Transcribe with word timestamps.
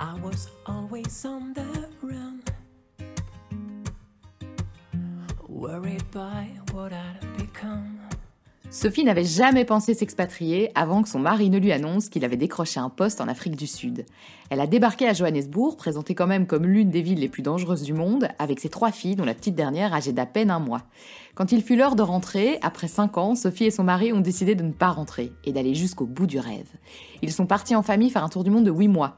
I 0.00 0.14
was 0.22 0.48
always 0.64 1.24
on 1.24 1.52
the 1.54 1.66
run. 2.04 2.40
Worried 5.48 6.04
by 6.12 6.46
what 6.72 6.92
I'd 6.92 7.36
become. 7.36 7.98
Sophie 8.70 9.02
n'avait 9.02 9.24
jamais 9.24 9.64
pensé 9.64 9.94
s'expatrier 9.94 10.70
avant 10.76 11.02
que 11.02 11.08
son 11.08 11.18
mari 11.18 11.50
ne 11.50 11.58
lui 11.58 11.72
annonce 11.72 12.08
qu'il 12.10 12.24
avait 12.24 12.36
décroché 12.36 12.78
un 12.78 12.90
poste 12.90 13.20
en 13.20 13.26
Afrique 13.26 13.56
du 13.56 13.66
Sud. 13.66 14.06
Elle 14.50 14.60
a 14.60 14.68
débarqué 14.68 15.08
à 15.08 15.14
Johannesburg, 15.14 15.76
présentée 15.76 16.14
quand 16.14 16.28
même 16.28 16.46
comme 16.46 16.66
l'une 16.66 16.90
des 16.90 17.02
villes 17.02 17.18
les 17.18 17.28
plus 17.28 17.42
dangereuses 17.42 17.82
du 17.82 17.94
monde, 17.94 18.28
avec 18.38 18.60
ses 18.60 18.68
trois 18.68 18.92
filles, 18.92 19.16
dont 19.16 19.24
la 19.24 19.34
petite 19.34 19.56
dernière 19.56 19.94
âgée 19.94 20.12
d'à 20.12 20.26
peine 20.26 20.52
un 20.52 20.60
mois. 20.60 20.82
Quand 21.34 21.50
il 21.50 21.62
fut 21.62 21.76
l'heure 21.76 21.96
de 21.96 22.02
rentrer, 22.02 22.58
après 22.62 22.88
cinq 22.88 23.18
ans, 23.18 23.34
Sophie 23.34 23.64
et 23.64 23.70
son 23.72 23.84
mari 23.84 24.12
ont 24.12 24.20
décidé 24.20 24.54
de 24.54 24.62
ne 24.62 24.72
pas 24.72 24.90
rentrer 24.90 25.32
et 25.44 25.52
d'aller 25.52 25.74
jusqu'au 25.74 26.06
bout 26.06 26.26
du 26.28 26.38
rêve. 26.38 26.68
Ils 27.22 27.32
sont 27.32 27.46
partis 27.46 27.74
en 27.74 27.82
famille 27.82 28.10
faire 28.10 28.22
un 28.22 28.28
tour 28.28 28.44
du 28.44 28.50
monde 28.50 28.64
de 28.64 28.70
huit 28.70 28.88
mois. 28.88 29.16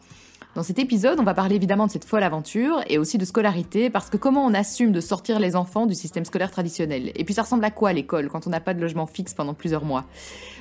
Dans 0.56 0.64
cet 0.64 0.80
épisode, 0.80 1.20
on 1.20 1.22
va 1.22 1.32
parler 1.32 1.54
évidemment 1.54 1.86
de 1.86 1.92
cette 1.92 2.04
folle 2.04 2.24
aventure 2.24 2.80
et 2.88 2.98
aussi 2.98 3.18
de 3.18 3.24
scolarité, 3.24 3.88
parce 3.88 4.10
que 4.10 4.16
comment 4.16 4.44
on 4.44 4.52
assume 4.52 4.90
de 4.90 5.00
sortir 5.00 5.38
les 5.38 5.54
enfants 5.54 5.86
du 5.86 5.94
système 5.94 6.24
scolaire 6.24 6.50
traditionnel? 6.50 7.12
Et 7.14 7.24
puis 7.24 7.34
ça 7.34 7.42
ressemble 7.42 7.64
à 7.64 7.70
quoi 7.70 7.92
l'école 7.92 8.28
quand 8.28 8.48
on 8.48 8.50
n'a 8.50 8.58
pas 8.58 8.74
de 8.74 8.80
logement 8.80 9.06
fixe 9.06 9.32
pendant 9.32 9.54
plusieurs 9.54 9.84
mois? 9.84 10.06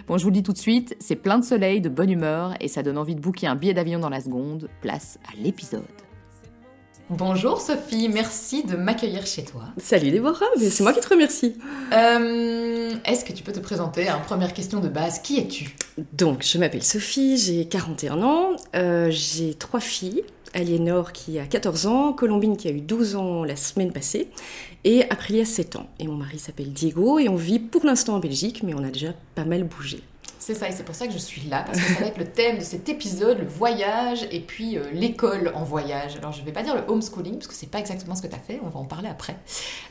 Bon, 0.07 0.19
je 0.19 0.23
vous 0.23 0.29
le 0.29 0.35
dis 0.35 0.43
tout 0.43 0.53
de 0.53 0.59
suite, 0.59 0.95
c'est 0.99 1.15
plein 1.15 1.39
de 1.39 1.43
soleil, 1.43 1.81
de 1.81 1.89
bonne 1.89 2.11
humeur, 2.11 2.53
et 2.59 2.67
ça 2.67 2.83
donne 2.83 2.99
envie 2.99 3.15
de 3.15 3.19
booker 3.19 3.47
un 3.47 3.55
billet 3.55 3.73
d'avion 3.73 3.97
dans 3.97 4.09
la 4.09 4.21
seconde. 4.21 4.69
Place 4.81 5.17
à 5.27 5.35
l'épisode. 5.41 6.08
Bonjour 7.09 7.59
Sophie, 7.59 8.07
merci 8.07 8.63
de 8.63 8.75
m'accueillir 8.75 9.25
chez 9.25 9.43
toi. 9.43 9.63
Salut 9.77 10.11
Déborah, 10.11 10.45
c'est 10.57 10.83
moi 10.83 10.93
qui 10.93 10.99
te 10.99 11.09
remercie. 11.09 11.55
Euh, 11.91 12.93
Est-ce 13.03 13.25
que 13.25 13.33
tu 13.33 13.41
peux 13.41 13.51
te 13.51 13.59
présenter 13.59 14.07
hein, 14.07 14.21
Première 14.27 14.53
question 14.53 14.79
de 14.79 14.89
base, 14.89 15.19
qui 15.19 15.39
es-tu? 15.39 15.75
Donc, 16.13 16.43
je 16.43 16.59
m'appelle 16.59 16.83
Sophie, 16.83 17.37
j'ai 17.37 17.65
41 17.65 18.21
ans, 18.21 18.51
euh, 18.75 19.07
j'ai 19.09 19.55
trois 19.55 19.79
filles. 19.79 20.23
Aliénor 20.53 21.11
qui 21.11 21.37
a 21.39 21.45
14 21.45 21.85
ans, 21.87 22.13
Colombine 22.13 22.57
qui 22.57 22.67
a 22.67 22.71
eu 22.71 22.81
12 22.81 23.15
ans 23.15 23.43
la 23.43 23.55
semaine 23.55 23.91
passée, 23.91 24.29
et 24.83 25.03
Aprilia 25.09 25.45
7 25.45 25.75
ans. 25.77 25.87
Et 25.99 26.07
mon 26.07 26.15
mari 26.15 26.37
s'appelle 26.39 26.73
Diego, 26.73 27.19
et 27.19 27.29
on 27.29 27.35
vit 27.35 27.59
pour 27.59 27.85
l'instant 27.85 28.15
en 28.15 28.19
Belgique, 28.19 28.61
mais 28.63 28.73
on 28.75 28.83
a 28.83 28.89
déjà 28.89 29.13
pas 29.35 29.45
mal 29.45 29.63
bougé. 29.63 30.01
C'est 30.49 30.55
ça, 30.55 30.67
et 30.67 30.71
c'est 30.71 30.81
pour 30.81 30.95
ça 30.95 31.05
que 31.05 31.13
je 31.13 31.19
suis 31.19 31.47
là, 31.47 31.61
parce 31.63 31.79
que 31.79 31.93
ça 31.93 31.99
va 31.99 32.07
être 32.07 32.17
le 32.17 32.25
thème 32.25 32.57
de 32.57 32.63
cet 32.63 32.89
épisode, 32.89 33.37
le 33.37 33.45
voyage 33.45 34.27
et 34.31 34.39
puis 34.39 34.79
euh, 34.79 34.81
l'école 34.93 35.51
en 35.53 35.63
voyage. 35.63 36.15
Alors 36.17 36.31
je 36.31 36.41
vais 36.43 36.51
pas 36.51 36.63
dire 36.63 36.73
le 36.73 36.81
homeschooling, 36.91 37.35
parce 37.35 37.45
que 37.45 37.53
c'est 37.53 37.69
pas 37.69 37.77
exactement 37.77 38.15
ce 38.15 38.23
que 38.23 38.27
tu 38.27 38.33
as 38.33 38.39
fait, 38.39 38.59
on 38.65 38.69
va 38.69 38.79
en 38.79 38.85
parler 38.85 39.09
après. 39.09 39.35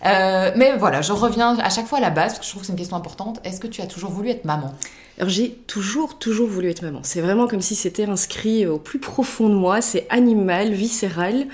Euh, 0.05 0.51
mais 0.57 0.77
voilà, 0.77 1.01
je 1.01 1.13
reviens 1.13 1.57
à 1.61 1.71
chaque 1.71 1.87
fois 1.87 1.99
à 1.99 2.01
la 2.01 2.11
base, 2.11 2.33
parce 2.33 2.41
que 2.41 2.45
je 2.45 2.51
trouve 2.51 2.63
que 2.63 2.67
c'est 2.67 2.73
une 2.73 2.79
question 2.79 2.97
importante. 2.97 3.39
Est-ce 3.45 3.61
que 3.61 3.69
tu 3.69 3.83
as 3.83 3.87
toujours 3.87 4.11
voulu 4.11 4.31
être 4.31 4.45
maman? 4.45 4.75
Alors 5.19 5.31
j'ai 5.31 5.53
toujours, 5.69 6.19
toujours 6.19 6.49
voulu 6.49 6.69
être 6.71 6.83
maman. 6.83 7.03
C'est 7.05 7.21
vraiment 7.21 7.47
comme 7.47 7.63
si 7.63 7.77
c'était 7.77 8.07
inscrit 8.07 8.67
au 8.67 8.81
plus 8.81 8.99
profond 8.99 9.49
de 9.49 9.55
moi, 9.55 9.81
c'est 9.81 10.09
animal, 10.11 10.73
viscéral. 10.73 11.47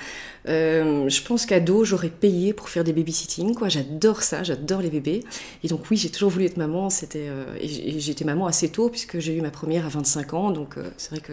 Euh, 0.46 1.08
je 1.08 1.22
pense 1.22 1.46
qu'ado, 1.46 1.84
j'aurais 1.84 2.10
payé 2.10 2.52
pour 2.52 2.68
faire 2.68 2.84
des 2.84 2.92
babysitting, 2.92 3.54
quoi. 3.54 3.68
J'adore 3.68 4.22
ça, 4.22 4.42
j'adore 4.42 4.80
les 4.80 4.90
bébés. 4.90 5.24
Et 5.62 5.68
donc 5.68 5.90
oui, 5.90 5.96
j'ai 5.96 6.10
toujours 6.10 6.30
voulu 6.30 6.44
être 6.44 6.56
maman. 6.56 6.90
C'était 6.90 7.26
euh, 7.28 7.44
et 7.60 7.98
j'étais 8.00 8.24
maman 8.24 8.46
assez 8.46 8.68
tôt 8.68 8.90
puisque 8.90 9.18
j'ai 9.18 9.34
eu 9.34 9.40
ma 9.40 9.50
première 9.50 9.86
à 9.86 9.88
25 9.88 10.34
ans. 10.34 10.50
Donc 10.50 10.76
euh, 10.76 10.90
c'est 10.96 11.10
vrai 11.10 11.20
que 11.20 11.32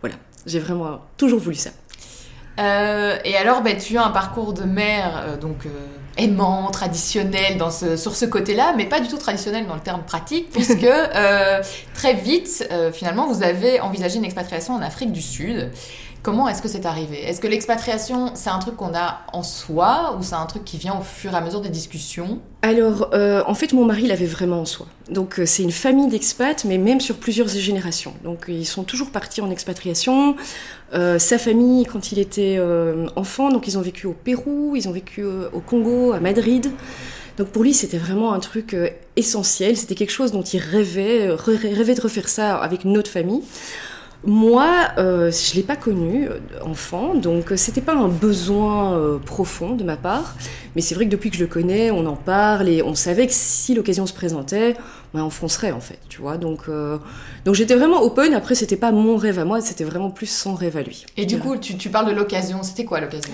voilà, 0.00 0.16
j'ai 0.46 0.60
vraiment 0.60 1.00
toujours 1.16 1.40
voulu 1.40 1.56
ça. 1.56 1.70
Et 2.58 3.36
alors, 3.36 3.60
ben, 3.60 3.76
tu 3.76 3.98
as 3.98 4.06
un 4.06 4.10
parcours 4.10 4.54
de 4.54 4.62
mère 4.62 5.36
donc 5.38 5.66
aimant, 6.16 6.70
traditionnel 6.70 7.58
dans 7.58 7.70
ce, 7.70 7.98
sur 7.98 8.16
ce 8.16 8.24
côté-là, 8.24 8.72
mais 8.74 8.86
pas 8.86 9.00
du 9.00 9.08
tout 9.08 9.18
traditionnel 9.18 9.66
dans 9.66 9.74
le 9.74 9.82
terme 9.82 10.02
pratique, 10.04 10.48
puisque 10.52 10.88
très 11.92 12.14
vite, 12.14 12.66
finalement, 12.94 13.26
vous 13.30 13.42
avez 13.42 13.80
envisagé 13.80 14.16
une 14.16 14.24
expatriation 14.24 14.72
en 14.72 14.80
Afrique 14.80 15.12
du 15.12 15.20
Sud. 15.20 15.70
Comment 16.26 16.48
est-ce 16.48 16.60
que 16.60 16.66
c'est 16.66 16.86
arrivé? 16.86 17.22
Est-ce 17.22 17.40
que 17.40 17.46
l'expatriation, 17.46 18.32
c'est 18.34 18.50
un 18.50 18.58
truc 18.58 18.74
qu'on 18.74 18.96
a 18.96 19.20
en 19.32 19.44
soi 19.44 20.16
ou 20.18 20.24
c'est 20.24 20.34
un 20.34 20.46
truc 20.46 20.64
qui 20.64 20.76
vient 20.76 20.98
au 20.98 21.02
fur 21.02 21.32
et 21.32 21.36
à 21.36 21.40
mesure 21.40 21.60
des 21.60 21.68
discussions? 21.68 22.40
Alors, 22.62 23.10
euh, 23.12 23.44
en 23.46 23.54
fait, 23.54 23.72
mon 23.72 23.84
mari 23.84 24.08
l'avait 24.08 24.26
vraiment 24.26 24.62
en 24.62 24.64
soi. 24.64 24.86
Donc, 25.08 25.38
euh, 25.38 25.46
c'est 25.46 25.62
une 25.62 25.70
famille 25.70 26.08
d'expats, 26.08 26.64
mais 26.64 26.78
même 26.78 27.00
sur 27.00 27.18
plusieurs 27.18 27.46
générations. 27.46 28.12
Donc, 28.24 28.46
ils 28.48 28.66
sont 28.66 28.82
toujours 28.82 29.12
partis 29.12 29.40
en 29.40 29.52
expatriation. 29.52 30.34
Euh, 30.94 31.20
sa 31.20 31.38
famille, 31.38 31.84
quand 31.84 32.10
il 32.10 32.18
était 32.18 32.56
euh, 32.58 33.06
enfant, 33.14 33.50
donc 33.50 33.68
ils 33.68 33.78
ont 33.78 33.82
vécu 33.82 34.08
au 34.08 34.12
Pérou, 34.12 34.74
ils 34.74 34.88
ont 34.88 34.92
vécu 34.92 35.22
euh, 35.22 35.48
au 35.52 35.60
Congo, 35.60 36.10
à 36.10 36.18
Madrid. 36.18 36.72
Donc 37.36 37.48
pour 37.48 37.62
lui, 37.62 37.72
c'était 37.72 37.98
vraiment 37.98 38.32
un 38.32 38.40
truc 38.40 38.74
euh, 38.74 38.88
essentiel. 39.14 39.76
C'était 39.76 39.94
quelque 39.94 40.10
chose 40.10 40.32
dont 40.32 40.42
il 40.42 40.58
rêvait, 40.58 41.28
rêvait 41.36 41.94
de 41.94 42.00
refaire 42.00 42.28
ça 42.28 42.56
avec 42.56 42.84
notre 42.84 43.12
famille. 43.12 43.42
Moi, 44.26 44.68
euh, 44.98 45.30
je 45.30 45.54
l'ai 45.54 45.62
pas 45.62 45.76
connu 45.76 46.26
euh, 46.28 46.40
enfant, 46.64 47.14
donc 47.14 47.52
euh, 47.52 47.56
c'était 47.56 47.80
pas 47.80 47.94
un 47.94 48.08
besoin 48.08 48.94
euh, 48.98 49.18
profond 49.18 49.76
de 49.76 49.84
ma 49.84 49.96
part. 49.96 50.34
Mais 50.74 50.82
c'est 50.82 50.94
vrai 50.96 51.04
que 51.06 51.10
depuis 51.10 51.30
que 51.30 51.36
je 51.36 51.42
le 51.42 51.46
connais, 51.46 51.90
on 51.90 52.04
en 52.06 52.16
parle 52.16 52.68
et 52.68 52.82
on 52.82 52.94
savait 52.94 53.26
que 53.26 53.32
si 53.32 53.74
l'occasion 53.74 54.04
se 54.04 54.12
présentait, 54.12 54.74
on 55.14 55.30
foncerait 55.30 55.72
en 55.72 55.80
fait, 55.80 55.98
tu 56.08 56.20
vois. 56.20 56.36
Donc, 56.36 56.62
euh, 56.68 56.98
donc 57.44 57.54
j'étais 57.54 57.74
vraiment 57.74 58.02
open. 58.02 58.34
Après, 58.34 58.54
c'était 58.54 58.76
pas 58.76 58.92
mon 58.92 59.16
rêve 59.16 59.38
à 59.38 59.44
moi, 59.44 59.60
c'était 59.60 59.84
vraiment 59.84 60.10
plus 60.10 60.26
son 60.26 60.54
rêve 60.54 60.76
à 60.76 60.82
lui. 60.82 61.06
Et 61.16 61.24
du 61.24 61.38
coup, 61.38 61.56
tu, 61.56 61.76
tu 61.76 61.88
parles 61.88 62.08
de 62.10 62.14
l'occasion. 62.14 62.62
C'était 62.62 62.84
quoi 62.84 63.00
l'occasion? 63.00 63.32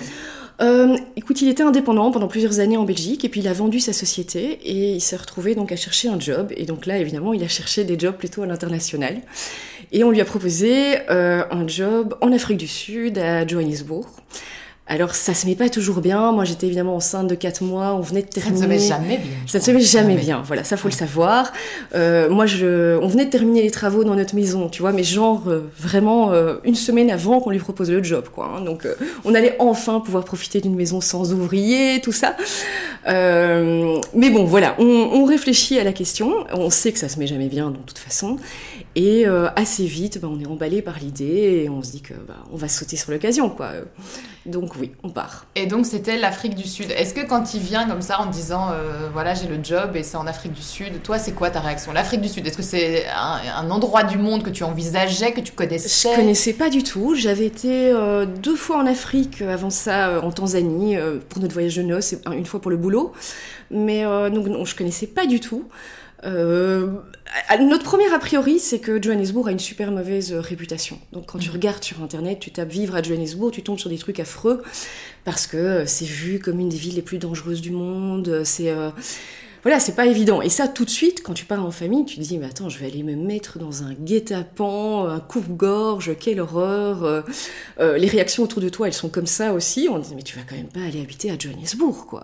Euh, 0.61 0.95
écoute, 1.15 1.41
il 1.41 1.49
était 1.49 1.63
indépendant 1.63 2.11
pendant 2.11 2.27
plusieurs 2.27 2.59
années 2.59 2.77
en 2.77 2.83
Belgique 2.83 3.25
et 3.25 3.29
puis 3.29 3.39
il 3.41 3.47
a 3.47 3.53
vendu 3.53 3.79
sa 3.79 3.91
société 3.91 4.59
et 4.63 4.93
il 4.93 5.01
s'est 5.01 5.15
retrouvé 5.15 5.55
donc 5.55 5.71
à 5.71 5.75
chercher 5.75 6.09
un 6.09 6.19
job. 6.19 6.53
Et 6.55 6.65
donc 6.65 6.85
là, 6.85 6.97
évidemment, 6.99 7.33
il 7.33 7.43
a 7.43 7.47
cherché 7.47 7.83
des 7.83 7.97
jobs 7.97 8.15
plutôt 8.15 8.43
à 8.43 8.45
l'international. 8.45 9.17
Et 9.93 10.03
on 10.03 10.09
lui 10.11 10.19
a 10.21 10.25
proposé 10.25 10.97
euh, 11.09 11.43
un 11.51 11.67
job 11.67 12.15
en 12.19 12.31
Afrique 12.33 12.57
du 12.57 12.67
Sud, 12.67 13.17
à 13.19 13.45
Johannesburg. 13.47 14.07
Alors 14.85 15.15
ça 15.15 15.33
se 15.33 15.47
met 15.47 15.55
pas 15.55 15.69
toujours 15.69 16.01
bien. 16.01 16.33
Moi 16.33 16.43
j'étais 16.43 16.65
évidemment 16.65 16.97
enceinte 16.97 17.27
de 17.27 17.35
4 17.35 17.63
mois, 17.63 17.93
on 17.93 18.01
venait 18.01 18.21
de 18.21 18.27
Ça 18.27 18.41
terminer. 18.41 18.67
ne 18.67 18.79
se 18.79 18.83
met 18.83 18.89
jamais 18.89 19.17
bien. 19.17 19.31
Ça 19.47 19.59
ne 19.59 19.63
se 19.63 19.71
met 19.71 19.79
jamais 19.79 20.15
bien, 20.17 20.43
voilà, 20.45 20.65
ça 20.65 20.75
faut 20.75 20.89
le 20.89 20.93
savoir. 20.93 21.53
Euh, 21.95 22.29
moi, 22.29 22.45
je, 22.47 22.97
on 22.97 23.07
venait 23.07 23.23
de 23.23 23.29
terminer 23.29 23.61
les 23.61 23.71
travaux 23.71 24.03
dans 24.03 24.15
notre 24.15 24.35
maison, 24.35 24.67
tu 24.67 24.81
vois, 24.81 24.91
mais 24.91 25.05
genre 25.05 25.43
euh, 25.47 25.71
vraiment 25.79 26.33
euh, 26.33 26.55
une 26.65 26.75
semaine 26.75 27.09
avant 27.11 27.39
qu'on 27.39 27.51
lui 27.51 27.59
propose 27.59 27.89
le 27.91 28.03
job, 28.03 28.25
quoi. 28.35 28.51
hein. 28.57 28.61
Donc, 28.61 28.85
on 29.23 29.33
allait 29.35 29.55
enfin 29.59 30.01
pouvoir 30.01 30.25
profiter 30.25 30.59
d'une 30.59 30.75
maison 30.75 30.99
sans 30.99 31.31
ouvrier, 31.33 32.01
tout 32.01 32.11
ça. 32.11 32.35
Mais 33.07 34.29
bon, 34.31 34.43
voilà, 34.43 34.75
on, 34.79 34.83
on 34.85 35.23
réfléchit 35.25 35.79
à 35.79 35.85
la 35.85 35.93
question. 35.93 36.33
On 36.53 36.69
sait 36.69 36.91
que 36.91 36.99
ça 36.99 37.07
se 37.07 37.17
met 37.19 37.27
jamais 37.27 37.47
bien, 37.47 37.71
de 37.71 37.77
toute 37.77 37.99
façon. 37.99 38.35
Et 38.95 39.25
euh, 39.25 39.49
assez 39.55 39.85
vite, 39.85 40.21
bah, 40.21 40.27
on 40.31 40.39
est 40.39 40.45
emballé 40.45 40.83
par 40.83 40.99
l'idée 40.99 41.63
et 41.63 41.69
on 41.69 41.81
se 41.81 41.91
dit 41.91 42.01
que 42.01 42.13
bah, 42.13 42.35
on 42.51 42.57
va 42.57 42.67
sauter 42.67 42.95
sur 42.95 43.11
l'occasion, 43.11 43.49
quoi. 43.49 43.71
Donc 44.45 44.75
oui, 44.79 44.91
on 45.03 45.09
part. 45.09 45.47
Et 45.55 45.65
donc 45.65 45.85
c'était 45.85 46.17
l'Afrique 46.17 46.53
du 46.53 46.67
Sud. 46.67 46.91
Est-ce 46.91 47.13
que 47.13 47.25
quand 47.25 47.55
il 47.55 47.61
vient 47.61 47.87
comme 47.87 48.01
ça 48.01 48.19
en 48.19 48.27
disant 48.27 48.67
euh, 48.71 49.09
voilà 49.11 49.33
j'ai 49.33 49.47
le 49.47 49.63
job 49.63 49.95
et 49.95 50.03
c'est 50.03 50.17
en 50.17 50.27
Afrique 50.27 50.51
du 50.51 50.61
Sud, 50.61 51.01
toi 51.01 51.17
c'est 51.17 51.31
quoi 51.31 51.49
ta 51.49 51.61
réaction? 51.61 51.93
L'Afrique 51.93 52.21
du 52.21 52.27
Sud, 52.27 52.45
est-ce 52.45 52.57
que 52.57 52.61
c'est 52.63 53.07
un, 53.07 53.39
un 53.55 53.71
endroit 53.71 54.03
du 54.03 54.17
monde 54.17 54.43
que 54.43 54.49
tu 54.49 54.63
envisageais, 54.63 55.31
que 55.31 55.41
tu 55.41 55.53
connaissais? 55.53 56.09
Je 56.09 56.15
connaissais 56.15 56.53
pas 56.53 56.69
du 56.69 56.83
tout. 56.83 57.15
J'avais 57.15 57.45
été 57.45 57.89
euh, 57.89 58.25
deux 58.25 58.57
fois 58.57 58.77
en 58.77 58.85
Afrique 58.85 59.41
avant 59.41 59.69
ça, 59.69 60.21
en 60.21 60.31
Tanzanie, 60.31 60.97
pour 61.29 61.41
notre 61.41 61.53
voyage 61.53 61.77
de 61.77 61.83
noces, 61.83 62.13
et 62.13 62.19
une 62.31 62.45
fois 62.45 62.61
pour 62.61 62.69
le 62.69 62.77
boulot. 62.77 63.13
Mais 63.71 64.03
donc 64.29 64.47
non, 64.47 64.65
je 64.65 64.75
connaissais 64.75 65.07
pas 65.07 65.25
du 65.25 65.39
tout. 65.39 65.63
Euh, 66.25 66.87
notre 67.59 67.83
premier 67.83 68.11
a 68.13 68.19
priori, 68.19 68.59
c'est 68.59 68.79
que 68.79 69.01
Johannesburg 69.01 69.47
a 69.47 69.51
une 69.51 69.59
super 69.59 69.91
mauvaise 69.91 70.33
euh, 70.33 70.39
réputation. 70.39 70.99
Donc 71.11 71.25
quand 71.27 71.39
tu 71.39 71.49
regardes 71.49 71.83
sur 71.83 72.01
internet, 72.01 72.39
tu 72.39 72.51
tapes 72.51 72.71
vivre 72.71 72.95
à 72.95 73.01
Johannesburg, 73.01 73.51
tu 73.51 73.63
tombes 73.63 73.79
sur 73.79 73.89
des 73.89 73.97
trucs 73.97 74.19
affreux 74.19 74.61
parce 75.25 75.47
que 75.47 75.57
euh, 75.57 75.85
c'est 75.85 76.05
vu 76.05 76.39
comme 76.39 76.59
une 76.59 76.69
des 76.69 76.77
villes 76.77 76.95
les 76.95 77.01
plus 77.01 77.17
dangereuses 77.17 77.61
du 77.61 77.71
monde. 77.71 78.27
euh, 78.29 78.41
C'est 78.45 78.69
euh, 78.69 78.89
voilà, 79.63 79.79
c'est 79.79 79.95
pas 79.95 80.07
évident. 80.07 80.41
Et 80.41 80.49
ça, 80.49 80.67
tout 80.67 80.83
de 80.83 80.89
suite, 80.89 81.23
quand 81.23 81.33
tu 81.33 81.45
pars 81.45 81.65
en 81.65 81.71
famille, 81.71 82.03
tu 82.03 82.17
te 82.17 82.21
dis, 82.21 82.37
mais 82.37 82.47
attends, 82.47 82.67
je 82.67 82.77
vais 82.79 82.85
aller 82.85 83.01
me 83.01 83.15
mettre 83.15 83.59
dans 83.59 83.83
un 83.83 83.93
guet-apens, 83.93 85.07
un 85.07 85.21
coupe-gorge, 85.21 86.17
quelle 86.19 86.41
horreur. 86.41 87.23
Euh, 87.79 87.97
les 87.97 88.07
réactions 88.07 88.43
autour 88.43 88.61
de 88.61 88.67
toi, 88.67 88.87
elles 88.87 88.93
sont 88.93 89.07
comme 89.07 89.25
ça 89.25 89.53
aussi. 89.53 89.87
On 89.89 89.99
dit, 89.99 90.15
mais 90.15 90.21
tu 90.21 90.35
vas 90.35 90.43
quand 90.45 90.57
même 90.57 90.67
pas 90.67 90.81
aller 90.81 90.99
habiter 91.01 91.31
à 91.31 91.37
Johannesburg, 91.39 92.05
quoi. 92.05 92.23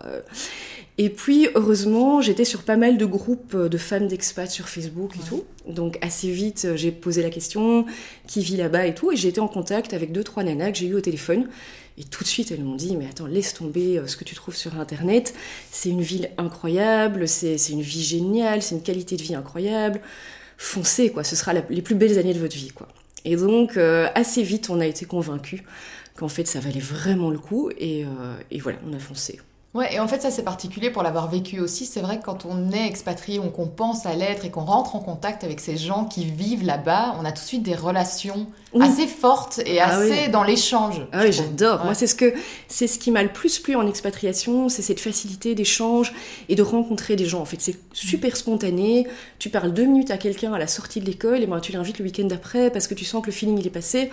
Et 1.02 1.10
puis, 1.10 1.48
heureusement, 1.56 2.20
j'étais 2.20 2.44
sur 2.44 2.64
pas 2.64 2.76
mal 2.76 2.98
de 2.98 3.06
groupes 3.06 3.56
de 3.56 3.78
femmes 3.78 4.08
d'expats 4.10 4.50
sur 4.52 4.68
Facebook 4.68 5.14
et 5.16 5.26
tout. 5.28 5.46
Donc, 5.66 5.98
assez 6.02 6.30
vite, 6.30 6.66
euh, 6.66 6.76
j'ai 6.76 6.92
posé 6.92 7.22
la 7.22 7.30
question, 7.30 7.86
qui 8.28 8.42
vit 8.42 8.58
là-bas 8.58 8.86
et 8.86 8.94
tout. 8.94 9.10
Et 9.10 9.16
j'ai 9.16 9.30
été 9.30 9.40
en 9.40 9.48
contact 9.48 9.94
avec 9.94 10.12
deux, 10.12 10.26
trois 10.26 10.44
nanas 10.44 10.72
que 10.74 10.78
j'ai 10.78 10.88
eu 10.88 10.96
au 10.96 11.00
téléphone. 11.02 11.48
Et 11.98 12.04
tout 12.04 12.24
de 12.26 12.28
suite, 12.28 12.52
elles 12.52 12.64
m'ont 12.66 12.76
dit, 12.76 12.98
mais 12.98 13.06
attends, 13.08 13.28
laisse 13.28 13.54
tomber 13.54 13.98
euh, 13.98 14.08
ce 14.08 14.18
que 14.18 14.26
tu 14.26 14.36
trouves 14.36 14.58
sur 14.58 14.78
Internet. 14.78 15.34
C'est 15.72 15.88
une 15.90 16.02
ville 16.02 16.32
incroyable, 16.38 17.30
c'est 17.30 17.58
c'est 17.58 17.72
une 17.74 17.82
vie 17.82 18.04
géniale, 18.04 18.62
c'est 18.62 18.76
une 18.76 18.82
qualité 18.84 19.16
de 19.16 19.22
vie 19.24 19.36
incroyable. 19.36 20.02
Foncez, 20.58 21.12
quoi. 21.12 21.24
Ce 21.24 21.38
sera 21.38 21.54
la- 21.54 21.64
les 21.70 21.82
plus 21.82 21.96
belles 21.96 22.18
années 22.20 22.34
de 22.34 22.40
votre 22.40 22.56
vie, 22.58 22.72
quoi. 22.72 22.90
Et 23.24 23.38
donc, 23.38 23.78
euh, 23.78 24.08
assez 24.16 24.44
vite, 24.44 24.70
on 24.70 24.82
a 24.82 24.86
été 24.86 25.06
convaincus 25.06 25.62
qu'en 26.18 26.28
fait, 26.28 26.46
ça 26.46 26.60
valait 26.60 26.80
vraiment 26.82 27.30
le 27.30 27.40
coup. 27.40 27.70
Et, 27.78 28.04
euh, 28.04 28.36
et 28.52 28.60
voilà, 28.60 28.80
on 28.86 28.94
a 28.94 29.00
foncé. 29.00 29.40
Ouais, 29.76 29.94
et 29.94 30.00
en 30.00 30.08
fait, 30.08 30.20
ça 30.20 30.32
c'est 30.32 30.42
particulier 30.42 30.90
pour 30.90 31.04
l'avoir 31.04 31.30
vécu 31.30 31.60
aussi. 31.60 31.86
C'est 31.86 32.02
vrai 32.02 32.18
que 32.18 32.24
quand 32.26 32.44
on 32.44 32.72
est 32.72 32.88
expatrié 32.88 33.38
ou 33.38 33.50
qu'on 33.52 33.68
pense 33.68 34.08
à 34.08 34.16
l'être 34.16 34.44
et 34.44 34.50
qu'on 34.50 34.66
rentre 34.66 34.96
en 34.96 35.00
contact 35.00 35.44
avec 35.44 35.60
ces 35.60 35.78
gens 35.78 36.06
qui 36.06 36.26
vivent 36.26 36.66
là-bas, 36.66 37.16
on 37.22 37.24
a 37.26 37.32
tout 37.32 37.44
de 37.44 37.48
suite 37.48 37.62
des 37.62 37.76
relations 37.76 38.48
Oui. 38.74 38.84
assez 38.88 39.06
fortes 39.06 39.60
et 39.68 39.80
Ah 39.80 39.90
assez 40.00 40.24
oui. 40.26 40.30
dans 40.30 40.42
l'échange. 40.44 41.06
Ah 41.12 41.22
oui, 41.24 41.32
j'adore. 41.32 41.82
Ouais. 41.82 41.86
Moi, 41.86 41.94
c'est 41.94 42.08
ce 42.08 42.16
que 42.16 42.34
c'est 42.68 42.88
ce 42.88 42.98
qui 42.98 43.12
m'a 43.12 43.22
le 43.22 43.30
plus 43.30 43.60
plu 43.60 43.76
en 43.76 43.86
expatriation, 43.88 44.70
c'est 44.70 44.82
cette 44.82 45.00
facilité 45.00 45.54
d'échange 45.54 46.14
et 46.50 46.56
de 46.56 46.64
rencontrer 46.64 47.16
des 47.16 47.26
gens. 47.26 47.42
En 47.42 47.46
fait, 47.46 47.62
c'est 47.62 47.78
super 47.94 48.38
spontané. 48.38 49.08
Tu 49.38 49.52
parles 49.52 49.72
deux 49.72 49.86
minutes 49.86 50.10
à 50.10 50.18
quelqu'un 50.18 50.52
à 50.52 50.58
la 50.58 50.66
sortie 50.68 51.00
de 51.00 51.06
l'école, 51.06 51.44
et 51.44 51.46
ben 51.46 51.60
tu 51.60 51.74
l'invites 51.74 52.00
le 52.00 52.06
week-end 52.06 52.26
d'après 52.26 52.72
parce 52.72 52.88
que 52.88 52.96
tu 52.96 53.06
sens 53.06 53.22
que 53.22 53.28
le 53.28 53.34
feeling 53.34 53.60
il 53.60 53.68
est 53.68 53.70
passé. 53.70 54.10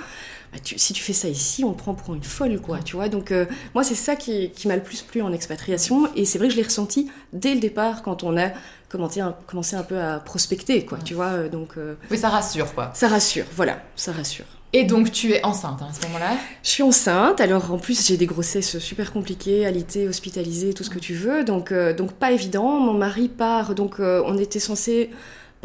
Bah, 0.52 0.58
tu- 0.62 0.78
si 0.78 0.92
tu 0.92 1.02
fais 1.02 1.12
ça 1.12 1.28
ici, 1.28 1.64
on 1.64 1.72
te 1.72 1.78
prend 1.78 1.94
pour 1.94 2.14
une 2.14 2.22
folle, 2.22 2.60
quoi. 2.60 2.78
Tu 2.84 2.96
vois. 2.96 3.08
Donc 3.08 3.32
euh, 3.32 3.46
moi, 3.74 3.82
c'est 3.84 3.94
ça 3.94 4.16
qui, 4.16 4.50
qui 4.50 4.68
m'a 4.68 4.76
le 4.76 4.82
plus 4.82 5.02
plu 5.02 5.22
en 5.22 5.32
expatriation, 5.32 6.08
et 6.14 6.24
c'est 6.24 6.38
vrai 6.38 6.48
que 6.48 6.52
je 6.54 6.58
l'ai 6.58 6.64
ressenti 6.64 7.10
dès 7.32 7.54
le 7.54 7.60
départ 7.60 8.02
quand 8.02 8.22
on 8.22 8.36
a 8.38 8.50
commencé 8.88 9.20
un, 9.20 9.34
commencé 9.46 9.74
un 9.76 9.82
peu 9.82 9.98
à 10.00 10.18
prospecter, 10.20 10.84
quoi. 10.84 10.98
Tu 11.04 11.14
vois. 11.14 11.26
euh, 11.32 11.48
Donc 11.48 11.76
euh, 11.78 11.94
Oui, 12.10 12.18
ça 12.18 12.28
rassure 12.28 12.72
quoi. 12.74 12.90
ça 12.94 13.08
rassure. 13.08 13.44
Voilà, 13.54 13.82
ça 13.96 14.12
rassure. 14.12 14.44
Et 14.72 14.84
donc 14.84 15.10
tu 15.12 15.32
es 15.32 15.42
enceinte 15.44 15.80
hein, 15.80 15.88
à 15.90 15.94
ce 15.94 16.04
moment-là? 16.08 16.36
Je 16.62 16.68
suis 16.68 16.82
enceinte, 16.82 17.40
alors 17.40 17.72
en 17.72 17.78
plus 17.78 18.06
j'ai 18.06 18.16
des 18.16 18.26
grossesses 18.26 18.78
super 18.78 19.12
compliquées, 19.12 19.64
alitées, 19.64 20.06
hospitalisées, 20.08 20.74
tout 20.74 20.84
ce 20.84 20.90
que 20.90 20.98
tu 20.98 21.14
veux, 21.14 21.44
donc, 21.44 21.72
euh, 21.72 21.94
donc 21.94 22.12
pas 22.12 22.32
évident. 22.32 22.78
Mon 22.80 22.92
mari 22.92 23.28
part, 23.28 23.74
donc 23.74 24.00
euh, 24.00 24.22
on 24.26 24.36
était 24.36 24.58
censé 24.60 25.10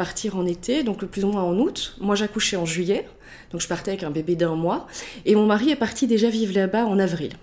partir 0.06 0.36
en 0.36 0.48
été, 0.48 0.82
donc 0.82 1.04
le 1.04 1.08
plus 1.08 1.24
ou 1.24 1.28
moins 1.28 1.44
en 1.44 1.56
août. 1.60 1.96
Moi 2.02 2.16
j'accouchais 2.16 2.58
en 2.58 2.66
juillet, 2.66 3.08
donc 3.52 3.62
je 3.62 3.68
partais 3.68 3.92
avec 3.92 4.02
un 4.02 4.10
bébé 4.10 4.36
d'un 4.36 4.56
mois, 4.56 4.88
et 5.28 5.36
mon 5.36 5.46
mari 5.46 5.70
est 5.70 5.76
parti 5.76 6.08
déjà 6.08 6.28
vivre 6.28 6.56
là-bas 6.56 6.86
en 6.88 6.98
avril. 6.98 7.34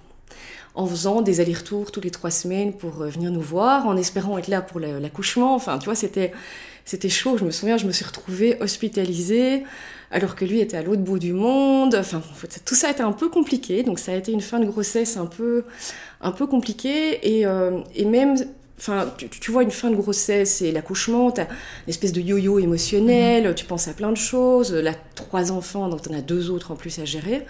En 0.74 0.84
faisant 0.84 1.22
des 1.22 1.40
allers-retours 1.40 1.92
tous 1.92 2.00
les 2.00 2.10
trois 2.10 2.32
semaines 2.32 2.72
pour 2.72 3.02
euh, 3.02 3.08
venir 3.08 3.30
nous 3.30 3.40
voir, 3.40 3.86
en 3.86 3.96
espérant 3.96 4.38
être 4.38 4.48
là 4.48 4.60
pour 4.60 4.80
l'accouchement. 4.80 5.54
Enfin, 5.54 5.78
tu 5.78 5.84
vois, 5.84 5.94
c'était 5.94 6.32
c'était 6.84 7.10
chaud. 7.10 7.36
Je 7.36 7.44
me 7.44 7.50
souviens, 7.50 7.76
je 7.76 7.86
me 7.86 7.92
suis 7.92 8.04
retrouvée 8.04 8.56
hospitalisée 8.60 9.64
alors 10.10 10.34
que 10.34 10.44
lui 10.44 10.60
était 10.60 10.78
à 10.78 10.82
l'autre 10.82 11.02
bout 11.02 11.18
du 11.18 11.34
monde. 11.34 11.94
Enfin, 11.94 12.22
tout 12.64 12.74
ça 12.74 12.88
a 12.88 12.90
été 12.92 13.02
un 13.02 13.12
peu 13.12 13.28
compliqué. 13.28 13.82
Donc, 13.82 13.98
ça 13.98 14.12
a 14.12 14.14
été 14.16 14.32
une 14.32 14.40
fin 14.40 14.58
de 14.58 14.66
grossesse 14.66 15.16
un 15.16 15.26
peu, 15.26 15.64
un 16.20 16.32
peu 16.32 16.46
compliquée. 16.46 17.04
Et, 17.22 17.46
euh, 17.46 17.80
et 17.94 18.04
même, 18.04 18.36
enfin, 18.78 19.12
tu, 19.18 19.28
tu 19.28 19.50
vois, 19.50 19.62
une 19.62 19.70
fin 19.70 19.90
de 19.90 19.96
grossesse 19.96 20.62
et 20.62 20.72
l'accouchement, 20.72 21.30
t'as 21.30 21.44
une 21.44 21.88
espèce 21.90 22.12
de 22.12 22.20
yo-yo 22.20 22.58
émotionnel. 22.58 23.54
Tu 23.54 23.64
penses 23.64 23.88
à 23.88 23.92
plein 23.94 24.10
de 24.10 24.16
choses. 24.16 24.72
Là, 24.72 24.92
trois 25.14 25.52
enfants, 25.52 25.88
donc 25.88 26.02
t'en 26.02 26.14
as 26.14 26.20
deux 26.22 26.50
autres 26.50 26.70
en 26.72 26.76
plus 26.76 26.98
à 26.98 27.04
gérer. 27.04 27.44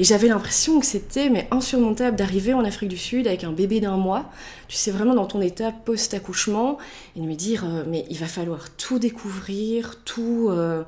Et 0.00 0.04
j'avais 0.04 0.28
l'impression 0.28 0.78
que 0.78 0.86
c'était 0.86 1.28
mais 1.28 1.48
insurmontable 1.50 2.16
d'arriver 2.16 2.54
en 2.54 2.64
Afrique 2.64 2.88
du 2.88 2.96
Sud 2.96 3.26
avec 3.26 3.42
un 3.42 3.50
bébé 3.50 3.80
d'un 3.80 3.96
mois. 3.96 4.30
Tu 4.68 4.76
sais 4.76 4.92
vraiment 4.92 5.14
dans 5.14 5.26
ton 5.26 5.40
état 5.40 5.72
post-accouchement 5.72 6.78
et 7.16 7.20
de 7.20 7.24
me 7.26 7.34
dire 7.34 7.64
euh, 7.64 7.82
mais 7.88 8.04
il 8.08 8.16
va 8.16 8.26
falloir 8.26 8.70
tout 8.76 9.00
découvrir, 9.00 9.96
tout. 10.04 10.48
euh, 10.50 10.84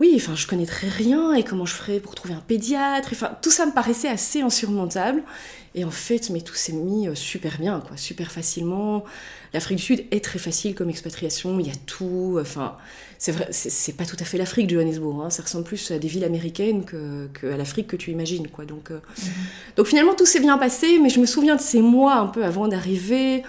Oui, 0.00 0.12
enfin 0.14 0.36
je 0.36 0.46
connaîtrais 0.46 0.88
rien 0.88 1.34
et 1.34 1.42
comment 1.42 1.66
je 1.66 1.74
ferais 1.74 1.98
pour 1.98 2.14
trouver 2.14 2.34
un 2.34 2.42
pédiatre. 2.46 3.08
Enfin 3.10 3.32
tout 3.42 3.50
ça 3.50 3.66
me 3.66 3.72
paraissait 3.72 4.08
assez 4.08 4.40
insurmontable. 4.40 5.24
Et 5.78 5.84
en 5.84 5.92
fait, 5.92 6.30
mais 6.30 6.40
tout 6.40 6.56
s'est 6.56 6.72
mis 6.72 7.06
euh, 7.06 7.14
super 7.14 7.58
bien, 7.60 7.80
quoi, 7.86 7.96
super 7.96 8.32
facilement. 8.32 9.04
L'Afrique 9.54 9.78
du 9.78 9.84
Sud 9.84 10.04
est 10.10 10.24
très 10.24 10.40
facile 10.40 10.74
comme 10.74 10.90
expatriation. 10.90 11.60
Il 11.60 11.68
y 11.68 11.70
a 11.70 11.76
tout. 11.86 12.36
Enfin, 12.40 12.76
c'est 13.16 13.30
vrai, 13.30 13.46
c'est 13.52 13.96
pas 13.96 14.04
tout 14.04 14.16
à 14.18 14.24
fait 14.24 14.38
l'Afrique, 14.38 14.68
Johannesburg. 14.68 15.22
Hein. 15.22 15.30
Ça 15.30 15.44
ressemble 15.44 15.62
plus 15.62 15.92
à 15.92 16.00
des 16.00 16.08
villes 16.08 16.24
américaines 16.24 16.84
que, 16.84 17.28
que 17.32 17.46
à 17.46 17.56
l'Afrique 17.56 17.86
que 17.86 17.94
tu 17.94 18.10
imagines, 18.10 18.48
quoi. 18.48 18.64
Donc, 18.64 18.90
euh, 18.90 18.98
donc 19.76 19.86
finalement, 19.86 20.16
tout 20.16 20.26
s'est 20.26 20.40
bien 20.40 20.58
passé. 20.58 20.98
Mais 21.00 21.10
je 21.10 21.20
me 21.20 21.26
souviens 21.26 21.54
de 21.54 21.60
ces 21.60 21.80
mois 21.80 22.16
un 22.16 22.26
peu 22.26 22.44
avant 22.44 22.66
d'arriver. 22.66 23.44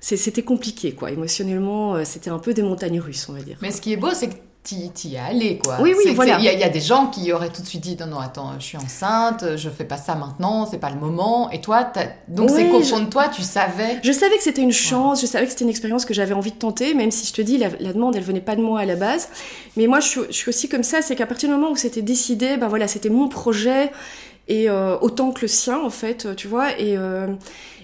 C'était 0.00 0.42
compliqué, 0.42 0.92
quoi. 0.92 1.10
Émotionnellement, 1.10 1.94
euh, 1.94 2.02
c'était 2.04 2.28
un 2.28 2.38
peu 2.38 2.52
des 2.52 2.62
montagnes 2.62 3.00
russes, 3.00 3.30
on 3.30 3.32
va 3.32 3.40
dire. 3.40 3.56
Mais 3.62 3.70
ce 3.70 3.80
qui 3.80 3.94
est 3.94 3.96
beau, 3.96 4.10
c'est 4.12 4.28
que 4.28 4.34
t'y 4.62 5.14
es 5.14 5.18
allé, 5.18 5.58
quoi. 5.58 5.78
Oui, 5.80 5.92
oui, 5.96 6.04
voilà. 6.14 6.38
Il 6.38 6.44
y, 6.44 6.48
a- 6.48 6.52
il 6.52 6.60
y 6.60 6.64
a 6.64 6.68
des 6.68 6.80
gens 6.80 7.08
qui 7.08 7.32
auraient 7.32 7.48
tout 7.50 7.62
de 7.62 7.66
suite 7.66 7.80
dit 7.82 7.96
non, 7.98 8.06
non, 8.06 8.18
attends, 8.20 8.52
je 8.58 8.64
suis 8.64 8.76
enceinte, 8.78 9.56
je 9.56 9.68
fais 9.68 9.84
pas 9.84 9.96
ça 9.96 10.14
maintenant, 10.14 10.66
c'est 10.66 10.78
pas 10.78 10.90
le 10.90 11.00
moment. 11.00 11.50
Et 11.50 11.60
toi, 11.60 11.90
donc 12.28 12.50
c'est 12.50 12.68
qu'au 12.68 12.80
je- 12.82 12.94
de 13.04 13.10
toi, 13.10 13.28
tu 13.28 13.42
savais. 13.42 13.98
Je 14.04 14.12
savais 14.12 14.36
que 14.36 14.42
c'était 14.42 14.62
une 14.62 14.70
chance, 14.72 15.20
je 15.20 15.26
savais 15.26 15.46
que 15.46 15.50
c'était 15.50 15.64
une 15.64 15.70
expérience 15.70 16.04
que 16.04 16.14
j'avais 16.14 16.34
envie 16.34 16.52
de 16.52 16.56
tenter, 16.58 16.94
même 16.94 17.10
si 17.10 17.26
je 17.26 17.32
te 17.32 17.42
dis, 17.42 17.58
la, 17.58 17.70
la 17.80 17.92
demande, 17.92 18.14
elle 18.14 18.22
venait 18.22 18.40
pas 18.40 18.54
de 18.56 18.60
moi 18.62 18.80
à 18.80 18.84
la 18.84 18.94
base. 18.96 19.28
Mais 19.76 19.86
moi, 19.88 19.98
je 20.00 20.08
suis, 20.08 20.20
je 20.28 20.32
suis 20.36 20.48
aussi 20.48 20.68
comme 20.68 20.84
ça, 20.84 21.02
c'est 21.02 21.16
qu'à 21.16 21.26
partir 21.26 21.48
du 21.48 21.54
moment 21.56 21.70
où 21.72 21.76
c'était 21.76 22.02
décidé, 22.02 22.56
ben 22.56 22.68
voilà, 22.68 22.86
c'était 22.86 23.10
mon 23.10 23.28
projet, 23.28 23.90
et 24.48 24.70
euh, 24.70 24.96
autant 25.00 25.32
que 25.32 25.40
le 25.42 25.48
sien, 25.48 25.80
en 25.80 25.90
fait, 25.90 26.34
tu 26.36 26.46
vois, 26.48 26.70
et, 26.78 26.96
euh, 26.96 27.26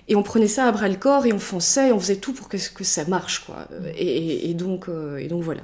et 0.07 0.15
on 0.17 0.23
prenait 0.23 0.49
ça 0.49 0.67
à 0.67 0.73
bras 0.73 0.89
le 0.89 0.97
corps, 0.97 1.27
et 1.27 1.33
on 1.33 1.39
fonçait, 1.39 1.89
et 1.89 1.93
on 1.93 1.99
faisait 2.01 2.17
tout 2.17 2.33
pour 2.33 2.49
que, 2.49 2.57
que 2.57 2.85
ça 2.85 3.05
marche, 3.07 3.45
quoi. 3.47 3.57
Et, 3.97 4.07
et- 4.07 4.51
et 4.51 4.55
donc, 4.55 4.89
euh, 4.89 5.19
et 5.19 5.27
donc 5.29 5.43
voilà. 5.43 5.61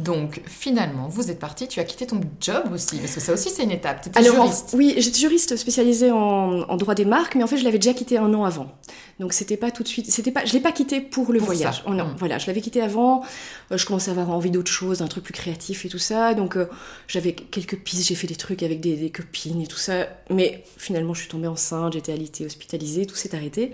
Donc 0.00 0.40
finalement, 0.46 1.06
vous 1.08 1.30
êtes 1.30 1.38
parti, 1.38 1.68
tu 1.68 1.78
as 1.78 1.84
quitté 1.84 2.04
ton 2.06 2.20
job 2.40 2.64
aussi, 2.72 2.96
parce 2.98 3.14
que 3.14 3.20
ça 3.20 3.32
aussi 3.32 3.48
c'est 3.50 3.62
une 3.62 3.70
étape. 3.70 4.00
T'étais 4.02 4.18
Alors, 4.18 4.40
en- 4.40 4.44
juriste. 4.46 4.70
oui, 4.76 4.94
j'étais 4.98 5.20
juriste 5.20 5.56
spécialisée 5.56 6.10
en, 6.10 6.62
en 6.62 6.76
droit 6.76 6.96
des 6.96 7.04
marques, 7.04 7.36
mais 7.36 7.44
en 7.44 7.46
fait, 7.46 7.58
je 7.58 7.64
l'avais 7.64 7.78
déjà 7.78 7.94
quitté 7.94 8.18
un 8.18 8.34
an 8.34 8.44
avant. 8.44 8.72
Donc, 9.20 9.32
c'était 9.32 9.56
pas 9.56 9.70
tout 9.70 9.84
de 9.84 9.88
suite. 9.88 10.10
C'était 10.10 10.32
pas. 10.32 10.44
Je 10.44 10.52
l'ai 10.52 10.58
pas 10.60 10.72
quitté 10.72 11.00
pour 11.00 11.32
le 11.32 11.38
Pour 11.38 11.46
voyage. 11.46 11.84
Oh, 11.86 11.90
non, 11.94 12.06
Mm. 12.06 12.16
voilà, 12.18 12.38
je 12.38 12.48
l'avais 12.48 12.60
quitté 12.60 12.80
avant. 12.82 13.22
Euh, 13.70 13.76
je 13.78 13.86
commençais 13.86 14.10
à 14.10 14.12
avoir 14.14 14.30
envie 14.30 14.50
d'autre 14.50 14.72
chose, 14.72 14.98
d'un 14.98 15.06
truc 15.06 15.22
plus 15.22 15.32
créatif 15.32 15.84
et 15.84 15.88
tout 15.88 15.98
ça. 16.00 16.34
Donc, 16.34 16.56
euh, 16.56 16.66
j'avais 17.06 17.32
quelques 17.32 17.76
pistes. 17.78 18.08
J'ai 18.08 18.16
fait 18.16 18.26
des 18.26 18.34
trucs 18.34 18.64
avec 18.64 18.80
des, 18.80 18.96
des 18.96 19.10
copines 19.10 19.60
et 19.60 19.68
tout 19.68 19.76
ça. 19.76 20.08
Mais 20.30 20.64
finalement, 20.76 21.14
je 21.14 21.20
suis 21.20 21.28
tombée 21.28 21.46
enceinte. 21.46 21.92
J'étais 21.92 22.12
alitée, 22.12 22.44
hospitalisée. 22.44 23.06
Tout 23.06 23.14
s'est 23.14 23.36
arrêté. 23.36 23.70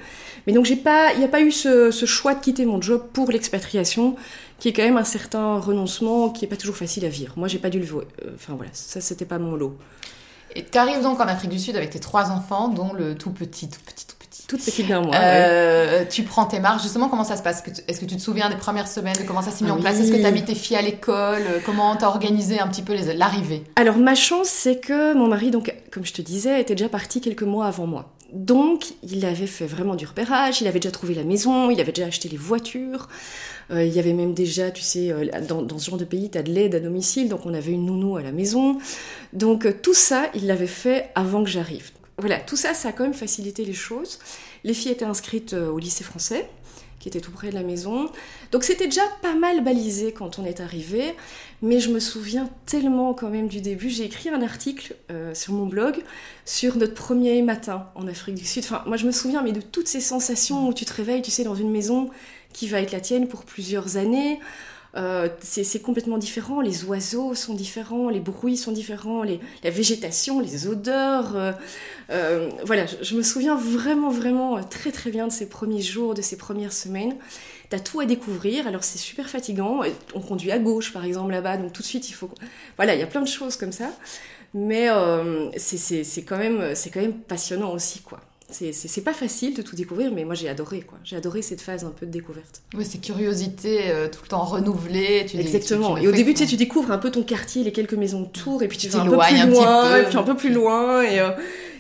Mais 0.47 0.53
donc, 0.53 0.67
j'ai 0.67 0.77
pas. 0.77 1.15
Il 1.15 1.21
n'y 1.21 1.25
a 1.25 1.29
pas 1.29 1.41
eu 1.41 1.51
ce, 1.53 1.91
ce 1.91 2.05
choix 2.05 2.35
de 2.35 2.41
quitter 2.41 2.67
mon 2.67 2.83
job 2.83 3.07
pour 3.15 3.31
l'expatriation, 3.31 4.17
qui 4.61 4.69
est 4.69 4.73
quand 4.73 4.83
même 4.85 4.97
un 4.99 5.05
certain 5.05 5.59
renoncement, 5.59 6.29
qui 6.31 6.45
est 6.45 6.49
pas 6.49 6.57
toujours 6.57 6.77
facile 6.77 7.05
à 7.05 7.09
vivre. 7.09 7.33
Moi, 7.37 7.49
j'ai 7.49 7.59
pas 7.59 7.71
dû 7.71 7.81
le. 7.81 7.87
vo- 7.87 8.03
euh, 8.25 8.31
Enfin 8.37 8.55
voilà, 8.55 8.71
ça, 8.73 9.01
c'était 9.01 9.25
pas 9.25 9.39
mon 9.39 9.57
lot. 9.57 9.77
Et 10.55 10.65
tu 10.65 10.79
arrives 10.79 11.03
donc 11.03 11.19
en 11.21 11.27
Afrique 11.29 11.51
du 11.51 11.59
Sud 11.59 11.77
avec 11.77 11.91
tes 11.91 12.01
trois 12.01 12.31
enfants, 12.31 12.69
dont 12.69 12.93
le 12.93 13.15
tout 13.15 13.31
petit, 13.31 13.69
tout 13.69 13.79
petit, 13.87 14.07
tout 14.07 14.17
petit. 14.19 14.47
Toute 14.49 14.65
petite 14.65 14.89
d'un 14.89 15.01
mois. 15.01 15.11
ouais. 15.13 15.19
Euh, 15.23 16.05
Tu 16.11 16.25
prends 16.25 16.45
tes 16.45 16.59
marques. 16.59 16.83
Justement, 16.83 17.09
comment 17.09 17.23
ça 17.25 17.37
se 17.37 17.43
passe? 17.43 17.63
Est-ce 17.87 18.01
que 18.01 18.05
tu- 18.07 18.17
te 18.17 18.21
souviens 18.21 18.49
des 18.51 18.57
premières 18.57 18.89
semaines, 18.89 19.15
de 19.17 19.23
comment 19.23 19.43
ça 19.43 19.51
s'est 19.53 19.65
mis 19.65 19.71
Ah 19.71 19.75
en 19.75 19.81
place? 19.81 20.01
Est-ce 20.01 20.11
que 20.11 20.17
tu 20.17 20.25
as 20.27 20.31
mis 20.33 20.45
tes 20.45 20.57
filles 20.57 20.77
à 20.77 20.83
l'école? 20.83 21.43
Comment 21.65 21.95
t'as 21.95 22.09
organisé 22.09 22.59
un 22.59 22.67
petit 22.67 22.83
peu 22.83 22.95
l'arrivée? 23.15 23.63
Alors 23.77 23.97
ma 23.97 24.17
chance, 24.17 24.49
c'est 24.49 24.81
que 24.81 25.15
mon 25.15 25.29
mari, 25.29 25.53
donc 25.53 25.73
comme 25.93 26.05
je 26.05 26.13
te 26.13 26.21
disais, 26.23 26.61
était 26.61 26.75
déjà 26.75 26.89
parti 26.89 27.21
quelques 27.21 27.45
mois 27.45 27.67
avant 27.67 27.87
moi. 27.87 28.11
Donc 28.33 28.87
il 29.05 29.25
avait 29.27 29.47
fait 29.47 29.67
vraiment 29.67 29.95
du 29.95 30.07
repérage, 30.07 30.61
il 30.61 30.67
avait 30.69 30.81
déjà 30.81 30.91
trouvé 30.93 31.15
la 31.15 31.25
maison, 31.25 31.71
il 31.71 31.81
avait 31.81 31.93
déjà 31.93 32.07
acheté 32.09 32.29
les 32.29 32.37
voitures. 32.37 33.09
Euh, 33.71 33.85
il 33.85 33.93
y 33.93 33.99
avait 33.99 34.13
même 34.13 34.35
déjà, 34.35 34.71
tu 34.71 34.83
sais, 34.83 35.13
euh, 35.13 35.27
dans, 35.47 35.79
ce 35.79 35.91
genre 35.91 35.99
de 35.99 36.05
pays, 36.05 36.31
tu 36.31 36.39
as 36.39 36.43
de 36.43 36.51
l'aide 36.51 36.75
à 36.75 36.81
domicile, 36.81 37.29
donc 37.29 37.47
on 37.47 37.55
avait 37.55 37.73
une 37.73 37.87
nounou 37.87 38.17
à 38.17 38.23
la 38.23 38.33
maison. 38.33 38.79
Donc 39.33 39.65
euh, 39.65 39.73
tout 39.73 39.95
ça, 39.95 40.29
il 40.35 40.47
l'avait 40.47 40.67
fait 40.67 41.11
avant 41.15 41.45
que 41.45 41.51
j'arrive. 41.51 41.91
Voilà, 42.19 42.39
tout 42.39 42.57
ça, 42.57 42.75
ça 42.75 42.89
a 42.89 42.93
quand 42.93 43.05
même 43.05 43.15
facilité 43.15 43.65
les 43.65 43.73
choses. 43.73 44.19
Les 44.65 44.75
filles 44.75 44.93
étaient 44.93 45.05
inscrites 45.05 45.55
au 45.55 45.79
lycée 45.79 46.05
français, 46.05 46.51
qui 46.99 47.09
était 47.09 47.21
tout 47.21 47.31
près 47.31 47.49
de 47.49 47.55
la 47.55 47.63
maison. 47.63 48.11
Donc 48.53 48.63
c'était 48.63 48.85
déjà 48.85 49.01
pas 49.23 49.35
mal 49.35 49.65
balisé 49.65 50.13
quand 50.13 50.39
on 50.39 50.45
est 50.45 50.61
arrivé. 50.61 51.15
Mais 51.63 51.81
je 51.81 51.89
me 51.91 51.99
souviens 51.99 52.51
tellement 52.67 53.15
quand 53.15 53.31
même 53.31 53.49
du 53.49 53.63
début. 53.63 53.89
J'ai 53.89 54.05
écrit 54.05 54.29
un 54.29 54.43
article 54.43 54.97
sur 55.33 55.55
mon 55.55 55.65
blog 55.65 56.03
sur 56.45 56.77
notre 56.77 56.93
premier 56.93 57.41
matin 57.41 57.89
en 57.95 58.07
Afrique 58.07 58.35
du 58.35 58.45
Sud. 58.45 58.65
Enfin, 58.65 58.83
moi 58.87 58.99
je 58.99 59.07
me 59.07 59.13
souviens 59.13 59.43
mais 59.43 59.53
de 59.53 59.63
toutes 59.63 59.89
ces 59.89 60.03
sensations 60.03 60.69
où 60.69 60.75
tu 60.75 60.85
te 60.85 60.93
réveilles, 60.93 61.23
tu 61.23 61.31
sais, 61.31 61.45
dans 61.45 61.55
une 61.55 61.71
maison 61.71 62.11
qui 62.53 62.69
va 62.69 62.81
être 62.81 62.93
la 62.93 63.01
tienne 63.01 63.29
pour 63.29 63.45
plusieurs 63.45 63.97
années. 63.97 64.39
Euh, 64.97 65.29
c'est 65.41 65.81
complètement 65.83 66.19
différent, 66.19 66.61
les 66.61 66.85
oiseaux 66.85 67.35
sont 67.35 67.55
différents, 67.55 68.09
les 68.09 68.19
bruits 68.19 68.57
sont 68.57 68.73
différents, 68.73 69.23
la 69.23 69.71
végétation, 69.71 70.41
les 70.41 70.67
odeurs. 70.67 71.37
euh, 71.37 71.53
euh, 72.11 72.51
voilà, 72.65 72.87
je, 73.01 73.15
me 73.15 73.23
souviens 73.23 73.55
vraiment, 73.55 74.11
vraiment 74.11 74.63
très 74.65 74.91
très 74.91 75.11
bien 75.11 75.29
de 75.29 75.33
ces 75.33 75.49
premiers 75.49 75.83
jours, 75.83 76.15
de 76.15 76.23
ces 76.23 76.37
premières 76.37 76.73
semaines. 76.73 77.15
T'as 77.69 77.79
tout 77.79 78.01
à 78.01 78.05
découvrir, 78.05 78.67
alors 78.67 78.83
c'est 78.83 78.99
super 78.99 79.29
fatigant. 79.31 79.83
On 80.15 80.21
conduit 80.21 80.51
à 80.51 80.59
gauche 80.59 80.93
par 80.93 81.05
exemple 81.05 81.31
là-bas, 81.31 81.57
donc 81.57 81.73
tout 81.73 81.83
de 81.83 81.87
suite 81.87 82.09
il 82.11 82.15
faut. 82.15 82.31
Voilà, 82.77 82.95
il 82.95 83.01
y 83.01 83.05
a 83.05 83.07
plein 83.07 83.23
de 83.23 83.29
choses 83.29 83.57
comme 83.57 83.73
ça. 83.73 83.93
Mais 84.55 84.89
c'est- 85.57 86.25
quand, 86.27 86.39
même- 86.39 86.75
c'est 86.75 86.91
quand 86.91 87.01
même 87.01 87.15
passionnant 87.15 87.73
aussi, 87.73 88.01
quoi. 88.03 88.21
C'est- 88.53 89.01
pas 89.05 89.13
facile 89.15 89.55
de 89.55 89.63
tout 89.63 89.77
découvrir, 89.77 90.13
mais 90.13 90.25
moi 90.25 90.35
j'ai 90.35 90.49
adoré, 90.49 90.81
quoi. 90.83 90.99
J'ai 91.05 91.17
adoré 91.17 91.43
cette 91.43 91.61
phase 91.61 91.85
un 91.85 91.91
peu 91.91 92.05
de 92.07 92.11
découverte. 92.11 92.63
Oui, 92.75 92.85
c'est 92.85 92.99
curiosité 92.99 93.91
euh, 93.91 94.09
tout 94.09 94.21
le 94.23 94.29
temps 94.29 94.45
renouvelée. 94.45 95.25
Tu 95.29 95.39
Exactement. 95.39 95.95
tu- 95.95 96.01
tu 96.01 96.07
et 96.07 96.09
au 96.09 96.13
début, 96.13 96.33
tu 96.35 96.39
sais, 96.41 96.45
quoi 96.45 96.51
tu 96.51 96.57
découvres 96.57 96.91
un 96.91 96.99
peu 96.99 97.11
ton 97.11 97.23
quartier, 97.23 97.65
les 97.65 97.73
quelques 97.73 97.95
maisons 97.95 98.23
autour, 98.23 98.63
et 98.63 98.69
puis 98.69 98.79
tu, 98.79 98.89
vas 98.89 99.01
un 99.01 99.05
peu 99.07 99.17
plus 99.19 99.51
loin, 99.51 99.91
peu. 99.91 100.01
et 100.01 100.05
puis 100.05 100.17
un 100.19 100.23
peu 100.23 100.37
plus 100.37 100.53
loin, 100.53 101.03
et, 101.03 101.21
euh, 101.21 101.31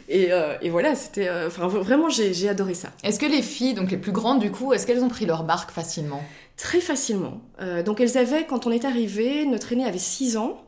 et, 0.08 0.32
euh, 0.32 0.54
et 0.62 0.70
voilà, 0.70 0.94
c'était. 0.94 1.28
Enfin, 1.46 1.66
vraiment, 1.68 2.08
j'ai 2.08 2.48
adoré 2.48 2.74
ça. 2.74 2.88
Est-ce 3.04 3.18
que 3.20 3.26
les 3.26 3.42
filles, 3.42 3.74
donc 3.74 3.90
les 3.90 3.98
plus 3.98 4.12
grandes 4.12 4.40
du 4.40 4.50
coup, 4.50 4.72
est-ce 4.72 4.86
qu'elles 4.86 5.02
ont 5.04 5.08
pris 5.08 5.26
leur 5.26 5.44
marque 5.44 5.70
facilement? 5.70 6.22
Très 6.56 6.80
facilement. 6.80 7.40
Donc, 7.84 8.00
elles 8.00 8.18
avaient, 8.18 8.44
quand 8.46 8.66
on 8.66 8.70
est 8.70 8.84
arrivé, 8.84 9.44
notre 9.46 9.72
aînée 9.72 9.84
avait 9.86 9.98
6 9.98 10.36
ans, 10.36 10.62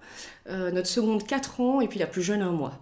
notre 0.50 0.86
seconde 0.88 1.26
4 1.26 1.60
ans, 1.60 1.80
et 1.80 1.88
puis 1.88 1.98
la 1.98 2.06
plus 2.06 2.22
jeune 2.22 2.42
un 2.42 2.52
mois. 2.52 2.78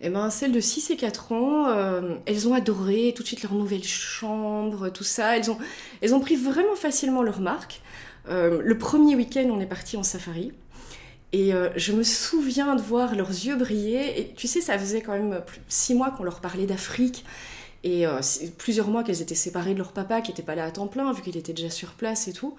Eh 0.00 0.10
ben, 0.10 0.30
celles 0.30 0.52
de 0.52 0.60
6 0.60 0.90
et 0.90 0.96
4 0.96 1.32
ans, 1.32 1.68
euh, 1.68 2.14
elles 2.26 2.46
ont 2.46 2.54
adoré 2.54 3.12
tout 3.16 3.22
de 3.24 3.26
suite 3.26 3.42
leur 3.42 3.54
nouvelle 3.54 3.82
chambre, 3.82 4.90
tout 4.90 5.04
ça. 5.04 5.36
Elles 5.36 5.50
ont, 5.50 5.58
elles 6.00 6.14
ont 6.14 6.20
pris 6.20 6.36
vraiment 6.36 6.76
facilement 6.76 7.22
leur 7.22 7.40
marque. 7.40 7.80
Euh, 8.28 8.60
le 8.62 8.78
premier 8.78 9.16
week-end, 9.16 9.48
on 9.50 9.60
est 9.60 9.66
parti 9.66 9.96
en 9.96 10.04
safari. 10.04 10.52
Et 11.32 11.52
euh, 11.52 11.70
je 11.76 11.92
me 11.92 12.04
souviens 12.04 12.76
de 12.76 12.80
voir 12.80 13.16
leurs 13.16 13.30
yeux 13.30 13.56
briller. 13.56 14.20
Et 14.20 14.34
tu 14.34 14.46
sais, 14.46 14.60
ça 14.60 14.78
faisait 14.78 15.02
quand 15.02 15.12
même 15.12 15.42
six 15.66 15.94
mois 15.94 16.12
qu'on 16.12 16.22
leur 16.22 16.40
parlait 16.40 16.66
d'Afrique. 16.66 17.24
Et 17.84 18.04
plusieurs 18.58 18.88
mois 18.88 19.04
qu'elles 19.04 19.22
étaient 19.22 19.36
séparées 19.36 19.72
de 19.72 19.78
leur 19.78 19.92
papa, 19.92 20.20
qui 20.20 20.32
n'était 20.32 20.42
pas 20.42 20.56
là 20.56 20.64
à 20.64 20.70
temps 20.72 20.88
plein, 20.88 21.12
vu 21.12 21.22
qu'il 21.22 21.36
était 21.36 21.52
déjà 21.52 21.70
sur 21.70 21.92
place 21.92 22.26
et 22.26 22.32
tout. 22.32 22.56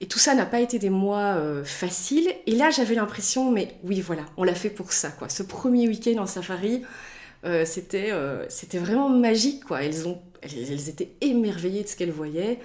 Et 0.00 0.06
tout 0.06 0.18
ça 0.18 0.34
n'a 0.34 0.46
pas 0.46 0.60
été 0.60 0.78
des 0.78 0.90
mois 0.90 1.36
euh, 1.36 1.62
faciles. 1.62 2.32
Et 2.46 2.52
là, 2.52 2.70
j'avais 2.70 2.94
l'impression, 2.94 3.50
mais 3.50 3.74
oui, 3.84 4.00
voilà, 4.00 4.24
on 4.36 4.44
l'a 4.44 4.54
fait 4.54 4.70
pour 4.70 4.92
ça, 4.92 5.10
quoi. 5.10 5.28
Ce 5.28 5.42
premier 5.42 5.86
week-end 5.88 6.18
en 6.18 6.26
safari, 6.26 6.82
euh, 7.44 7.64
c'était 7.66 8.10
euh, 8.10 8.46
vraiment 8.74 9.08
magique, 9.08 9.64
quoi. 9.64 9.82
Elles, 9.82 10.08
ont, 10.08 10.20
elles, 10.42 10.72
elles 10.72 10.88
étaient 10.88 11.12
émerveillées 11.20 11.82
de 11.82 11.88
ce 11.88 11.96
qu'elles 11.96 12.12
voyaient. 12.12 12.58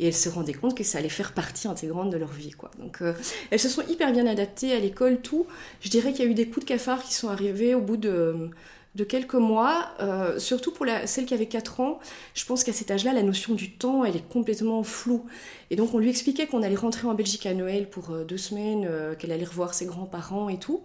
Et 0.00 0.06
elles 0.06 0.14
se 0.14 0.28
rendaient 0.28 0.52
compte 0.52 0.76
que 0.76 0.84
ça 0.84 0.98
allait 0.98 1.08
faire 1.08 1.32
partie 1.32 1.68
intégrante 1.68 2.10
de 2.10 2.16
leur 2.16 2.32
vie, 2.32 2.50
quoi. 2.50 2.70
Donc, 2.78 3.02
euh, 3.02 3.14
elles 3.50 3.60
se 3.60 3.68
sont 3.68 3.82
hyper 3.88 4.12
bien 4.12 4.26
adaptées 4.26 4.72
à 4.72 4.78
l'école, 4.78 5.20
tout. 5.20 5.46
Je 5.80 5.88
dirais 5.88 6.12
qu'il 6.12 6.24
y 6.24 6.28
a 6.28 6.30
eu 6.30 6.34
des 6.34 6.48
coups 6.48 6.66
de 6.66 6.68
cafard 6.68 7.02
qui 7.02 7.14
sont 7.14 7.28
arrivés 7.28 7.74
au 7.74 7.80
bout 7.80 7.96
de, 7.96 8.50
de 8.94 9.04
quelques 9.04 9.34
mois. 9.34 9.88
Euh, 10.00 10.38
surtout 10.38 10.70
pour 10.72 10.84
la, 10.84 11.06
celle 11.06 11.24
qui 11.26 11.34
avait 11.34 11.46
4 11.46 11.80
ans, 11.80 11.98
je 12.34 12.44
pense 12.44 12.64
qu'à 12.64 12.72
cet 12.72 12.90
âge-là, 12.90 13.12
la 13.12 13.22
notion 13.22 13.54
du 13.54 13.72
temps, 13.72 14.04
elle 14.04 14.16
est 14.16 14.28
complètement 14.28 14.82
floue. 14.82 15.24
Et 15.70 15.76
donc, 15.76 15.94
on 15.94 15.98
lui 15.98 16.10
expliquait 16.10 16.46
qu'on 16.46 16.62
allait 16.62 16.76
rentrer 16.76 17.08
en 17.08 17.14
Belgique 17.14 17.46
à 17.46 17.54
Noël 17.54 17.88
pour 17.88 18.10
euh, 18.10 18.24
deux 18.24 18.38
semaines, 18.38 18.86
euh, 18.88 19.14
qu'elle 19.14 19.32
allait 19.32 19.44
revoir 19.44 19.74
ses 19.74 19.86
grands-parents 19.86 20.48
et 20.48 20.58
tout. 20.58 20.82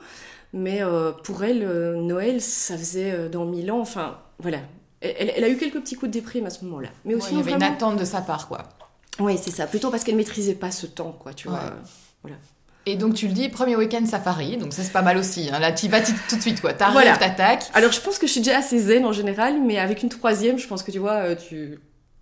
Mais 0.53 0.81
pour 1.25 1.43
elle, 1.43 1.59
Noël, 1.99 2.41
ça 2.41 2.77
faisait 2.77 3.27
dans 3.27 3.43
mille 3.45 3.69
ans. 3.69 3.81
Enfin, 3.81 4.17
voilà. 4.39 4.59
Elle, 5.01 5.43
a 5.43 5.49
eu 5.49 5.57
quelques 5.57 5.81
petits 5.81 5.95
coups 5.95 6.07
de 6.09 6.13
déprime 6.13 6.45
à 6.45 6.49
ce 6.49 6.63
moment-là. 6.63 6.87
Mais 7.03 7.13
Ouais, 7.13 7.21
aussi, 7.21 7.33
il 7.33 7.37
y 7.37 7.41
avait 7.41 7.51
une 7.51 7.57
vraiment... 7.57 7.75
attente 7.75 7.99
de 7.99 8.05
sa 8.05 8.21
part, 8.21 8.47
quoi. 8.47 8.63
Oui, 9.19 9.37
c'est 9.39 9.51
ça. 9.51 9.67
Plutôt 9.67 9.91
parce 9.91 10.05
qu'elle 10.05 10.15
maîtrisait 10.15 10.55
pas 10.55 10.71
ce 10.71 10.87
temps, 10.87 11.11
quoi, 11.11 11.33
tu 11.33 11.49
Ouais. 11.49 11.55
vois. 12.23 12.31
Et 12.89 12.95
donc 12.95 13.13
tu 13.15 13.27
le 13.27 13.33
dis, 13.33 13.49
premier 13.49 13.75
week-end 13.75 14.05
safari, 14.05 14.55
donc 14.57 14.71
ça 14.73 14.81
c'est 14.81 14.93
pas 14.93 15.01
mal 15.01 15.17
aussi. 15.17 15.49
Hein. 15.51 15.59
Là 15.59 15.71
tu 15.73 15.87
vas 15.89 15.99
tout 16.01 16.35
de 16.37 16.41
suite, 16.41 16.61
quoi. 16.61 16.73
T'arrives, 16.73 16.93
Voilà. 16.93 17.17
t'attaques. 17.17 17.65
Alors, 17.73 17.91
je 17.91 17.99
pense 17.99 18.17
que 18.17 18.25
je 18.27 18.31
suis 18.31 18.41
déjà 18.41 18.57
assez 18.59 18.79
zen 18.79 19.05
en 19.05 19.11
général, 19.11 19.55
mais 19.61 19.77
avec 19.77 20.01
une 20.03 20.09
troisième, 20.09 20.57
je 20.57 20.67
pense 20.67 20.83
que 20.83 20.91
tu 20.91 20.99
vois, 20.99 21.15
euh, 21.15 21.35
tu... 21.35 21.79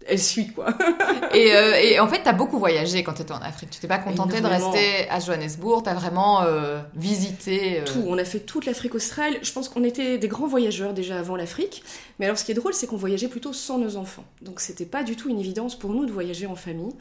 elle 0.08 0.20
suit, 0.20 0.48
quoi. 0.48 0.68
Et, 1.36 1.54
euh, 1.54 1.76
et 1.76 2.00
en 2.00 2.08
fait, 2.08 2.22
t'as 2.24 2.32
beaucoup 2.34 2.58
voyagé 2.60 3.04
quand 3.04 3.14
t'étais 3.14 3.34
en 3.34 3.42
Afrique. 3.42 3.70
Tu 3.70 3.80
t'es 3.80 3.88
pas 3.88 3.98
contentée 4.00 4.40
de 4.42 4.48
rester 4.48 5.08
à 5.10 5.20
Johannesburg. 5.20 5.84
T'as 5.84 5.94
vraiment 5.94 6.42
euh, 6.44 6.80
visité. 6.96 7.80
euh, 7.82 7.84
Tout. 7.86 8.04
On 8.08 8.18
a 8.18 8.24
fait 8.26 8.40
toute 8.40 8.66
l'Afrique 8.66 8.96
australe. 8.96 9.36
Je 9.44 9.52
pense 9.52 9.68
qu'on 9.70 9.84
était 9.84 10.18
des 10.18 10.28
grands 10.30 10.48
voyageurs 10.48 10.94
déjà 10.94 11.20
avant 11.20 11.36
l'Afrique. 11.36 11.84
Mais 12.20 12.26
alors, 12.26 12.38
ce 12.38 12.46
qui 12.46 12.52
est 12.52 12.56
drôle, 12.56 12.74
c'est 12.74 12.88
qu'on 12.88 12.96
voyageait 12.98 13.28
plutôt 13.28 13.52
sans 13.54 13.78
nos 13.78 13.98
enfants. 13.98 14.24
Donc, 14.42 14.62
c'était 14.62 14.86
pas 14.86 15.04
du 15.04 15.16
tout 15.18 15.30
une 15.30 15.40
évidence 15.40 15.78
pour 15.78 15.92
nous 15.92 16.06
de 16.06 16.12
voyager 16.12 16.48
en 16.48 16.56
famille. 16.56 16.94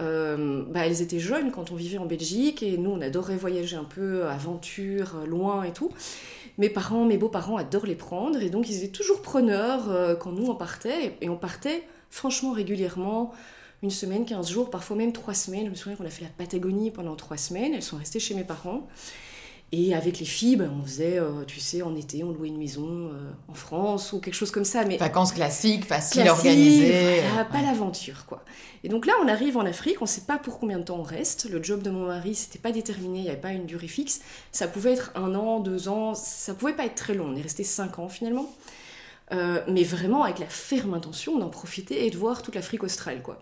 Euh, 0.00 0.64
bah, 0.68 0.86
elles 0.86 1.02
étaient 1.02 1.20
jeunes 1.20 1.52
quand 1.52 1.70
on 1.70 1.76
vivait 1.76 1.98
en 1.98 2.06
Belgique 2.06 2.62
et 2.62 2.76
nous, 2.76 2.90
on 2.90 3.00
adorait 3.00 3.36
voyager 3.36 3.76
un 3.76 3.84
peu, 3.84 4.26
aventure, 4.26 5.24
loin 5.26 5.62
et 5.62 5.72
tout. 5.72 5.90
Mes 6.58 6.68
parents, 6.68 7.04
mes 7.04 7.18
beaux-parents 7.18 7.56
adorent 7.56 7.86
les 7.86 7.94
prendre 7.94 8.40
et 8.40 8.50
donc 8.50 8.68
ils 8.68 8.78
étaient 8.78 8.88
toujours 8.88 9.22
preneurs 9.22 9.90
euh, 9.90 10.14
quand 10.14 10.32
nous 10.32 10.46
on 10.46 10.54
partait. 10.54 11.16
Et 11.20 11.28
on 11.28 11.36
partait 11.36 11.84
franchement 12.10 12.52
régulièrement, 12.52 13.32
une 13.82 13.90
semaine, 13.90 14.24
15 14.24 14.50
jours, 14.50 14.70
parfois 14.70 14.96
même 14.96 15.12
trois 15.12 15.34
semaines. 15.34 15.66
Je 15.66 15.70
me 15.70 15.74
souviens 15.74 15.96
qu'on 15.96 16.06
a 16.06 16.10
fait 16.10 16.24
la 16.24 16.30
Patagonie 16.30 16.90
pendant 16.90 17.16
trois 17.16 17.36
semaines. 17.36 17.74
Elles 17.74 17.82
sont 17.82 17.96
restées 17.96 18.20
chez 18.20 18.34
mes 18.34 18.44
parents. 18.44 18.88
Et 19.72 19.94
avec 19.94 20.20
les 20.20 20.24
filles, 20.24 20.56
ben, 20.56 20.70
on 20.80 20.84
faisait, 20.84 21.18
euh, 21.18 21.44
tu 21.46 21.58
sais, 21.58 21.82
en 21.82 21.96
été, 21.96 22.22
on 22.22 22.30
louait 22.30 22.48
une 22.48 22.58
maison 22.58 22.86
euh, 22.86 23.32
en 23.48 23.54
France 23.54 24.12
ou 24.12 24.20
quelque 24.20 24.34
chose 24.34 24.52
comme 24.52 24.64
ça. 24.64 24.84
Mais 24.84 24.98
Vacances 24.98 25.32
classiques, 25.32 25.84
faciles, 25.84 26.28
organisées. 26.28 27.22
voilà, 27.28 27.44
pas 27.44 27.60
l'aventure, 27.60 28.24
quoi. 28.26 28.44
Et 28.84 28.88
donc 28.88 29.04
là, 29.04 29.14
on 29.24 29.26
arrive 29.26 29.56
en 29.56 29.66
Afrique, 29.66 30.00
on 30.00 30.06
sait 30.06 30.22
pas 30.22 30.38
pour 30.38 30.60
combien 30.60 30.78
de 30.78 30.84
temps 30.84 30.98
on 30.98 31.02
reste. 31.02 31.48
Le 31.50 31.60
job 31.60 31.82
de 31.82 31.90
mon 31.90 32.06
mari, 32.06 32.36
c'était 32.36 32.60
pas 32.60 32.70
déterminé, 32.70 33.18
il 33.18 33.22
n'y 33.22 33.30
avait 33.30 33.40
pas 33.40 33.50
une 33.50 33.66
durée 33.66 33.88
fixe. 33.88 34.20
Ça 34.52 34.68
pouvait 34.68 34.92
être 34.92 35.10
un 35.16 35.34
an, 35.34 35.58
deux 35.58 35.88
ans, 35.88 36.14
ça 36.14 36.54
pouvait 36.54 36.74
pas 36.74 36.84
être 36.84 36.94
très 36.94 37.14
long. 37.14 37.26
On 37.28 37.36
est 37.36 37.42
resté 37.42 37.64
cinq 37.64 37.98
ans 37.98 38.08
finalement. 38.08 38.48
Euh, 39.32 39.60
mais 39.68 39.84
vraiment 39.84 40.22
avec 40.22 40.38
la 40.38 40.46
ferme 40.46 40.94
intention 40.94 41.38
d'en 41.38 41.48
profiter 41.48 42.06
et 42.06 42.10
de 42.10 42.16
voir 42.16 42.42
toute 42.42 42.54
l'Afrique 42.54 42.84
australe, 42.84 43.22
quoi. 43.22 43.40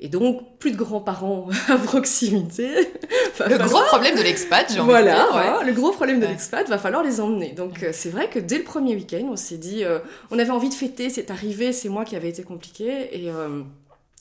Et 0.00 0.08
donc, 0.08 0.58
plus 0.58 0.72
de 0.72 0.76
grands-parents 0.76 1.48
à 1.68 1.76
proximité. 1.76 2.68
Le 2.74 3.30
falloir- 3.32 3.68
gros 3.68 3.82
problème 3.84 4.16
de 4.16 4.22
l'expat, 4.22 4.66
j'ai 4.72 4.80
envie 4.80 4.90
voilà, 4.90 5.14
de 5.26 5.32
dire, 5.32 5.58
ouais. 5.60 5.66
le 5.66 5.72
gros 5.72 5.92
problème 5.92 6.18
de 6.20 6.24
Ouais. 6.26 6.32
l'expat, 6.32 6.68
va 6.68 6.78
falloir 6.78 7.02
les 7.02 7.20
emmener. 7.20 7.52
Donc 7.52 7.82
euh, 7.82 7.90
c'est 7.92 8.10
vrai 8.10 8.28
que 8.28 8.38
dès 8.38 8.58
le 8.58 8.64
premier 8.64 8.94
week-end, 8.94 9.26
on 9.30 9.36
s'est 9.36 9.56
dit, 9.56 9.84
euh, 9.84 10.00
on 10.30 10.38
avait 10.38 10.50
envie 10.50 10.68
de 10.68 10.74
fêter, 10.74 11.10
c'est 11.10 11.30
arrivé, 11.30 11.72
c'est 11.72 11.88
moi 11.88 12.04
qui 12.04 12.16
avait 12.16 12.28
été 12.28 12.42
compliqué, 12.42 13.08
et 13.12 13.30
euh, 13.30 13.62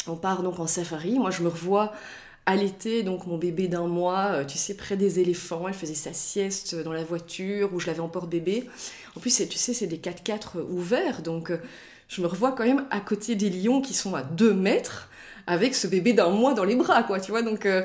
on 0.08 0.15
part 0.15 0.44
donc 0.44 0.60
en 0.60 0.68
safari. 0.68 1.18
Moi 1.20 1.32
je 1.32 1.42
me 1.42 1.50
revois 1.50 1.92
à 2.46 2.56
l'été, 2.56 3.03
donc 3.03 3.25
mon 3.25 3.38
bébé 3.38 3.68
d'un 3.68 3.88
mois, 3.88 4.44
tu 4.46 4.58
sais, 4.58 4.74
près 4.75 4.98
des 4.98 5.20
éléphants, 5.22 5.65
elle 5.68 5.74
faisait 5.74 5.94
sa 5.94 6.12
sieste 6.13 6.75
dans 6.75 6.92
la 6.94 7.03
voiture, 7.03 7.70
où 7.74 7.80
je 7.80 7.88
l'avais 7.88 8.01
en 8.01 8.10
porte-bébé. 8.10 8.70
En 9.15 9.22
plus, 9.22 9.36
tu 9.48 9.58
sais, 9.58 9.74
c'est 9.74 9.88
des 9.88 9.98
4x4 9.98 10.58
ouverts, 10.70 11.22
donc 11.22 11.51
je 12.10 12.22
me 12.22 12.27
revois 12.27 12.51
quand 12.51 12.65
même 12.65 12.86
à 12.92 13.00
côté 13.00 13.36
des 13.36 13.50
lions 13.50 13.80
qui 13.82 13.94
sont 13.94 14.13
à 14.13 14.24
2 14.24 14.53
mètres, 14.53 15.08
avec 15.47 15.75
ce 15.75 15.88
bébé 15.88 16.13
d'un 16.13 16.29
mois 16.29 16.53
dans 16.53 16.63
les 16.63 16.75
bras, 16.75 17.03
quoi, 17.03 17.19
tu 17.19 17.31
vois, 17.31 17.41
donc... 17.41 17.65
euh, 17.65 17.83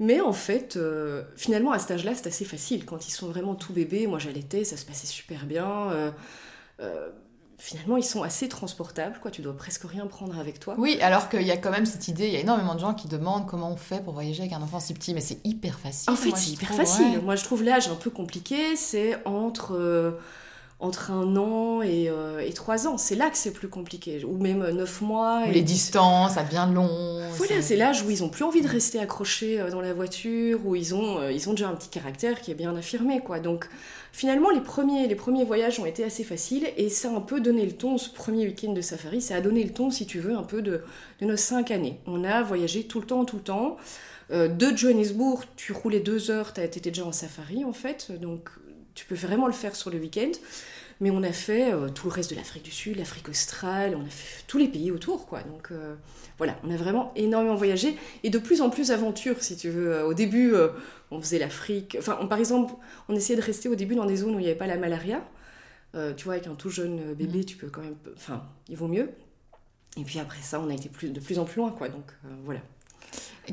mais 0.00 0.20
en 0.20 0.32
fait, 0.32 0.76
euh, 0.76 1.22
finalement, 1.36 1.70
à 1.70 1.78
cet 1.78 1.92
âge-là, 1.92 2.12
c'est 2.14 2.26
assez 2.26 2.44
facile. 2.44 2.84
Quand 2.84 3.06
ils 3.06 3.12
sont 3.12 3.28
vraiment 3.28 3.54
tout 3.54 3.72
bébés, 3.72 4.08
moi 4.08 4.18
j'allaitais, 4.18 4.64
ça 4.64 4.76
se 4.76 4.84
passait 4.84 5.06
super 5.06 5.46
bien. 5.46 6.12
euh, 6.80 7.10
finalement, 7.58 7.96
ils 7.96 8.02
sont 8.04 8.24
assez 8.24 8.48
transportables, 8.48 9.20
quoi. 9.22 9.30
Tu 9.30 9.42
dois 9.42 9.56
presque 9.56 9.84
rien 9.84 10.08
prendre 10.08 10.36
avec 10.36 10.58
toi. 10.58 10.74
Oui, 10.78 10.98
alors 11.00 11.28
qu'il 11.28 11.42
y 11.42 11.52
a 11.52 11.56
quand 11.56 11.70
même 11.70 11.86
cette 11.86 12.08
idée, 12.08 12.26
il 12.26 12.32
y 12.32 12.36
a 12.36 12.40
énormément 12.40 12.74
de 12.74 12.80
gens 12.80 12.94
qui 12.94 13.06
demandent 13.06 13.46
comment 13.46 13.70
on 13.70 13.76
fait 13.76 14.02
pour 14.02 14.14
voyager 14.14 14.40
avec 14.40 14.52
un 14.52 14.62
enfant 14.62 14.80
si 14.80 14.92
petit, 14.94 15.14
mais 15.14 15.20
c'est 15.20 15.38
hyper 15.44 15.78
facile. 15.78 16.10
En 16.10 16.16
fait, 16.16 16.32
c'est 16.34 16.50
hyper 16.50 16.70
trouve, 16.70 16.80
facile. 16.80 17.06
ouais. 17.06 17.20
Moi, 17.22 17.36
je 17.36 17.44
trouve 17.44 17.62
l'âge 17.62 17.86
un 17.86 17.94
peu 17.94 18.10
compliqué. 18.10 18.74
C'est 18.74 19.24
entre, 19.24 20.18
entre 20.82 21.12
un 21.12 21.36
an 21.36 21.80
et, 21.80 22.10
euh, 22.10 22.40
et 22.40 22.52
trois 22.52 22.88
ans. 22.88 22.98
C'est 22.98 23.14
là 23.14 23.30
que 23.30 23.38
c'est 23.38 23.52
plus 23.52 23.68
compliqué. 23.68 24.24
Ou 24.24 24.36
même 24.36 24.62
euh, 24.62 24.72
neuf 24.72 25.00
mois. 25.00 25.46
Et 25.46 25.52
les 25.52 25.62
distances, 25.62 26.34
ça 26.34 26.42
devient 26.42 26.68
long. 26.74 27.20
Voilà, 27.36 27.62
c'est 27.62 27.76
l'âge 27.76 28.02
où 28.02 28.10
ils 28.10 28.24
ont 28.24 28.28
plus 28.28 28.44
envie 28.44 28.60
de 28.62 28.68
rester 28.68 28.98
accrochés 28.98 29.60
euh, 29.60 29.70
dans 29.70 29.80
la 29.80 29.94
voiture, 29.94 30.66
où 30.66 30.74
ils 30.74 30.92
ont, 30.94 31.26
ils 31.28 31.48
ont 31.48 31.52
déjà 31.52 31.68
un 31.68 31.74
petit 31.74 31.88
caractère 31.88 32.40
qui 32.40 32.50
est 32.50 32.54
bien 32.54 32.74
affirmé, 32.74 33.20
quoi. 33.20 33.38
Donc, 33.38 33.68
finalement, 34.10 34.50
les 34.50 34.60
premiers, 34.60 35.06
les 35.06 35.14
premiers 35.14 35.44
voyages 35.44 35.78
ont 35.78 35.86
été 35.86 36.02
assez 36.02 36.24
faciles 36.24 36.68
et 36.76 36.88
ça 36.88 37.10
a 37.10 37.12
un 37.12 37.20
peu 37.20 37.40
donné 37.40 37.64
le 37.64 37.72
ton, 37.72 37.96
ce 37.96 38.10
premier 38.10 38.44
week-end 38.46 38.72
de 38.72 38.80
safari, 38.80 39.20
ça 39.22 39.36
a 39.36 39.40
donné 39.40 39.62
le 39.62 39.70
ton, 39.70 39.90
si 39.92 40.04
tu 40.04 40.18
veux, 40.18 40.36
un 40.36 40.42
peu 40.42 40.62
de, 40.62 40.82
de 41.20 41.26
nos 41.26 41.36
cinq 41.36 41.70
années. 41.70 42.00
On 42.08 42.24
a 42.24 42.42
voyagé 42.42 42.84
tout 42.84 43.00
le 43.00 43.06
temps, 43.06 43.24
tout 43.24 43.36
le 43.36 43.42
temps. 43.42 43.76
Euh, 44.32 44.48
de 44.48 44.76
Johannesburg, 44.76 45.44
tu 45.56 45.72
roulais 45.72 46.00
deux 46.00 46.30
heures, 46.30 46.52
t'étais 46.52 46.80
déjà 46.90 47.04
en 47.04 47.12
safari, 47.12 47.64
en 47.64 47.72
fait, 47.72 48.10
donc 48.20 48.48
tu 48.94 49.06
peux 49.06 49.14
vraiment 49.14 49.46
le 49.46 49.52
faire 49.52 49.74
sur 49.76 49.90
le 49.90 49.98
week-end. 49.98 50.30
Mais 51.00 51.10
on 51.10 51.22
a 51.24 51.32
fait 51.32 51.72
euh, 51.72 51.88
tout 51.88 52.06
le 52.06 52.12
reste 52.12 52.30
de 52.30 52.36
l'Afrique 52.36 52.62
du 52.62 52.70
Sud, 52.70 52.96
l'Afrique 52.96 53.28
australe, 53.28 53.96
on 54.00 54.02
a 54.06 54.08
fait 54.08 54.44
tous 54.46 54.58
les 54.58 54.68
pays 54.68 54.92
autour, 54.92 55.26
quoi. 55.26 55.42
Donc 55.42 55.72
euh, 55.72 55.96
voilà, 56.38 56.56
on 56.62 56.70
a 56.70 56.76
vraiment 56.76 57.12
énormément 57.16 57.56
voyagé 57.56 57.96
et 58.22 58.30
de 58.30 58.38
plus 58.38 58.60
en 58.60 58.70
plus 58.70 58.92
aventure, 58.92 59.42
si 59.42 59.56
tu 59.56 59.68
veux. 59.68 59.92
Euh, 59.94 60.06
Au 60.06 60.14
début, 60.14 60.54
euh, 60.54 60.68
on 61.10 61.20
faisait 61.20 61.40
l'Afrique. 61.40 61.96
Enfin, 61.98 62.18
on- 62.20 62.28
par 62.28 62.38
exemple, 62.38 62.74
on 63.08 63.16
essayait 63.16 63.36
de 63.38 63.44
rester 63.44 63.68
au 63.68 63.74
début 63.74 63.96
dans 63.96 64.04
des 64.06 64.16
zones 64.18 64.34
où 64.36 64.38
il 64.38 64.42
n'y 64.42 64.48
avait 64.48 64.58
pas 64.58 64.68
la 64.68 64.76
malaria. 64.78 65.24
Tu 66.16 66.24
vois, 66.24 66.34
avec 66.34 66.46
un 66.46 66.54
tout 66.54 66.70
jeune 66.70 67.12
bébé, 67.14 67.44
tu 67.44 67.56
peux 67.56 67.68
quand 67.68 67.82
même. 67.82 67.96
Enfin, 68.16 68.44
il 68.68 68.76
vaut 68.76 68.88
mieux. 68.88 69.10
Et 69.98 70.04
puis 70.04 70.18
après 70.20 70.40
ça, 70.40 70.58
on 70.60 70.70
a 70.70 70.74
été 70.74 70.88
plus, 70.88 71.10
de 71.10 71.20
plus 71.20 71.38
en 71.38 71.44
plus 71.44 71.56
loin, 71.60 71.70
quoi. 71.70 71.88
Donc 71.90 72.04
voilà. 72.44 72.60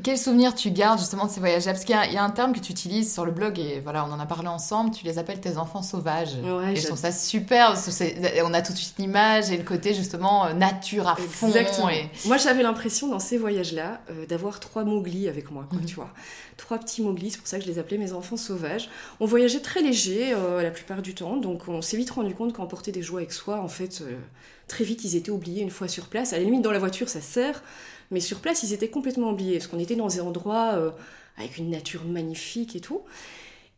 Quel 0.04 0.16
souvenir 0.16 0.54
tu 0.54 0.70
gardes 0.70 1.00
justement 1.00 1.26
de 1.26 1.30
ces 1.32 1.40
voyages 1.40 1.64
Parce 1.64 1.84
qu'il 1.84 1.96
y, 1.96 1.98
a- 1.98 2.06
il 2.06 2.12
y 2.12 2.16
a 2.16 2.22
un 2.22 2.30
terme 2.30 2.52
que 2.52 2.60
tu 2.60 2.70
utilises 2.70 3.12
sur 3.12 3.24
le 3.24 3.32
blog 3.32 3.58
et 3.58 3.80
voilà, 3.80 4.06
on 4.06 4.12
en 4.12 4.20
a 4.20 4.24
parlé 4.26 4.46
ensemble. 4.46 4.92
Tu 4.92 5.04
les 5.04 5.18
appelles 5.18 5.40
tes 5.40 5.56
enfants 5.56 5.82
sauvages. 5.82 6.34
Ouais, 6.44 6.72
et 6.72 6.76
je 6.76 6.86
trouve 6.86 6.96
ça 6.98 7.10
super. 7.10 7.74
on 8.44 8.54
a 8.54 8.62
tout 8.62 8.72
de 8.72 8.78
suite 8.78 8.94
l'image 8.98 9.50
et 9.50 9.56
le 9.56 9.64
côté 9.64 9.92
justement 9.92 10.46
euh, 10.46 10.52
nature 10.52 11.08
à 11.08 11.16
fond. 11.16 11.48
Exactement. 11.48 11.88
Et... 11.90 12.08
Moi, 12.26 12.36
j'avais 12.36 12.62
l'impression 12.62 13.08
dans 13.08 13.18
ces 13.18 13.36
voyages-là 13.36 14.00
euh, 14.10 14.26
d'avoir 14.26 14.60
trois 14.60 14.84
Mowgli 14.84 15.28
avec 15.28 15.50
moi, 15.50 15.66
quoi, 15.68 15.80
Mhm. 15.80 15.86
tu 15.86 15.96
vois. 15.96 16.10
Trois 16.56 16.78
petits 16.78 17.02
Mowgli, 17.02 17.32
c'est 17.32 17.38
pour 17.38 17.48
ça 17.48 17.58
que 17.58 17.64
je 17.64 17.68
les 17.68 17.80
appelais 17.80 17.98
mes 17.98 18.12
enfants 18.12 18.36
sauvages. 18.36 18.88
On 19.18 19.26
voyageait 19.26 19.60
très 19.60 19.82
léger 19.82 20.32
euh, 20.32 20.62
la 20.62 20.70
plupart 20.70 21.02
du 21.02 21.14
temps, 21.16 21.36
donc 21.36 21.62
on 21.66 21.82
s'est 21.82 21.96
vite 21.96 22.10
rendu 22.12 22.32
compte 22.36 22.52
qu'emporter 22.52 22.92
des 22.92 23.02
jouets 23.02 23.22
avec 23.22 23.32
soi, 23.32 23.60
en 23.60 23.68
fait, 23.68 24.02
euh, 24.02 24.14
très 24.68 24.84
vite, 24.84 25.02
ils 25.02 25.16
étaient 25.16 25.32
oubliés 25.32 25.62
une 25.62 25.70
fois 25.70 25.88
sur 25.88 26.06
place. 26.06 26.32
À 26.32 26.36
la 26.38 26.44
limite, 26.44 26.62
dans 26.62 26.70
la 26.70 26.78
voiture, 26.78 27.08
ça 27.08 27.20
sert, 27.20 27.62
mais 28.10 28.20
sur 28.20 28.40
place, 28.40 28.62
ils 28.62 28.72
étaient 28.72 28.90
complètement 28.90 29.30
oubliés, 29.30 29.58
parce 29.58 29.66
qu'on 29.66 29.78
était 29.78 29.96
dans 29.96 30.08
des 30.08 30.20
endroits 30.20 30.74
euh, 30.74 30.90
avec 31.36 31.58
une 31.58 31.70
nature 31.70 32.04
magnifique 32.04 32.76
et 32.76 32.80
tout. 32.80 33.02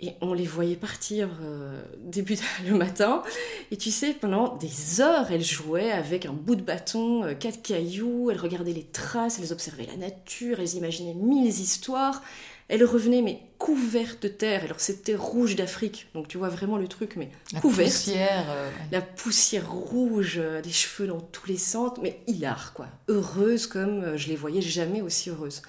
Et 0.04 0.14
on 0.20 0.34
les 0.34 0.46
voyait 0.46 0.74
partir 0.74 1.28
euh, 1.42 1.80
début 1.98 2.36
le 2.66 2.76
matin. 2.76 3.22
Et 3.70 3.76
tu 3.76 3.90
sais, 3.90 4.14
pendant 4.14 4.56
des 4.56 5.00
heures, 5.00 5.30
elles 5.30 5.44
jouaient 5.44 5.92
avec 5.92 6.26
un 6.26 6.32
bout 6.32 6.56
de 6.56 6.62
bâton, 6.62 7.24
euh, 7.24 7.34
quatre 7.34 7.62
cailloux, 7.62 8.30
elles 8.30 8.40
regardaient 8.40 8.72
les 8.72 8.86
traces, 8.86 9.38
elles 9.38 9.52
observaient 9.52 9.86
la 9.86 9.96
nature, 9.96 10.58
elles 10.60 10.74
imaginaient 10.74 11.14
mille 11.14 11.46
histoires. 11.46 12.22
Elle 12.68 12.84
revenait, 12.84 13.22
mais 13.22 13.40
couverte 13.58 14.22
de 14.22 14.28
terre. 14.28 14.64
Alors 14.64 14.80
c'était 14.80 15.14
rouge 15.14 15.56
d'Afrique, 15.56 16.08
donc 16.14 16.26
tu 16.28 16.38
vois 16.38 16.48
vraiment 16.48 16.78
le 16.78 16.88
truc, 16.88 17.16
mais 17.16 17.30
La 17.52 17.60
couverte. 17.60 17.90
poussière. 17.90 18.46
euh. 18.50 18.70
La 18.90 19.00
poussière 19.02 19.70
rouge, 19.70 20.36
euh, 20.38 20.60
des 20.62 20.70
cheveux 20.72 21.06
dans 21.08 21.20
tous 21.20 21.46
les 21.48 21.58
sens, 21.58 21.92
mais 22.00 22.20
hilar, 22.26 22.72
quoi. 22.72 22.86
Heureuse 23.08 23.66
comme 23.66 24.02
euh, 24.02 24.16
je 24.16 24.28
les 24.28 24.36
voyais 24.36 24.62
jamais 24.62 25.02
aussi 25.02 25.30
heureuse. 25.30 25.62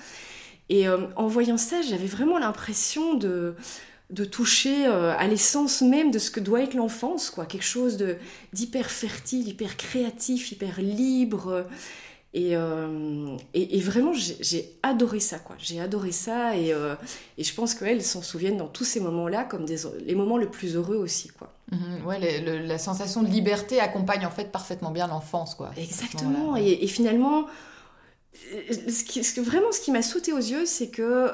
Et 0.70 0.88
euh, 0.88 1.08
en 1.18 1.28
voyant 1.28 1.58
ça, 1.58 1.82
j'avais 1.82 2.08
vraiment 2.08 2.40
l'impression 2.40 3.16
de, 3.16 3.54
de 4.10 4.24
toucher 4.26 4.86
à 4.86 5.28
l'essence 5.28 5.82
même 5.82 6.10
de 6.10 6.20
ce 6.20 6.32
que 6.32 6.40
doit 6.40 6.62
être 6.62 6.74
l'enfance, 6.74 7.30
quoi. 7.30 7.46
Quelque 7.46 7.66
chose 7.66 7.98
de 7.98 8.16
d'hyper 8.54 8.90
fertile, 8.90 9.48
hyper 9.50 9.76
créatif, 9.76 10.52
hyper 10.54 10.80
libre. 10.82 11.66
Euh, 12.36 12.40
Et, 12.40 12.56
euh, 12.56 13.38
et, 13.54 13.78
et 13.78 13.80
vraiment, 13.82 14.12
j'ai 14.14 14.72
adoré 14.82 15.20
ça, 15.20 15.38
quoi. 15.40 15.56
J'ai 15.60 15.80
adoré 15.80 16.12
ça, 16.12 16.56
et, 16.58 16.74
euh, 16.74 16.96
et 17.38 17.44
je 17.44 17.54
pense 17.54 17.76
qu'elles 17.76 18.04
s'en 18.04 18.22
souviennent 18.24 18.58
dans 18.58 18.68
tous 18.68 18.86
ces 18.86 19.00
moments-là 19.00 19.44
comme 19.44 19.66
des, 19.66 19.78
les 20.06 20.16
moments 20.16 20.38
les 20.38 20.48
plus 20.48 20.76
heureux 20.76 20.96
aussi, 20.98 21.28
quoi. 21.30 21.54
Mhm, 21.72 22.06
ouais, 22.08 22.20
le- 22.20 22.46
le- 22.60 22.66
la 22.66 22.78
sensation 22.80 23.22
de 23.24 23.30
liberté 23.30 23.80
accompagne 23.80 24.26
en 24.26 24.32
fait 24.32 24.52
parfaitement 24.52 24.92
bien 24.92 25.08
l'enfance, 25.08 25.54
quoi. 25.56 25.72
Exactement. 25.78 26.54
Ouais. 26.54 26.66
Et, 26.68 26.88
finalement, 26.88 27.46
euh, 28.54 28.90
ce 28.90 29.04
qui, 29.04 29.24
ce 29.24 29.40
vraiment, 29.42 29.72
ce 29.72 29.80
qui 29.80 29.92
m'a 29.92 30.02
sauté 30.02 30.34
aux 30.34 30.38
yeux, 30.38 30.66
c'est 30.66 30.90
que 30.90 31.32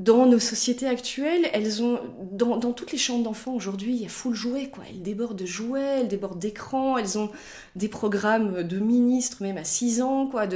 dans 0.00 0.24
nos 0.24 0.38
sociétés 0.38 0.88
actuelles, 0.88 1.50
elles 1.52 1.82
ont, 1.82 2.00
dans, 2.32 2.56
dans 2.56 2.72
toutes 2.72 2.90
les 2.90 2.98
chambres 2.98 3.22
d'enfants 3.22 3.52
aujourd'hui, 3.52 3.92
il 3.94 4.02
y 4.02 4.06
a 4.06 4.08
full 4.08 4.34
jouets, 4.34 4.70
quoi. 4.70 4.82
Elles 4.88 5.02
débordent 5.02 5.38
de 5.38 5.44
jouets, 5.44 6.00
elles 6.00 6.08
débordent 6.08 6.38
d'écrans, 6.38 6.96
elles 6.96 7.18
ont 7.18 7.30
des 7.76 7.88
programmes 7.88 8.62
de 8.62 8.78
ministres, 8.78 9.42
même 9.42 9.58
à 9.58 9.64
6 9.64 10.00
ans, 10.00 10.26
quoi, 10.26 10.46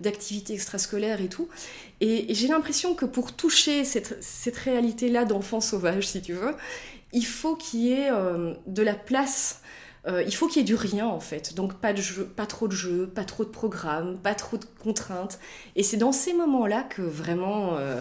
d'activités 0.00 0.54
extrascolaires 0.54 1.20
et 1.20 1.28
tout. 1.28 1.48
Et, 2.00 2.34
j'ai 2.34 2.48
l'impression 2.48 2.94
que 2.94 3.04
pour 3.04 3.32
toucher 3.32 3.84
cette, 3.84 4.18
cette 4.20 4.56
réalité-là 4.56 5.24
d'enfant 5.24 5.60
sauvage, 5.60 6.08
si 6.08 6.20
tu 6.20 6.32
veux, 6.32 6.54
il 7.12 7.24
faut 7.24 7.54
qu'il 7.54 7.80
y 7.80 7.92
ait 7.92 8.10
euh, 8.10 8.52
de 8.66 8.82
la 8.82 8.94
place 8.94 9.60
euh, 10.06 10.22
il 10.22 10.34
faut 10.34 10.46
qu'il 10.46 10.58
y 10.58 10.60
ait 10.60 10.64
du 10.64 10.74
rien 10.74 11.06
en 11.06 11.20
fait. 11.20 11.54
Donc 11.54 11.74
pas 11.74 11.92
de 11.92 12.00
jeu, 12.00 12.24
pas 12.24 12.46
trop 12.46 12.66
de 12.68 12.72
jeux, 12.72 13.06
pas 13.06 13.24
trop 13.24 13.44
de 13.44 13.50
programmes, 13.50 14.16
pas 14.18 14.34
trop 14.34 14.56
de 14.56 14.64
contraintes. 14.82 15.38
Et 15.76 15.82
c'est 15.82 15.96
dans 15.96 16.12
ces 16.12 16.32
moments-là 16.32 16.84
que 16.84 17.02
vraiment, 17.02 17.76
euh, 17.76 18.00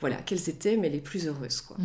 voilà, 0.00 0.16
qu'elles 0.16 0.48
étaient 0.48 0.76
mais 0.76 0.88
les 0.88 1.00
plus 1.00 1.26
heureuses 1.26 1.60
quoi. 1.60 1.76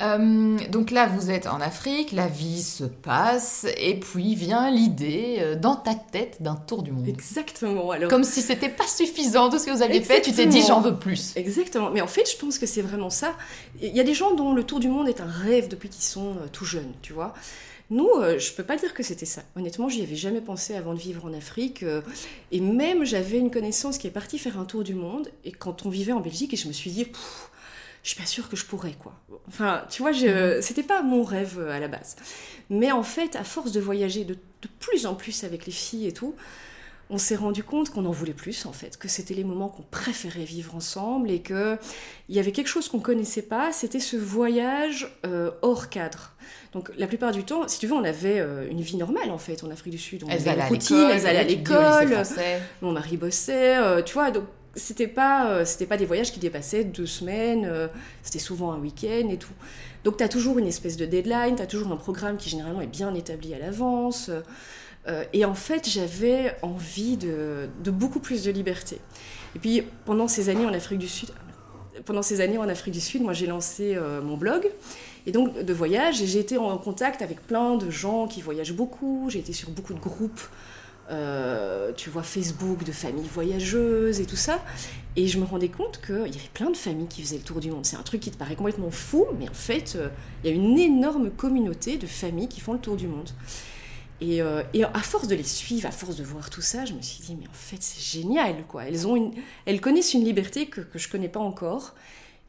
Euh, 0.00 0.58
donc 0.70 0.90
là, 0.90 1.06
vous 1.06 1.30
êtes 1.30 1.46
en 1.46 1.60
Afrique, 1.60 2.12
la 2.12 2.26
vie 2.26 2.62
se 2.62 2.84
passe, 2.84 3.66
et 3.76 3.98
puis 4.00 4.34
vient 4.34 4.70
l'idée 4.70 5.36
euh, 5.40 5.54
dans 5.54 5.76
ta 5.76 5.94
tête 5.94 6.40
d'un 6.40 6.56
tour 6.56 6.82
du 6.82 6.92
monde. 6.92 7.06
Exactement. 7.06 7.90
Alors 7.90 8.08
Comme 8.08 8.24
si 8.24 8.40
c'était 8.40 8.70
pas 8.70 8.86
suffisant 8.86 9.50
tout 9.50 9.58
ce 9.58 9.66
que 9.66 9.70
vous 9.70 9.82
aviez 9.82 10.00
fait, 10.00 10.22
tu 10.22 10.32
t'es 10.32 10.46
dit 10.46 10.62
j'en 10.62 10.80
veux 10.80 10.96
plus. 10.96 11.32
Exactement. 11.36 11.90
Mais 11.90 12.00
en 12.00 12.06
fait, 12.06 12.30
je 12.30 12.36
pense 12.36 12.58
que 12.58 12.66
c'est 12.66 12.82
vraiment 12.82 13.10
ça. 13.10 13.34
Il 13.80 13.94
y 13.94 14.00
a 14.00 14.04
des 14.04 14.14
gens 14.14 14.34
dont 14.34 14.54
le 14.54 14.64
tour 14.64 14.80
du 14.80 14.88
monde 14.88 15.08
est 15.08 15.20
un 15.20 15.30
rêve 15.30 15.68
depuis 15.68 15.90
qu'ils 15.90 16.04
sont 16.04 16.30
euh, 16.30 16.46
tout 16.50 16.64
jeunes, 16.64 16.92
tu 17.02 17.12
vois. 17.12 17.34
Nous, 17.92 18.08
euh, 18.08 18.38
je 18.38 18.54
peux 18.54 18.62
pas 18.62 18.76
dire 18.76 18.94
que 18.94 19.02
c'était 19.02 19.26
ça. 19.26 19.42
Honnêtement, 19.54 19.90
j'y 19.90 20.00
avais 20.02 20.16
jamais 20.16 20.40
pensé 20.40 20.74
avant 20.74 20.94
de 20.94 20.98
vivre 20.98 21.26
en 21.26 21.34
Afrique. 21.34 21.82
euh, 21.82 22.00
et 22.50 22.58
même, 22.60 23.04
j'avais 23.04 23.38
une 23.38 23.50
connaissance 23.50 23.98
qui 23.98 24.06
est 24.06 24.10
partie 24.10 24.38
faire 24.38 24.58
un 24.58 24.64
tour 24.64 24.82
du 24.82 24.94
monde. 24.94 25.28
Et 25.44 25.52
quand 25.52 25.84
on 25.84 25.90
vivait 25.90 26.12
en 26.12 26.20
Belgique, 26.20 26.54
et 26.54 26.56
je 26.56 26.68
me 26.68 26.72
suis 26.72 26.90
dit, 26.90 27.04
Pff, 27.04 27.50
je 28.02 28.08
suis 28.08 28.18
pas 28.18 28.24
sûre 28.24 28.48
que 28.48 28.56
je 28.56 28.64
pourrais, 28.64 28.94
quoi. 28.94 29.12
Enfin, 29.46 29.84
tu 29.90 30.00
vois, 30.00 30.12
je... 30.12 30.58
c'était 30.62 30.82
pas 30.82 31.02
mon 31.02 31.22
rêve 31.22 31.58
euh, 31.58 31.70
à 31.70 31.80
la 31.80 31.88
base. 31.88 32.16
Mais 32.70 32.92
en 32.92 33.02
fait, 33.02 33.36
à 33.36 33.44
force 33.44 33.72
de 33.72 33.80
voyager 33.80 34.24
de, 34.24 34.34
de 34.34 34.68
plus 34.80 35.04
en 35.04 35.14
plus 35.14 35.44
avec 35.44 35.66
les 35.66 35.72
filles 35.72 36.06
et 36.06 36.14
tout, 36.14 36.34
on 37.12 37.18
s'est 37.18 37.36
rendu 37.36 37.62
compte 37.62 37.90
qu'on 37.90 38.06
en 38.06 38.10
voulait 38.10 38.32
plus 38.32 38.64
en 38.64 38.72
fait, 38.72 38.96
que 38.96 39.06
c'était 39.06 39.34
les 39.34 39.44
moments 39.44 39.68
qu'on 39.68 39.82
préférait 39.82 40.44
vivre 40.44 40.74
ensemble 40.74 41.30
et 41.30 41.40
que 41.40 41.76
il 42.30 42.34
y 42.34 42.38
avait 42.38 42.52
quelque 42.52 42.68
chose 42.68 42.88
qu'on 42.88 43.00
connaissait 43.00 43.42
pas, 43.42 43.70
c'était 43.70 44.00
ce 44.00 44.16
voyage 44.16 45.14
euh, 45.26 45.50
hors 45.60 45.90
cadre. 45.90 46.32
Donc 46.72 46.90
la 46.96 47.06
plupart 47.06 47.30
du 47.32 47.44
temps, 47.44 47.68
si 47.68 47.78
tu 47.78 47.86
veux, 47.86 47.92
on 47.92 48.02
avait 48.02 48.40
euh, 48.40 48.66
une 48.70 48.80
vie 48.80 48.96
normale 48.96 49.30
en 49.30 49.36
fait 49.36 49.62
en 49.62 49.70
Afrique 49.70 49.92
du 49.92 49.98
Sud. 49.98 50.24
On 50.24 50.28
Elles 50.28 50.48
avait 50.48 50.50
allaient 50.50 50.60
une 50.60 50.64
à 50.64 50.68
routine, 50.68 51.08
elles 51.12 51.26
allaient 51.26 51.38
à 51.38 51.44
l'école, 51.44 52.22
mon 52.80 52.92
mari 52.92 53.18
bossait, 53.18 53.76
euh, 53.76 54.02
tu 54.02 54.14
vois, 54.14 54.30
donc 54.30 54.44
c'était 54.74 55.06
pas, 55.06 55.66
c'était 55.66 55.84
pas 55.84 55.98
des 55.98 56.06
voyages 56.06 56.32
qui 56.32 56.40
dépassaient 56.40 56.82
deux 56.82 57.04
semaines, 57.04 57.70
c'était 58.22 58.38
souvent 58.38 58.72
un 58.72 58.78
week-end 58.78 59.28
et 59.28 59.36
tout. 59.36 59.52
Donc 60.02 60.16
tu 60.16 60.24
as 60.24 60.30
toujours 60.30 60.58
une 60.58 60.66
espèce 60.66 60.96
de 60.96 61.04
deadline, 61.04 61.56
tu 61.56 61.62
as 61.62 61.66
toujours 61.66 61.92
un 61.92 61.96
programme 61.96 62.38
qui 62.38 62.48
généralement 62.48 62.80
est 62.80 62.86
bien 62.86 63.14
établi 63.14 63.52
à 63.52 63.58
l'avance. 63.58 64.30
Euh, 65.08 65.24
et 65.32 65.44
en 65.44 65.54
fait, 65.54 65.88
j'avais 65.88 66.56
envie 66.62 67.16
de, 67.16 67.68
beaucoup 67.86 68.20
plus 68.20 68.44
de 68.44 68.50
liberté. 68.50 68.98
Et 69.54 69.58
puis 69.58 69.82
pendant 70.04 70.28
ces 70.28 70.48
années 70.48 70.64
en 70.64 70.72
Afrique 70.72 70.98
du 70.98 71.08
Sud, 71.08 71.30
pendant 72.04 72.22
ces 72.22 72.40
années 72.40 72.58
en 72.58 72.68
Afrique 72.68 72.94
du 72.94 73.00
Sud, 73.00 73.22
moi 73.22 73.32
j'ai 73.32 73.46
lancé 73.46 73.94
euh, 73.94 74.22
mon 74.22 74.36
blog 74.36 74.70
et 75.26 75.32
donc 75.32 75.58
de 75.58 75.72
voyage 75.72 76.22
et 76.22 76.26
j'ai 76.26 76.38
été 76.38 76.56
en 76.56 76.78
contact 76.78 77.20
avec 77.20 77.46
plein 77.46 77.76
de 77.76 77.90
gens 77.90 78.26
qui 78.26 78.40
voyagent 78.40 78.72
beaucoup. 78.72 79.26
J'ai 79.28 79.40
été 79.40 79.52
sur 79.52 79.70
beaucoup 79.70 79.92
de 79.92 80.00
groupes, 80.00 80.40
euh, 81.10 81.92
tu 81.94 82.08
vois 82.08 82.22
Facebook 82.22 82.84
de 82.84 82.92
familles 82.92 83.28
voyageuses 83.30 84.20
et 84.20 84.24
tout 84.24 84.36
ça. 84.36 84.64
Et 85.16 85.26
je 85.26 85.38
me 85.38 85.44
rendais 85.44 85.68
compte 85.68 86.00
qu'il 86.00 86.16
y 86.16 86.38
avait 86.38 86.50
plein 86.54 86.70
de 86.70 86.76
familles 86.76 87.08
qui 87.08 87.20
faisaient 87.20 87.36
le 87.36 87.42
tour 87.42 87.60
du 87.60 87.70
monde. 87.70 87.84
C'est 87.84 87.96
un 87.96 88.02
truc 88.02 88.20
qui 88.20 88.30
te 88.30 88.38
paraît 88.38 88.56
complètement 88.56 88.90
fou, 88.90 89.26
mais 89.38 89.48
en 89.50 89.54
fait, 89.54 89.98
il 90.42 90.50
y 90.50 90.52
a 90.52 90.56
une 90.56 90.78
énorme 90.78 91.30
communauté 91.30 91.98
de 91.98 92.06
familles 92.06 92.48
qui 92.48 92.60
font 92.60 92.72
le 92.72 92.78
tour 92.78 92.96
du 92.96 93.08
monde. 93.08 93.28
Et, 94.22 94.40
euh, 94.40 94.62
et 94.72 94.84
à 94.84 95.00
force 95.00 95.26
de 95.26 95.34
les 95.34 95.42
suivre, 95.42 95.88
à 95.88 95.90
force 95.90 96.14
de 96.14 96.22
voir 96.22 96.48
tout 96.48 96.60
ça, 96.60 96.84
je 96.84 96.92
me 96.92 97.02
suis 97.02 97.20
dit, 97.24 97.36
mais 97.38 97.48
en 97.48 97.52
fait, 97.52 97.82
c'est 97.82 98.00
génial, 98.00 98.64
quoi. 98.68 98.84
Elles, 98.84 99.04
ont 99.08 99.16
une, 99.16 99.32
elles 99.66 99.80
connaissent 99.80 100.14
une 100.14 100.24
liberté 100.24 100.66
que, 100.66 100.80
que 100.80 100.98
je 100.98 101.08
connais 101.08 101.28
pas 101.28 101.40
encore. 101.40 101.94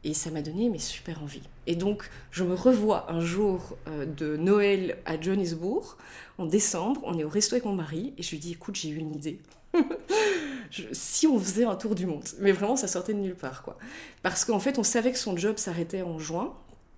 Et 0.04 0.14
ça 0.14 0.30
m'a 0.30 0.42
donné 0.42 0.68
mais 0.68 0.78
super 0.78 1.22
envie. 1.22 1.42
Et 1.66 1.74
donc, 1.74 2.08
je 2.30 2.44
me 2.44 2.54
revois 2.54 3.10
un 3.10 3.20
jour 3.20 3.76
euh, 3.88 4.06
de 4.06 4.36
Noël 4.36 4.98
à 5.04 5.20
Johannesburg, 5.20 5.96
en 6.38 6.46
décembre. 6.46 7.00
On 7.04 7.18
est 7.18 7.24
au 7.24 7.28
resto 7.28 7.54
avec 7.54 7.64
mon 7.64 7.72
mari, 7.72 8.12
et 8.18 8.22
je 8.22 8.30
lui 8.30 8.38
dis, 8.38 8.52
écoute, 8.52 8.76
j'ai 8.76 8.90
eu 8.90 8.96
une 8.96 9.14
idée. 9.14 9.40
Si 10.92 11.28
on 11.28 11.38
faisait 11.38 11.64
un 11.64 11.76
tour 11.76 11.94
du 11.94 12.04
monde. 12.04 12.24
Mais 12.40 12.50
vraiment, 12.50 12.74
ça 12.74 12.88
sortait 12.88 13.14
de 13.14 13.20
nulle 13.20 13.36
part, 13.36 13.62
quoi. 13.62 13.78
Parce 14.22 14.44
qu'en 14.44 14.58
fait, 14.58 14.76
on 14.78 14.82
savait 14.82 15.12
que 15.12 15.18
son 15.18 15.36
job 15.36 15.56
s'arrêtait 15.56 16.02
en 16.02 16.18
juin. 16.18 16.52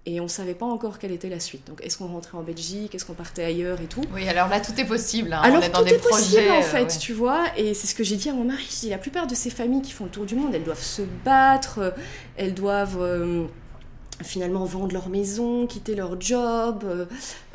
Et 0.08 0.20
on 0.20 0.28
savait 0.28 0.54
pas 0.54 0.66
encore 0.66 1.00
quelle 1.00 1.10
était 1.10 1.28
la 1.28 1.40
suite. 1.40 1.66
Donc, 1.66 1.84
est-ce 1.84 1.98
qu'on 1.98 2.06
rentrait 2.06 2.38
en 2.38 2.42
Belgique? 2.42 2.94
Est-ce 2.94 3.04
qu'on 3.04 3.14
partait 3.14 3.42
ailleurs 3.42 3.80
et 3.80 3.86
tout? 3.86 4.02
Oui, 4.14 4.28
alors 4.28 4.48
là, 4.48 4.60
tout 4.60 4.72
est 4.80 4.84
possible. 4.84 5.32
hein. 5.32 5.40
alors 5.42 5.58
on 5.58 5.62
est 5.62 5.68
dans 5.68 5.80
tout 5.80 5.84
des 5.86 5.94
est 5.94 5.98
possible 5.98 6.44
projets. 6.44 6.50
en 6.50 6.60
euh, 6.60 6.62
fait, 6.62 6.82
ouais. 6.82 6.98
tu 7.00 7.12
vois, 7.12 7.44
et 7.56 7.74
c'est 7.74 7.88
ce 7.88 7.94
que 7.96 8.04
j'ai 8.04 8.14
dit 8.14 8.28
à 8.28 8.32
mon 8.32 8.44
mari. 8.44 8.64
Je 8.70 8.80
dis, 8.80 8.88
la 8.88 8.98
plupart 8.98 9.26
de 9.26 9.34
ces 9.34 9.50
familles 9.50 9.82
qui 9.82 9.90
font 9.90 10.04
le 10.04 10.10
tour 10.10 10.24
du 10.24 10.36
monde, 10.36 10.54
elles 10.54 10.62
doivent 10.62 10.80
se 10.80 11.02
battre, 11.24 11.78
euh, 11.80 11.90
elles 12.36 12.54
doivent 12.54 12.98
euh, 13.00 13.46
finalement 14.22 14.64
vendre 14.64 14.92
leur 14.92 15.08
maison, 15.08 15.66
quitter 15.66 15.96
leur 15.96 16.20
job, 16.20 16.84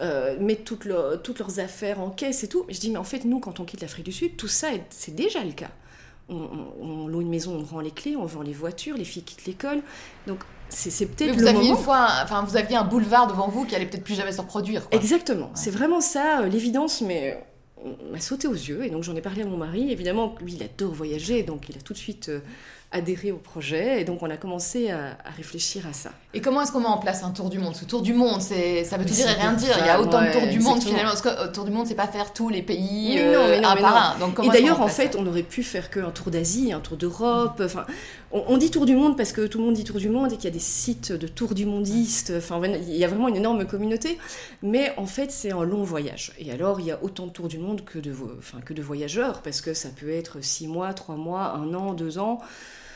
euh, 0.01 0.37
mettre 0.39 0.65
toutes, 0.65 0.83
leurs- 0.83 1.21
toutes 1.23 1.39
leurs 1.39 1.59
affaires 1.59 2.01
en 2.01 2.09
caisse 2.09 2.43
et 2.43 2.49
tout. 2.49 2.65
Je 2.67 2.79
dis, 2.81 2.91
mais 2.91 2.97
en 2.97 3.05
fait, 3.05 3.23
nous, 3.23 3.39
quand 3.39 3.61
on 3.61 3.63
quitte 3.63 3.79
l'Afrique 3.81 4.05
du 4.05 4.11
Sud, 4.11 4.35
tout 4.35 4.49
ça, 4.49 4.73
est- 4.73 4.83
c'est 4.89 5.15
déjà 5.15 5.41
le 5.43 5.53
cas. 5.53 5.71
On, 6.27 6.35
on- 6.35 6.85
on 6.85 7.07
loue 7.07 7.21
une 7.21 7.29
maison, 7.29 7.57
on 7.59 7.63
rend 7.63 7.79
les 7.79 7.91
clés, 7.91 8.15
on 8.17 8.25
vend 8.25 8.41
les 8.41 8.53
voitures, 8.53 8.97
les 8.97 9.05
filles 9.05 9.23
quittent 9.23 9.45
l'école. 9.45 9.79
Donc, 10.27 10.39
c'est 10.71 11.05
peut-être 11.05 11.35
le 11.37 11.47
aviez 11.47 11.69
moment. 11.69 11.77
une 11.77 11.83
fois, 11.83 12.07
enfin, 12.23 12.43
vous 12.47 12.57
aviez 12.57 12.77
un 12.77 12.83
boulevard 12.83 13.27
devant 13.27 13.47
vous 13.47 13.65
qui 13.65 13.75
allait 13.75 13.85
peut-être 13.85 14.03
plus 14.03 14.15
jamais 14.15 14.31
se 14.31 14.41
reproduire. 14.41 14.87
quoi. 14.89 14.97
Exactement, 14.97 15.51
c'est 15.53 15.71
vraiment 15.71 16.01
ça, 16.01 16.41
euh, 16.41 16.47
l'évidence, 16.47 17.01
mais 17.01 17.37
on 17.83 18.11
m'a 18.11 18.19
sauté 18.19 18.47
aux 18.47 18.53
yeux, 18.53 18.83
et 18.85 18.89
donc 18.89 19.03
j'en 19.03 19.15
ai 19.15 19.21
parlé 19.21 19.41
à 19.43 19.45
mon 19.45 19.57
mari. 19.57 19.91
Évidemment, 19.91 20.35
lui, 20.41 20.53
il 20.53 20.63
adore 20.63 20.93
voyager, 20.93 21.43
donc 21.43 21.67
il 21.69 21.77
a 21.77 21.81
tout 21.81 21.93
de 21.93 21.97
suite 21.97 22.29
euh, 22.29 22.39
adhéré 22.91 23.31
au 23.31 23.37
projet, 23.37 24.01
et 24.01 24.03
donc 24.03 24.21
on 24.21 24.29
a 24.29 24.37
commencé 24.37 24.91
à, 24.91 25.17
à 25.25 25.31
réfléchir 25.35 25.87
à 25.87 25.93
ça. 25.93 26.11
Et 26.33 26.41
comment 26.41 26.61
est-ce 26.61 26.71
qu'on 26.71 26.81
met 26.81 26.85
en 26.87 26.97
place 26.99 27.23
un 27.23 27.31
tour 27.31 27.49
du 27.49 27.57
monde? 27.57 27.73
Que 27.73 27.85
tour 27.85 28.01
du 28.01 28.13
monde, 28.13 28.39
c'est, 28.41 28.83
ça 28.83 28.97
veut 28.97 29.05
tout 29.05 29.13
dire 29.13 29.29
et 29.29 29.33
rien 29.33 29.53
dire. 29.53 29.75
Il 29.79 29.85
y 29.85 29.89
a 29.89 29.99
autant 29.99 30.21
de 30.21 30.31
tours 30.31 30.41
du 30.47 30.59
monde 30.59 30.77
exactement. 30.77 30.79
finalement. 30.81 31.09
Parce 31.09 31.21
que 31.21 31.29
euh, 31.29 31.51
tour 31.51 31.63
du 31.65 31.71
monde, 31.71 31.87
c'est 31.87 31.95
pas 31.95 32.07
faire 32.07 32.33
tous 32.33 32.49
les 32.49 32.61
pays 32.61 33.15
Mais 33.15 33.23
euh, 33.23 33.33
non, 33.33 33.47
mais 33.49 33.61
non, 33.61 33.69
un 33.69 33.75
par 33.77 34.17
non. 34.19 34.25
un. 34.25 34.27
Donc, 34.27 34.45
et 34.45 34.49
d'ailleurs, 34.49 34.81
en 34.81 34.87
fait, 34.87 35.15
on 35.17 35.25
aurait 35.25 35.41
pu 35.41 35.63
faire 35.63 35.89
qu'un 35.89 36.11
tour 36.11 36.29
d'Asie, 36.31 36.71
un 36.71 36.81
tour 36.81 36.97
d'Europe. 36.97 37.61
Enfin, 37.65 37.85
on, 38.33 38.43
on 38.47 38.57
dit 38.57 38.71
tour 38.71 38.85
du 38.85 38.95
monde 38.95 39.17
parce 39.17 39.31
que 39.31 39.47
tout 39.47 39.57
le 39.57 39.65
monde 39.65 39.73
dit 39.73 39.83
tour 39.83 39.97
du 39.97 40.09
monde 40.09 40.31
et 40.31 40.35
qu'il 40.35 40.45
y 40.45 40.47
a 40.47 40.51
des 40.51 40.59
sites 40.59 41.11
de 41.11 41.27
tour 41.27 41.53
du 41.53 41.65
mondiste. 41.65 42.33
Enfin, 42.37 42.61
il 42.65 42.95
y 42.95 43.03
a 43.03 43.07
vraiment 43.07 43.27
une 43.27 43.35
énorme 43.35 43.65
communauté. 43.65 44.17
Mais 44.61 44.93
en 44.97 45.05
fait, 45.05 45.31
c'est 45.31 45.51
un 45.51 45.63
long 45.63 45.83
voyage. 45.83 46.33
Et 46.39 46.51
alors, 46.51 46.79
il 46.79 46.85
y 46.87 46.91
a 46.91 46.99
autant 47.03 47.27
de 47.27 47.31
tours 47.31 47.47
du 47.47 47.57
monde 47.57 47.83
que 47.83 47.99
de, 47.99 48.11
vo- 48.11 48.31
enfin, 48.37 48.59
que 48.61 48.73
de 48.73 48.81
voyageurs 48.81 49.41
parce 49.41 49.61
que 49.61 49.73
ça 49.73 49.89
peut 49.89 50.09
être 50.09 50.43
six 50.43 50.67
mois, 50.67 50.93
trois 50.93 51.15
mois, 51.15 51.53
un 51.55 51.73
an, 51.73 51.93
deux 51.93 52.17
ans. 52.17 52.39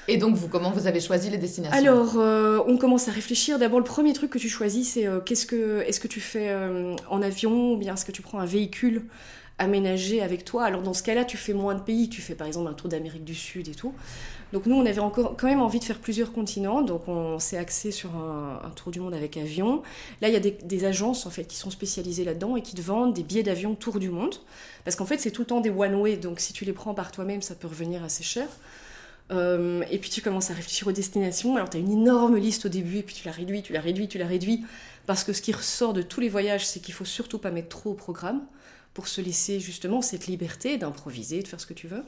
Et 0.08 0.18
donc, 0.18 0.36
vous, 0.36 0.48
comment 0.48 0.70
vous 0.70 0.86
avez 0.86 1.00
choisi 1.00 1.32
les 1.32 1.40
destinations? 1.40 1.78
Alors, 1.78 2.20
euh, 2.20 2.60
on 2.68 2.78
commence 2.78 3.08
à 3.08 3.12
réfléchir. 3.12 3.58
D'abord, 3.58 3.80
le 3.80 3.86
premier 3.86 4.14
truc 4.14 4.30
que 4.30 4.38
tu 4.38 4.50
choisis, 4.50 4.92
c'est 4.94 5.08
euh, 5.08 5.20
qu'est-ce 5.20 5.48
que, 5.48 5.82
est-ce 5.82 6.00
que 6.00 6.08
tu 6.08 6.20
fais 6.20 6.50
euh, 6.50 6.96
en 7.10 7.24
avion 7.24 7.74
ou 7.74 7.78
bien 7.78 7.96
est-ce 7.96 8.06
que 8.06 8.12
tu 8.12 8.22
prends 8.22 8.38
un 8.38 8.46
véhicule 8.46 9.06
aménagé 9.58 10.22
avec 10.22 10.46
toi? 10.46 10.66
Alors, 10.66 10.84
dans 10.84 10.94
ce 10.94 11.02
cas-là, 11.02 11.26
tu 11.26 11.38
fais 11.38 11.54
moins 11.54 11.74
de 11.74 11.80
pays. 11.80 12.08
Tu 12.08 12.22
fais 12.22 12.36
par 12.36 12.46
exemple 12.46 12.70
un 12.70 12.74
tour 12.74 12.88
d'Amérique 12.88 13.24
du 13.24 13.34
Sud 13.34 13.68
et 13.68 13.74
tout. 13.74 13.94
Donc, 14.54 14.66
nous, 14.68 14.76
on 14.76 14.86
avait 14.86 15.00
encore 15.00 15.36
quand 15.38 15.48
même 15.48 15.62
envie 15.62 15.80
de 15.80 15.84
faire 15.84 16.00
plusieurs 16.00 16.32
continents. 16.32 16.82
Donc, 16.82 17.08
on 17.08 17.40
s'est 17.40 17.58
axé 17.58 17.92
sur 17.92 18.16
un, 18.16 18.72
tour 18.76 18.92
du 18.92 19.00
monde 19.00 19.14
avec 19.14 19.38
avion. 19.38 19.82
Là, 20.22 20.30
il 20.30 20.34
y 20.34 20.38
a 20.38 20.40
des, 20.40 20.86
agences 20.86 21.26
en 21.26 21.30
fait 21.30 21.46
qui 21.46 21.58
sont 21.58 21.72
spécialisées 21.72 22.24
là-dedans 22.24 22.56
et 22.56 22.62
qui 22.62 22.76
te 22.76 22.82
vendent 22.82 23.14
des 23.14 23.24
billets 23.24 23.44
d'avion 23.44 23.76
tour 23.76 24.00
du 24.00 24.10
monde. 24.10 24.36
Parce 24.84 24.96
qu'en 24.96 25.06
fait, 25.06 25.20
c'est 25.20 25.32
tout 25.32 25.42
le 25.42 25.48
temps 25.48 25.62
des 25.62 25.70
one-way. 25.70 26.18
Donc, 26.18 26.40
si 26.40 26.54
tu 26.54 26.66
les 26.66 26.74
prends 26.74 26.94
par 26.94 27.12
toi-même, 27.12 27.42
ça 27.42 27.56
peut 27.56 27.68
revenir 27.68 28.04
assez 28.04 28.24
cher. 28.24 28.48
Euh, 29.32 29.84
et 29.90 29.98
puis 29.98 30.10
tu 30.10 30.22
commences 30.22 30.52
à 30.52 30.54
réfléchir 30.54 30.88
aux 30.88 30.92
destinations. 30.92 31.56
Alors 31.56 31.70
tu 31.70 31.78
as 31.78 31.80
une 31.80 31.92
énorme 31.92 32.38
liste 32.38 32.66
au 32.66 32.70
début, 32.70 32.98
et 32.98 33.04
puis 33.04 33.16
tu 33.16 33.26
la 33.26 33.32
réduis, 33.32 33.64
tu 33.64 33.74
la 33.74 33.82
réduis, 33.82 34.08
tu 34.08 34.18
la 34.18 34.28
réduis. 34.28 34.64
Parce 35.06 35.24
que 35.24 35.34
ce 35.34 35.42
qui 35.42 35.52
ressort 35.52 35.94
de 35.94 36.02
tous 36.02 36.20
les 36.20 36.30
voyages, 36.30 36.66
c'est 36.66 36.80
qu'il 36.80 36.94
faut 36.94 37.06
surtout 37.06 37.40
pas 37.40 37.52
mettre 37.52 37.70
trop 37.70 37.92
au 37.92 37.96
programme 37.96 38.42
pour 38.94 39.08
se 39.08 39.22
laisser 39.22 39.60
justement 39.60 40.02
cette 40.02 40.28
liberté 40.28 40.78
d'improviser, 40.78 41.42
de 41.42 41.48
faire 41.48 41.60
ce 41.60 41.66
que 41.66 41.74
tu 41.74 41.88
veux. 41.88 42.04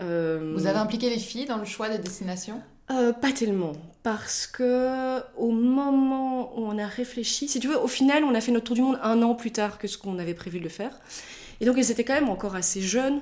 Euh, 0.00 0.52
Vous 0.56 0.66
avez 0.66 0.78
impliqué 0.78 1.10
les 1.10 1.18
filles 1.18 1.46
dans 1.46 1.58
le 1.58 1.64
choix 1.64 1.88
des 1.88 1.98
destinations? 1.98 2.60
Euh, 2.90 3.12
Pas 3.12 3.32
tellement, 3.32 3.72
parce 4.02 4.46
que 4.46 5.20
au 5.36 5.50
moment 5.50 6.58
où 6.58 6.66
on 6.66 6.78
a 6.78 6.86
réfléchi, 6.86 7.48
si 7.48 7.60
tu 7.60 7.68
veux, 7.68 7.78
au 7.78 7.88
final, 7.88 8.24
on 8.24 8.34
a 8.34 8.40
fait 8.40 8.52
notre 8.52 8.66
tour 8.66 8.76
du 8.76 8.82
monde 8.82 8.98
un 9.02 9.22
an 9.22 9.34
plus 9.34 9.52
tard 9.52 9.78
que 9.78 9.88
ce 9.88 9.96
qu'on 9.96 10.18
avait 10.18 10.34
prévu 10.34 10.58
de 10.58 10.64
le 10.64 10.70
faire. 10.70 10.92
Et 11.60 11.64
donc 11.64 11.78
elles 11.78 11.90
étaient 11.90 12.04
quand 12.04 12.14
même 12.14 12.28
encore 12.28 12.56
assez 12.56 12.82
jeunes. 12.82 13.20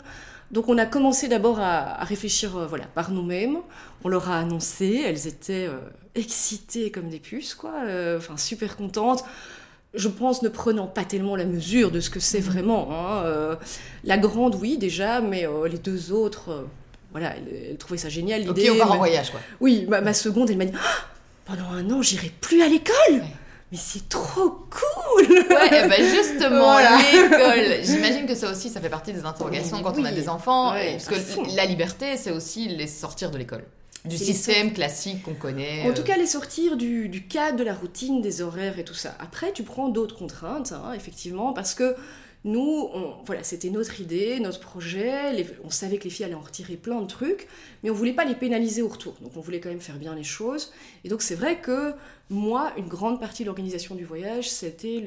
Donc 0.50 0.68
on 0.68 0.78
a 0.78 0.86
commencé 0.86 1.28
d'abord 1.28 1.60
à, 1.60 2.02
réfléchir 2.04 2.56
euh, 2.56 2.66
voilà, 2.66 2.86
par 2.86 3.10
nous-mêmes. 3.10 3.58
On 4.04 4.08
leur 4.08 4.30
a 4.30 4.38
annoncé, 4.38 5.02
elles 5.04 5.26
étaient 5.28 5.66
euh, 5.68 5.78
excitées 6.14 6.90
comme 6.90 7.08
des 7.08 7.20
puces, 7.20 7.54
quoi. 7.54 7.74
Enfin, 8.16 8.36
super 8.36 8.76
contentes. 8.76 9.24
Je 9.94 10.08
pense 10.08 10.42
ne 10.42 10.48
prenant 10.48 10.86
pas 10.86 11.04
tellement 11.04 11.36
la 11.36 11.44
mesure 11.44 11.90
de 11.90 12.00
ce 12.00 12.10
que 12.10 12.20
c'est 12.20 12.40
mhm. 12.40 12.46
vraiment. 12.46 12.88
Hein. 12.92 13.58
la 14.04 14.18
grande, 14.18 14.54
oui, 14.54 14.78
déjà, 14.78 15.20
mais 15.20 15.46
les 15.70 15.78
deux 15.78 16.12
autres, 16.12 16.66
voilà, 17.10 17.34
elles, 17.36 17.76
trouvaient 17.76 17.98
ça 17.98 18.08
génial. 18.08 18.42
L'idée, 18.42 18.70
ok, 18.70 18.76
on 18.76 18.78
part 18.78 18.92
en 18.92 18.96
voyage, 18.98 19.30
quoi. 19.30 19.40
Oui, 19.60 19.86
ma, 19.88 20.14
seconde, 20.14 20.50
elle 20.50 20.56
m'a 20.56 20.64
dit 20.64 20.72
ah, 20.76 21.06
pendant 21.44 21.70
un 21.70 21.90
an, 21.90 22.02
j'irai 22.02 22.32
plus 22.40 22.62
à 22.62 22.68
l'école 22.68 23.22
mais 23.72 23.78
c'est 23.80 24.06
trop 24.10 24.50
cool 24.50 25.28
Ouais, 25.28 25.88
bah 25.88 25.96
justement, 25.96 26.76
l'école. 27.12 27.82
J'imagine 27.82 28.26
que 28.26 28.34
ça 28.34 28.50
aussi, 28.50 28.68
ça 28.68 28.82
fait 28.82 28.90
partie 28.90 29.14
des 29.14 29.24
interrogations 29.24 29.82
quand 29.82 29.98
on 29.98 30.04
a 30.04 30.12
des 30.12 30.28
enfants. 30.28 30.74
parce 30.74 31.06
que 31.06 31.56
la 31.56 31.64
liberté, 31.64 32.18
c'est 32.18 32.30
aussi 32.30 32.68
les 32.68 32.86
sortir 32.86 33.30
de 33.30 33.38
l'école. 33.38 33.64
Du 34.04 34.18
système 34.18 34.72
classique 34.72 35.22
qu'on 35.22 35.34
connaît. 35.34 35.88
En 35.88 35.94
tout 35.94 36.00
euh. 36.00 36.04
cas, 36.04 36.16
les 36.16 36.26
sortir 36.26 36.76
du, 36.76 37.08
du, 37.08 37.26
cadre, 37.26 37.56
de 37.56 37.62
la 37.62 37.74
routine, 37.74 38.20
des 38.20 38.42
horaires 38.42 38.78
et 38.78 38.84
tout 38.84 38.94
ça. 38.94 39.14
Après, 39.20 39.52
tu 39.52 39.62
prends 39.62 39.88
d'autres 39.88 40.16
contraintes, 40.16 40.72
hein, 40.72 40.92
effectivement, 40.92 41.52
parce 41.52 41.74
que 41.74 41.94
nous, 42.44 42.90
voilà, 43.24 43.44
c'était 43.44 43.70
notre 43.70 44.00
idée, 44.00 44.40
notre 44.40 44.58
projet. 44.58 45.46
on 45.62 45.70
savait 45.70 45.98
que 45.98 46.04
les 46.04 46.10
filles 46.10 46.26
allaient 46.26 46.34
en 46.34 46.40
retirer 46.40 46.76
plein 46.76 47.00
de 47.00 47.06
trucs, 47.06 47.46
mais 47.82 47.90
on 47.90 47.94
voulait 47.94 48.12
pas 48.12 48.24
les 48.24 48.34
pénaliser 48.34 48.82
au 48.82 48.88
retour. 48.88 49.14
Donc 49.20 49.36
on 49.36 49.40
voulait 49.40 49.60
quand 49.60 49.68
même 49.68 49.80
faire 49.80 49.96
bien 49.96 50.16
les 50.16 50.24
choses. 50.24 50.72
Et 51.04 51.08
donc 51.08 51.22
c'est 51.22 51.36
vrai 51.36 51.60
que 51.60 51.94
moi, 52.30 52.72
une 52.76 52.88
grande 52.88 53.20
partie 53.20 53.44
de 53.44 53.46
l'organisation 53.46 53.94
du 53.94 54.04
voyage, 54.04 54.50
c'était 54.50 55.04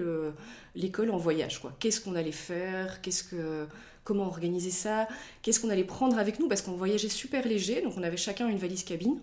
l'école 0.75 1.11
en 1.11 1.17
voyage. 1.17 1.61
Qu'est-ce 1.79 1.99
qu'on 1.99 2.15
allait 2.15 2.31
faire? 2.31 3.01
Qu'est-ce 3.01 3.25
que 3.25 3.67
comment 4.05 4.25
organiser 4.25 4.71
ça 4.71 5.09
Qu'est-ce 5.41 5.59
qu'on 5.59 5.69
allait 5.69 5.83
prendre 5.83 6.17
avec 6.17 6.39
nous 6.39 6.47
Parce 6.47 6.61
qu'on 6.61 6.73
voyageait 6.77 7.09
super 7.09 7.45
léger, 7.45 7.81
donc 7.81 7.95
on 7.97 8.03
avait 8.03 8.15
chacun 8.15 8.47
une 8.47 8.57
valise 8.57 8.85
cabine. 8.85 9.19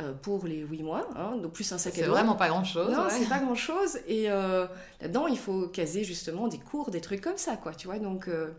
Euh, 0.00 0.14
pour 0.14 0.46
les 0.46 0.60
8 0.60 0.82
mois, 0.82 1.06
hein, 1.16 1.36
donc 1.36 1.52
plus 1.52 1.70
un 1.70 1.76
sac 1.76 1.92
à 1.92 1.96
dos. 1.96 2.02
C'est 2.04 2.08
vraiment 2.08 2.34
pas 2.34 2.48
grand 2.48 2.64
chose. 2.64 2.90
Non, 2.90 3.08
c'est 3.10 3.28
pas 3.28 3.40
grand 3.40 3.54
chose. 3.54 3.98
Et 4.08 4.30
euh, 4.30 4.66
là-dedans, 5.02 5.26
il 5.26 5.36
faut 5.36 5.68
caser 5.68 6.02
justement 6.02 6.48
des 6.48 6.56
cours, 6.56 6.90
des 6.90 7.02
trucs 7.02 7.20
comme 7.20 7.36
ça, 7.36 7.58
quoi, 7.58 7.74
tu 7.74 7.88
vois. 7.88 7.98
Donc, 7.98 8.26
euh, 8.26 8.52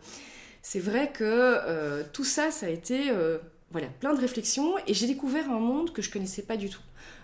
c'est 0.62 0.78
vrai 0.78 1.10
que 1.10 2.04
tout 2.12 2.22
ça, 2.22 2.52
ça 2.52 2.66
a 2.66 2.68
été 2.68 3.10
voilà, 3.72 3.88
plein 3.98 4.14
de 4.14 4.20
réflexions 4.20 4.74
et 4.86 4.94
j'ai 4.94 5.08
découvert 5.08 5.50
un 5.50 5.58
monde 5.58 5.92
que 5.92 6.02
je 6.02 6.10
connaissais 6.10 6.42
pas 6.42 6.56
du 6.56 6.70
tout. 6.70 6.82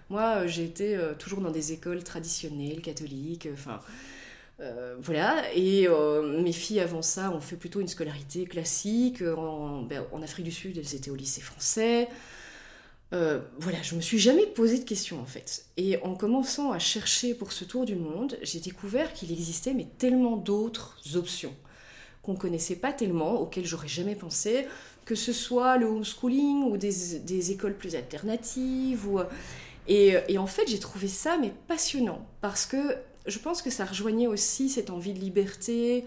Moi, 0.09 0.49
j'ai 0.49 0.65
été 0.65 0.99
toujours 1.21 1.41
dans 1.41 1.53
des 1.53 1.71
écoles 1.71 2.03
traditionnelles, 2.03 2.83
catholiques, 2.83 3.49
enfin. 3.53 3.79
Voilà, 5.01 5.43
et 5.55 5.89
mes 6.39 6.53
filles 6.53 6.81
avant 6.81 7.03
ça 7.03 7.31
ont 7.31 7.41
fait 7.41 7.57
plutôt 7.57 7.81
une 7.81 7.89
scolarité 7.89 8.45
classique. 8.45 9.23
En, 9.23 9.83
ben, 9.83 10.05
en 10.13 10.23
Afrique 10.23 10.45
du 10.45 10.53
Sud, 10.53 10.77
elles 10.77 10.95
étaient 10.95 11.11
au 11.11 11.17
lycée 11.17 11.41
français. 11.41 12.09
Euh, 13.13 13.41
voilà, 13.59 13.83
je 13.83 13.97
me 13.97 14.01
suis 14.01 14.21
jamais 14.21 14.47
posé 14.47 14.79
de 14.79 14.85
questions 14.85 15.21
en 15.21 15.25
fait. 15.25 15.67
Et 15.77 15.99
en 16.03 16.15
commençant 16.15 16.71
à 16.71 16.79
chercher 16.79 17.35
pour 17.35 17.53
ce 17.53 17.65
tour 17.65 17.85
du 17.85 17.97
monde, 17.97 18.39
j'ai 18.43 18.61
découvert 18.61 19.13
qu'il 19.13 19.33
existait 19.33 19.75
mais 19.75 19.89
tellement 19.99 20.37
d'autres 20.37 20.99
options 21.17 21.55
qu'on 22.23 22.37
connaissait 22.37 22.77
pas 22.77 22.93
tellement, 22.93 23.41
auxquelles 23.41 23.65
j'aurais 23.65 23.89
jamais 23.89 24.15
pensé, 24.15 24.67
que 25.07 25.15
ce 25.15 25.33
soit 25.33 25.79
le 25.79 25.87
homeschooling 25.87 26.65
ou 26.65 26.77
des, 26.77 27.51
écoles 27.51 27.75
plus 27.75 27.97
alternatives. 27.97 29.09
Ou... 29.09 29.21
Et, 29.89 30.37
en 30.37 30.47
fait, 30.47 30.69
j'ai 30.69 30.79
trouvé 30.79 31.09
ça 31.09 31.39
mais 31.39 31.53
passionnant 31.67 32.27
parce 32.43 32.67
que 32.67 32.77
je 33.27 33.39
pense 33.39 33.63
que 33.63 33.71
ça 33.71 33.85
rejoignait 33.85 34.27
aussi 34.27 34.69
cette 34.69 34.91
envie 34.91 35.13
de 35.13 35.19
liberté. 35.19 36.05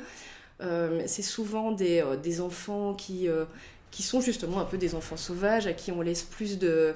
Euh, 0.61 1.03
c'est 1.07 1.21
souvent 1.21 1.71
des, 1.71 1.99
euh, 2.01 2.15
des 2.15 2.41
enfants 2.41 2.93
qui, 2.93 3.27
qui 3.91 4.03
sont 4.03 4.21
justement 4.21 4.59
un 4.59 4.65
peu 4.65 4.77
des 4.77 4.95
enfants 4.95 5.17
sauvages, 5.17 5.67
à 5.67 5.73
qui 5.73 5.91
on 5.91 6.01
laisse 6.01 6.23
plus 6.23 6.57
de, 6.57 6.95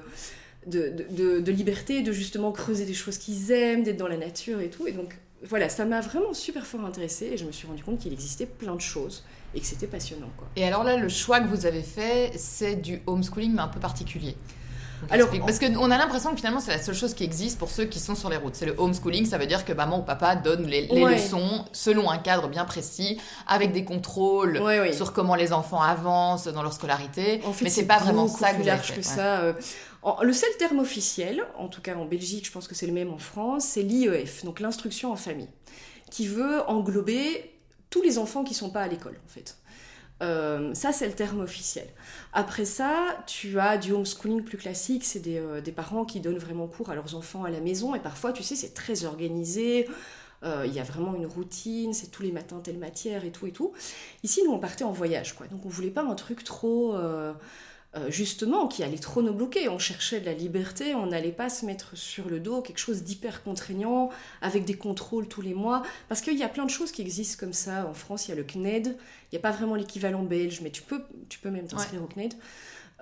de, 0.66 0.92
de, 1.10 1.40
de 1.40 1.52
liberté, 1.52 2.02
de 2.02 2.12
justement 2.12 2.52
creuser 2.52 2.84
des 2.84 2.94
choses 2.94 3.18
qu'ils 3.18 3.52
aiment, 3.52 3.82
d'être 3.82 3.96
dans 3.96 4.08
la 4.08 4.16
nature 4.16 4.60
et 4.60 4.70
tout. 4.70 4.86
Et 4.86 4.92
donc 4.92 5.16
voilà, 5.42 5.68
ça 5.68 5.84
m'a 5.84 6.00
vraiment 6.00 6.34
super 6.34 6.66
fort 6.66 6.84
intéressée 6.84 7.26
et 7.26 7.36
je 7.36 7.44
me 7.44 7.52
suis 7.52 7.66
rendu 7.66 7.82
compte 7.84 8.00
qu'il 8.00 8.12
existait 8.12 8.46
plein 8.46 8.74
de 8.74 8.80
choses 8.80 9.24
et 9.54 9.60
que 9.60 9.66
c'était 9.66 9.86
passionnant. 9.86 10.30
Et 10.56 10.64
alors 10.64 10.82
là, 10.82 10.96
le 10.96 11.08
choix 11.08 11.40
que 11.40 11.46
vous 11.46 11.64
avez 11.66 11.82
fait, 11.82 12.32
c'est 12.36 12.76
du 12.76 13.00
homeschooling 13.06 13.52
mais 13.52 13.62
un 13.62 13.68
peu 13.68 13.80
particulier. 13.80 14.34
Alors, 15.10 15.28
parce 15.40 15.58
qu'on 15.58 15.90
a 15.90 15.98
l'impression 15.98 16.30
que 16.30 16.36
finalement 16.36 16.60
c'est 16.60 16.70
la 16.70 16.82
seule 16.82 16.94
chose 16.94 17.14
qui 17.14 17.24
existe 17.24 17.58
pour 17.58 17.70
ceux 17.70 17.84
qui 17.84 18.00
sont 18.00 18.14
sur 18.14 18.30
les 18.30 18.36
routes. 18.36 18.54
C'est 18.54 18.66
le 18.66 18.74
homeschooling, 18.76 19.26
ça 19.26 19.38
veut 19.38 19.46
dire 19.46 19.64
que 19.64 19.72
maman 19.72 20.00
ou 20.00 20.02
papa 20.02 20.36
donne 20.36 20.66
les, 20.66 20.86
leçons 20.86 21.64
selon 21.72 22.10
un 22.10 22.18
cadre 22.18 22.48
bien 22.48 22.64
précis, 22.64 23.18
avec 23.46 23.72
des 23.72 23.84
contrôles 23.84 24.60
sur 24.92 25.12
comment 25.12 25.34
les 25.34 25.52
enfants 25.52 25.80
avancent 25.80 26.48
dans 26.48 26.62
leur 26.62 26.72
scolarité. 26.72 27.40
En 27.44 27.52
fait, 27.52 27.64
mais 27.64 27.70
c'est 27.70 27.86
pas 27.86 27.98
vraiment 27.98 28.28
ça 28.28 28.52
que, 28.52 28.62
large 28.64 28.94
que 28.94 29.02
ça. 29.02 29.40
Euh. 29.40 29.52
le 30.22 30.32
seul 30.32 30.50
terme 30.58 30.78
officiel, 30.78 31.44
en 31.56 31.68
tout 31.68 31.80
cas 31.80 31.94
en 31.94 32.04
Belgique, 32.04 32.46
je 32.46 32.52
pense 32.52 32.68
que 32.68 32.74
c'est 32.74 32.86
le 32.86 32.92
même 32.92 33.12
en 33.12 33.18
France, 33.18 33.64
c'est 33.64 33.82
l'IEF, 33.82 34.44
donc 34.44 34.60
l'instruction 34.60 35.12
en 35.12 35.16
famille, 35.16 35.48
qui 36.10 36.26
veut 36.26 36.62
englober 36.68 37.54
tous 37.90 38.02
les 38.02 38.18
enfants 38.18 38.44
qui 38.44 38.54
sont 38.54 38.70
pas 38.70 38.82
à 38.82 38.88
l'école 38.88 39.18
en 39.24 39.28
fait. 39.28 39.56
Euh, 40.22 40.74
ça, 40.74 40.92
c'est 40.92 41.06
le 41.06 41.12
terme 41.12 41.40
officiel. 41.40 41.86
Après 42.32 42.64
ça, 42.64 43.22
tu 43.26 43.58
as 43.58 43.78
du 43.78 43.92
homeschooling 43.92 44.42
plus 44.42 44.58
classique, 44.58 45.04
c'est 45.04 45.20
des, 45.20 45.38
euh, 45.38 45.60
des, 45.60 45.72
parents 45.72 46.04
qui 46.04 46.20
donnent 46.20 46.38
vraiment 46.38 46.66
cours 46.66 46.90
à 46.90 46.94
leurs 46.94 47.14
enfants 47.14 47.44
à 47.44 47.50
la 47.50 47.60
maison, 47.60 47.94
et 47.94 48.00
parfois, 48.00 48.32
tu 48.32 48.42
sais, 48.42 48.54
c'est 48.54 48.74
très 48.74 49.04
organisé, 49.04 49.88
euh, 50.44 50.64
il 50.66 50.72
y 50.74 50.78
a 50.78 50.82
vraiment 50.82 51.14
une 51.14 51.26
routine, 51.26 51.92
c'est 51.94 52.08
tous 52.08 52.22
les 52.22 52.32
matins 52.32 52.60
telle 52.60 52.78
matière 52.78 53.24
et 53.24 53.32
tout 53.32 53.46
et 53.46 53.52
tout. 53.52 53.72
Ici, 54.22 54.42
nous, 54.44 54.52
on 54.52 54.58
partait 54.58 54.84
en 54.84 54.92
voyage, 54.92 55.34
quoi, 55.34 55.46
donc 55.46 55.64
on 55.64 55.68
voulait 55.68 55.90
pas 55.90 56.02
un 56.02 56.14
truc 56.14 56.44
trop... 56.44 56.94
Euh, 56.94 57.32
justement, 58.08 58.68
qui 58.68 58.82
allait 58.82 58.98
trop 58.98 59.22
nous 59.22 59.32
bloquer. 59.32 59.68
On 59.68 59.78
cherchait 59.78 60.20
de 60.20 60.26
la 60.26 60.34
liberté, 60.34 60.94
on 60.94 61.06
n'allait 61.06 61.32
pas 61.32 61.48
se 61.48 61.66
mettre 61.66 61.96
sur 61.96 62.28
le 62.28 62.38
dos 62.38 62.60
quelque 62.60 62.78
chose 62.78 63.02
d'hyper 63.02 63.42
contraignant, 63.42 64.10
avec 64.40 64.64
des 64.64 64.74
contrôles 64.74 65.26
tous 65.26 65.40
les 65.40 65.54
mois. 65.54 65.82
Parce 66.08 66.20
qu'il 66.20 66.38
y 66.38 66.42
a 66.44 66.48
plein 66.48 66.64
de 66.64 66.70
choses 66.70 66.92
qui 66.92 67.02
existent 67.02 67.40
comme 67.40 67.52
ça. 67.52 67.86
En 67.88 67.94
France, 67.94 68.28
il 68.28 68.30
y 68.30 68.34
a 68.34 68.36
le 68.36 68.44
CNED, 68.44 68.86
il 68.88 69.34
n'y 69.34 69.38
a 69.38 69.40
pas 69.40 69.50
vraiment 69.50 69.74
l'équivalent 69.74 70.22
belge, 70.22 70.60
mais 70.62 70.70
tu 70.70 70.82
peux, 70.82 71.02
tu 71.28 71.38
peux 71.38 71.50
même 71.50 71.66
t'inscrire 71.66 72.02
au 72.02 72.06
CNED. 72.06 72.34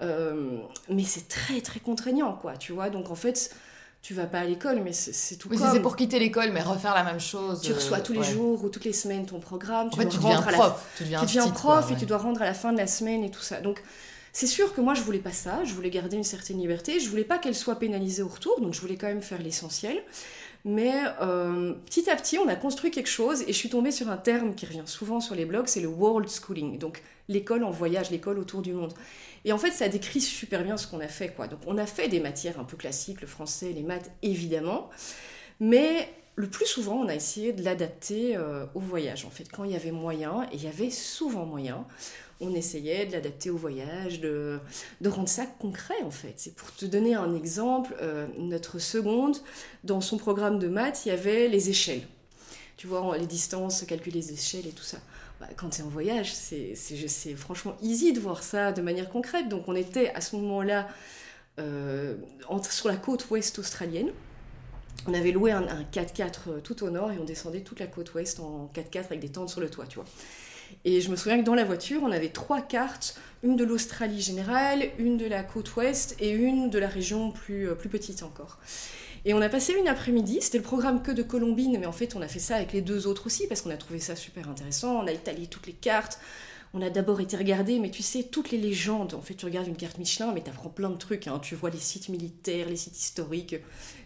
Euh, 0.03 0.59
mais 0.88 1.05
c'est 1.05 1.29
très 1.29 1.61
très 1.61 1.81
contraignant, 1.81 2.35
quoi, 2.35 2.57
tu 2.57 2.72
vois. 2.72 2.90
Donc 2.90 3.11
en 3.11 3.14
fait, 3.14 3.55
tu 4.03 4.14
vas 4.14 4.27
pas 4.27 4.40
à 4.40 4.44
l'école, 4.44 4.81
mais 4.85 4.92
c'est 4.92 5.37
tout 5.37 5.49
oui, 5.51 5.59
c'est 5.72 5.81
pour 5.81 5.96
quitter 5.96 6.18
l'école, 6.18 6.53
mais 6.53 6.62
refaire 6.62 6.94
la 6.94 7.03
même 7.03 7.20
chose. 7.20 7.61
Tu 7.61 7.72
reçois 7.72 8.01
tous 8.01 8.12
les 8.12 8.22
jours 8.22 8.62
ou 8.62 8.68
toutes 8.68 8.85
les 8.85 8.92
semaines 8.92 9.27
ton 9.27 9.40
programme. 9.40 9.90
Tu 9.90 9.96
en 9.96 10.03
fait, 10.03 10.09
tu 10.09 10.16
deviens 10.18 10.42
prof. 10.42 10.87
Tu 10.96 11.03
deviens, 11.05 11.20
tu 11.20 11.27
deviens 11.27 11.49
prof 11.49 11.90
et 11.90 11.96
tu 11.96 12.07
dois 12.07 12.18
rendre 12.18 12.42
à 12.42 12.44
la 12.44 12.55
fin 12.55 12.72
de 12.72 12.79
la 12.79 12.87
semaine 12.87 13.25
et 13.25 13.31
tout 13.31 13.40
ça. 13.40 13.61
Donc, 13.61 13.83
c'est 14.37 14.46
sûr 14.46 14.75
que 14.75 14.83
moi, 14.83 14.92
je 14.92 15.01
voulais 15.01 15.18
pas 15.18 15.33
ça, 15.33 15.64
je 15.64 15.72
voulais 15.72 15.88
garder 15.88 16.18
une 16.18 16.22
certaine 16.22 16.59
liberté, 16.59 17.01
je 17.01 17.09
voulais 17.09 17.25
pas 17.25 17.38
qu'elle 17.38 17.55
soit 17.55 17.77
pénalisée 17.77 18.22
au 18.22 18.29
retour, 18.29 18.61
donc 18.61 18.75
je 18.75 18.83
voulais 18.83 18.96
quand 18.96 19.07
même 19.07 19.22
faire 19.22 19.40
l'essentiel. 19.40 19.96
Mais 20.66 20.92
euh, 21.22 21.72
petit 21.87 22.11
à 22.11 22.16
petit, 22.16 22.37
on 22.37 22.46
a 22.46 22.55
construit 22.55 22.90
quelque 22.90 23.09
chose 23.09 23.40
et 23.40 23.46
je 23.46 23.53
suis 23.57 23.70
tombée 23.70 23.92
sur 23.92 24.11
un 24.11 24.18
terme 24.18 24.55
qui 24.55 24.66
revient 24.66 24.83
souvent 24.85 25.20
sur 25.20 25.35
les 25.35 25.46
blogs, 25.46 25.68
c'est 25.68 25.81
le 25.81 25.88
world 25.88 26.29
schooling, 26.29 26.77
donc 26.77 27.03
l'école 27.31 27.64
en 27.64 27.70
voyage, 27.70 28.11
l'école 28.11 28.38
autour 28.38 28.61
du 28.61 28.75
monde. 28.75 28.92
Et 29.46 29.55
en 29.55 29.59
fait, 29.59 29.70
ça 29.70 29.88
décrit 29.88 30.20
super 30.20 30.64
bien 30.64 30.77
ce 30.77 30.87
qu'on 30.87 31.01
a 31.01 31.09
fait. 31.09 31.31
Quoi. 31.31 31.49
Donc 31.49 31.61
on 31.66 31.79
a 31.79 31.87
fait 31.87 32.09
des 32.09 32.20
matières 32.20 32.61
un 32.61 32.64
peu 32.64 32.77
classiques, 32.77 33.22
le 33.22 33.27
français, 33.27 33.72
les 33.72 33.85
maths, 33.85 34.11
évidemment, 34.20 34.90
mais 35.61 36.11
le 36.35 36.51
plus 36.51 36.66
souvent, 36.66 36.96
on 36.96 37.09
a 37.09 37.14
essayé 37.14 37.55
de 37.55 37.64
l'adapter 37.64 38.37
euh, 38.37 38.66
au 38.75 38.81
voyage. 38.81 39.25
En 39.25 39.31
fait, 39.31 39.51
quand 39.51 39.64
il 39.64 39.70
y 39.70 39.77
avait 39.77 39.92
moyen, 39.92 40.42
et 40.53 40.57
il 40.57 40.62
y 40.62 40.68
avait 40.68 40.90
souvent 40.90 41.46
moyen, 41.46 41.87
on 42.40 42.55
essayait 42.55 43.07
de 43.07 43.12
l'adapter 43.12 43.51
au 43.51 43.57
voyage, 43.57 44.20
de, 44.20 44.61
rendre 45.05 45.29
ça 45.29 45.46
concret 45.46 46.03
en 46.05 46.11
fait. 46.11 46.35
C'est 46.37 46.55
pour 46.55 46.75
te 46.75 46.85
donner 46.85 47.14
un 47.14 47.35
exemple, 47.35 47.96
euh, 48.01 48.27
notre 48.38 48.79
seconde, 48.79 49.37
dans 49.85 50.01
son 50.01 50.18
programme 50.18 50.59
de 50.59 50.68
maths, 50.68 51.07
il 51.07 51.11
y 51.11 51.12
avait 51.12 51.49
les 51.49 51.70
échelles. 51.70 52.07
Tu 52.77 52.87
vois, 52.87 53.16
les 53.16 53.27
distances, 53.27 53.85
calculer 53.85 54.20
les 54.20 54.33
échelles 54.33 54.66
et 54.66 54.72
tout 54.72 54.85
ça. 54.85 54.99
Bah, 55.40 55.49
quand 55.57 55.79
es 55.79 55.83
en 55.83 55.88
voyage, 55.88 56.35
c'est 56.35 56.75
franchement 57.35 57.77
easy 57.83 58.12
de 58.12 58.20
voir 58.20 58.42
ça 58.42 58.72
de 58.72 58.83
manière 58.83 59.09
concrète. 59.09 59.49
Donc 59.49 59.68
on 59.68 59.75
était 59.75 60.11
à 60.11 60.20
ce 60.20 60.37
moment-là 60.37 60.88
euh, 61.59 62.16
sur 62.70 62.88
la 62.88 62.96
côte 62.96 63.31
ouest 63.31 63.59
australienne. 63.59 64.11
On 65.07 65.14
avait 65.14 65.33
loué 65.33 65.53
un, 65.53 65.66
un 65.68 65.83
4x4 65.85 66.33
euh, 66.49 66.61
tout 66.61 66.83
au 66.83 66.90
nord 66.90 67.12
et 67.12 67.18
on 67.18 67.25
descendait 67.25 67.61
toute 67.61 67.81
la 67.81 67.87
côte 67.87 68.14
ouest 68.14 68.40
en 68.40 68.70
4x4 68.75 69.05
avec 69.07 69.20
des 69.20 69.29
tentes 69.29 69.51
sur 69.51 69.61
le 69.61 69.70
toit, 69.70 69.87
tu 69.87 69.96
vois. 69.96 70.07
Et 70.84 71.00
je 71.00 71.10
me 71.10 71.16
souviens 71.16 71.38
que 71.38 71.44
dans 71.44 71.54
la 71.54 71.64
voiture, 71.64 72.00
on 72.02 72.12
avait 72.12 72.28
trois 72.28 72.60
cartes, 72.60 73.18
une 73.42 73.56
de 73.56 73.64
l'Australie 73.64 74.20
générale, 74.20 74.84
une 74.98 75.16
de 75.16 75.26
la 75.26 75.42
côte 75.42 75.74
ouest 75.76 76.16
et 76.20 76.30
une 76.30 76.70
de 76.70 76.78
la 76.78 76.88
région 76.88 77.30
plus, 77.30 77.68
euh, 77.68 77.74
plus 77.74 77.88
petite 77.88 78.22
encore. 78.22 78.58
Et 79.24 79.34
on 79.34 79.40
a 79.40 79.48
passé 79.48 79.74
une 79.78 79.88
après-midi, 79.88 80.38
c'était 80.40 80.58
le 80.58 80.64
programme 80.64 81.02
que 81.02 81.10
de 81.10 81.22
Colombine, 81.22 81.76
mais 81.80 81.86
en 81.86 81.92
fait 81.92 82.14
on 82.14 82.22
a 82.22 82.28
fait 82.28 82.38
ça 82.38 82.54
avec 82.54 82.72
les 82.72 82.80
deux 82.80 83.08
autres 83.08 83.26
aussi 83.26 83.48
parce 83.48 83.60
qu'on 83.60 83.70
a 83.70 83.76
trouvé 83.76 83.98
ça 83.98 84.14
super 84.14 84.48
intéressant. 84.48 85.00
On 85.00 85.06
a 85.08 85.12
étalé 85.12 85.48
toutes 85.48 85.66
les 85.66 85.72
cartes. 85.72 86.20
On 86.74 86.83
a 86.83 86.90
d'abord 86.90 87.20
été 87.20 87.37
regarder, 87.37 87.79
mais 87.79 87.90
tu 87.90 88.02
sais, 88.02 88.24
toutes 88.24 88.50
les 88.50 88.59
légendes. 88.59 89.14
En 89.14 89.22
fait, 89.22 89.35
tu 89.35 89.46
regardes 89.46 89.66
une 89.66 89.76
carte 89.76 89.98
Michelin, 89.98 90.33
mais 90.33 90.42
tu 90.42 90.50
apprends 90.50 90.68
plein 90.68 90.90
de 90.90 90.96
trucs. 90.96 91.26
Hein. 91.26 91.38
Tu 91.42 91.55
vois 91.55 91.70
les 91.70 91.79
sites 91.79 92.09
militaires, 92.09 92.68
les 92.68 92.76
sites 92.76 92.98
historiques. 92.98 93.57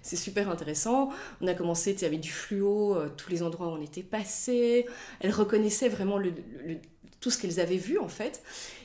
C'est 0.03 0.17
super 0.17 0.49
intéressant. 0.49 1.11
On 1.41 1.47
a 1.47 1.55
commencé, 1.55 1.97
avec 2.05 2.21
du 2.21 2.31
fluo, 2.31 2.95
euh, 2.95 3.09
tous 3.17 3.31
les 3.31 3.43
endroits 3.43 3.69
où 3.69 3.73
on 3.73 3.83
était 3.83 4.03
passé. 4.03 4.87
Elles 5.21 5.33
reconnaissaient 5.33 5.89
vraiment 5.89 6.21
tout 7.21 7.31
ce 7.31 7.39
qu'elles 7.39 7.61
avaient 7.61 7.77
vu, 7.77 7.99
en 7.99 8.09
fait. 8.09 8.43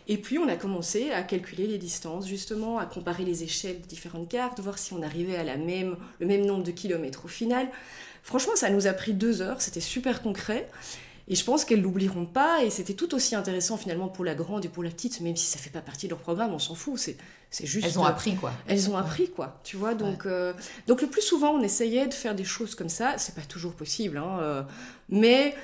Et 0.07 0.17
puis 0.17 0.37
on 0.37 0.47
a 0.47 0.55
commencé 0.55 1.11
à 1.11 1.23
calculer 1.23 1.67
les 1.67 1.77
distances, 1.77 2.27
justement, 2.27 2.77
à 2.77 2.85
comparer 2.85 3.25
les 3.25 3.43
échelles 3.43 3.81
de 3.81 3.87
différentes 3.87 4.29
cartes, 4.29 4.59
voir 4.59 4.77
si 4.77 4.93
on 4.93 5.01
arrivait 5.01 5.35
à 5.35 5.43
la 5.43 5.57
même, 5.57 5.97
le 6.19 6.27
même 6.27 6.45
nombre 6.45 6.63
de 6.63 6.71
kilomètres 6.71 7.25
au 7.25 7.27
final. 7.27 7.67
Franchement, 8.21 8.55
ça 8.55 8.69
nous 8.69 8.87
a 8.87 8.93
pris 8.93 9.13
deux 9.13 9.41
heures, 9.41 9.61
c'était 9.61 9.81
super 9.81 10.21
concret. 10.21 10.69
Et 11.27 11.35
je 11.35 11.43
pense 11.43 11.65
qu'elles 11.65 11.81
l'oublieront 11.81 12.25
pas, 12.25 12.63
et 12.63 12.69
c'était 12.69 12.93
tout 12.93 13.15
aussi 13.15 13.35
intéressant 13.35 13.77
finalement 13.77 14.09
pour 14.09 14.23
la 14.23 14.35
grande 14.35 14.63
et 14.63 14.69
pour 14.69 14.83
la 14.83 14.91
petite, 14.91 15.21
même 15.21 15.35
si 15.35 15.45
ça 15.45 15.57
fait 15.57 15.71
pas 15.71 15.81
partie 15.81 16.05
de 16.05 16.11
leur 16.11 16.19
programme, 16.19 16.53
on 16.53 16.59
s'en 16.59 16.75
fout, 16.75 16.99
c'est, 16.99 17.17
c'est 17.49 17.65
juste... 17.65 17.87
Elles 17.87 17.97
ont 17.97 18.05
appris 18.05 18.35
quoi. 18.35 18.53
Elles 18.67 18.89
ont 18.91 18.97
appris 18.97 19.31
quoi, 19.31 19.59
tu 19.63 19.75
vois, 19.75 19.95
donc, 19.95 20.27
euh, 20.27 20.53
donc 20.85 21.01
le 21.01 21.07
plus 21.07 21.23
souvent 21.23 21.51
on 21.51 21.63
essayait 21.63 22.05
de 22.05 22.13
faire 22.13 22.35
des 22.35 22.43
choses 22.43 22.75
comme 22.75 22.89
ça, 22.89 23.17
c'est 23.17 23.33
pas 23.33 23.41
toujours 23.41 23.73
possible, 23.73 24.17
hein, 24.17 24.37
euh, 24.39 24.63
mais 25.09 25.55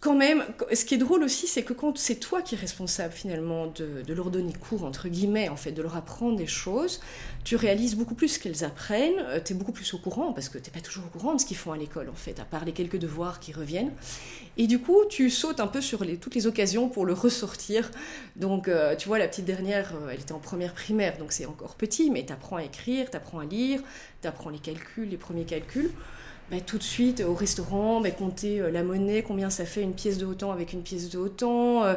quand 0.00 0.14
même, 0.14 0.42
ce 0.72 0.86
qui 0.86 0.94
est 0.94 0.98
drôle 0.98 1.22
aussi, 1.22 1.46
c'est 1.46 1.62
que 1.62 1.74
quand 1.74 1.98
c'est 1.98 2.14
toi 2.14 2.40
qui 2.40 2.54
es 2.54 2.58
responsable 2.58 3.12
finalement 3.12 3.66
de, 3.66 4.12
leur 4.14 4.30
donner 4.30 4.54
cours, 4.54 4.84
entre 4.84 5.08
guillemets, 5.08 5.50
en 5.50 5.56
fait, 5.56 5.72
de 5.72 5.82
leur 5.82 5.94
apprendre 5.94 6.38
des 6.38 6.46
choses, 6.46 7.00
tu 7.44 7.54
réalises 7.54 7.96
beaucoup 7.96 8.14
plus 8.14 8.28
ce 8.28 8.38
qu'elles 8.38 8.64
apprennent, 8.64 9.18
euh, 9.18 9.40
tu 9.44 9.52
es 9.52 9.56
beaucoup 9.56 9.72
plus 9.72 9.92
au 9.92 9.98
courant, 9.98 10.32
parce 10.32 10.48
que 10.48 10.56
tu 10.56 10.70
pas 10.70 10.80
toujours 10.80 11.04
au 11.04 11.18
courant 11.18 11.34
de 11.34 11.40
ce 11.40 11.44
qu'ils 11.44 11.58
font 11.58 11.72
à 11.72 11.76
l'école, 11.76 12.08
en 12.08 12.14
fait, 12.14 12.40
à 12.40 12.44
part 12.44 12.64
les 12.64 12.72
quelques 12.72 12.98
devoirs 12.98 13.40
qui 13.40 13.52
reviennent. 13.52 13.92
Et 14.56 14.66
du 14.66 14.78
coup, 14.78 15.04
tu 15.10 15.28
sautes 15.28 15.60
un 15.60 15.66
peu 15.66 15.82
sur 15.82 16.02
les, 16.02 16.16
toutes 16.16 16.34
les 16.34 16.46
occasions 16.46 16.88
pour 16.88 17.04
le 17.04 17.12
ressortir. 17.12 17.90
Donc, 18.36 18.68
euh, 18.68 18.96
tu 18.96 19.06
vois, 19.06 19.18
la 19.18 19.28
petite 19.28 19.44
dernière, 19.44 19.92
euh, 19.94 20.08
elle 20.10 20.20
était 20.20 20.32
en 20.32 20.38
première 20.38 20.72
primaire, 20.72 21.18
donc 21.18 21.32
c'est 21.32 21.44
encore 21.44 21.74
petit, 21.74 22.10
mais 22.10 22.24
tu 22.24 22.32
apprends 22.32 22.56
à 22.56 22.64
écrire, 22.64 23.10
tu 23.10 23.18
apprends 23.18 23.40
à 23.40 23.44
lire, 23.44 23.82
tu 24.22 24.28
apprends 24.28 24.48
les 24.48 24.60
calculs, 24.60 25.10
les 25.10 25.18
premiers 25.18 25.44
calculs. 25.44 25.90
Bah, 26.50 26.56
tout 26.66 26.78
de 26.78 26.82
suite 26.82 27.22
au 27.26 27.34
restaurant, 27.34 28.00
bah, 28.00 28.10
compter 28.10 28.60
euh, 28.60 28.72
la 28.72 28.82
monnaie, 28.82 29.22
combien 29.22 29.50
ça 29.50 29.64
fait 29.64 29.82
une 29.82 29.94
pièce 29.94 30.18
de 30.18 30.26
autant 30.26 30.50
avec 30.50 30.72
une 30.72 30.82
pièce 30.82 31.08
de 31.08 31.16
autant, 31.16 31.84
euh, 31.84 31.94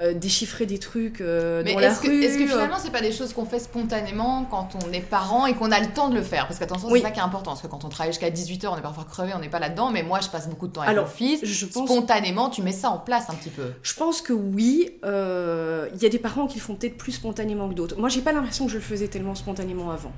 euh, 0.00 0.12
déchiffrer 0.12 0.66
des 0.66 0.78
trucs 0.78 1.20
Mais 1.20 1.72
dans 1.72 1.80
la 1.80 1.94
que, 1.94 2.06
rue. 2.06 2.22
Est-ce 2.22 2.36
que 2.36 2.46
finalement, 2.46 2.76
c'est 2.78 2.90
pas 2.90 3.00
des 3.00 3.12
choses 3.12 3.32
qu'on 3.32 3.46
fait 3.46 3.60
spontanément 3.60 4.46
quand 4.50 4.76
on 4.84 4.92
est 4.92 5.00
parent 5.00 5.46
et 5.46 5.54
qu'on 5.54 5.72
a 5.72 5.80
le 5.80 5.86
temps 5.86 6.10
de 6.10 6.16
le 6.16 6.22
faire? 6.22 6.46
Parce 6.46 6.58
qu'attention, 6.58 6.90
c'est 6.92 7.00
ça 7.00 7.10
qui 7.12 7.18
est 7.18 7.22
important. 7.22 7.52
Parce 7.52 7.62
que 7.62 7.66
quand 7.66 7.84
on 7.86 7.88
travaille 7.88 8.12
jusqu'à 8.12 8.28
18h, 8.28 8.66
on 8.66 8.76
est 8.76 8.82
parfois 8.82 9.04
crevé, 9.04 9.32
on 9.34 9.38
n'est 9.38 9.48
pas 9.48 9.58
là-dedans. 9.58 9.90
Mais 9.90 10.02
moi, 10.02 10.20
je 10.20 10.28
passe 10.28 10.50
beaucoup 10.50 10.66
de 10.66 10.72
temps 10.72 10.82
avec 10.82 10.92
Alors, 10.92 11.06
mon 11.06 11.10
fils. 11.10 11.42
Je 11.42 11.64
pense... 11.64 11.88
Spontanément, 11.88 12.50
tu 12.50 12.60
mets 12.60 12.72
ça 12.72 12.90
en 12.90 12.98
place 12.98 13.30
un 13.30 13.34
petit 13.34 13.50
peu. 13.50 13.72
Je 13.82 13.94
pense 13.94 14.20
que 14.20 14.34
oui. 14.34 14.90
Il 15.02 16.02
y 16.02 16.06
a 16.06 16.10
des 16.10 16.18
parents 16.18 16.46
qui 16.46 16.58
font 16.58 16.74
peut-être 16.74 16.98
plus 16.98 17.12
spontanément 17.12 17.70
que 17.70 17.74
d'autres. 17.74 17.98
Moi, 17.98 18.10
j'ai 18.10 18.20
pas 18.20 18.32
l'impression 18.32 18.66
que 18.66 18.72
je 18.72 18.76
le 18.76 18.82
faisais 18.82 19.08
tellement 19.08 19.34
spontanément 19.34 19.90
avant. 19.90 20.12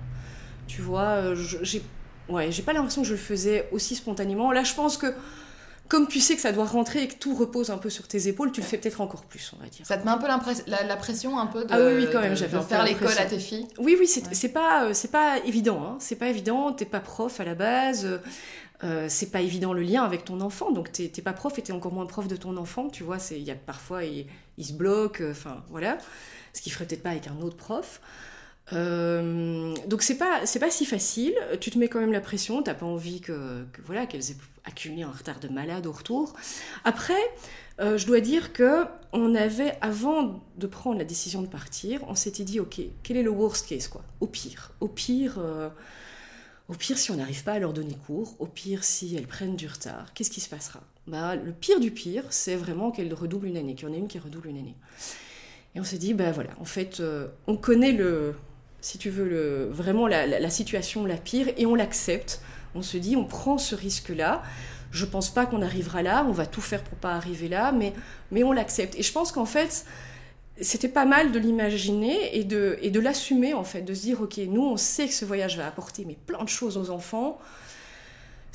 Tu 0.67 0.83
vois, 0.83 1.35
j'ai 1.63 1.83
Ouais, 2.29 2.51
j'ai 2.51 2.63
pas 2.63 2.73
l'impression 2.73 3.03
que 3.03 3.09
je 3.09 3.13
le 3.13 3.19
faisais 3.19 3.69
aussi 3.73 3.95
spontanément. 3.95 4.53
Là, 4.53 4.65
je 4.65 4.75
pense 4.75 4.97
que 4.97 5.15
comme 5.89 6.09
tu 6.09 6.21
sais 6.21 6.35
que 6.35 6.41
ça 6.41 6.53
doit 6.53 6.65
rentrer 6.65 7.05
et 7.05 7.09
que 7.09 7.15
tout 7.15 7.35
repose 7.35 7.71
un 7.71 7.79
peu 7.79 7.91
sur 7.91 8.09
tes 8.09 8.27
épaules, 8.27 8.51
tu 8.51 8.61
le 8.61 8.67
fais 8.67 8.77
peut-être 8.77 9.01
encore 9.01 9.25
plus, 9.25 9.53
on 9.57 9.63
va 9.63 9.69
dire. 9.69 9.87
Ça 9.87 9.97
te 9.97 10.05
met 10.05 10.11
un 10.11 10.19
peu 10.19 10.27
la, 10.27 10.83
la, 10.83 10.97
pression 10.97 11.39
un 11.39 11.47
peu 11.47 11.65
de, 11.65 11.73
ah 11.73 11.79
oui, 11.79 11.93
oui, 11.99 12.09
quand 12.13 12.21
même, 12.21 12.35
de, 12.35 12.37
faire 12.37 12.85
l'école 12.85 13.17
à 13.19 13.27
tes 13.27 13.39
filles 13.39 13.69
Oui, 13.79 13.97
oui, 13.99 14.09
c'est 14.09 14.49
pas, 14.49 14.93
c'est 14.95 15.11
pas 15.13 15.39
évident. 15.45 15.83
Hein. 15.85 15.97
C'est 16.01 16.17
pas 16.17 16.29
évident, 16.29 16.73
t'es 16.73 16.85
pas 16.85 17.01
prof 17.01 17.39
à 17.39 17.45
la 17.45 17.55
base. 17.55 18.21
Euh, 18.85 19.07
c'est 19.09 19.31
pas 19.31 19.41
évident 19.41 19.73
le 19.73 19.83
lien 19.83 20.03
avec 20.03 20.25
ton 20.25 20.41
enfant, 20.43 20.71
donc 20.71 20.93
t'es 20.93 21.09
pas 21.23 21.33
prof 21.33 21.59
et 21.59 21.63
t'es 21.63 21.73
encore 21.73 21.93
moins 21.93 22.05
prof 22.05 22.29
de 22.29 22.37
ton 22.37 22.57
enfant, 22.59 22.89
tu 22.89 23.05
vois. 23.05 23.17
Il 23.31 23.43
y 23.43 23.51
a 23.51 23.55
parfois 23.55 24.05
il, 24.05 24.27
il 24.59 24.67
se 24.67 24.75
bloque, 24.75 25.23
euh, 25.23 25.31
enfin 25.31 25.65
voilà, 25.71 25.97
ce 26.53 26.61
qu'il 26.61 26.73
ferait 26.73 26.85
peut-être 26.85 27.03
pas 27.03 27.11
avec 27.11 27.27
un 27.29 27.41
autre 27.41 27.57
prof. 27.57 28.01
Euh, 28.73 29.75
donc 29.87 30.03
c'est 30.03 30.19
pas 30.19 30.45
c'est 30.45 30.59
pas 30.59 30.71
si 30.71 30.85
facile. 30.87 31.35
Tu 31.61 31.71
te 31.71 31.79
mets 31.79 31.89
quand 31.89 32.01
même 32.01 32.13
la 32.13 32.21
pression. 32.21 32.63
T'as 32.63 32.75
pas 32.75 32.87
envie 32.87 33.21
que, 33.21 33.65
voilà 33.85 34.07
qu'elles 34.07 34.31
aient 34.31 34.37
accumulé 34.65 35.03
un 35.03 35.11
retard 35.11 35.39
de 35.41 35.49
malade 35.49 35.87
au 35.87 35.93
retour. 35.93 36.35
Après, 36.85 37.15
euh, 37.81 37.97
je 37.97 38.07
dois 38.07 38.21
dire 38.21 38.53
que 38.53 38.85
on 39.13 39.35
avait 39.35 39.79
avant 39.81 40.43
de 40.57 40.67
prendre 40.67 40.99
la 40.99 41.05
décision 41.05 41.43
de 41.43 41.47
partir, 41.47 42.01
on 42.09 42.15
s'était 42.15 42.45
dit 42.45 42.59
ok, 42.61 42.81
quel 43.03 43.17
est 43.17 43.23
le 43.23 43.31
worst 43.31 43.69
case 43.69 43.89
quoi? 43.89 44.03
Au 44.21 44.27
pire, 44.27 44.73
au 44.81 44.89
pire. 44.89 45.39
Euh, 45.39 45.69
au 46.69 46.75
pire, 46.75 46.99
si 46.99 47.13
on 47.13 47.17
n'arrive 47.17 47.45
pas 47.45 47.53
à 47.53 47.59
leur 47.61 47.73
donner 47.73 47.95
cours, 47.95 48.35
au 48.41 48.47
pire, 48.47 48.83
si 48.83 49.15
elles 49.15 49.29
prennent 49.29 49.55
du 49.55 49.69
retard, 49.69 50.13
qu'est-ce 50.15 50.31
qui 50.31 50.41
se 50.41 50.49
passera? 50.49 50.81
Bah, 51.07 51.37
Le 51.37 51.53
pire 51.53 51.79
du 51.79 51.93
pire, 51.93 52.25
c'est 52.31 52.57
vraiment 52.57 52.91
qu'elles 52.91 53.15
redoublent 53.15 53.47
une 53.47 53.57
année, 53.57 53.77
qu'il 53.77 53.87
y 53.87 53.91
en 53.93 53.95
ait 53.95 53.99
une 53.99 54.09
qui 54.09 54.19
redouble 54.19 54.49
une 54.49 54.59
année. 54.59 54.75
Et 55.77 55.81
on 55.81 55.85
s'est 55.85 55.99
dit, 55.99 56.13
bah 56.13 56.33
voilà, 56.33 56.51
en 56.59 56.65
fait, 56.65 57.01
on 57.47 57.57
connaît 57.57 57.93
le, 57.93 58.35
si 58.87 58.99
tu 58.99 59.11
veux, 59.11 59.69
vraiment 59.73 60.07
la, 60.07 60.49
situation 60.49 61.07
la 61.07 61.17
pire, 61.17 61.49
et 61.57 61.67
on 61.67 61.75
l'accepte. 61.75 62.41
On 62.77 62.83
se 62.83 62.97
dit, 62.97 63.17
on 63.17 63.25
prend 63.25 63.59
ce 63.59 63.75
risque-là. 63.75 64.45
Je 64.93 65.05
pense 65.05 65.29
pas 65.29 65.45
qu'on 65.45 65.61
arrivera 65.61 66.03
là, 66.03 66.25
on 66.29 66.31
va 66.31 66.47
tout 66.47 66.61
faire 66.61 66.85
pour 66.85 66.97
pas 66.97 67.15
arriver 67.15 67.49
là, 67.49 67.73
mais, 67.73 67.93
mais 68.31 68.45
on 68.45 68.53
l'accepte. 68.53 68.95
Et 68.95 69.03
je 69.03 69.13
pense 69.13 69.33
qu'en 69.33 69.45
fait, 69.45 69.87
c'était 70.61 70.89
pas 70.89 71.05
mal 71.05 71.33
de 71.33 71.39
l'imaginer 71.41 72.39
et 72.39 72.45
de, 72.45 72.79
et 72.81 72.91
de 72.91 73.01
l'assumer, 73.01 73.55
en 73.55 73.65
fait, 73.65 73.83
de 73.83 73.93
se 73.93 74.03
dire, 74.03 74.21
ok, 74.21 74.37
nous, 74.47 74.63
on 74.63 74.77
sait 74.77 75.09
que 75.09 75.15
ce 75.15 75.25
voyage 75.25 75.57
va 75.57 75.67
apporter 75.67 76.05
mais 76.05 76.17
plein 76.25 76.45
de 76.45 76.49
choses 76.49 76.77
aux 76.77 76.91
enfants 76.91 77.41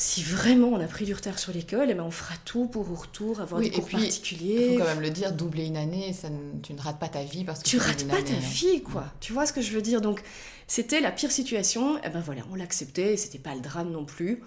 si 0.01 0.23
vraiment 0.23 0.69
on 0.69 0.79
a 0.79 0.87
pris 0.87 1.05
du 1.05 1.13
retard 1.13 1.37
sur 1.37 1.53
l'école, 1.53 1.91
eh 1.91 1.93
ben 1.93 2.03
on 2.03 2.09
fera 2.09 2.33
tout 2.43 2.65
pour 2.65 2.89
au 2.89 2.95
retour 2.95 3.39
avoir 3.39 3.61
des 3.61 3.69
cours 3.69 3.87
particuliers. 3.87 4.69
Il 4.71 4.71
faut 4.71 4.83
quand 4.83 4.89
même 4.89 5.01
le 5.01 5.11
dire, 5.11 5.31
doubler 5.31 5.67
une 5.67 5.77
année, 5.77 6.11
ça 6.11 6.27
tu 6.63 6.73
ne 6.73 6.81
rates 6.81 6.99
pas 6.99 7.07
ta 7.07 7.23
vie 7.23 7.43
parce 7.43 7.61
que 7.61 7.69
tu 7.69 7.77
rates 7.77 8.07
pas 8.07 8.19
ta 8.21 8.33
hein. 8.33 8.39
vie, 8.39 8.81
quoi. 8.81 9.05
Tu 9.19 9.31
vois 9.31 9.45
ce 9.45 9.53
que 9.53 9.61
je 9.61 9.71
veux 9.71 9.81
dire? 9.83 10.01
Donc 10.01 10.23
c'était 10.65 11.01
la 11.01 11.11
pire 11.11 11.31
situation. 11.31 11.99
Eh 12.03 12.09
ben 12.09 12.19
voilà, 12.19 12.41
on 12.51 12.55
l'acceptait, 12.55 13.15
c'était 13.15 13.37
pas 13.37 13.53
le 13.53 13.61
drame 13.61 13.91
non 13.91 14.03
plus. 14.03 14.41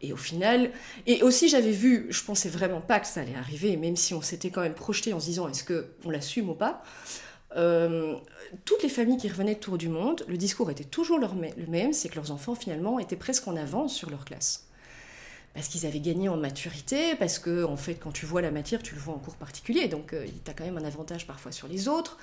Et 0.00 0.12
au 0.12 0.16
final, 0.16 0.70
et 1.08 1.24
aussi 1.24 1.48
j'avais 1.48 1.72
vu, 1.72 2.06
je 2.10 2.22
pensais 2.22 2.48
vraiment 2.48 2.80
pas 2.80 3.00
que 3.00 3.08
ça 3.08 3.22
allait 3.22 3.34
arriver, 3.34 3.76
même 3.76 3.96
si 3.96 4.14
on 4.14 4.22
s'était 4.22 4.50
quand 4.50 4.62
même 4.62 4.74
projeté 4.74 5.12
en 5.12 5.18
se 5.18 5.26
disant 5.26 5.48
est-ce 5.48 5.64
que 5.64 5.88
on 6.04 6.10
l'assume 6.10 6.50
ou 6.50 6.54
pas? 6.54 6.84
Euh, 7.56 8.14
toutes 8.64 8.84
les 8.84 8.88
familles 8.88 9.18
qui 9.18 9.28
revenaient 9.28 9.56
de 9.56 9.60
tour 9.60 9.76
du 9.76 9.88
monde, 9.88 10.24
le 10.28 10.36
discours 10.36 10.70
était 10.70 10.84
toujours 10.84 11.18
le 11.18 11.66
même, 11.66 11.92
c'est 11.92 12.08
que 12.08 12.14
leurs 12.14 12.30
enfants 12.30 12.54
finalement 12.54 13.00
étaient 13.00 13.16
presque 13.16 13.48
en 13.48 13.56
avance 13.56 13.92
sur 13.92 14.08
leur 14.08 14.24
classe 14.24 14.69
parce 15.54 15.68
qu'ils 15.68 15.86
avaient 15.86 16.00
gagné 16.00 16.28
en 16.28 16.36
maturité, 16.36 17.14
parce 17.16 17.38
que 17.38 17.64
en 17.64 17.76
fait 17.76 17.94
quand 17.94 18.12
tu 18.12 18.26
vois 18.26 18.42
la 18.42 18.50
matière, 18.50 18.82
tu 18.82 18.94
le 18.94 19.00
vois 19.00 19.14
en 19.14 19.18
cours 19.18 19.34
particulier, 19.34 19.88
donc 19.88 20.12
euh, 20.12 20.26
tu 20.44 20.50
as 20.50 20.54
quand 20.54 20.64
même 20.64 20.78
un 20.78 20.84
avantage 20.84 21.26
parfois 21.26 21.52
sur 21.52 21.68
les 21.68 21.88
autres. 21.88 22.18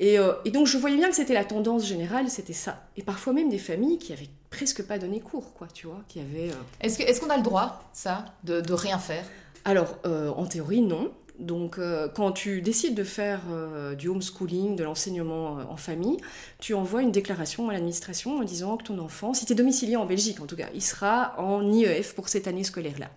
Euh, 0.00 0.34
et, 0.44 0.50
donc 0.50 0.66
je 0.66 0.76
voyais 0.78 0.96
bien 0.96 1.08
que 1.08 1.16
c'était 1.16 1.34
la 1.34 1.44
tendance 1.44 1.86
générale, 1.86 2.28
c'était 2.30 2.52
ça. 2.52 2.86
Et 2.96 3.02
parfois 3.02 3.32
même 3.32 3.48
des 3.48 3.58
familles 3.58 3.98
qui 3.98 4.12
avaient 4.12 4.28
presque 4.50 4.82
pas 4.82 4.98
donné 4.98 5.20
cours, 5.20 5.52
quoi, 5.54 5.68
tu 5.72 5.86
vois, 5.86 6.02
qui 6.08 6.20
avaient... 6.20 6.50
Euh, 6.50 6.80
est-ce 6.80 7.20
qu'on 7.20 7.30
a 7.30 7.36
le 7.36 7.42
droit, 7.42 7.88
ça, 7.92 8.24
de, 8.44 8.60
de 8.60 8.72
rien 8.72 8.98
faire? 8.98 9.24
Alors, 9.64 9.98
en 10.04 10.46
théorie, 10.46 10.80
non. 10.80 11.10
Donc, 11.38 11.78
euh, 11.78 12.08
quand 12.08 12.32
tu 12.32 12.62
décides 12.62 12.94
de 12.94 13.04
faire 13.04 13.42
euh, 13.50 13.94
du 13.94 14.08
homeschooling, 14.08 14.74
de 14.74 14.84
l'enseignement 14.84 15.58
euh, 15.58 15.64
en 15.68 15.76
famille, 15.76 16.16
tu 16.60 16.72
envoies 16.72 17.02
une 17.02 17.12
déclaration 17.12 17.68
à 17.68 17.74
l'administration 17.74 18.38
en 18.38 18.42
disant 18.42 18.78
que 18.78 18.84
ton 18.84 18.98
enfant, 18.98 19.34
si 19.34 19.44
tu 19.44 19.52
es 19.52 19.54
domicilié 19.54 19.96
en 19.96 20.06
Belgique 20.06 20.40
en 20.40 20.46
tout 20.46 20.56
cas, 20.56 20.68
il 20.74 20.82
sera 20.82 21.38
en 21.38 21.70
IEF 21.70 22.14
pour 22.14 22.30
cette 22.30 22.48
année 22.48 22.64
scolaire-là. 22.64 23.10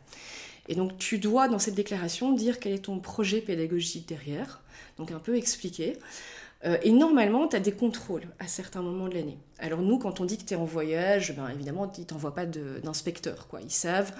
Et 0.67 0.75
donc, 0.75 0.97
tu 0.97 1.17
dois 1.17 1.47
dans 1.47 1.59
cette 1.59 1.75
déclaration 1.75 2.33
dire 2.33 2.59
quel 2.59 2.73
est 2.73 2.85
ton 2.85 2.99
projet 2.99 3.39
pédagogique 3.39 4.07
derrière, 4.07 4.61
donc 4.97 5.11
un 5.11 5.19
peu 5.19 5.35
expliquer. 5.37 5.97
Euh, 6.65 6.77
et 6.83 6.91
normalement, 6.91 7.47
tu 7.47 7.55
as 7.55 7.59
des 7.59 7.71
contrôles 7.71 8.27
à 8.39 8.47
certains 8.47 8.81
moments 8.81 9.07
de 9.07 9.15
l'année. 9.15 9.37
Alors 9.59 9.81
nous, 9.81 9.97
quand 9.97 10.19
on 10.19 10.25
dit 10.25 10.37
que 10.37 10.43
tu 10.43 10.53
es 10.53 10.57
en 10.57 10.65
voyage, 10.65 11.35
ben, 11.35 11.47
évidemment, 11.49 11.91
ils 11.97 12.05
t'envoient 12.05 12.35
pas 12.35 12.45
d'inspecteur. 12.45 13.47
Ils 13.63 13.71
savent. 13.71 14.13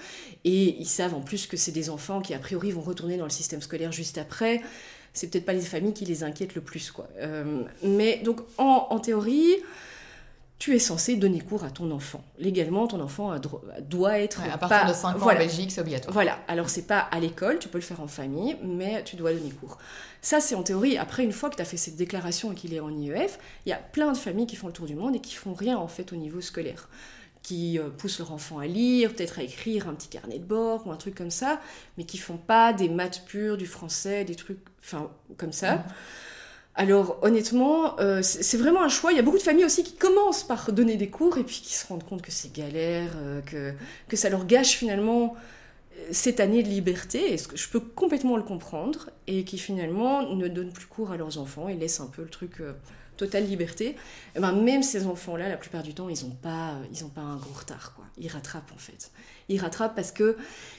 Et 0.44 0.76
ils 0.80 0.88
savent 0.88 1.14
en 1.14 1.20
plus 1.20 1.46
que 1.46 1.56
c'est 1.56 1.72
des 1.72 1.90
enfants 1.90 2.20
qui, 2.20 2.32
a 2.34 2.38
priori, 2.38 2.70
vont 2.70 2.80
retourner 2.80 3.16
dans 3.16 3.24
le 3.24 3.30
système 3.30 3.60
scolaire 3.60 3.92
juste 3.92 4.16
après. 4.16 4.62
C'est 5.12 5.28
peut-être 5.28 5.44
pas 5.44 5.52
les 5.52 5.60
familles 5.60 5.92
qui 5.92 6.04
les 6.04 6.22
inquiètent 6.22 6.54
le 6.54 6.60
plus. 6.60 6.90
quoi. 6.90 7.08
Euh, 7.18 7.62
mais 7.82 8.18
donc, 8.18 8.40
en 8.58 8.98
théorie, 9.00 9.56
tu 10.60 10.76
es 10.76 10.78
censé 10.78 11.16
donner 11.16 11.40
cours 11.40 11.64
à 11.64 11.70
ton 11.70 11.90
enfant. 11.90 12.22
Légalement, 12.38 12.86
ton 12.86 13.00
enfant 13.00 13.34
doit 13.80 14.18
être. 14.18 14.42
à 14.42 14.58
partir 14.58 14.86
de 14.86 14.92
5 14.92 15.16
ans 15.16 15.30
en 15.30 15.34
Belgique, 15.34 15.72
c'est 15.72 15.80
obligatoire. 15.80 16.12
Voilà. 16.12 16.38
Alors, 16.48 16.68
c'est 16.68 16.86
pas 16.86 16.98
à 16.98 17.18
l'école, 17.18 17.58
tu 17.58 17.68
peux 17.68 17.78
le 17.78 17.82
faire 17.82 18.02
en 18.02 18.06
famille, 18.06 18.58
mais 18.62 19.02
tu 19.02 19.16
dois 19.16 19.32
donner 19.32 19.50
cours. 19.52 19.78
Ça, 20.20 20.38
c'est 20.38 20.54
en 20.54 20.62
théorie. 20.62 20.98
Après, 20.98 21.24
une 21.24 21.32
fois 21.32 21.48
que 21.48 21.56
tu 21.56 21.62
as 21.62 21.64
fait 21.64 21.78
cette 21.78 21.96
déclaration 21.96 22.52
et 22.52 22.54
qu'il 22.54 22.74
est 22.74 22.80
en 22.80 22.90
IEF, 22.90 23.38
il 23.64 23.70
y 23.70 23.72
a 23.72 23.78
plein 23.78 24.12
de 24.12 24.18
familles 24.18 24.46
qui 24.46 24.56
font 24.56 24.66
le 24.66 24.74
tour 24.74 24.84
du 24.84 24.94
monde 24.94 25.16
et 25.16 25.20
qui 25.20 25.34
font 25.34 25.54
rien, 25.54 25.78
en 25.78 25.88
fait, 25.88 26.12
au 26.12 26.16
niveau 26.16 26.42
scolaire. 26.42 26.90
qui 27.42 27.78
euh, 27.78 27.88
poussent 27.88 28.18
leur 28.18 28.32
enfant 28.32 28.58
à 28.58 28.66
lire, 28.66 29.14
peut-être 29.14 29.38
à 29.38 29.42
écrire 29.42 29.88
un 29.88 29.94
petit 29.94 30.08
carnet 30.08 30.38
de 30.38 30.44
bord 30.44 30.86
ou 30.86 30.92
un 30.92 30.96
truc 30.96 31.14
comme 31.14 31.30
ça, 31.30 31.58
mais 31.96 32.04
qui 32.04 32.18
font 32.18 32.36
pas 32.36 32.74
des 32.74 32.90
maths 32.90 33.24
pures, 33.24 33.56
du 33.56 33.66
français, 33.66 34.26
des 34.26 34.34
trucs 34.34 34.60
enfin, 34.84 35.10
comme 35.38 35.52
ça. 35.52 35.76
Mhm. 35.76 35.82
Alors 36.76 37.18
honnêtement, 37.22 37.98
euh, 38.00 38.20
c'est 38.22 38.56
vraiment 38.56 38.82
un 38.82 38.88
choix. 38.88 39.12
Il 39.12 39.16
y 39.16 39.18
a 39.18 39.22
beaucoup 39.22 39.38
de 39.38 39.42
familles 39.42 39.64
aussi 39.64 39.82
qui 39.82 39.94
commencent 39.94 40.44
par 40.44 40.72
donner 40.72 40.96
des 40.96 41.08
cours 41.08 41.36
et 41.38 41.44
puis 41.44 41.60
qui 41.62 41.74
se 41.74 41.86
rendent 41.86 42.04
compte 42.04 42.22
que 42.22 42.30
c'est 42.30 42.52
galère, 42.52 43.10
euh, 43.16 43.40
que, 43.42 43.72
que 44.08 44.16
ça 44.16 44.30
leur 44.30 44.46
gâche 44.46 44.76
finalement 44.76 45.34
euh, 45.98 46.08
cette 46.12 46.38
année 46.38 46.62
de 46.62 46.68
liberté, 46.68 47.36
ce 47.36 47.48
que 47.48 47.56
je 47.56 47.68
peux 47.68 47.80
complètement 47.80 48.36
le 48.36 48.44
comprendre, 48.44 49.10
et 49.26 49.44
qui 49.44 49.58
finalement 49.58 50.34
ne 50.34 50.48
donnent 50.48 50.72
plus 50.72 50.86
cours 50.86 51.10
à 51.10 51.16
leurs 51.16 51.38
enfants 51.38 51.68
et 51.68 51.74
laissent 51.74 52.00
un 52.00 52.06
peu 52.06 52.22
le 52.22 52.28
truc 52.28 52.62
totale 53.20 53.44
liberté. 53.46 53.96
Et 54.34 54.40
ben, 54.40 54.52
même 54.52 54.82
ces 54.82 55.06
enfants-là, 55.06 55.48
la 55.48 55.56
plupart 55.56 55.82
du 55.82 55.94
temps, 55.94 56.08
ils 56.08 56.24
n'ont 56.24 56.34
pas, 56.34 56.70
euh, 56.70 56.84
ils 56.92 57.04
ont 57.04 57.08
pas 57.08 57.20
un 57.20 57.36
gros 57.36 57.58
retard. 57.58 57.92
Quoi. 57.94 58.04
Ils 58.18 58.28
rattrapent 58.28 58.72
en 58.74 58.78
fait. 58.78 59.10
Ils 59.48 59.60
rattrapent 59.60 59.94
parce 59.96 60.12
que 60.12 60.36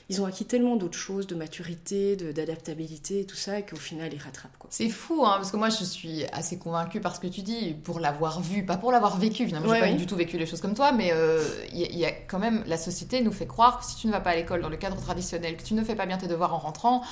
ils 0.10 0.22
ont 0.22 0.26
acquis 0.26 0.46
tellement 0.46 0.76
d'autres 0.78 0.98
choses, 0.98 1.28
de 1.28 1.36
maturité, 1.36 2.16
d'adaptabilité 2.16 3.22
et 3.22 3.26
tout 3.26 3.36
ça, 3.36 3.62
qu'au 3.62 3.76
final, 3.76 4.14
ils 4.14 4.22
rattrapent. 4.22 4.52
C'est 4.70 4.90
fou, 4.90 5.26
hein, 5.26 5.34
parce 5.36 5.52
que 5.52 5.58
moi 5.58 5.70
je 5.70 5.84
suis 5.84 6.24
assez 6.32 6.58
convaincue 6.58 7.02
par 7.02 7.14
ce 7.16 7.20
que 7.20 7.28
tu 7.28 7.42
dis, 7.42 7.74
pour 7.74 8.00
l'avoir 8.00 8.42
vu, 8.42 8.66
pas 8.66 8.78
pour 8.78 8.92
l'avoir 8.94 9.18
vécu, 9.18 9.46
finalement, 9.46 9.68
Ouais, 9.70 9.76
j'ai 9.76 9.82
pas 9.82 9.92
ouais. 9.92 9.96
du 9.98 10.06
tout 10.06 10.16
vécu 10.16 10.38
les 10.38 10.46
choses 10.46 10.62
comme 10.62 10.74
toi, 10.74 10.92
mais 10.94 11.12
euh, 11.14 11.44
il 11.74 11.80
y, 11.80 11.84
il 11.84 11.98
y 12.00 12.06
a 12.06 12.12
quand 12.12 12.40
même, 12.40 12.64
la 12.66 12.78
société 12.78 13.20
nous 13.22 13.34
fait 13.34 13.48
croire 13.48 13.80
que 13.80 13.86
si 13.86 13.96
tu 13.98 14.08
ne 14.08 14.12
vas 14.14 14.22
pas 14.22 14.30
à 14.32 14.36
l'école 14.38 14.62
dans 14.62 14.70
le 14.70 14.78
cadre 14.78 14.96
traditionnel, 15.02 15.58
que 15.58 15.64
tu 15.64 15.74
ne 15.74 15.84
fais 15.84 15.96
pas 15.96 16.06
bien 16.06 16.18
tes 16.18 16.28
devoirs 16.28 16.54
en 16.54 16.60
rentrant, 16.60 17.04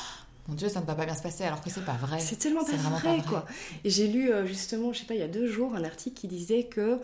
mon 0.50 0.56
Dieu, 0.56 0.68
ça 0.70 0.82
ne 0.82 0.86
va 0.86 0.96
pas 0.96 1.06
bien 1.06 1.16
se 1.16 1.22
passer, 1.22 1.44
alors 1.44 1.62
que 1.62 1.70
c'est 1.70 1.86
pas 1.86 1.94
vrai. 1.94 2.20
C'est 2.20 2.38
tellement 2.38 2.64
pas 2.66 2.72
vrai, 2.74 3.02
pas 3.02 3.16
vrai. 3.16 3.22
quoi. 3.28 3.46
Et 3.84 3.90
j'ai 3.90 4.08
lu 4.08 4.32
euh, 4.32 4.46
justement, 4.46 4.92
je 4.92 5.00
sais 5.00 5.06
pas, 5.06 5.14
il 5.14 5.20
y 5.20 5.24
a 5.24 5.28
deux 5.28 5.48
jours, 5.48 5.76
un 5.76 5.84
article 5.84 6.20
qui 6.20 6.28
disait 6.28 6.64
que 6.64 7.00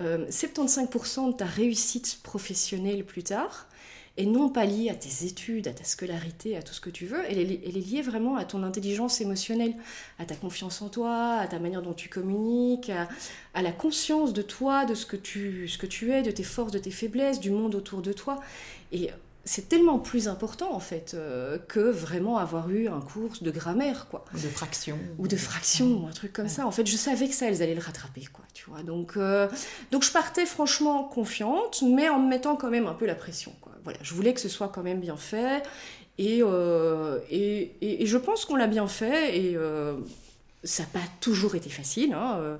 euh, 0.00 0.26
75% 0.28 1.28
de 1.28 1.32
ta 1.36 1.44
réussite 1.44 2.20
professionnelle 2.22 3.04
plus 3.04 3.22
tard 3.22 3.66
est 4.16 4.26
non 4.26 4.48
pas 4.48 4.64
liée 4.64 4.90
à 4.90 4.94
tes 4.94 5.26
études, 5.26 5.68
à 5.68 5.72
ta 5.72 5.84
scolarité, 5.84 6.56
à 6.56 6.62
tout 6.62 6.72
ce 6.74 6.80
que 6.80 6.90
tu 6.90 7.06
veux, 7.06 7.22
elle 7.28 7.38
est, 7.38 7.60
elle 7.66 7.76
est 7.76 7.86
liée 7.86 8.02
vraiment 8.02 8.36
à 8.36 8.44
ton 8.44 8.62
intelligence 8.62 9.20
émotionnelle, 9.20 9.74
à 10.18 10.24
ta 10.24 10.34
confiance 10.34 10.82
en 10.82 10.88
toi, 10.88 11.34
à 11.36 11.46
ta 11.46 11.58
manière 11.58 11.80
dont 11.82 11.94
tu 11.94 12.08
communiques, 12.08 12.90
à, 12.90 13.08
à 13.54 13.62
la 13.62 13.72
conscience 13.72 14.32
de 14.32 14.42
toi, 14.42 14.84
de 14.84 14.94
ce 14.94 15.06
que, 15.06 15.16
tu, 15.16 15.68
ce 15.68 15.78
que 15.78 15.86
tu 15.86 16.12
es, 16.12 16.22
de 16.22 16.30
tes 16.30 16.42
forces, 16.42 16.72
de 16.72 16.78
tes 16.78 16.90
faiblesses, 16.90 17.40
du 17.40 17.50
monde 17.50 17.74
autour 17.74 18.02
de 18.02 18.12
toi. 18.12 18.40
Et 18.92 19.10
c'est 19.52 19.68
tellement 19.68 19.98
plus 19.98 20.28
important 20.28 20.72
en 20.72 20.80
fait 20.80 21.12
euh, 21.14 21.58
que 21.58 21.80
vraiment 21.80 22.38
avoir 22.38 22.70
eu 22.70 22.86
un 22.88 23.00
cours 23.00 23.32
de 23.40 23.50
grammaire, 23.50 24.06
quoi 24.10 24.24
Ou 24.34 24.38
de 24.38 24.48
fraction. 24.48 24.98
ou 25.18 25.26
de 25.26 25.36
fractions 25.36 25.90
ou 26.02 26.06
un 26.06 26.12
truc 26.12 26.32
comme 26.32 26.48
ça. 26.48 26.66
En 26.66 26.70
fait, 26.70 26.86
je 26.86 26.96
savais 26.96 27.26
que 27.28 27.34
ça, 27.34 27.46
elles 27.48 27.60
allaient 27.62 27.74
le 27.74 27.80
rattraper, 27.90 28.24
quoi, 28.32 28.44
tu 28.54 28.64
vois. 28.70 28.82
Donc, 28.82 29.16
euh, 29.16 29.48
donc 29.90 30.04
je 30.04 30.12
partais 30.12 30.46
franchement 30.46 31.02
confiante, 31.04 31.82
mais 31.84 32.08
en 32.08 32.18
me 32.20 32.28
mettant 32.28 32.54
quand 32.56 32.70
même 32.70 32.86
un 32.86 32.94
peu 32.94 33.06
la 33.06 33.14
pression, 33.16 33.52
quoi. 33.60 33.72
Voilà, 33.82 33.98
je 34.02 34.14
voulais 34.14 34.34
que 34.34 34.40
ce 34.40 34.48
soit 34.48 34.68
quand 34.68 34.82
même 34.82 35.00
bien 35.00 35.16
fait, 35.16 35.62
et, 36.18 36.40
euh, 36.42 37.18
et, 37.30 37.72
et- 37.80 38.02
et 38.02 38.06
je 38.06 38.18
pense 38.18 38.44
qu'on 38.44 38.56
l'a 38.56 38.66
bien 38.68 38.86
fait, 38.86 39.36
et 39.38 39.56
ça 40.64 40.82
n'a 40.84 40.88
pas 40.92 41.06
toujours 41.20 41.54
été 41.54 41.70
facile, 41.70 42.12
hein, 42.12 42.58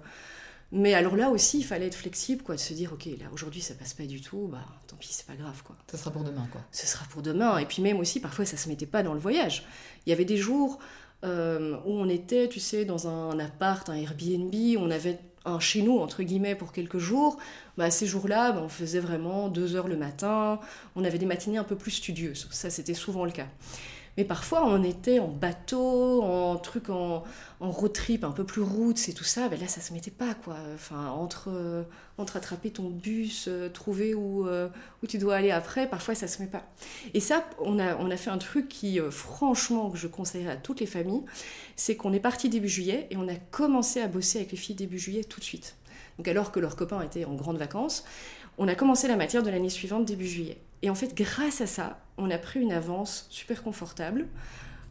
mais 0.73 0.95
alors 0.95 1.17
là 1.17 1.31
aussi, 1.31 1.59
il 1.59 1.65
fallait 1.65 1.87
être 1.87 1.97
flexible, 1.97 2.43
quoi, 2.43 2.55
de 2.55 2.61
se 2.61 2.73
dire, 2.75 2.93
ok, 2.93 3.07
là 3.07 3.27
aujourd'hui 3.33 3.61
ça 3.61 3.75
passe 3.75 3.95
pas 3.95 4.05
du 4.05 4.21
tout, 4.21 4.49
bah 4.51 4.65
tant 4.87 4.97
pis, 4.97 5.09
c'est 5.13 5.27
pas 5.27 5.35
grave, 5.35 5.63
quoi 5.65 5.77
Ça 5.91 5.99
sera 5.99 6.11
pour 6.11 6.23
demain, 6.23 6.47
quoi. 6.53 6.61
ce 6.71 6.87
sera 6.87 7.05
pour 7.07 7.23
demain. 7.23 7.59
Et 7.59 7.67
puis 7.67 7.83
même 7.83 7.99
aussi, 7.99 8.21
parfois, 8.21 8.45
ça 8.45 8.57
se 8.57 8.69
mettait 8.69 8.87
pas 8.87 9.03
dans 9.03 9.15
le 9.15 9.21
voyage. 9.21 9.65
Il 10.07 10.11
y 10.11 10.13
avait 10.13 10.25
des 10.25 10.37
jours 10.37 10.79
euh, 11.25 11.77
où 11.85 11.93
on 11.93 12.09
était, 12.09 12.49
tu 12.49 12.61
sais, 12.61 12.85
dans 12.85 13.09
un 13.09 13.39
appart, 13.39 13.89
un 13.89 13.95
Airbnb, 13.95 14.55
on 14.79 14.91
avait 14.91 15.19
un 15.45 15.59
chez 15.59 15.83
nous, 15.83 15.99
entre 15.99 16.23
guillemets, 16.23 16.55
pour 16.55 16.73
quelques 16.73 16.99
jours. 16.99 17.39
Bah, 17.77 17.91
ces 17.91 18.07
jours-là, 18.07 18.53
bah, 18.53 18.61
on 18.63 18.69
faisait 18.69 19.01
vraiment 19.01 19.49
deux 19.49 19.75
heures 19.75 19.89
le 19.89 19.97
matin. 19.97 20.61
On 20.97 21.05
avait 21.05 21.19
des 21.19 21.27
matinées 21.27 21.59
un 21.59 21.65
peu 21.65 21.77
plus 21.77 21.93
studieuses. 21.93 22.47
Ça, 22.51 22.71
c'était 22.71 22.95
souvent 22.95 23.25
le 23.25 23.33
cas. 23.33 23.49
Mais 24.21 24.27
parfois, 24.27 24.67
on 24.67 24.83
était 24.83 25.19
en 25.19 25.29
bateau, 25.29 26.23
en 26.23 26.57
truc, 26.57 26.91
en, 26.91 27.25
en 27.61 27.71
road 27.71 27.95
trip, 27.95 28.23
un 28.23 28.33
peu 28.33 28.45
plus 28.45 28.61
route, 28.61 29.09
et 29.09 29.15
tout 29.15 29.25
ça. 29.25 29.49
Ben 29.49 29.59
là, 29.59 29.67
ça 29.67 29.81
se 29.81 29.95
mettait 29.95 30.11
pas, 30.11 30.35
quoi. 30.35 30.57
Enfin, 30.75 31.09
entre, 31.09 31.49
euh, 31.49 31.85
entre 32.19 32.37
attraper 32.37 32.69
ton 32.69 32.91
bus, 32.91 33.47
euh, 33.49 33.71
trouver 33.71 34.13
où, 34.13 34.47
euh, 34.47 34.69
où 35.03 35.07
tu 35.07 35.17
dois 35.17 35.37
aller 35.37 35.51
après, 35.51 35.89
parfois, 35.89 36.15
ça 36.15 36.29
se 36.29 36.43
met 36.43 36.49
pas. 36.49 36.65
Et 37.15 37.21
ça, 37.21 37.49
on 37.61 37.79
a, 37.79 37.97
on 37.97 38.11
a 38.11 38.17
fait 38.19 38.29
un 38.29 38.37
truc 38.37 38.69
qui, 38.69 39.01
franchement, 39.11 39.89
que 39.89 39.97
je 39.97 40.07
conseillerais 40.07 40.53
à 40.53 40.57
toutes 40.57 40.81
les 40.81 40.87
familles, 40.87 41.23
c'est 41.75 41.97
qu'on 41.97 42.13
est 42.13 42.21
parti 42.21 42.51
début 42.51 42.69
juillet 42.69 43.07
et 43.11 43.17
on 43.17 43.27
a 43.27 43.37
commencé 43.51 44.03
à 44.03 44.07
bosser 44.07 44.41
avec 44.41 44.51
les 44.51 44.59
filles 44.59 44.77
début 44.77 44.99
juillet 44.99 45.25
tout 45.25 45.41
de 45.41 45.45
suite. 45.47 45.77
Donc 46.19 46.29
alors 46.29 46.53
que 46.53 46.61
leurs 46.61 46.77
copains 46.77 47.01
étaient 47.01 47.25
en 47.25 47.37
grandes 47.37 47.57
vacances, 47.57 48.05
on 48.59 48.69
a 48.69 48.75
commencé 48.75 49.09
la 49.09 49.17
matière 49.17 49.43
de 49.43 49.49
l'année 49.49 49.71
suivante 49.71 50.05
début 50.05 50.27
juillet. 50.27 50.59
Et 50.83 50.91
en 50.91 50.95
fait, 50.95 51.15
grâce 51.15 51.61
à 51.61 51.67
ça, 51.67 52.01
on 52.17 52.31
a 52.31 52.39
pris 52.39 52.61
une 52.61 52.73
avance 52.73 53.27
super 53.31 53.63
confortable. 53.63 54.29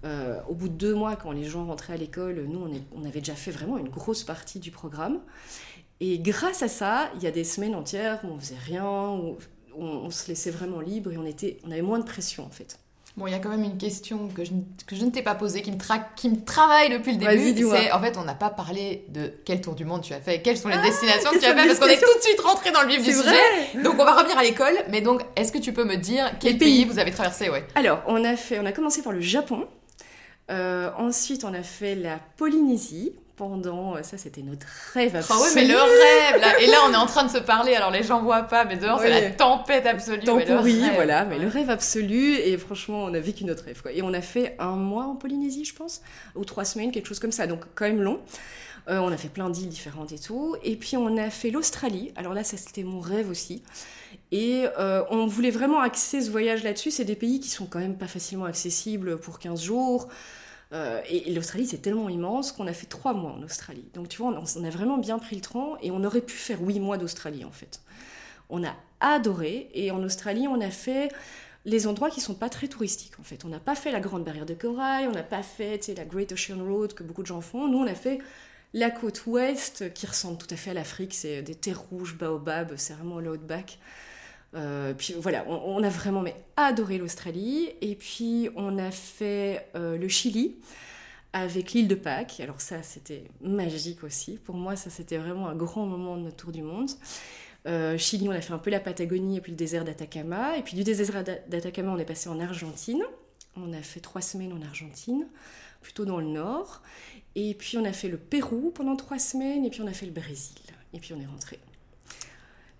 Euh, 0.05 0.39
au 0.47 0.53
bout 0.53 0.69
de 0.69 0.73
deux 0.73 0.93
mois, 0.93 1.15
quand 1.15 1.31
les 1.31 1.43
gens 1.43 1.65
rentraient 1.65 1.93
à 1.93 1.97
l'école, 1.97 2.45
nous, 2.47 2.69
on, 2.93 3.05
avait 3.05 3.19
déjà 3.19 3.35
fait 3.35 3.51
vraiment 3.51 3.77
une 3.77 3.89
grosse 3.89 4.23
partie 4.23 4.59
du 4.59 4.71
programme. 4.71 5.19
Et 5.99 6.19
grâce 6.19 6.63
à 6.63 6.67
ça, 6.67 7.11
il 7.15 7.23
y 7.23 7.27
a 7.27 7.31
des 7.31 7.43
semaines 7.43 7.75
entières 7.75 8.19
où 8.23 8.27
on 8.27 8.37
faisait 8.37 8.57
rien, 8.57 9.09
où 9.09 9.37
on, 9.75 9.85
on 9.85 10.09
se 10.09 10.27
laissait 10.29 10.51
vraiment 10.51 10.79
libre 10.79 11.11
et 11.11 11.17
on, 11.17 11.25
était, 11.25 11.57
on 11.65 11.71
avait 11.71 11.81
moins 11.81 11.99
de 11.99 12.05
pression, 12.05 12.45
en 12.45 12.49
fait. 12.49 12.79
Bon, 13.19 13.27
il 13.27 13.31
y 13.31 13.35
a 13.35 13.39
quand 13.39 13.49
même 13.49 13.63
une 13.65 13.77
question 13.77 14.29
que 14.33 14.45
je, 14.45 14.53
ne- 14.53 14.61
que 14.87 14.95
je 14.95 15.03
ne 15.03 15.11
t'ai 15.11 15.21
pas 15.21 15.35
posée, 15.35 15.61
qui 15.61 15.71
me, 15.73 15.77
tra- 15.77 16.05
qui 16.15 16.29
me 16.29 16.41
travaille 16.41 16.89
depuis 16.89 17.11
le 17.11 17.17
début. 17.17 17.67
C'est, 17.69 17.91
en 17.91 17.99
fait, 17.99 18.17
on 18.17 18.23
n'a 18.23 18.33
pas 18.33 18.49
parlé 18.49 19.03
de 19.09 19.33
quel 19.43 19.59
tour 19.59 19.75
du 19.75 19.83
monde 19.83 20.01
tu 20.01 20.13
as 20.13 20.21
fait, 20.21 20.41
quelles 20.41 20.57
sont 20.57 20.69
les 20.69 20.75
Ah, 20.79 20.81
destinations 20.81 21.29
que 21.31 21.37
tu 21.39 21.45
as 21.45 21.53
fait, 21.55 21.67
parce 21.67 21.79
qu'on 21.79 21.87
est 21.87 21.99
tout 21.99 22.17
de 22.17 22.23
suite 22.23 22.39
rentré 22.39 22.71
dans 22.71 22.81
le 22.81 22.87
vif 22.87 22.99
du 23.03 23.11
C'est 23.11 23.17
sujet. 23.17 23.29
vrai 23.73 23.83
Donc, 23.83 23.95
on 23.99 24.05
va 24.05 24.15
revenir 24.15 24.37
à 24.37 24.43
l'école. 24.43 24.73
Mais 24.89 25.01
donc, 25.01 25.21
est-ce 25.35 25.51
que 25.51 25.57
tu 25.57 25.73
peux 25.73 25.83
me 25.83 25.97
dire 25.97 26.31
quel 26.39 26.57
pays 26.57 26.83
pays 26.83 26.85
vous 26.85 26.97
avez 26.97 27.11
traversé 27.11 27.49
ouais. 27.49 27.65
Alors, 27.75 28.01
on 28.07 28.23
a, 28.23 28.37
fait, 28.37 28.57
on 28.59 28.65
a 28.65 28.71
commencé 28.71 29.01
par 29.01 29.11
le 29.11 29.19
Japon. 29.21 29.67
Euh, 30.49 30.89
ensuite, 30.97 31.43
on 31.43 31.53
a 31.53 31.61
fait 31.61 31.95
la 31.95 32.19
Polynésie. 32.37 33.11
Pendant, 33.39 33.95
euh, 33.95 34.03
ça 34.03 34.17
c'était 34.17 34.41
notre 34.41 34.67
rêve 34.93 35.15
absolu. 35.15 35.39
ouais, 35.39 35.47
mais 35.55 35.65
le 35.65 35.77
rêve 35.77 36.41
là. 36.41 36.59
Et 36.59 36.67
là, 36.67 36.79
on 36.89 36.91
est 36.93 36.97
en 36.97 37.05
train 37.05 37.23
de 37.23 37.31
se 37.31 37.37
parler. 37.37 37.73
Alors, 37.73 37.89
les 37.89 38.03
gens 38.03 38.21
voient 38.21 38.43
pas, 38.43 38.65
mais 38.65 38.75
dehors, 38.75 38.99
c'est 38.99 39.09
la 39.09 39.29
tempête 39.31 39.85
absolue. 39.85 40.25
Temps 40.25 40.37
pourri, 40.41 40.81
voilà, 40.93 41.23
mais 41.23 41.37
Ouais. 41.37 41.43
le 41.43 41.47
rêve 41.47 41.69
absolu. 41.69 42.33
Et 42.35 42.57
franchement, 42.57 43.05
on 43.05 43.13
a 43.13 43.19
vécu 43.21 43.45
notre 43.45 43.63
rêve. 43.63 43.81
Quoi. 43.81 43.93
Et 43.93 44.01
on 44.01 44.11
a 44.13 44.19
fait 44.19 44.57
un 44.59 44.75
mois 44.75 45.05
en 45.05 45.15
Polynésie, 45.15 45.63
je 45.63 45.73
pense, 45.73 46.01
ou 46.35 46.43
trois 46.43 46.65
semaines, 46.65 46.91
quelque 46.91 47.07
chose 47.07 47.19
comme 47.19 47.31
ça. 47.31 47.47
Donc, 47.47 47.61
quand 47.75 47.85
même 47.85 48.01
long. 48.01 48.19
Euh, 48.89 48.97
on 48.99 49.09
a 49.11 49.15
fait 49.17 49.29
plein 49.29 49.49
d'îles 49.49 49.69
différentes 49.69 50.11
et 50.11 50.19
tout. 50.19 50.57
Et 50.65 50.75
puis, 50.75 50.97
on 50.97 51.15
a 51.15 51.29
fait 51.29 51.49
l'Australie. 51.49 52.11
Alors 52.17 52.33
là, 52.33 52.43
ça 52.43 52.57
c'était 52.57 52.83
mon 52.83 52.99
rêve 52.99 53.29
aussi. 53.29 53.63
Et 54.33 54.65
euh, 54.77 55.01
on 55.11 55.27
voulait 55.27 55.51
vraiment 55.51 55.79
axer 55.79 56.21
ce 56.21 56.29
voyage 56.29 56.63
là-dessus. 56.63 56.91
C'est 56.91 57.05
des 57.05 57.15
pays 57.15 57.39
qui 57.39 57.49
sont 57.49 57.67
quand 57.67 57.79
même 57.79 57.97
pas 57.97 58.07
facilement 58.07 58.45
accessibles 58.45 59.17
pour 59.17 59.39
15 59.39 59.61
jours. 59.63 60.09
Euh, 60.71 61.01
et 61.09 61.31
l'Australie, 61.33 61.65
c'est 61.65 61.79
tellement 61.79 62.09
immense 62.09 62.51
qu'on 62.51 62.67
a 62.67 62.73
fait 62.73 62.85
trois 62.85 63.13
mois 63.13 63.31
en 63.31 63.41
Australie. 63.41 63.85
Donc, 63.93 64.07
tu 64.07 64.21
vois, 64.21 64.31
on, 64.31 64.63
a 64.63 64.69
vraiment 64.69 64.97
bien 64.97 65.17
pris 65.17 65.35
le 65.35 65.41
train 65.41 65.77
et 65.81 65.91
on 65.91 66.03
aurait 66.03 66.21
pu 66.21 66.35
faire 66.35 66.61
huit 66.61 66.79
mois 66.79 66.97
d'Australie, 66.97 67.43
en 67.43 67.51
fait. 67.51 67.81
On 68.49 68.63
a 68.63 68.75
adoré. 68.99 69.69
Et 69.73 69.91
en 69.91 70.03
Australie, 70.03 70.47
on 70.47 70.61
a 70.61 70.69
fait 70.69 71.09
les 71.65 71.87
endroits 71.87 72.09
qui 72.09 72.21
sont 72.21 72.35
pas 72.35 72.49
très 72.49 72.67
touristiques, 72.67 73.19
en 73.19 73.23
fait. 73.23 73.45
On 73.45 73.49
n'a 73.49 73.59
pas 73.59 73.75
fait 73.75 73.91
la 73.91 73.99
Grande 73.99 74.23
Barrière 74.23 74.45
de 74.45 74.53
Corail, 74.53 75.07
on 75.07 75.11
n'a 75.11 75.23
pas 75.23 75.43
fait, 75.43 75.87
la 75.97 76.05
Great 76.05 76.31
Ocean 76.31 76.63
Road 76.63 76.93
que 76.93 77.03
beaucoup 77.03 77.21
de 77.21 77.27
gens 77.27 77.41
font. 77.41 77.67
Nous, 77.67 77.79
on 77.79 77.87
a 77.87 77.95
fait 77.95 78.19
la 78.73 78.91
côte 78.91 79.25
ouest 79.25 79.91
qui 79.93 80.05
ressemble 80.05 80.37
tout 80.37 80.47
à 80.51 80.55
fait 80.55 80.71
à 80.71 80.75
l'Afrique. 80.75 81.15
C'est 81.15 81.41
des 81.41 81.55
terres 81.55 81.81
rouges, 81.81 82.15
baobab, 82.15 82.73
c'est 82.77 82.93
vraiment 82.93 83.19
l'outback. 83.19 83.79
Euh, 84.55 84.93
puis 84.93 85.13
voilà, 85.17 85.45
on, 85.47 85.83
a 85.83 85.89
vraiment 85.89 86.23
adoré 86.57 86.97
l'Australie. 86.97 87.69
Et 87.81 87.95
puis 87.95 88.49
on 88.55 88.77
a 88.77 88.91
fait 88.91 89.67
euh, 89.75 89.97
le 89.97 90.07
Chili 90.07 90.55
avec 91.33 91.73
l'île 91.73 91.87
de 91.87 91.95
Pâques. 91.95 92.39
Alors 92.39 92.61
ça, 92.61 92.81
c'était 92.83 93.25
magique 93.41 94.03
aussi. 94.03 94.37
Pour 94.37 94.55
moi, 94.55 94.75
ça, 94.75 94.89
c'était 94.89 95.17
vraiment 95.17 95.47
un 95.47 95.55
grand 95.55 95.85
moment 95.85 96.17
de 96.17 96.23
notre 96.23 96.37
tour 96.37 96.51
du 96.51 96.61
monde. 96.61 96.89
Euh, 97.67 97.97
Chili, 97.97 98.27
on 98.27 98.31
a 98.31 98.41
fait 98.41 98.53
un 98.53 98.57
peu 98.57 98.69
la 98.69 98.79
Patagonie 98.79 99.37
et 99.37 99.41
puis 99.41 99.51
le 99.51 99.57
désert 99.57 99.83
d'Atacama. 99.83 100.57
Et 100.57 100.63
puis 100.63 100.75
du 100.75 100.83
désert 100.83 101.23
d'A- 101.23 101.39
d'Atacama, 101.47 101.91
on 101.91 101.97
est 101.97 102.05
passé 102.05 102.29
en 102.29 102.39
Argentine. 102.39 103.03
On 103.55 103.73
a 103.73 103.81
fait 103.81 103.99
trois 103.99 104.21
semaines 104.21 104.53
en 104.53 104.61
Argentine, 104.61 105.27
plutôt 105.81 106.05
dans 106.05 106.19
le 106.19 106.27
nord. 106.27 106.81
Et 107.35 107.53
puis 107.53 107.77
on 107.77 107.85
a 107.85 107.91
fait 107.93 108.07
le 108.07 108.17
Pérou 108.17 108.71
pendant 108.71 108.95
trois 108.95 109.19
semaines. 109.19 109.65
Et 109.65 109.69
puis 109.69 109.81
on 109.81 109.87
a 109.87 109.93
fait 109.93 110.05
le 110.05 110.13
Brésil. 110.13 110.55
Et 110.93 110.99
puis 110.99 111.13
on 111.13 111.19
est 111.19 111.25
rentré. 111.25 111.59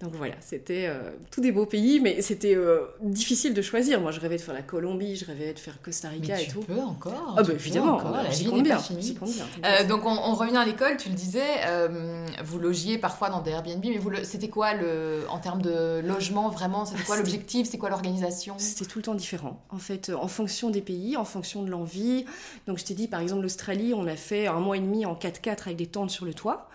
Donc 0.02 0.14
voilà, 0.16 0.36
c'était 0.40 0.86
euh, 0.88 1.12
tous 1.30 1.42
des 1.42 1.52
beaux 1.52 1.66
pays, 1.66 2.00
mais 2.00 2.22
c'était 2.22 2.56
euh, 2.56 2.86
difficile 3.02 3.54
de 3.54 3.62
choisir. 3.62 4.00
Moi, 4.00 4.12
je 4.12 4.22
rêvais 4.22 4.38
de 4.38 4.42
faire 4.42 4.54
la 4.54 4.62
Colombie, 4.62 5.18
je 5.18 5.26
rêvais 5.26 5.54
de 5.54 5.60
faire 5.60 5.82
Costa 5.82 6.08
Rica 6.08 6.36
Mais 6.38 6.44
et 6.44 6.46
tu 6.48 6.54
tout. 6.54 6.62
peux 6.62 6.80
encore. 6.80 7.36
Ah 7.38 7.44
bah 7.44 7.52
évidemment, 7.52 7.96
encore, 7.98 8.12
la 8.12 8.30
j'y 8.30 8.46
vie 8.46 8.52
n'est 8.54 8.58
pas 8.60 8.64
bien, 8.64 8.78
finie. 8.80 9.18
Euh, 9.66 9.84
donc 9.86 10.06
on, 10.06 10.12
on 10.12 10.36
revient 10.36 10.56
à 10.56 10.64
l'école, 10.64 10.96
tu 10.96 11.10
le 11.10 11.16
disais, 11.16 11.44
euh, 11.66 12.26
vous 12.46 12.60
logiez 12.60 12.98
parfois 12.98 13.30
dans 13.30 13.42
des 13.42 13.52
Airbnb, 13.52 13.84
mais 13.84 13.98
vous 13.98 14.10
le- 14.10 14.24
c'était 14.24 14.48
quoi 14.48 14.74
le, 14.74 15.24
en 15.30 15.40
termes 15.40 15.62
de 15.62 16.00
logement 16.00 16.48
vraiment 16.48 16.86
C'était 16.86 17.02
Ah, 17.02 17.06
quoi 17.06 17.16
c'était- 17.18 17.28
l'objectif 17.32 17.66
C'était 17.66 17.78
quoi 17.78 17.90
l'organisation? 17.90 18.56
C'était 18.58 18.86
tout 18.86 19.00
le 19.00 19.04
temps 19.04 19.16
différent. 19.16 19.62
En 19.70 19.80
fait, 19.80 20.12
en 20.18 20.30
fonction 20.30 20.70
des 20.70 20.82
pays, 20.82 21.18
en 21.18 21.26
fonction 21.26 21.62
de 21.64 21.70
l'envie. 21.70 22.24
Donc, 22.68 22.78
je 22.78 22.86
t'ai 22.86 22.94
dit, 22.94 23.10
par 23.10 23.20
exemple, 23.20 23.42
l'Australie, 23.42 23.94
on 23.94 24.08
a 24.08 24.16
fait 24.16 24.48
un 24.48 24.62
mois 24.62 24.78
et 24.78 24.80
demi 24.80 25.06
en 25.06 25.14
4x4 25.16 25.64
avec 25.66 25.76
des 25.76 25.88
tentes 25.88 26.10
sur 26.12 26.24
le 26.24 26.34
toit. 26.34 26.70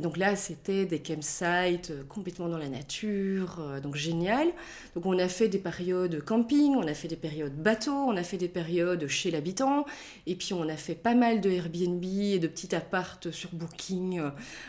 Donc 0.00 0.16
là, 0.16 0.36
c'était 0.36 0.84
des 0.84 1.00
campsites 1.00 1.90
euh, 1.90 2.04
complètement 2.08 2.48
dans 2.48 2.58
la 2.58 2.68
nature, 2.68 3.58
euh, 3.60 3.80
donc 3.80 3.96
génial. 3.96 4.48
Donc 4.94 5.06
on 5.06 5.18
a 5.18 5.28
fait 5.28 5.48
des 5.48 5.58
périodes 5.58 6.22
camping, 6.24 6.74
on 6.76 6.86
a 6.86 6.94
fait 6.94 7.08
des 7.08 7.16
périodes 7.16 7.54
bateau, 7.54 7.92
on 7.92 8.16
a 8.16 8.22
fait 8.22 8.36
des 8.36 8.48
périodes 8.48 9.06
chez 9.08 9.30
l'habitant, 9.30 9.86
et 10.26 10.34
puis 10.34 10.52
on 10.52 10.68
a 10.68 10.76
fait 10.76 10.94
pas 10.94 11.14
mal 11.14 11.40
de 11.40 11.50
Airbnb 11.50 12.04
et 12.04 12.38
de 12.38 12.46
petits 12.46 12.74
appartes 12.74 13.30
sur 13.30 13.50
Booking. 13.52 14.20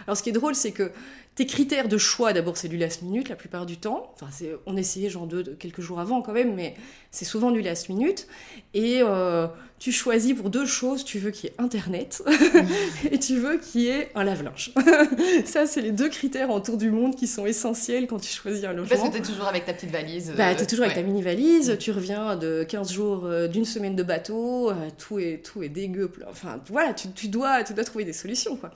Alors 0.05 0.17
ce 0.17 0.23
qui 0.23 0.30
est 0.30 0.34
drôle, 0.34 0.55
c'est 0.55 0.71
que 0.71 0.91
tes 1.38 1.45
critères 1.45 1.88
de 1.88 1.99
choix, 1.99 2.33
d'abord, 2.33 2.57
c'est 2.57 2.67
du 2.67 2.77
last 2.77 3.03
minute 3.03 3.29
la 3.29 3.35
plupart 3.35 3.67
du 3.67 3.77
temps. 3.77 4.11
Enfin, 4.15 4.25
on 4.65 4.75
essayait 4.75 5.07
genre 5.07 5.27
deux, 5.27 5.43
quelques 5.59 5.81
jours 5.81 5.99
avant 5.99 6.23
quand 6.23 6.31
même, 6.33 6.55
mais 6.55 6.73
c'est 7.11 7.25
souvent 7.25 7.51
du 7.51 7.61
last 7.61 7.89
minute. 7.89 8.27
Et 8.73 9.01
euh, 9.03 9.45
tu 9.77 9.91
choisis 9.91 10.33
pour 10.33 10.49
deux 10.49 10.65
choses. 10.65 11.05
Tu 11.05 11.19
veux 11.19 11.29
qu'il 11.29 11.51
y 11.51 11.53
ait 11.53 11.55
Internet 11.59 12.23
et 13.11 13.19
tu 13.19 13.38
veux 13.38 13.57
qu'il 13.59 13.81
y 13.81 13.88
ait 13.89 14.09
un 14.15 14.23
lave-linge. 14.23 14.71
Ça, 15.45 15.67
c'est 15.67 15.81
les 15.81 15.91
deux 15.91 16.09
critères 16.09 16.49
en 16.49 16.59
tour 16.59 16.75
du 16.75 16.89
monde 16.89 17.15
qui 17.15 17.27
sont 17.27 17.45
essentiels 17.45 18.07
quand 18.07 18.19
tu 18.19 18.33
choisis 18.33 18.63
un 18.63 18.73
logement. 18.73 18.95
Parce 18.95 19.07
que 19.07 19.15
tu 19.15 19.21
es 19.21 19.25
toujours 19.25 19.47
avec 19.47 19.65
ta 19.65 19.73
petite 19.73 19.91
valise. 19.91 20.33
Bah, 20.35 20.55
tu 20.55 20.63
es 20.63 20.65
toujours 20.65 20.85
avec 20.85 20.97
ta 20.97 21.03
mini-valise. 21.03 21.69
Mm. 21.69 21.77
Tu 21.77 21.91
reviens 21.91 22.35
de 22.35 22.65
15 22.67 22.91
jours, 22.91 23.25
euh, 23.25 23.47
d'une 23.47 23.65
semaine 23.65 23.95
de 23.95 24.01
bateau. 24.01 24.71
Euh, 24.71 24.73
tout, 24.97 25.19
est, 25.19 25.45
tout 25.45 25.61
est 25.61 25.69
dégueu. 25.69 26.11
Enfin, 26.27 26.59
voilà, 26.67 26.95
tu, 26.95 27.11
tu, 27.11 27.27
dois, 27.27 27.63
tu 27.63 27.75
dois 27.75 27.83
trouver 27.83 28.05
des 28.05 28.13
solutions. 28.13 28.55
Quoi. 28.55 28.71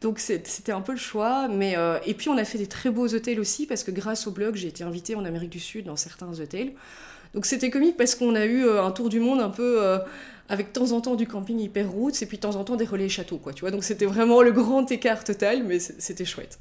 Donc 0.00 0.20
c'était 0.20 0.72
un 0.72 0.80
peu 0.80 0.92
le 0.92 0.98
choix. 0.98 1.48
Mais, 1.48 1.76
euh, 1.76 1.98
et 2.06 2.14
puis 2.14 2.28
on 2.28 2.36
a 2.36 2.44
fait 2.44 2.58
des 2.58 2.66
très 2.66 2.90
beaux 2.90 3.08
hôtels 3.08 3.40
aussi, 3.40 3.66
parce 3.66 3.84
que 3.84 3.90
grâce 3.90 4.26
au 4.26 4.30
blog, 4.30 4.54
j'ai 4.54 4.68
été 4.68 4.84
invitée 4.84 5.14
en 5.14 5.24
Amérique 5.24 5.50
du 5.50 5.60
Sud 5.60 5.86
dans 5.86 5.96
certains 5.96 6.38
hôtels. 6.40 6.72
Donc 7.34 7.46
c'était 7.46 7.70
comique 7.70 7.96
parce 7.96 8.14
qu'on 8.14 8.34
a 8.34 8.46
eu 8.46 8.64
euh, 8.64 8.82
un 8.82 8.90
tour 8.90 9.08
du 9.08 9.20
monde 9.20 9.40
un 9.40 9.50
peu 9.50 9.82
euh, 9.82 9.98
avec 10.48 10.68
de 10.68 10.72
temps 10.72 10.92
en 10.92 11.00
temps 11.00 11.14
du 11.14 11.26
camping 11.26 11.58
hyper 11.58 11.90
route 11.90 12.20
et 12.22 12.26
puis 12.26 12.38
de 12.38 12.42
temps 12.42 12.56
en 12.56 12.64
temps 12.64 12.76
des 12.76 12.84
relais 12.84 13.08
châteaux, 13.08 13.38
quoi, 13.38 13.52
tu 13.52 13.60
vois. 13.60 13.70
Donc 13.70 13.84
c'était 13.84 14.06
vraiment 14.06 14.42
le 14.42 14.52
grand 14.52 14.90
écart 14.90 15.24
total, 15.24 15.62
mais 15.64 15.78
c'était 15.78 16.24
chouette. 16.24 16.58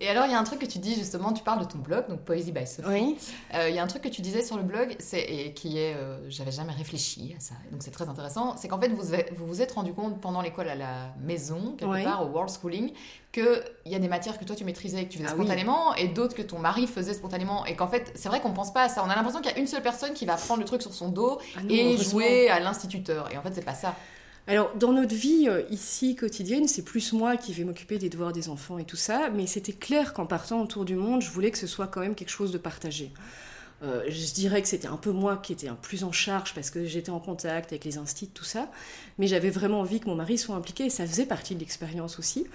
Et 0.00 0.08
alors, 0.08 0.26
il 0.26 0.32
y 0.32 0.34
a 0.34 0.38
un 0.38 0.44
truc 0.44 0.60
que 0.60 0.66
tu 0.66 0.78
dis 0.78 0.94
justement, 0.94 1.32
tu 1.32 1.42
parles 1.42 1.60
de 1.60 1.70
ton 1.70 1.78
blog, 1.78 2.08
donc 2.08 2.20
Poésie 2.20 2.52
by 2.52 2.66
Sophie. 2.66 2.88
Oui. 2.88 3.16
Euh, 3.54 3.68
il 3.68 3.74
y 3.74 3.78
a 3.78 3.82
un 3.82 3.86
truc 3.86 4.02
que 4.02 4.08
tu 4.08 4.20
disais 4.20 4.42
sur 4.42 4.56
le 4.56 4.62
blog, 4.62 4.96
c'est, 4.98 5.22
et 5.22 5.52
qui 5.52 5.78
est, 5.78 5.94
euh, 5.94 6.18
j'avais 6.28 6.52
jamais 6.52 6.72
réfléchi 6.72 7.34
à 7.36 7.40
ça, 7.40 7.54
donc 7.70 7.82
c'est 7.82 7.90
très 7.90 8.08
intéressant, 8.08 8.56
c'est 8.56 8.68
qu'en 8.68 8.80
fait, 8.80 8.88
vous 8.88 9.04
vous, 9.36 9.46
vous 9.46 9.62
êtes 9.62 9.72
rendu 9.72 9.92
compte 9.92 10.20
pendant 10.20 10.42
l'école 10.42 10.68
à 10.68 10.74
la 10.74 11.14
maison, 11.22 11.74
quelque 11.78 12.04
part, 12.04 12.22
au 12.24 12.30
World 12.30 12.50
Schooling, 12.50 12.92
qu'il 13.34 13.62
y 13.86 13.96
a 13.96 13.98
des 13.98 14.08
matières 14.08 14.38
que 14.38 14.44
toi 14.44 14.54
tu 14.54 14.64
maîtrisais 14.64 15.02
et 15.02 15.06
que 15.06 15.12
tu 15.12 15.18
faisais 15.18 15.28
ah 15.28 15.34
spontanément 15.34 15.92
et 15.96 16.06
d'autres 16.06 16.36
que 16.36 16.42
ton 16.42 16.60
mari 16.60 16.86
faisait 16.86 17.14
spontanément 17.14 17.66
et 17.66 17.74
qu'en 17.74 17.88
fait 17.88 18.12
c'est 18.14 18.28
vrai 18.28 18.40
qu'on 18.40 18.52
pense 18.52 18.72
pas 18.72 18.82
à 18.82 18.88
ça 18.88 19.02
on 19.04 19.10
a 19.10 19.16
l'impression 19.16 19.40
qu'il 19.40 19.50
y 19.50 19.54
a 19.54 19.58
une 19.58 19.66
seule 19.66 19.82
personne 19.82 20.12
qui 20.12 20.24
va 20.24 20.36
prendre 20.36 20.60
le 20.60 20.66
truc 20.66 20.82
sur 20.82 20.94
son 20.94 21.08
dos 21.08 21.38
ah 21.56 21.60
et 21.68 21.96
jouer 21.96 22.48
à 22.48 22.60
l'instituteur 22.60 23.13
et 23.32 23.38
en 23.38 23.42
fait 23.42 23.54
c'est 23.54 23.64
pas 23.64 23.74
ça 23.74 23.96
alors, 24.46 24.74
dans 24.76 24.92
notre 24.92 25.14
vie 25.14 25.46
euh, 25.48 25.62
ici 25.70 26.16
quotidienne, 26.16 26.68
c'est 26.68 26.82
plus 26.82 27.14
moi 27.14 27.38
qui 27.38 27.54
vais 27.54 27.64
m'occuper 27.64 27.96
des 27.96 28.10
devoirs 28.10 28.32
des 28.32 28.50
enfants 28.50 28.76
et 28.76 28.84
tout 28.84 28.96
ça, 28.96 29.30
mais 29.34 29.46
c'était 29.46 29.72
clair 29.72 30.12
qu'en 30.12 30.26
partant 30.26 30.60
autour 30.60 30.84
du 30.84 30.96
monde, 30.96 31.22
je 31.22 31.30
voulais 31.30 31.50
que 31.50 31.56
ce 31.56 31.66
soit 31.66 31.86
quand 31.86 32.00
même 32.00 32.14
quelque 32.14 32.30
chose 32.30 32.52
de 32.52 32.58
partagé. 32.58 33.10
Euh, 33.82 34.02
je 34.08 34.32
dirais 34.32 34.62
que 34.62 34.68
c'était 34.68 34.86
un 34.86 34.96
peu 34.96 35.10
moi 35.10 35.36
qui 35.36 35.52
étais 35.52 35.68
un 35.68 35.74
plus 35.74 36.04
en 36.04 36.12
charge 36.12 36.54
parce 36.54 36.70
que 36.70 36.84
j'étais 36.86 37.10
en 37.10 37.18
contact 37.18 37.72
avec 37.72 37.84
les 37.84 37.98
instituts, 37.98 38.32
tout 38.32 38.44
ça. 38.44 38.70
Mais 39.18 39.26
j'avais 39.26 39.50
vraiment 39.50 39.80
envie 39.80 40.00
que 40.00 40.06
mon 40.06 40.14
mari 40.14 40.38
soit 40.38 40.54
impliqué 40.54 40.84
et 40.86 40.90
ça 40.90 41.06
faisait 41.06 41.26
partie 41.26 41.54
de 41.54 41.60
l'expérience 41.60 42.18
aussi. 42.18 42.46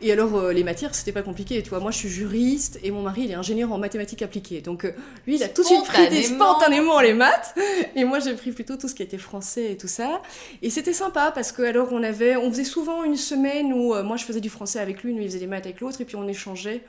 Et 0.00 0.12
alors, 0.12 0.36
euh, 0.36 0.52
les 0.52 0.62
matières, 0.64 0.94
c'était 0.94 1.12
pas 1.12 1.22
compliqué. 1.22 1.62
Tu 1.62 1.70
vois, 1.70 1.80
moi, 1.80 1.90
je 1.90 1.98
suis 1.98 2.08
juriste 2.08 2.78
et 2.82 2.90
mon 2.90 3.02
mari, 3.02 3.22
il 3.24 3.30
est 3.30 3.34
ingénieur 3.34 3.72
en 3.72 3.78
mathématiques 3.78 4.22
appliquées. 4.22 4.60
Donc, 4.60 4.84
euh, 4.84 4.92
lui, 5.26 5.36
il 5.36 5.42
a 5.42 5.48
tout 5.48 5.62
de 5.62 5.66
suite 5.66 5.84
pris 5.84 6.22
spontanément 6.22 7.00
les 7.00 7.14
maths. 7.14 7.54
Et 7.96 8.04
moi, 8.04 8.20
j'ai 8.20 8.34
pris 8.34 8.52
plutôt 8.52 8.76
tout 8.76 8.88
ce 8.88 8.94
qui 8.94 9.02
était 9.02 9.18
français 9.18 9.72
et 9.72 9.76
tout 9.76 9.88
ça. 9.88 10.22
Et 10.62 10.70
c'était 10.70 10.92
sympa 10.92 11.32
parce 11.32 11.52
que, 11.52 11.62
alors, 11.62 11.88
on 11.92 12.02
avait, 12.02 12.36
on 12.36 12.50
faisait 12.50 12.64
souvent 12.64 13.02
une 13.02 13.16
semaine 13.16 13.72
où 13.72 13.94
moi, 14.04 14.16
je 14.16 14.24
faisais 14.24 14.40
du 14.40 14.50
français 14.50 14.78
avec 14.78 15.02
lui, 15.02 15.14
lui, 15.14 15.24
il 15.24 15.28
faisait 15.28 15.40
des 15.40 15.46
maths 15.46 15.64
avec 15.64 15.80
l'autre 15.80 16.00
et 16.00 16.04
puis 16.04 16.16
on 16.16 16.28
échangeait 16.28 16.82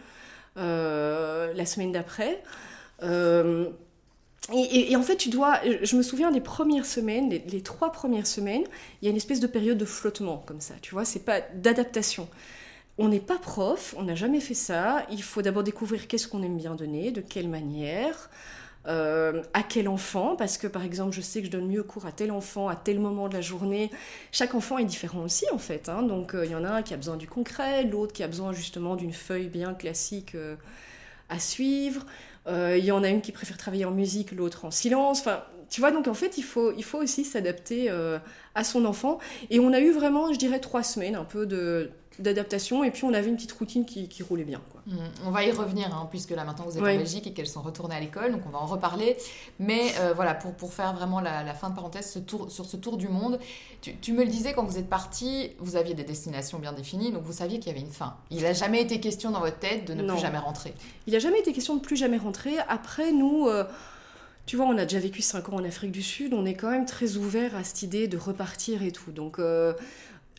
la 0.56 1.66
semaine 1.66 1.92
d'après. 1.92 2.42
Euh, 3.04 3.70
et, 4.54 4.96
en 4.96 5.02
fait, 5.02 5.18
tu 5.18 5.30
dois. 5.30 5.60
Je 5.82 5.98
me 5.98 6.02
souviens 6.02 6.32
des 6.32 6.40
premières 6.40 6.86
semaines, 6.86 7.30
les, 7.30 7.62
trois 7.62 7.92
premières 7.92 8.28
semaines, 8.28 8.64
il 9.02 9.06
y 9.06 9.08
a 9.08 9.12
une 9.12 9.18
espèce 9.18 9.42
de 9.42 9.48
période 9.48 9.78
de 9.78 9.86
flottement 9.86 10.44
comme 10.46 10.62
ça. 10.62 10.74
Tu 10.82 10.94
vois, 10.94 11.04
c'est 11.04 11.26
pas 11.26 11.42
d'adaptation. 11.54 12.30
On 12.98 13.10
n'est 13.10 13.20
pas 13.20 13.38
prof, 13.38 13.94
on 13.98 14.04
n'a 14.04 14.16
jamais 14.16 14.40
fait 14.40 14.54
ça. 14.54 15.06
Il 15.12 15.22
faut 15.22 15.42
d'abord 15.42 15.64
découvrir 15.64 16.08
qu'est-ce 16.08 16.30
qu'on 16.30 16.44
aime 16.44 16.58
bien 16.58 16.76
donner, 16.76 17.12
de 17.12 17.20
quelle 17.20 17.50
manière, 17.50 18.30
euh, 18.88 19.44
à 19.54 19.64
quel 19.64 19.90
enfant. 19.90 20.38
Parce 20.38 20.58
que 20.58 20.68
par 20.68 20.84
exemple, 20.86 21.14
je 21.14 21.22
sais 21.22 21.42
que 21.42 21.48
je 21.48 21.52
donne 21.52 21.68
mieux 21.68 21.84
cours 21.84 22.06
à 22.06 22.14
tel 22.14 22.32
enfant 22.32 22.70
à 22.70 22.78
tel 22.78 23.00
moment 23.00 23.28
de 23.28 23.34
la 23.34 23.42
journée. 23.42 23.92
Chaque 24.32 24.56
enfant 24.56 24.78
est 24.78 24.86
différent 24.86 25.24
aussi 25.24 25.46
en 25.52 25.60
fait. 25.60 25.90
Hein. 25.90 26.04
Donc 26.04 26.34
euh, 26.34 26.46
il 26.46 26.52
y 26.52 26.56
en 26.56 26.64
a 26.64 26.70
un 26.70 26.84
qui 26.84 26.94
a 26.94 26.98
besoin 26.98 27.18
du 27.18 27.28
concret, 27.28 27.84
l'autre 27.84 28.14
qui 28.14 28.24
a 28.24 28.28
besoin 28.28 28.54
justement 28.54 28.96
d'une 28.96 29.14
feuille 29.14 29.50
bien 29.50 29.74
classique 29.74 30.38
à 31.28 31.40
suivre. 31.40 32.06
Euh, 32.48 32.78
il 32.78 32.86
y 32.86 32.92
en 32.92 33.04
a 33.04 33.10
une 33.10 33.22
qui 33.22 33.32
préfère 33.32 33.58
travailler 33.58 33.86
en 33.86 33.92
musique, 33.92 34.32
l'autre 34.32 34.66
en 34.66 34.72
silence. 34.72 35.20
Enfin, 35.20 35.44
tu 35.70 35.82
vois, 35.82 35.92
donc 35.92 36.08
en 36.08 36.14
fait, 36.14 36.38
il 36.38 36.44
faut, 36.44 36.72
il 36.78 36.84
faut 36.84 36.98
aussi 37.00 37.26
s'adapter 37.26 37.90
euh, 37.90 38.20
à 38.56 38.64
son 38.64 38.86
enfant. 38.86 39.20
Et 39.50 39.60
on 39.60 39.74
a 39.74 39.80
eu 39.80 39.92
vraiment, 39.92 40.32
je 40.32 40.40
dirais, 40.40 40.60
trois 40.60 40.84
semaines 40.84 41.16
un 41.16 41.26
peu 41.26 41.46
de 41.46 41.92
d'adaptation 42.20 42.84
et 42.84 42.92
puis 42.92 43.04
on 43.04 43.14
avait 43.14 43.30
une 43.30 43.36
petite 43.36 43.52
routine 43.52 43.86
qui, 43.86 44.08
qui 44.08 44.24
roulait 44.24 44.44
bien. 44.44 44.62
Quoi. 44.72 44.82
Mmh. 44.88 44.98
on 45.26 45.32
va 45.32 45.44
y 45.44 45.52
revenir 45.52 45.94
hein, 45.94 46.08
puisque 46.10 46.32
là 46.32 46.46
maintenant 46.46 46.66
vous 46.66 46.78
êtes 46.78 46.82
en 46.82 46.86
Belgique 46.86 47.28
et 47.28 47.34
qu'elles 47.34 47.48
sont 47.48 47.62
retournées 47.62 47.96
à 47.96 48.00
l'école 48.00 48.32
donc 48.32 48.42
on 48.48 48.50
va 48.50 48.60
en 48.60 48.66
reparler 48.66 49.18
mais 49.60 49.92
euh, 50.00 50.14
voilà 50.14 50.34
pour, 50.34 50.54
pour 50.54 50.74
faire 50.74 50.94
vraiment 50.94 51.20
la, 51.20 51.54
fin 51.54 51.70
de 51.70 51.76
parenthèse 51.76 52.10
ce 52.10 52.20
tour, 52.20 52.50
sur 52.50 52.66
ce 52.66 52.78
tour 52.78 52.98
du 52.98 53.10
monde 53.10 53.38
tu, 53.82 53.98
tu, 53.98 54.14
me 54.14 54.24
le 54.24 54.30
disais 54.30 54.54
quand 54.54 54.64
vous 54.64 54.78
êtes 54.78 54.90
parti 54.90 55.52
vous 55.60 55.76
aviez 55.76 55.94
des 55.94 56.06
destinations 56.06 56.60
bien 56.60 56.72
définies 56.72 57.12
donc 57.12 57.24
vous 57.24 57.34
saviez 57.34 57.60
qu'il 57.60 57.74
y 57.74 57.76
avait 57.76 57.86
une 57.86 57.92
fin 57.92 58.16
il 58.32 58.42
n'a 58.44 58.54
jamais 58.54 58.82
été 58.82 59.02
question 59.02 59.32
dans 59.32 59.42
votre 59.42 59.60
tête 59.60 59.86
de 59.86 59.94
ne 59.94 60.08
plus 60.08 60.20
jamais 60.20 60.38
rentrer 60.38 60.74
il 61.06 61.14
n'a 61.14 61.20
jamais 61.20 61.40
été 61.40 61.52
question 61.52 61.76
de 61.76 61.82
plus 61.82 61.98
jamais 61.98 62.18
rentrer 62.18 62.58
après 62.70 63.12
nous 63.12 63.48
euh, 63.48 63.66
tu 64.48 64.56
vois, 64.56 64.66
on 64.66 64.78
a 64.78 64.84
déjà 64.84 65.00
vécu 65.00 65.22
5 65.22 65.50
ans 65.50 65.58
en 65.58 65.66
Afrique 65.66 65.92
du 65.92 66.02
Sud, 66.02 66.34
on 66.34 66.46
est 66.46 66.54
quand 66.54 66.72
même 66.72 66.86
très 66.86 67.18
ouvert 67.18 67.54
à 67.54 67.66
cette 67.66 67.84
idée 67.84 68.08
de 68.08 68.18
repartir 68.18 68.82
et 68.82 68.94
tout. 68.94 69.12
Donc, 69.12 69.40
euh, 69.40 69.74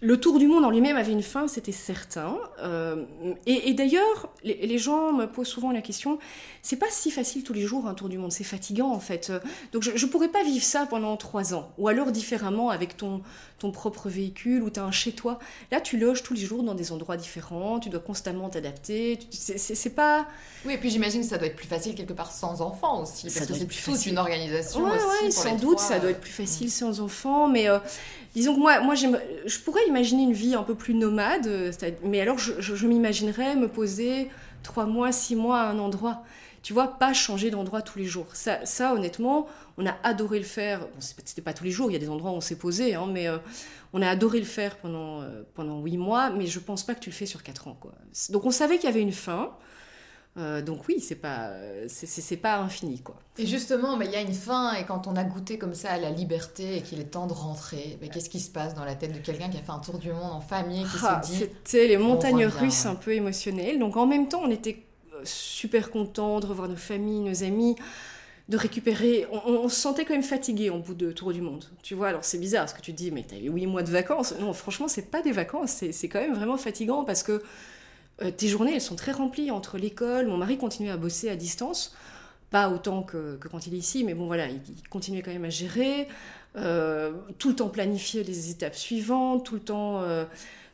le 0.00 0.20
tour 0.20 0.38
du 0.38 0.46
monde 0.46 0.64
en 0.64 0.70
lui-même 0.70 0.96
avait 0.96 1.12
une 1.12 1.22
fin, 1.22 1.48
c'était 1.48 1.72
certain. 1.72 2.38
Euh, 2.60 3.04
et, 3.46 3.74
d'ailleurs, 3.74 4.32
les, 4.44 4.78
gens 4.78 5.12
me 5.12 5.26
posent 5.26 5.48
souvent 5.48 5.72
la 5.72 5.82
question 5.82 6.18
c'est 6.62 6.76
pas 6.76 6.90
si 6.90 7.10
facile 7.10 7.44
tous 7.44 7.54
les 7.54 7.62
jours 7.62 7.86
un 7.86 7.94
tour 7.94 8.10
du 8.10 8.18
monde, 8.18 8.30
c'est 8.30 8.44
fatigant 8.44 8.92
en 8.92 9.00
fait. 9.00 9.32
Donc 9.72 9.82
je, 9.82 9.90
ne 9.90 10.10
pourrais 10.10 10.28
pas 10.28 10.44
vivre 10.44 10.64
ça 10.64 10.84
pendant 10.84 11.16
trois 11.16 11.54
ans, 11.54 11.72
ou 11.78 11.88
alors 11.88 12.12
différemment 12.12 12.68
avec 12.68 12.96
ton, 12.96 13.22
ton 13.58 13.70
propre 13.70 14.08
véhicule 14.08 14.62
ou 14.62 14.70
tu 14.70 14.78
as 14.78 14.84
un 14.84 14.90
chez 14.90 15.12
toi. 15.12 15.38
Là, 15.70 15.80
tu 15.80 15.98
loges 15.98 16.22
tous 16.22 16.34
les 16.34 16.42
jours 16.42 16.62
dans 16.62 16.74
des 16.74 16.92
endroits 16.92 17.16
différents, 17.16 17.80
tu 17.80 17.88
dois 17.88 18.00
constamment 18.00 18.48
t'adapter. 18.50 19.18
C'est 19.30 19.94
pas. 19.94 20.26
Oui, 20.66 20.74
et 20.74 20.78
puis 20.78 20.90
j'imagine 20.90 21.22
que 21.22 21.26
ça 21.26 21.38
doit 21.38 21.46
être 21.46 21.56
plus 21.56 21.66
facile 21.66 21.94
quelque 21.94 22.12
part 22.12 22.32
sans 22.32 22.60
enfants 22.60 23.02
aussi, 23.02 23.26
parce 23.26 23.46
que 23.46 23.54
c'est 23.54 23.66
toute 23.66 24.06
une 24.06 24.18
organisation 24.18 24.84
ouais, 24.84 24.90
aussi. 24.90 25.24
Ouais, 25.24 25.30
sans 25.30 25.56
doute, 25.56 25.78
ça 25.78 25.98
doit 25.98 26.10
être 26.10 26.20
plus 26.20 26.30
facile 26.32 26.70
sans 26.70 27.00
enfants, 27.00 27.48
mais. 27.48 27.68
Euh, 27.68 27.78
disons 28.34 28.54
que 28.54 28.60
moi, 28.60 28.80
moi 28.80 28.94
je 28.94 29.58
pourrais 29.60 29.86
imaginer 29.86 30.22
une 30.22 30.32
vie 30.32 30.54
un 30.54 30.62
peu 30.62 30.74
plus 30.74 30.94
nomade, 30.94 31.46
euh, 31.46 31.72
mais 32.04 32.20
alors 32.20 32.38
je, 32.38 32.86
m'imaginerais 32.86 33.56
me 33.56 33.68
poser 33.68 34.28
trois 34.62 34.86
mois, 34.86 35.12
six 35.12 35.36
mois 35.36 35.60
à 35.60 35.70
un 35.70 35.78
endroit. 35.78 36.22
Tu 36.62 36.72
vois, 36.72 36.98
pas 36.98 37.12
changer 37.12 37.50
d'endroit 37.50 37.82
tous 37.82 37.98
les 37.98 38.04
jours. 38.04 38.26
Ça, 38.34 38.66
ça, 38.66 38.92
honnêtement, 38.92 39.46
on 39.78 39.86
a 39.86 39.96
adoré 40.02 40.38
le 40.38 40.44
faire. 40.44 40.80
Bon, 40.80 40.86
C'était 40.98 41.40
pas 41.40 41.54
tous 41.54 41.64
les 41.64 41.70
jours, 41.70 41.88
il 41.90 41.94
y 41.94 41.96
a 41.96 42.00
des 42.00 42.08
endroits 42.08 42.32
où 42.32 42.34
on 42.34 42.40
s'est 42.40 42.58
posé, 42.58 42.94
hein, 42.94 43.06
mais 43.10 43.28
euh, 43.28 43.38
on 43.92 44.02
a 44.02 44.08
adoré 44.08 44.38
le 44.40 44.44
faire 44.44 44.76
pendant, 44.76 45.22
euh, 45.22 45.42
pendant 45.54 45.80
huit 45.80 45.96
mois, 45.96 46.30
mais 46.30 46.46
je 46.46 46.58
pense 46.58 46.82
pas 46.82 46.94
que 46.94 47.00
tu 47.00 47.10
le 47.10 47.14
fais 47.14 47.26
sur 47.26 47.42
quatre 47.42 47.68
ans. 47.68 47.76
Quoi. 47.80 47.92
Donc 48.30 48.44
on 48.44 48.50
savait 48.50 48.76
qu'il 48.76 48.86
y 48.86 48.92
avait 48.92 49.02
une 49.02 49.12
fin. 49.12 49.52
Euh, 50.38 50.62
donc 50.62 50.86
oui, 50.88 51.00
c'est 51.00 51.16
pas 51.16 51.50
c'est 51.88 52.36
pas 52.36 52.58
infini 52.58 53.00
quoi. 53.00 53.16
Et 53.38 53.46
justement, 53.46 54.00
il 54.00 54.10
y 54.10 54.16
a 54.16 54.20
une 54.20 54.32
fin 54.32 54.74
et 54.74 54.84
quand 54.84 55.06
on 55.06 55.16
a 55.16 55.24
goûté 55.24 55.58
comme 55.58 55.74
ça 55.74 55.90
à 55.90 55.98
la 55.98 56.10
liberté 56.10 56.76
et 56.76 56.82
qu'il 56.82 57.00
est 57.00 57.04
temps 57.04 57.26
de 57.26 57.32
rentrer, 57.32 57.98
qu'est-ce 58.12 58.30
qui 58.30 58.40
se 58.40 58.50
passe 58.50 58.74
dans 58.74 58.84
la 58.84 58.94
tête 58.94 59.12
de 59.12 59.18
quelqu'un 59.18 59.48
qui 59.48 59.58
a 59.58 59.62
fait 59.62 59.72
un 59.72 59.80
tour 59.80 59.98
du 59.98 60.12
monde 60.12 60.32
en 60.32 60.40
famille 60.40 60.84
qui 60.84 60.98
se 60.98 61.06
ah, 61.06 61.20
dit 61.24 61.34
C'était 61.34 61.88
les 61.88 61.96
montagnes 61.96 62.46
russes 62.46 62.86
un 62.86 62.94
peu 62.94 63.12
émotionnelles. 63.12 63.78
Donc 63.78 63.96
en 63.96 64.06
même 64.06 64.28
temps, 64.28 64.42
on 64.44 64.50
était 64.50 64.84
euh, 65.14 65.20
super 65.24 65.90
contents 65.90 66.38
de 66.40 66.46
revoir 66.46 66.68
nos 66.68 66.76
familles, 66.76 67.20
nos 67.20 67.42
amis, 67.42 67.74
de 68.48 68.56
récupérer. 68.56 69.26
On, 69.32 69.68
se 69.68 69.76
sentait 69.76 70.04
quand 70.04 70.14
même 70.14 70.22
fatigué 70.22 70.70
en 70.70 70.78
bout 70.78 70.94
de 70.94 71.10
tour 71.10 71.32
du 71.32 71.42
monde. 71.42 71.64
Tu 71.82 71.94
vois, 71.94 72.08
alors 72.08 72.24
c'est 72.24 72.38
bizarre 72.38 72.68
ce 72.68 72.74
que 72.74 72.80
tu 72.80 72.92
dis, 72.92 73.10
mais 73.10 73.24
t'as 73.28 73.36
eu 73.36 73.50
huit 73.50 73.66
mois 73.66 73.82
de 73.82 73.90
vacances. 73.90 74.34
Non, 74.38 74.52
franchement, 74.52 74.86
c'est 74.86 75.10
pas 75.10 75.20
des 75.20 75.32
vacances, 75.32 75.82
c'est 75.90 76.08
quand 76.08 76.20
même 76.20 76.34
vraiment 76.34 76.56
fatigant 76.56 77.04
parce 77.04 77.24
que 77.24 77.42
tes 78.36 78.48
journées, 78.48 78.74
elles 78.74 78.80
sont 78.80 78.96
très 78.96 79.12
remplies 79.12 79.50
entre 79.50 79.78
l'école. 79.78 80.26
Mon 80.26 80.36
mari 80.36 80.58
continuait 80.58 80.90
à 80.90 80.96
bosser 80.96 81.28
à 81.28 81.36
distance, 81.36 81.94
pas 82.50 82.68
autant 82.70 83.02
que, 83.02 83.38
quand 83.50 83.66
il 83.66 83.74
est 83.74 83.78
ici, 83.78 84.04
mais 84.04 84.14
bon 84.14 84.26
voilà, 84.26 84.48
il, 84.48 84.60
continuait 84.90 85.22
quand 85.22 85.32
même 85.32 85.44
à 85.44 85.50
gérer, 85.50 86.08
euh, 86.56 87.12
tout 87.38 87.50
le 87.50 87.54
temps 87.54 87.68
planifier 87.68 88.24
les 88.24 88.50
étapes 88.50 88.74
suivantes, 88.74 89.44
tout 89.44 89.54
le 89.54 89.60
temps. 89.60 90.00
Euh, 90.00 90.24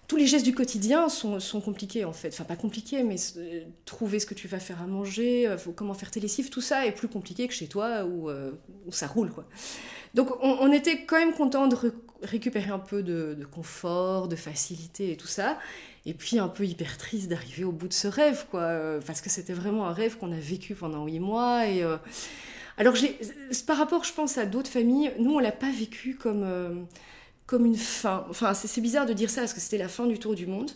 tous 0.06 0.16
les 0.16 0.26
gestes 0.26 0.44
du 0.44 0.54
quotidien 0.54 1.08
sont, 1.08 1.40
sont, 1.40 1.60
compliqués 1.60 2.04
en 2.04 2.12
fait. 2.12 2.28
Enfin, 2.28 2.44
pas 2.44 2.56
compliqués, 2.56 3.02
mais 3.02 3.16
euh, 3.36 3.64
trouver 3.84 4.18
ce 4.18 4.26
que 4.26 4.34
tu 4.34 4.48
vas 4.48 4.58
faire 4.58 4.82
à 4.82 4.86
manger, 4.86 5.46
euh, 5.46 5.56
comment 5.74 5.94
faire 5.94 6.10
tes 6.10 6.20
lessives, 6.20 6.50
tout 6.50 6.60
ça 6.60 6.86
est 6.86 6.92
plus 6.92 7.08
compliqué 7.08 7.48
que 7.48 7.54
chez 7.54 7.68
toi 7.68 8.04
où, 8.04 8.28
euh, 8.28 8.50
ça 8.90 9.06
roule 9.06 9.30
quoi. 9.30 9.44
Donc 10.14 10.30
on, 10.42 10.70
était 10.72 11.04
quand 11.04 11.18
même 11.18 11.32
content 11.32 11.66
de 11.66 11.76
récupérer 12.22 12.70
un 12.70 12.78
peu 12.78 13.02
de, 13.02 13.36
confort, 13.50 14.28
de 14.28 14.36
facilité 14.36 15.10
et 15.10 15.16
tout 15.16 15.26
ça. 15.26 15.58
Et 16.06 16.14
puis 16.14 16.38
un 16.38 16.48
peu 16.48 16.64
hyper 16.66 16.98
triste 16.98 17.28
d'arriver 17.28 17.64
au 17.64 17.72
bout 17.72 17.88
de 17.88 17.94
ce 17.94 18.08
rêve 18.08 18.44
quoi, 18.50 18.98
parce 19.06 19.22
que 19.22 19.30
c'était 19.30 19.54
vraiment 19.54 19.86
un 19.86 19.92
rêve 19.92 20.18
qu'on 20.18 20.32
a 20.32 20.38
vécu 20.38 20.74
pendant 20.74 21.06
huit 21.06 21.20
mois 21.20 21.66
et 21.66 21.82
alors, 22.76 22.94
par 23.66 23.76
rapport, 23.76 24.02
je 24.04 24.12
pense, 24.12 24.36
à 24.36 24.46
d'autres 24.46 24.70
familles, 24.70 25.12
nous, 25.18 25.34
on 25.34 25.38
l'a 25.38 25.52
pas 25.52 25.70
vécu 25.70 26.16
comme, 26.16 26.86
comme 27.46 27.66
une 27.66 27.76
fin. 27.76 28.26
Enfin, 28.30 28.54
c'est 28.54 28.80
bizarre 28.80 29.06
de 29.06 29.12
dire 29.12 29.30
ça 29.30 29.42
parce 29.42 29.54
que 29.54 29.60
c'était 29.60 29.78
la 29.78 29.88
fin 29.88 30.06
du 30.06 30.18
tour 30.18 30.34
du 30.34 30.46
monde. 30.46 30.70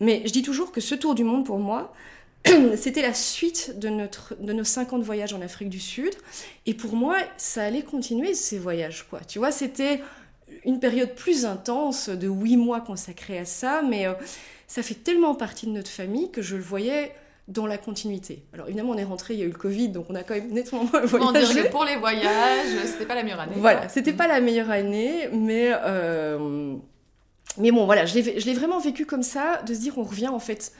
Mais 0.00 0.22
je 0.26 0.32
dis 0.32 0.42
toujours 0.42 0.72
que 0.72 0.80
ce 0.80 0.94
tour 0.94 1.14
du 1.14 1.24
monde, 1.24 1.46
pour 1.46 1.58
moi, 1.58 1.94
c'était 2.76 3.02
la 3.02 3.14
suite 3.14 3.78
de, 3.78 3.88
notre, 3.88 4.34
de 4.40 4.52
nos 4.52 4.64
50 4.64 5.02
voyages 5.02 5.34
en 5.34 5.40
Afrique 5.40 5.68
du 5.68 5.80
Sud. 5.80 6.14
Et 6.66 6.74
pour 6.74 6.94
moi, 6.94 7.16
ça 7.36 7.64
allait 7.64 7.82
continuer 7.82 8.34
ces 8.34 8.58
voyages, 8.58 9.06
quoi. 9.08 9.20
Tu 9.20 9.38
vois, 9.38 9.52
c'était 9.52 10.00
une 10.64 10.80
période 10.80 11.14
plus 11.14 11.44
intense 11.44 12.08
de 12.08 12.28
huit 12.28 12.56
mois 12.56 12.80
consacrés 12.80 13.38
à 13.38 13.44
ça, 13.44 13.82
mais 13.82 14.06
euh, 14.06 14.14
ça 14.66 14.82
fait 14.82 14.94
tellement 14.94 15.34
partie 15.34 15.66
de 15.66 15.72
notre 15.72 15.90
famille 15.90 16.30
que 16.30 16.42
je 16.42 16.56
le 16.56 16.62
voyais 16.62 17.12
dans 17.48 17.66
la 17.66 17.78
continuité. 17.78 18.42
Alors 18.52 18.66
évidemment, 18.66 18.92
on 18.92 18.98
est 18.98 19.04
rentré, 19.04 19.34
il 19.34 19.40
y 19.40 19.42
a 19.42 19.46
eu 19.46 19.50
le 19.50 19.58
Covid, 19.58 19.90
donc 19.90 20.06
on 20.08 20.14
a 20.14 20.24
quand 20.24 20.34
même 20.34 20.50
nettement 20.50 20.84
moins 20.84 21.04
voyagé. 21.04 21.68
Pour 21.70 21.84
les 21.84 21.96
voyages, 21.96 22.84
c'était 22.86 23.06
pas 23.06 23.14
la 23.14 23.22
meilleure 23.22 23.40
année. 23.40 23.54
Voilà, 23.56 23.88
c'était 23.88 24.12
pas 24.12 24.26
la 24.26 24.40
meilleure 24.40 24.70
année, 24.70 25.28
mais 25.32 25.70
euh, 25.72 26.76
mais 27.58 27.70
bon, 27.70 27.86
voilà, 27.86 28.04
je 28.04 28.14
l'ai 28.18 28.54
vraiment 28.54 28.80
vécu 28.80 29.06
comme 29.06 29.22
ça, 29.22 29.62
de 29.62 29.74
se 29.74 29.80
dire 29.80 29.96
on 29.98 30.02
revient 30.02 30.28
en 30.28 30.40
fait 30.40 30.72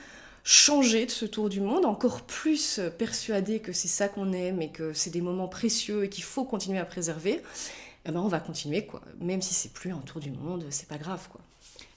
changer 0.43 1.05
de 1.05 1.11
ce 1.11 1.25
tour 1.25 1.49
du 1.49 1.61
monde, 1.61 1.85
encore 1.85 2.21
plus 2.21 2.79
persuadé 2.97 3.59
que 3.59 3.73
c'est 3.73 3.87
ça 3.87 4.07
qu'on 4.07 4.31
aime 4.33 4.61
et 4.61 4.69
que 4.69 4.93
c'est 4.93 5.09
des 5.09 5.21
moments 5.21 5.47
précieux 5.47 6.05
et 6.05 6.09
qu'il 6.09 6.23
faut 6.23 6.43
continuer 6.43 6.79
à 6.79 6.85
préserver. 6.85 7.41
Eh 8.05 8.11
ben 8.11 8.21
on 8.21 8.29
va 8.29 8.39
continuer 8.39 8.85
quoi, 8.85 9.01
même 9.19 9.41
si 9.41 9.53
c'est 9.53 9.73
plus 9.73 9.91
un 9.91 9.97
tour 9.97 10.21
du 10.21 10.31
monde, 10.31 10.65
c'est 10.69 10.87
pas 10.87 10.97
grave 10.97 11.27
quoi. 11.29 11.41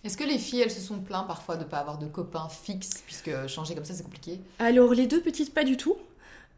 Est-ce 0.03 0.17
que 0.17 0.25
les 0.25 0.39
filles, 0.39 0.61
elles 0.63 0.71
se 0.71 0.81
sont 0.81 0.99
plaintes 0.99 1.27
parfois 1.27 1.57
de 1.57 1.65
ne 1.65 1.69
pas 1.69 1.79
avoir 1.79 1.99
de 1.99 2.07
copains 2.07 2.49
fixes, 2.49 3.03
puisque 3.05 3.31
changer 3.49 3.75
comme 3.75 3.85
ça, 3.85 3.95
c'est 3.95 4.03
compliqué? 4.03 4.41
Alors, 4.59 4.95
les 4.95 5.07
deux 5.07 5.21
petites, 5.21 5.53
pas 5.53 5.65
du 5.65 5.77
tout. 5.77 5.97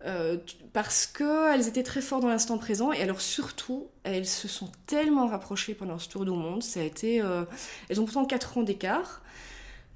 Euh, 0.05 0.36
parce 0.72 1.07
qu'elles 1.07 1.68
étaient 1.68 1.82
très 1.84 2.01
fortes 2.01 2.22
dans 2.22 2.28
l'instant 2.28 2.59
présent, 2.59 2.93
et 2.93 3.03
alors 3.03 3.20
surtout, 3.20 3.86
elles 4.03 4.26
se 4.26 4.49
sont 4.49 4.68
tellement 4.86 5.28
rapprochées 5.28 5.74
pendant 5.74 5.99
ce 5.99 6.09
tour 6.09 6.24
du 6.24 6.32
monde. 6.32 6.62
Ça 6.62 6.80
a 6.80 6.82
été, 6.82 7.20
euh, 7.20 7.45
elles 7.88 8.01
ont 8.01 8.05
pourtant 8.05 8.24
4 8.24 8.59
ans 8.59 8.62
d'écart, 8.62 9.22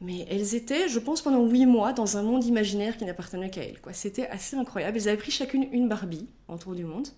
mais 0.00 0.26
elles 0.30 0.54
étaient, 0.54 0.88
je 0.88 0.98
pense, 1.00 1.22
pendant 1.22 1.44
8 1.44 1.66
mois 1.66 1.92
dans 1.92 2.16
un 2.18 2.22
monde 2.22 2.44
imaginaire 2.44 2.96
qui 2.98 3.04
n'appartenait 3.04 3.50
qu'à 3.50 3.62
elles. 3.62 3.78
C'était 3.92 4.28
assez 4.28 4.56
incroyable. 4.56 4.96
Elles 4.96 5.08
avaient 5.08 5.16
pris 5.16 5.32
chacune 5.32 5.66
une 5.72 5.88
Barbie 5.88 6.26
en 6.48 6.56
tour 6.56 6.74
du 6.74 6.84
monde 6.84 7.08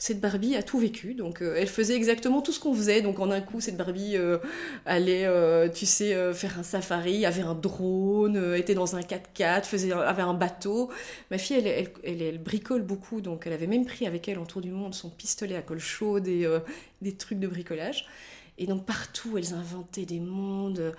cette 0.00 0.18
Barbie 0.18 0.56
a 0.56 0.62
tout 0.62 0.78
vécu. 0.78 1.12
Donc, 1.12 1.42
euh, 1.42 1.56
elle 1.58 1.68
faisait 1.68 1.94
exactement 1.94 2.40
tout 2.40 2.52
ce 2.52 2.58
qu'on 2.58 2.74
faisait. 2.74 3.02
Donc, 3.02 3.20
en 3.20 3.30
un 3.30 3.42
coup, 3.42 3.60
cette 3.60 3.76
Barbie 3.76 4.16
euh, 4.16 4.38
allait, 4.86 5.26
euh, 5.26 5.68
tu 5.68 5.84
sais, 5.84 6.32
faire 6.32 6.58
un 6.58 6.62
safari, 6.62 7.26
avait 7.26 7.42
un 7.42 7.54
drone, 7.54 8.54
était 8.56 8.74
dans 8.74 8.96
un 8.96 9.00
4x4, 9.00 9.64
faisait, 9.64 9.92
avait 9.92 10.22
un 10.22 10.32
bateau. 10.32 10.90
Ma 11.30 11.36
fille, 11.36 11.58
elle, 11.58 11.90
elle, 12.02 12.22
elle, 12.22 12.38
bricole 12.38 12.80
beaucoup. 12.80 13.20
Donc, 13.20 13.46
elle 13.46 13.52
avait 13.52 13.66
même 13.66 13.84
pris 13.84 14.06
avec 14.06 14.26
elle 14.26 14.38
en 14.38 14.46
tour 14.46 14.62
du 14.62 14.70
monde 14.70 14.94
son 14.94 15.10
pistolet 15.10 15.54
à 15.54 15.60
colle 15.60 15.78
chaude 15.78 16.26
et 16.26 16.48
des 17.02 17.12
trucs 17.12 17.38
de 17.38 17.46
bricolage. 17.46 18.06
Et 18.56 18.66
donc, 18.66 18.86
partout, 18.86 19.36
elles 19.36 19.52
inventaient 19.52 20.06
des 20.06 20.20
mondes. 20.20 20.94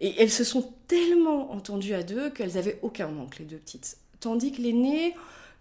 Et 0.00 0.20
elles 0.20 0.30
se 0.30 0.42
sont 0.42 0.72
tellement 0.88 1.52
entendues 1.52 1.94
à 1.94 2.02
deux 2.02 2.30
qu'elles 2.30 2.58
avaient 2.58 2.80
aucun 2.82 3.06
manque, 3.06 3.38
les 3.38 3.44
deux 3.44 3.58
petites. 3.58 3.96
Tandis 4.18 4.50
que 4.50 4.60
l'aînée 4.60 5.14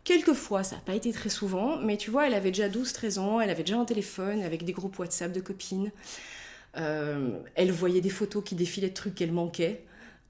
Quelquefois, 0.03 0.63
ça 0.63 0.75
n'a 0.75 0.81
pas 0.81 0.95
été 0.95 1.11
très 1.11 1.29
souvent, 1.29 1.77
mais 1.77 1.97
tu 1.97 2.09
vois, 2.09 2.27
elle 2.27 2.33
avait 2.33 2.51
déjà 2.51 2.67
12-13 2.67 3.19
ans, 3.19 3.41
elle 3.41 3.49
avait 3.49 3.63
déjà 3.63 3.77
un 3.77 3.85
téléphone 3.85 4.41
avec 4.41 4.63
des 4.63 4.71
groupes 4.71 4.97
WhatsApp 4.97 5.31
de 5.31 5.39
copines. 5.39 5.91
Euh, 6.77 7.31
elle 7.55 7.71
voyait 7.71 8.01
des 8.01 8.09
photos 8.09 8.43
qui 8.43 8.55
défilaient 8.55 8.89
de 8.89 8.93
trucs 8.93 9.15
qu'elle 9.15 9.31
manquait. 9.31 9.83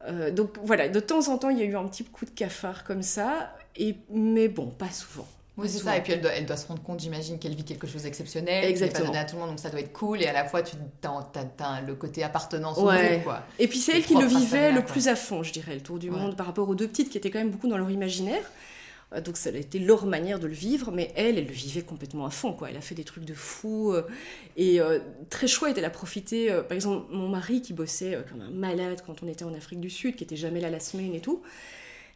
Euh, 0.08 0.32
donc 0.32 0.58
voilà, 0.64 0.90
de 0.90 1.00
temps 1.00 1.28
en 1.30 1.38
temps, 1.38 1.50
il 1.50 1.60
y 1.60 1.62
a 1.62 1.66
eu 1.66 1.76
un 1.76 1.88
petit 1.88 2.04
coup 2.04 2.26
de 2.26 2.32
cafard 2.32 2.84
comme 2.84 3.04
ça, 3.04 3.56
et, 3.76 3.96
mais 4.10 4.48
bon, 4.48 4.68
pas 4.68 4.92
souvent. 4.92 5.28
Oui, 5.60 5.68
c'est 5.68 5.80
ça. 5.80 5.98
Et 5.98 6.02
puis 6.02 6.14
elle 6.14 6.22
doit, 6.22 6.32
elle 6.32 6.46
doit, 6.46 6.56
se 6.56 6.68
rendre 6.68 6.82
compte, 6.82 7.02
j'imagine, 7.02 7.38
qu'elle 7.38 7.54
vit 7.54 7.66
quelque 7.66 7.86
chose 7.86 8.04
d'exceptionnel. 8.04 8.64
Exactement. 8.64 9.12
Pas 9.12 9.20
à 9.20 9.26
tout 9.26 9.36
le 9.36 9.42
monde, 9.42 9.50
donc 9.50 9.60
ça 9.60 9.70
doit 9.70 9.82
être 9.82 9.92
cool. 9.92 10.22
Et 10.22 10.28
à 10.28 10.34
la 10.34 10.46
fois, 10.46 10.62
tu 10.62 10.76
as, 11.04 11.82
le 11.82 11.96
côté 11.96 12.24
appartenance 12.24 12.78
au 12.78 12.86
groupe, 12.86 13.24
quoi. 13.24 13.44
Et 13.60 13.68
puis 13.68 13.80
c'est 13.80 13.98
elle 13.98 14.06
qui 14.06 14.16
le 14.16 14.26
vivait 14.26 14.72
le 14.72 14.84
plus 14.84 15.08
à 15.10 15.16
fond, 15.16 15.44
je 15.44 15.52
dirais, 15.52 15.76
le 15.76 15.82
tour 15.82 16.00
du 16.00 16.10
monde, 16.10 16.36
par 16.36 16.46
rapport 16.46 16.68
aux 16.70 16.76
deux 16.76 16.88
petites 16.88 17.10
qui 17.10 17.18
étaient 17.18 17.30
quand 17.30 17.40
même 17.40 17.52
beaucoup 17.52 17.68
dans 17.68 17.78
leur 17.78 17.92
imaginaire. 17.92 18.44
Euh, 19.14 19.22
donc 19.22 19.38
ça 19.38 19.50
a 19.50 19.54
été 19.54 19.80
leur 19.80 20.06
manière 20.06 20.40
de 20.40 20.48
le 20.48 20.54
vivre, 20.54 20.92
mais 20.92 21.12
elle, 21.16 21.38
elle 21.38 21.48
le 21.48 21.52
vivait 21.52 21.82
complètement 21.82 22.26
à 22.26 22.30
fond. 22.30 22.54
Quoi. 22.54 22.70
Elle 22.70 22.78
a 22.78 22.82
fait 22.82 22.96
des 22.96 23.04
trucs 23.04 23.26
de 23.26 23.34
fou. 23.34 23.94
Euh, 23.94 24.04
et 24.58 24.80
euh, 24.80 25.00
très 25.30 25.48
chouette, 25.48 25.78
elle 25.78 25.86
a 25.86 25.90
profité. 25.90 26.50
par 26.68 26.74
exemple, 26.74 27.08
mon 27.12 27.30
mari 27.30 27.62
qui 27.62 27.74
bossait 27.74 28.18
comme 28.30 28.42
un 28.42 28.52
malade 28.52 29.02
quand 29.06 29.24
on 29.24 29.28
était 29.28 29.46
en 29.46 29.54
Afrique 29.54 29.80
du 29.80 29.90
Sud, 29.90 30.16
qui 30.16 30.24
était 30.24 30.36
jamais 30.36 30.60
là 30.60 30.70
la 30.70 30.80
semaine 30.80 31.14
et 31.14 31.22
tout, 31.22 31.42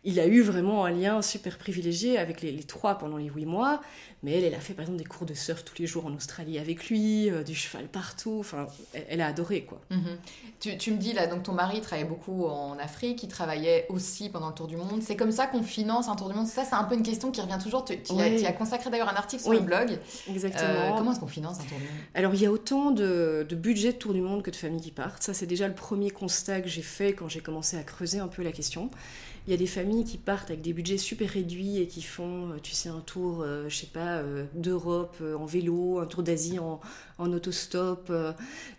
il 0.06 0.20
a 0.20 0.28
eu 0.28 0.42
vraiment 0.42 0.86
un 0.86 0.92
lien 0.92 1.22
super 1.22 1.58
privilégié 1.58 2.18
avec 2.18 2.42
les, 2.42 2.64
trois 2.64 2.98
pendant 2.98 3.18
les 3.18 3.30
huit 3.30 3.46
mois. 3.46 3.82
Mais 4.22 4.38
elle, 4.38 4.46
elle 4.46 4.56
a 4.56 4.60
fait 4.60 4.74
par 4.74 4.84
exemple 4.84 5.00
des 5.00 5.06
cours 5.06 5.26
de 5.26 5.34
surf 5.34 5.66
tous 5.66 5.76
les 5.80 5.86
jours 5.86 6.06
en 6.06 6.14
Australie 6.14 6.58
avec 6.58 6.90
lui, 6.90 7.30
euh, 7.30 7.44
du 7.44 7.54
cheval 7.54 7.88
partout. 7.88 8.38
Enfin, 8.40 8.68
elle, 9.10 9.20
a 9.20 9.28
adoré 9.28 9.64
quoi. 9.64 9.82
Mhm. 9.90 10.18
tu, 10.62 10.78
tu, 10.78 10.92
me 10.92 10.98
dis 10.98 11.12
là, 11.12 11.28
donc 11.28 11.44
ton 11.44 11.52
mari 11.52 11.82
travaillait 11.82 12.08
beaucoup 12.08 12.46
en 12.46 12.78
Afrique, 12.80 13.22
il 13.24 13.28
travaillait 13.28 13.86
aussi 13.90 14.30
pendant 14.30 14.48
le 14.48 14.54
tour 14.54 14.68
du 14.68 14.78
monde. 14.78 15.02
C'est 15.02 15.18
comme 15.18 15.32
ça 15.32 15.48
qu'on 15.48 15.62
finance 15.62 16.08
un 16.08 16.16
tour 16.16 16.30
du 16.30 16.36
monde? 16.36 16.48
Ça, 16.48 16.64
c'est 16.64 16.76
un 16.76 16.86
peu 16.86 16.96
une 16.96 17.04
question 17.04 17.32
qui 17.32 17.42
revient 17.42 17.60
toujours. 17.62 17.84
Tu, 17.84 18.02
tu, 18.02 18.14
as, 18.14 18.54
consacré 18.54 18.90
d'ailleurs 18.90 19.10
un 19.10 19.16
article 19.16 19.44
sur 19.44 19.52
le 19.52 19.60
blog. 19.60 20.00
Exactement. 20.30 20.70
Euh, 20.70 20.92
comment 20.98 21.12
est-ce 21.12 21.20
qu'on 21.20 21.28
finance 21.28 21.60
un 21.60 21.64
tour 21.64 21.78
du 21.78 21.84
monde? 21.84 21.94
Alors, 22.14 22.34
il 22.34 22.42
y 22.42 22.46
a 22.46 22.52
autant 22.52 22.92
de, 22.92 23.46
de 23.48 23.56
budget 23.56 23.92
de 23.92 23.98
tour 23.98 24.14
du 24.14 24.22
monde 24.22 24.42
que 24.42 24.52
de 24.52 24.56
familles 24.56 24.82
qui 24.82 24.92
partent. 24.92 25.24
Ça, 25.24 25.34
c'est 25.34 25.48
déjà 25.48 25.68
le 25.68 25.76
premier 25.76 26.12
constat 26.12 26.62
que 26.62 26.70
j'ai 26.70 26.82
fait 26.82 27.14
quand 27.14 27.28
j'ai 27.28 27.42
commencé 27.42 27.78
à 27.78 27.84
creuser 27.84 28.20
un 28.20 28.30
peu 28.30 28.42
la 28.42 28.54
question. 28.54 28.90
Il 29.46 29.52
y 29.52 29.54
a 29.54 29.58
des 29.58 29.68
familles 29.68 30.06
qui 30.06 30.18
partent 30.18 30.52
avec 30.52 30.62
des 30.62 30.72
budgets 30.72 30.98
super 30.98 31.30
réduits 31.30 31.78
et 31.78 31.88
qui 31.88 32.02
font, 32.02 32.52
euh, 32.52 32.60
tu 32.64 32.72
sais, 32.72 32.88
un 32.88 33.02
tour, 33.02 33.42
euh, 33.42 33.68
je 33.68 33.76
sais 33.76 33.88
pas, 33.88 34.20
euh, 34.20 34.46
d'Europe 34.54 35.18
en 35.22 35.44
vélo, 35.44 36.00
un 36.00 36.06
tour 36.06 36.24
d'Asie 36.24 36.60
en, 36.60 36.80
en, 37.18 37.34
autostop. 37.34 38.12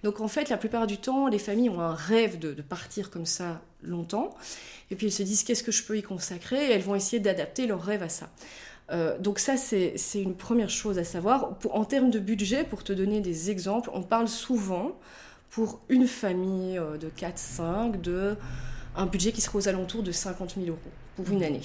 Donc 0.03 0.21
en 0.21 0.29
fait, 0.29 0.49
la 0.49 0.57
plupart 0.57 0.87
du 0.87 0.97
temps, 0.97 1.29
les 1.29 1.39
familles 1.39 1.69
ont 1.69 1.81
un 1.81 1.95
rêve 1.95 2.39
de, 2.39 2.55
partir 2.62 3.11
comme 3.11 3.27
ça 3.27 3.61
longtemps. 3.83 4.35
Et 4.91 4.97
puis 4.97 5.07
elles 5.07 5.12
se 5.12 5.23
disent 5.23 5.45
qu'est-ce 5.45 5.62
que 5.62 5.73
je 5.73 5.83
peux 5.83 5.99
y 5.99 6.03
consacrer? 6.03 6.69
Et 6.69 6.73
elles 6.73 6.83
vont 6.83 6.95
essayer 6.95 7.21
d'adapter 7.21 7.67
leur 7.67 7.83
rêve 7.83 8.03
à 8.03 8.09
ça. 8.09 8.31
donc 9.21 9.39
ça, 9.39 9.57
c'est 9.59 9.97
une 10.15 10.35
première 10.35 10.71
chose 10.71 10.99
à 10.99 11.05
savoir. 11.05 11.59
en 11.71 11.85
termes 11.85 12.11
de 12.11 12.19
budget, 12.19 12.65
pour 12.65 12.85
te 12.85 12.93
donner 12.95 13.21
des 13.21 13.51
exemples, 13.51 13.91
on 13.93 14.03
parle 14.03 14.29
souvent 14.29 14.99
pour 15.51 15.81
une 15.91 16.07
famille 16.07 16.81
de 17.01 17.09
4-5 17.11 18.01
de 18.01 18.37
un 18.97 19.07
budget 19.07 19.33
qui 19.33 19.41
serait 19.41 19.59
aux 19.59 19.69
alentours 19.69 20.03
de 20.03 20.13
50 20.13 20.55
000 20.57 20.67
euros 20.69 20.79
pour 21.17 21.29
une 21.31 21.43
année. 21.43 21.63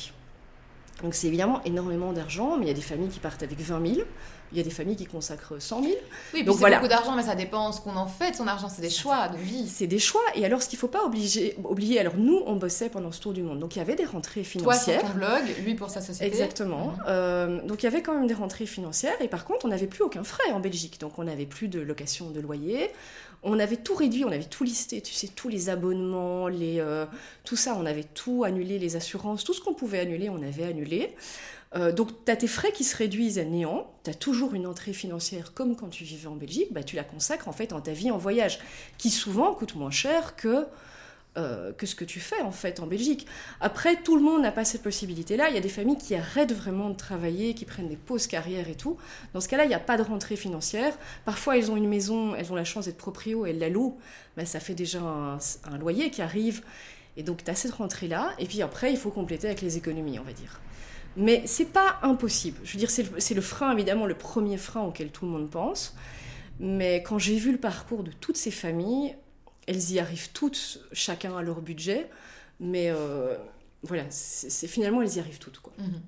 Donc 1.04 1.14
c'est 1.14 1.28
évidemment 1.28 1.62
énormément 1.64 2.12
d'argent, 2.12 2.58
mais 2.58 2.66
il 2.66 2.68
y 2.68 2.72
a 2.72 2.76
des 2.76 2.82
familles 2.82 3.10
qui 3.10 3.20
partent 3.20 3.42
avec 3.42 3.58
20 3.58 3.96
000, 3.96 4.08
il 4.52 4.58
y 4.58 4.62
a 4.62 4.64
des 4.64 4.70
familles 4.70 4.96
qui 4.96 5.06
consacrent 5.06 5.62
100 5.62 5.84
000. 5.84 5.96
Oui, 6.34 6.44
donc 6.44 6.58
c'est 6.60 6.70
beaucoup 6.70 6.88
d'argent, 6.88 7.16
mais 7.16 7.24
ça 7.24 7.36
dépend 7.36 7.72
ce 7.72 7.80
qu'on 7.80 7.96
en 7.96 8.08
fait 8.08 8.32
de 8.32 8.36
son 8.36 8.48
argent, 8.48 8.68
c'est 8.68 8.82
des 8.82 8.90
choix 8.90 9.30
de 9.30 9.38
vie. 9.38 9.70
C'est 9.70 9.88
des 9.88 10.00
choix, 10.00 10.22
et 10.36 10.44
alors 10.44 10.62
ce 10.62 10.68
qu'il 10.68 10.78
ne 10.78 10.82
faut 10.82 10.88
pas 10.88 11.06
obliger, 11.06 11.56
oublier, 11.64 12.00
alors 12.00 12.18
nous 12.18 12.42
on 12.46 12.56
bossait 12.56 12.90
pendant 12.90 13.12
ce 13.12 13.22
tour 13.22 13.32
du 13.32 13.44
monde, 13.44 13.60
donc 13.60 13.76
il 13.76 13.80
y 13.80 13.82
avait 13.82 13.96
des 13.96 14.06
rentrées 14.06 14.44
financières. 14.44 15.00
Toi 15.00 15.10
sur 15.10 15.14
ton 15.14 15.18
blog, 15.18 15.44
lui 15.64 15.76
pour 15.76 15.90
sa 15.90 16.02
société. 16.02 16.26
Exactement, 16.26 16.88
mhm. 16.88 17.04
euh, 17.08 17.62
donc 17.66 17.84
il 17.84 17.86
y 17.86 17.88
avait 17.88 18.02
quand 18.02 18.16
même 18.16 18.28
des 18.28 18.34
rentrées 18.34 18.66
financières, 18.66 19.22
et 19.22 19.30
par 19.30 19.46
contre 19.46 19.66
on 19.66 19.70
n'avait 19.70 19.88
plus 19.88 20.04
aucun 20.04 20.24
frais 20.24 20.52
en 20.52 20.60
Belgique, 20.60 21.00
donc 21.00 21.18
on 21.18 21.24
n'avait 21.24 21.46
plus 21.46 21.70
de 21.70 21.80
location 21.80 22.30
de 22.30 22.42
loyer, 22.42 22.92
on 23.44 23.60
avait 23.60 23.78
tout 23.78 23.96
réduit, 23.96 24.26
on 24.26 24.32
avait 24.32 24.44
tout 24.44 24.64
listé, 24.64 25.02
tu 25.02 25.14
sais, 25.14 25.28
tous 25.28 25.50
les 25.50 25.70
abonnements, 25.70 26.48
les, 26.48 26.80
euh, 26.80 27.06
tout 27.44 27.56
ça, 27.56 27.76
on 27.76 27.86
avait 27.86 28.04
tout 28.04 28.44
annulé, 28.44 28.80
les 28.80 28.96
assurances, 28.96 29.44
tout 29.44 29.54
ce 29.54 29.62
qu'on 29.62 29.74
pouvait 29.74 30.00
annuler, 30.00 30.30
on 30.30 30.42
avait 30.42 30.66
annulé. 30.66 31.16
Euh, 31.76 31.92
donc, 31.92 32.26
tu 32.26 32.32
as 32.32 32.36
tes 32.36 32.48
frais 32.48 32.72
qui 32.72 32.84
se 32.84 32.98
réduisent 32.98 33.40
à 33.40 33.46
néant, 33.46 33.92
tu 34.04 34.10
as 34.10 34.14
toujours 34.14 34.56
une 34.56 34.66
entrée 34.66 34.94
financière 34.94 35.54
comme 35.54 35.76
quand 35.76 35.90
tu 35.90 36.04
vivais 36.04 36.28
en 36.28 36.36
Belgique, 36.36 36.74
bah, 36.74 36.84
tu 36.84 36.96
la 36.96 37.04
consacres 37.04 37.48
en 37.48 37.52
fait 37.54 37.74
en 37.74 37.82
ta 37.82 37.94
vie 37.94 38.12
en 38.12 38.18
voyage, 38.18 38.60
qui 38.98 39.10
souvent 39.10 39.54
coûte 39.54 39.76
moins 39.76 39.92
cher 39.92 40.36
que 40.36 40.66
euh, 41.38 41.72
que 41.74 41.86
ce 41.86 41.94
que 41.94 42.06
tu 42.06 42.20
fais 42.20 42.42
en 42.42 42.52
fait 42.52 42.80
en 42.80 42.88
Belgique. 42.88 43.28
Après, 43.62 44.02
tout 44.02 44.16
le 44.16 44.22
monde 44.24 44.42
n'a 44.42 44.52
pas 44.52 44.66
cette 44.66 44.82
possibilité-là. 44.82 45.50
Il 45.50 45.56
y 45.56 45.60
a 45.60 45.62
des 45.62 45.70
familles 45.70 46.00
qui 46.00 46.16
arrêtent 46.16 46.54
vraiment 46.54 46.90
de 46.90 46.96
travailler, 46.96 47.54
qui 47.54 47.66
prennent 47.66 47.88
des 47.88 47.98
pauses 47.98 48.26
carrières 48.26 48.68
et 48.68 48.74
tout. 48.74 48.98
Dans 49.36 49.40
ce 49.40 49.48
cas-là, 49.48 49.66
il 49.66 49.68
n'y 49.68 49.76
a 49.76 49.80
pas 49.80 49.96
de 49.96 50.02
rentrée 50.02 50.36
financière. 50.36 50.98
Parfois, 51.26 51.56
elles 51.56 51.70
ont 51.70 51.78
une 51.78 51.88
maison, 51.88 52.34
elles 52.34 52.52
ont 52.52 52.56
la 52.56 52.64
chance 52.64 52.86
d'être 52.86 52.98
proprio, 52.98 53.46
elles 53.46 53.60
la 53.60 53.70
louent. 53.70 54.00
mais 54.38 54.46
ça 54.46 54.60
fait 54.60 54.74
déjà 54.74 55.02
un, 55.02 55.78
loyer 55.80 56.10
qui 56.10 56.24
arrive. 56.24 56.64
Et 57.16 57.22
donc, 57.22 57.44
tu 57.44 57.52
as 57.52 57.56
cette 57.56 57.74
rentrée-là. 57.74 58.34
Et 58.40 58.46
puis 58.46 58.64
après, 58.64 58.92
il 58.92 58.98
faut 58.98 59.12
compléter 59.12 59.46
avec 59.46 59.62
les 59.62 59.78
économies, 59.78 60.18
on 60.18 60.24
va 60.24 60.34
dire. 60.34 60.60
Mais 61.16 61.44
c'est 61.46 61.72
pas 61.72 62.00
impossible. 62.02 62.58
Je 62.64 62.74
veux 62.74 62.80
dire, 62.80 62.90
c'est 62.90 63.36
le 63.36 63.42
frein, 63.42 63.72
évidemment, 63.74 64.08
le 64.08 64.16
premier 64.16 64.58
frein 64.58 64.82
auquel 64.82 65.12
tout 65.12 65.26
le 65.26 65.32
monde 65.32 65.52
pense. 65.52 65.96
Mais 66.60 67.04
quand 67.04 67.20
j'ai 67.20 67.38
vu 67.38 67.52
le 67.52 67.60
parcours 67.60 68.04
de 68.04 68.12
toutes 68.12 68.38
ces 68.38 68.52
familles, 68.52 69.16
elles 69.70 69.92
y 69.92 70.00
arrivent 70.00 70.32
toutes, 70.34 70.80
chacun 70.94 71.38
à 71.38 71.44
leur 71.44 71.62
budget, 71.62 72.10
mais 72.60 72.90
euh, 72.90 73.38
voilà, 73.84 74.04
c'est 74.10 74.68
finalement 74.68 75.04
elles 75.04 75.16
y 75.16 75.20
arrivent 75.20 75.38
toutes. 75.38 75.62
Mhm. 75.78 76.02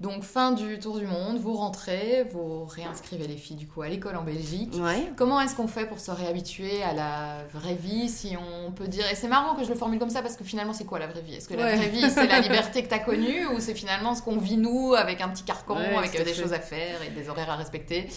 Donc 0.00 0.22
fin 0.22 0.52
du 0.52 0.78
tour 0.78 0.98
du 0.98 1.06
monde, 1.06 1.38
vous 1.38 1.52
rentrez, 1.54 2.24
vous 2.32 2.64
réinscrivez 2.64 3.26
les 3.26 3.36
filles 3.36 3.56
du 3.56 3.66
coup 3.66 3.82
à 3.82 3.88
l'école 3.88 4.16
en 4.16 4.22
Belgique. 4.22 4.72
Ouais. 4.80 5.12
Comment 5.16 5.38
est-ce 5.42 5.54
qu'on 5.54 5.68
fait 5.68 5.84
pour 5.84 6.00
se 6.00 6.10
réhabituer 6.10 6.82
à 6.82 6.94
la 6.94 7.44
vraie 7.52 7.74
vie, 7.74 8.08
si 8.08 8.34
on 8.66 8.70
peut 8.72 8.88
dire? 8.88 9.04
Et 9.12 9.14
c'est 9.14 9.28
marrant 9.28 9.54
que 9.54 9.62
je 9.62 9.68
le 9.68 9.74
formule 9.74 9.98
comme 9.98 10.08
ça 10.08 10.22
parce 10.22 10.36
que 10.36 10.44
finalement 10.44 10.72
c'est 10.72 10.86
quoi 10.86 10.98
la 10.98 11.06
vraie 11.06 11.20
vie? 11.20 11.34
Est-ce 11.34 11.48
que 11.48 11.54
la 11.54 11.76
vraie 11.76 11.88
vie 11.90 12.10
c'est 12.10 12.26
la 12.26 12.40
liberté 12.40 12.82
que 12.82 12.88
tu 12.88 12.94
as 12.94 12.98
connue 12.98 13.46
ou 13.48 13.60
c'est 13.60 13.74
finalement 13.74 14.14
ce 14.14 14.22
qu'on 14.22 14.38
vit 14.38 14.56
nous 14.56 14.94
avec 14.94 15.20
un 15.20 15.28
petit 15.28 15.44
carcan, 15.44 15.76
Ouais, 15.76 15.94
avec 15.94 16.12
des 16.12 16.24
fait. 16.24 16.42
choses 16.42 16.54
à 16.54 16.60
faire 16.60 17.02
et 17.02 17.10
des 17.10 17.28
horaires 17.28 17.50
à 17.50 17.56
respecter? 17.56 18.08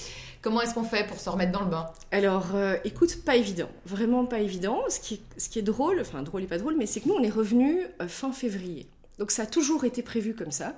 Comment 0.42 0.62
est-ce 0.62 0.74
qu'on 0.74 0.84
fait 0.86 1.06
pour 1.06 1.20
se 1.20 1.30
remettre 1.30 1.52
dans 1.52 1.62
le 1.62 1.70
bain? 1.70 1.90
Alors, 2.12 2.48
euh, 2.56 2.76
écoute, 2.86 3.24
pas 3.26 3.36
évident, 3.36 3.70
vraiment 3.86 4.26
pas 4.26 4.40
évident. 4.40 4.80
Ce 4.90 5.00
qui, 5.02 5.16
est, 5.16 5.40
ce 5.40 5.50
qui 5.50 5.60
est 5.60 5.64
drôle, 5.64 6.00
enfin 6.02 6.22
drôle 6.22 6.44
et 6.44 6.48
pas 6.48 6.58
drôle, 6.58 6.76
mais 6.78 6.86
c'est 6.86 7.00
que 7.02 7.08
nous, 7.10 7.16
on 7.16 7.24
est 7.24 7.30
revenus 7.30 7.78
euh, 8.02 8.08
fin 8.08 8.32
février. 8.32 8.88
Donc 9.20 9.32
ça 9.32 9.44
a 9.44 9.46
toujours 9.46 9.84
été 9.86 10.02
prévu 10.02 10.34
comme 10.34 10.52
ça. 10.52 10.76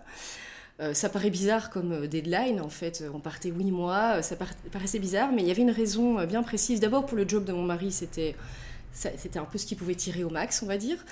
Euh, 0.81 0.93
ça 0.93 1.07
paraît 1.07 1.29
bizarre 1.29 1.69
comme 1.69 1.93
euh, 1.93 2.07
deadline, 2.07 2.59
en 2.59 2.67
fait, 2.67 3.03
on 3.13 3.19
partait 3.19 3.49
huit 3.49 3.71
mois, 3.71 4.17
euh, 4.17 4.21
ça 4.21 4.35
par- 4.35 4.53
paraissait 4.73 4.99
bizarre, 4.99 5.31
mais 5.31 5.41
il 5.41 5.47
y 5.47 5.51
avait 5.51 5.61
une 5.61 5.71
raison 5.71 6.23
bien 6.25 6.43
précise. 6.43 6.81
D'abord, 6.81 7.05
pour 7.05 7.17
le 7.17 7.27
job 7.27 7.45
de 7.45 7.53
mon 7.53 7.63
mari, 7.63 7.91
c'était 7.91 8.35
c'était 8.97 9.39
un 9.39 9.43
peu 9.43 9.57
ce 9.57 9.65
qu'il 9.65 9.75
pouvait 9.77 9.95
tirer 9.95 10.23
au 10.23 10.29
max, 10.29 10.63
on 10.63 10.67
va 10.67 10.77
dire. 10.77 11.03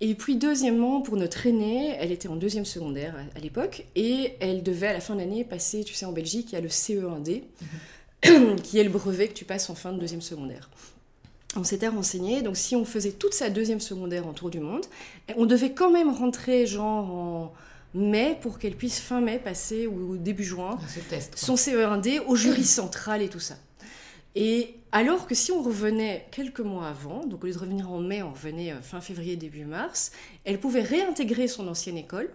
Et 0.00 0.14
puis, 0.14 0.36
deuxièmement, 0.36 1.02
pour 1.02 1.16
notre 1.16 1.46
aînée, 1.46 1.94
elle 1.98 2.10
était 2.10 2.28
en 2.28 2.36
deuxième 2.36 2.64
secondaire 2.64 3.14
à, 3.16 3.36
à 3.36 3.40
l'époque, 3.40 3.84
et 3.96 4.34
elle 4.40 4.62
devait, 4.62 4.86
à 4.86 4.92
la 4.94 5.00
fin 5.00 5.14
de 5.14 5.20
l'année, 5.20 5.44
passer, 5.44 5.84
tu 5.84 5.92
sais, 5.92 6.06
en 6.06 6.12
Belgique, 6.12 6.52
il 6.52 6.54
y 6.54 6.56
a 6.56 6.62
le 6.62 6.68
CE1D, 6.68 7.42
qui 8.62 8.78
est 8.78 8.82
le 8.84 8.88
brevet 8.88 9.28
que 9.28 9.34
tu 9.34 9.44
passes 9.44 9.68
en 9.68 9.74
fin 9.74 9.92
de 9.92 9.98
deuxième 9.98 10.22
secondaire. 10.22 10.70
On 11.54 11.64
s'était 11.64 11.88
renseigné, 11.88 12.40
donc 12.40 12.56
si 12.56 12.76
on 12.76 12.86
faisait 12.86 13.12
toute 13.12 13.34
sa 13.34 13.50
deuxième 13.50 13.80
secondaire 13.80 14.26
en 14.26 14.32
tour 14.32 14.48
du 14.48 14.60
monde, 14.60 14.86
on 15.36 15.44
devait 15.44 15.72
quand 15.72 15.90
même 15.90 16.10
rentrer 16.10 16.66
genre 16.66 17.10
en 17.10 17.52
mai 17.94 18.38
pour 18.40 18.58
qu'elle 18.58 18.76
puisse 18.76 19.00
fin 19.00 19.20
mai 19.20 19.38
passer 19.38 19.86
ou 19.86 20.16
début 20.16 20.44
juin 20.44 20.78
Ce 20.94 21.00
test. 21.00 21.30
quoi. 21.34 21.38
son 21.40 21.54
CE1D 21.54 22.20
au 22.26 22.36
jury 22.36 22.64
central 22.64 23.22
et 23.22 23.28
tout 23.28 23.40
ça. 23.40 23.56
Et 24.34 24.74
alors 24.92 25.26
que 25.26 25.34
si 25.34 25.50
on 25.52 25.62
revenait 25.62 26.26
quelques 26.30 26.60
mois 26.60 26.88
avant, 26.88 27.24
donc 27.24 27.42
au 27.42 27.46
lieu 27.46 27.52
de 27.52 27.58
revenir 27.58 27.90
en 27.90 27.98
mai, 27.98 28.22
on 28.22 28.32
revenait 28.32 28.72
euh, 28.72 28.80
fin 28.82 29.00
février, 29.00 29.36
début 29.36 29.64
mars, 29.64 30.12
elle 30.44 30.60
pouvait 30.60 30.82
réintégrer 30.82 31.48
son 31.48 31.66
ancienne 31.66 31.96
école 31.96 32.30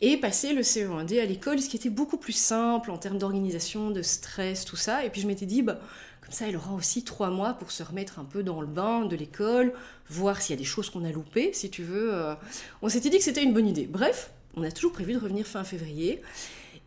et 0.00 0.16
passer 0.16 0.52
le 0.54 0.62
CE1D 0.62 1.20
à 1.20 1.24
l'école, 1.24 1.60
ce 1.60 1.68
qui 1.68 1.76
était 1.76 1.90
beaucoup 1.90 2.16
plus 2.16 2.32
simple 2.32 2.90
en 2.90 2.98
termes 2.98 3.18
d'organisation, 3.18 3.90
de 3.90 4.02
stress, 4.02 4.64
tout 4.64 4.76
ça. 4.76 5.04
Et 5.04 5.10
puis 5.10 5.20
je 5.20 5.26
m'étais 5.26 5.46
dit, 5.46 5.62
bah, 5.62 5.78
comme 6.20 6.32
ça, 6.32 6.48
elle 6.48 6.56
aura 6.56 6.72
aussi 6.74 7.04
trois 7.04 7.30
mois 7.30 7.52
pour 7.54 7.70
se 7.70 7.82
remettre 7.82 8.18
un 8.18 8.24
peu 8.24 8.42
dans 8.42 8.60
le 8.60 8.66
bain 8.66 9.04
de 9.04 9.14
l'école, 9.14 9.72
voir 10.08 10.42
s'il 10.42 10.54
y 10.54 10.58
a 10.58 10.58
des 10.58 10.64
choses 10.64 10.90
qu'on 10.90 11.04
a 11.04 11.12
loupées, 11.12 11.52
si 11.52 11.70
tu 11.70 11.82
veux. 11.84 12.12
euh. 12.12 12.34
On 12.82 12.88
s'était 12.88 13.08
dit 13.10 13.18
que 13.18 13.24
c'était 13.24 13.42
une 13.44 13.52
bonne 13.54 13.68
idée. 13.68 13.86
Bref, 13.86 14.30
on 14.56 14.62
a 14.62 14.70
toujours 14.70 14.92
prévu 14.92 15.12
de 15.14 15.18
revenir 15.18 15.46
fin 15.46 15.64
février. 15.64 16.22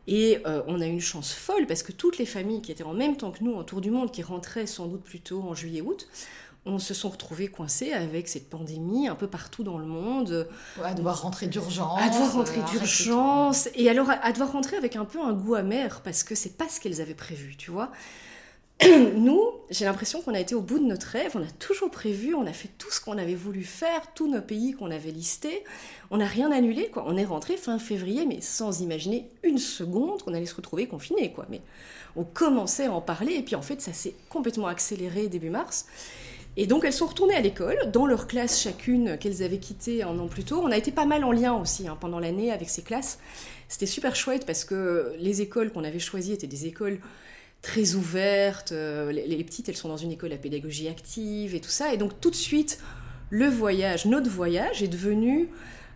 Et 0.10 0.40
euh, 0.48 0.62
on 0.68 0.80
a 0.80 0.86
eu 0.86 0.90
une 0.90 1.02
chance 1.02 1.34
folle 1.34 1.68
parce 1.68 1.84
que 1.84 1.92
toutes 1.92 2.18
les 2.18 2.26
familles 2.26 2.62
qui 2.62 2.72
étaient 2.72 2.84
en 2.84 2.94
même 2.94 3.18
temps 3.18 3.32
que 3.32 3.44
nous 3.44 3.54
en 3.56 3.64
tour 3.64 3.82
du 3.82 3.92
monde, 3.92 4.10
qui 4.12 4.24
rentraient 4.24 4.66
sans 4.66 4.86
doute 4.88 5.04
plus 5.04 5.20
tôt 5.20 5.42
en 5.42 5.54
juillet-août, 5.54 6.08
on 6.66 6.80
se 6.80 6.94
sont 6.94 7.10
retrouvés 7.10 7.50
coincés 7.50 7.92
avec 7.94 8.28
cette 8.30 8.50
pandémie 8.50 9.08
un 9.10 9.16
peu 9.16 9.28
partout 9.28 9.64
dans 9.64 9.78
le 9.78 9.86
monde, 9.86 10.48
Ouais, 10.78 10.86
à 10.86 10.94
devoir 10.94 11.22
rentrer 11.22 11.48
d'urgence. 11.48 12.00
à 12.02 12.08
devoir 12.10 12.34
rentrer 12.34 12.60
euh, 12.60 12.62
arrêter 12.64 12.78
d'urgence, 12.80 13.70
et 13.76 13.90
alors 13.90 14.10
à, 14.10 14.14
à 14.14 14.32
devoir 14.32 14.52
rentrer 14.52 14.78
avec 14.78 14.96
un 14.96 15.06
peu 15.06 15.20
un 15.22 15.34
goût 15.34 15.56
amer 15.56 16.02
parce 16.04 16.24
que 16.24 16.36
c'est 16.36 16.58
pas 16.58 16.68
ce 16.70 16.80
qu'elles 16.80 17.02
avaient 17.02 17.14
prévu, 17.14 17.56
tu 17.58 17.72
vois. 17.72 17.92
Nous, 19.16 19.42
j'ai 19.70 19.86
l'impression 19.86 20.22
qu'on 20.22 20.34
a 20.34 20.40
été 20.40 20.54
au 20.54 20.62
bout 20.62 20.80
de 20.80 20.86
notre 20.86 21.08
rêve, 21.08 21.32
on 21.36 21.42
a 21.42 21.52
toujours 21.60 21.90
prévu, 21.90 22.36
on 22.36 22.46
a 22.46 22.54
fait 22.54 22.70
tout 22.78 22.92
ce 22.92 23.02
qu'on 23.02 23.18
avait 23.18 23.36
voulu 23.36 23.64
faire, 23.64 24.14
tous 24.14 24.32
nos 24.32 24.42
pays 24.42 24.74
qu'on 24.74 24.92
avait 24.92 25.12
listés, 25.12 25.64
on 26.12 26.18
n'a 26.18 26.28
rien 26.28 26.52
annulé, 26.52 26.90
quoi. 26.90 27.04
On 27.08 27.18
est 27.18 27.26
rentré 27.26 27.58
fin 27.58 27.80
février, 27.80 28.26
mais 28.26 28.40
sans 28.42 28.82
imaginer 28.82 29.30
une 29.44 29.58
seconde 29.58 30.22
qu'on 30.22 30.34
allait 30.34 30.46
se 30.46 30.56
retrouver 30.56 30.88
confiné, 30.88 31.32
quoi. 31.32 31.48
Mais 31.50 31.62
on 32.16 32.24
commençait 32.24 32.86
à 32.86 32.92
en 32.92 33.02
parler, 33.02 33.34
et 33.34 33.42
puis 33.42 33.56
en 33.56 33.62
fait, 33.62 33.82
ça 33.82 33.94
s'est 33.94 34.16
complètement 34.30 34.68
accéléré 34.68 35.28
début 35.28 35.50
mars. 35.50 35.88
Et 36.60 36.66
donc 36.66 36.86
elles 36.86 36.94
sont 36.94 37.06
retournées 37.06 37.36
à 37.36 37.42
l'école, 37.42 37.92
dans 37.92 38.08
leur 38.08 38.26
classe 38.26 38.60
chacune 38.60 39.18
qu'elles 39.20 39.44
avaient 39.44 39.60
quittée 39.60 40.02
un 40.02 40.18
an 40.18 40.28
plus 40.28 40.44
tôt. 40.44 40.60
On 40.64 40.72
a 40.72 40.78
été 40.78 40.92
pas 40.92 41.06
mal 41.06 41.24
en 41.24 41.32
lien 41.32 41.54
aussi 41.54 41.88
hein, 41.88 41.96
pendant 42.00 42.20
l'année 42.20 42.52
avec 42.52 42.70
ces 42.70 42.82
classes. 42.82 43.20
C'était 43.68 43.86
super 43.86 44.16
chouette 44.16 44.44
parce 44.46 44.66
que 44.66 45.14
les 45.20 45.42
écoles 45.42 45.72
qu'on 45.72 45.84
avait 45.84 46.00
choisies 46.00 46.34
étaient 46.34 46.48
des 46.48 46.66
écoles 46.66 47.00
très 47.62 47.96
ouvertes. 47.96 48.72
Euh, 48.72 49.12
Les, 49.12 49.44
petites, 49.44 49.70
elles 49.70 49.78
sont 49.78 49.90
dans 49.90 49.98
une 49.98 50.12
école 50.12 50.34
à 50.34 50.38
pédagogie 50.38 50.88
active 50.88 51.56
et 51.56 51.60
tout 51.60 51.70
ça. 51.70 51.94
Et 51.94 51.98
donc 51.98 52.20
tout 52.22 52.30
de 52.30 52.36
suite, 52.36 52.80
le 53.30 53.48
voyage, 53.48 54.06
notre 54.06 54.30
voyage 54.30 54.82
est 54.84 54.88
devenu 54.88 55.50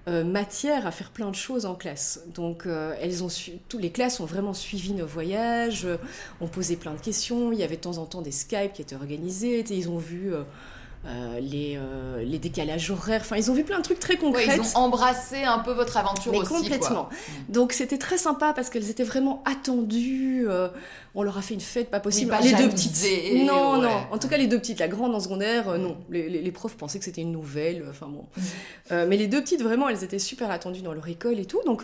euh, 0.08 0.24
matière 0.24 0.88
à 0.88 0.92
faire 0.92 1.12
plein 1.12 1.30
de 1.30 1.36
choses 1.36 1.66
en 1.66 1.76
classe. 1.76 2.22
Donc 2.34 2.66
euh, 2.66 2.96
elles 3.00 3.24
ont 3.24 3.30
su- 3.30 3.54
les 3.80 3.92
classes 3.92 4.20
ont 4.20 4.26
vraiment 4.26 4.54
suivi 4.54 4.94
nos 4.94 5.06
voyages, 5.06 5.88
ont 6.42 6.48
posé 6.48 6.76
plein 6.76 6.94
de 6.94 7.00
questions, 7.00 7.52
il 7.52 7.60
y 7.60 7.64
avait 7.64 7.78
de 7.78 7.82
temps 7.82 8.00
en 8.00 8.06
temps 8.06 8.22
des 8.22 8.32
Skype 8.32 8.74
qui 8.74 8.82
étaient 8.82 8.96
organisés, 8.96 9.64
ils 9.70 9.90
ont 9.90 10.00
vu 10.00 10.34
euh, 11.06 11.10
euh, 11.10 11.40
les, 11.40 11.78
euh, 11.78 12.24
les 12.24 12.38
décalages 12.38 12.92
horaires, 12.92 13.22
enfin 13.22 13.36
ils 13.38 13.50
ont 13.50 13.54
vu 13.54 13.64
plein 13.64 13.78
de 13.80 13.84
trucs 13.84 14.00
très 14.00 14.14
Ouais, 14.14 14.20
concrets. 14.20 14.46
ils 14.56 14.62
ont 14.62 14.80
embrassé 14.80 15.44
un 15.44 15.60
peu 15.60 15.72
votre 15.72 15.98
aventure 15.98 16.32
Mais 16.32 16.38
aussi. 16.40 16.50
complètement. 16.54 17.06
Quoi. 17.06 17.10
Donc 17.50 17.74
c'était 17.74 17.98
très 17.98 18.18
sympa 18.18 18.54
parce 18.54 18.70
qu'elles 18.70 18.90
étaient 18.90 19.04
vraiment 19.04 19.42
attendues. 19.46 20.46
euh, 20.48 20.68
on 21.16 21.24
leur 21.24 21.38
a 21.38 21.42
fait 21.42 21.54
une 21.56 21.60
fête 21.62 21.90
pas 21.90 22.00
possible. 22.00 22.30
pas 22.32 22.40
les 22.42 22.54
deux 22.54 22.70
petites. 22.70 23.04
Non, 23.46 23.74
ouais. 23.80 23.82
non. 23.88 23.90
En 24.12 24.18
tout 24.18 24.28
cas 24.28 24.38
les 24.38 24.48
deux 24.48 24.60
petites. 24.60 24.80
La 24.80 24.88
grande 24.88 25.14
en 25.16 25.20
secondaire, 25.20 25.78
non. 25.78 25.98
Les, 26.10 26.30
les- 26.30 26.42
les 26.42 26.52
profs 26.52 26.76
pensaient 26.78 27.00
que 27.00 27.06
c'était 27.06 27.22
une 27.22 27.32
nouvelle. 27.32 27.86
Enfin 27.90 28.08
bon. 28.08 28.26
Euh, 28.92 29.06
mais 29.10 29.18
les 29.18 29.28
deux 29.28 29.42
petites 29.42 29.62
vraiment, 29.62 29.90
elles 29.90 30.04
étaient 30.04 30.20
super 30.20 30.52
attendues 30.52 30.82
dans 30.82 30.94
leur 30.94 31.08
école 31.08 31.40
et 31.40 31.46
tout. 31.46 31.62
Donc 31.66 31.82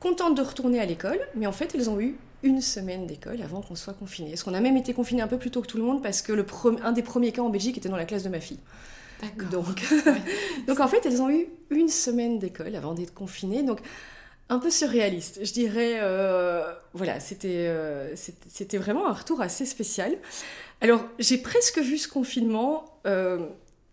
contentes 0.00 0.36
de 0.36 0.42
retourner 0.42 0.80
à 0.80 0.84
l'école. 0.86 1.18
Mais 1.34 1.46
en 1.46 1.52
fait, 1.52 1.74
elles 1.74 1.88
ont 1.90 2.00
eu 2.00 2.16
une 2.42 2.60
semaine 2.60 3.06
d'école 3.06 3.42
avant 3.42 3.62
qu'on 3.62 3.74
soit 3.76 3.94
confinés. 3.94 4.30
Parce 4.30 4.42
qu'on 4.42 4.54
a 4.54 4.60
même 4.60 4.76
été 4.76 4.94
confinés 4.94 5.22
un 5.22 5.28
peu 5.28 5.38
plus 5.38 5.50
tôt 5.50 5.60
que 5.62 5.66
tout 5.66 5.78
le 5.78 5.84
monde 5.84 6.02
parce 6.02 6.22
que 6.22 6.32
le 6.32 6.46
un 6.82 6.92
des 6.92 7.02
premiers 7.02 7.32
cas 7.32 7.42
en 7.42 7.50
Belgique 7.50 7.78
était 7.78 7.88
dans 7.88 7.96
la 7.96 8.04
classe 8.04 8.22
de 8.22 8.28
ma 8.28 8.40
fille. 8.40 8.60
D'accord. 9.20 9.48
Donc, 9.48 9.84
Ouais. 10.06 10.22
donc 10.66 10.80
en 10.80 10.88
fait, 10.88 11.04
elles 11.06 11.20
ont 11.22 11.30
eu 11.30 11.48
une 11.70 11.88
semaine 11.88 12.38
d'école 12.38 12.74
avant 12.76 12.94
d'être 12.94 13.14
confinées. 13.14 13.62
Donc 13.62 13.80
un 14.48 14.58
peu 14.58 14.70
surréaliste, 14.70 15.44
je 15.44 15.52
dirais. 15.52 15.98
euh, 16.00 16.72
voilà, 16.94 17.20
c'était 17.20 17.66
euh, 17.68 18.14
c'était 18.16 18.78
vraiment 18.78 19.08
un 19.08 19.12
retour 19.12 19.40
assez 19.40 19.66
spécial. 19.66 20.16
Alors 20.80 21.04
j'ai 21.18 21.38
presque 21.38 21.78
vu 21.78 21.98
ce 21.98 22.08
confinement 22.08 22.84
euh, 23.06 23.46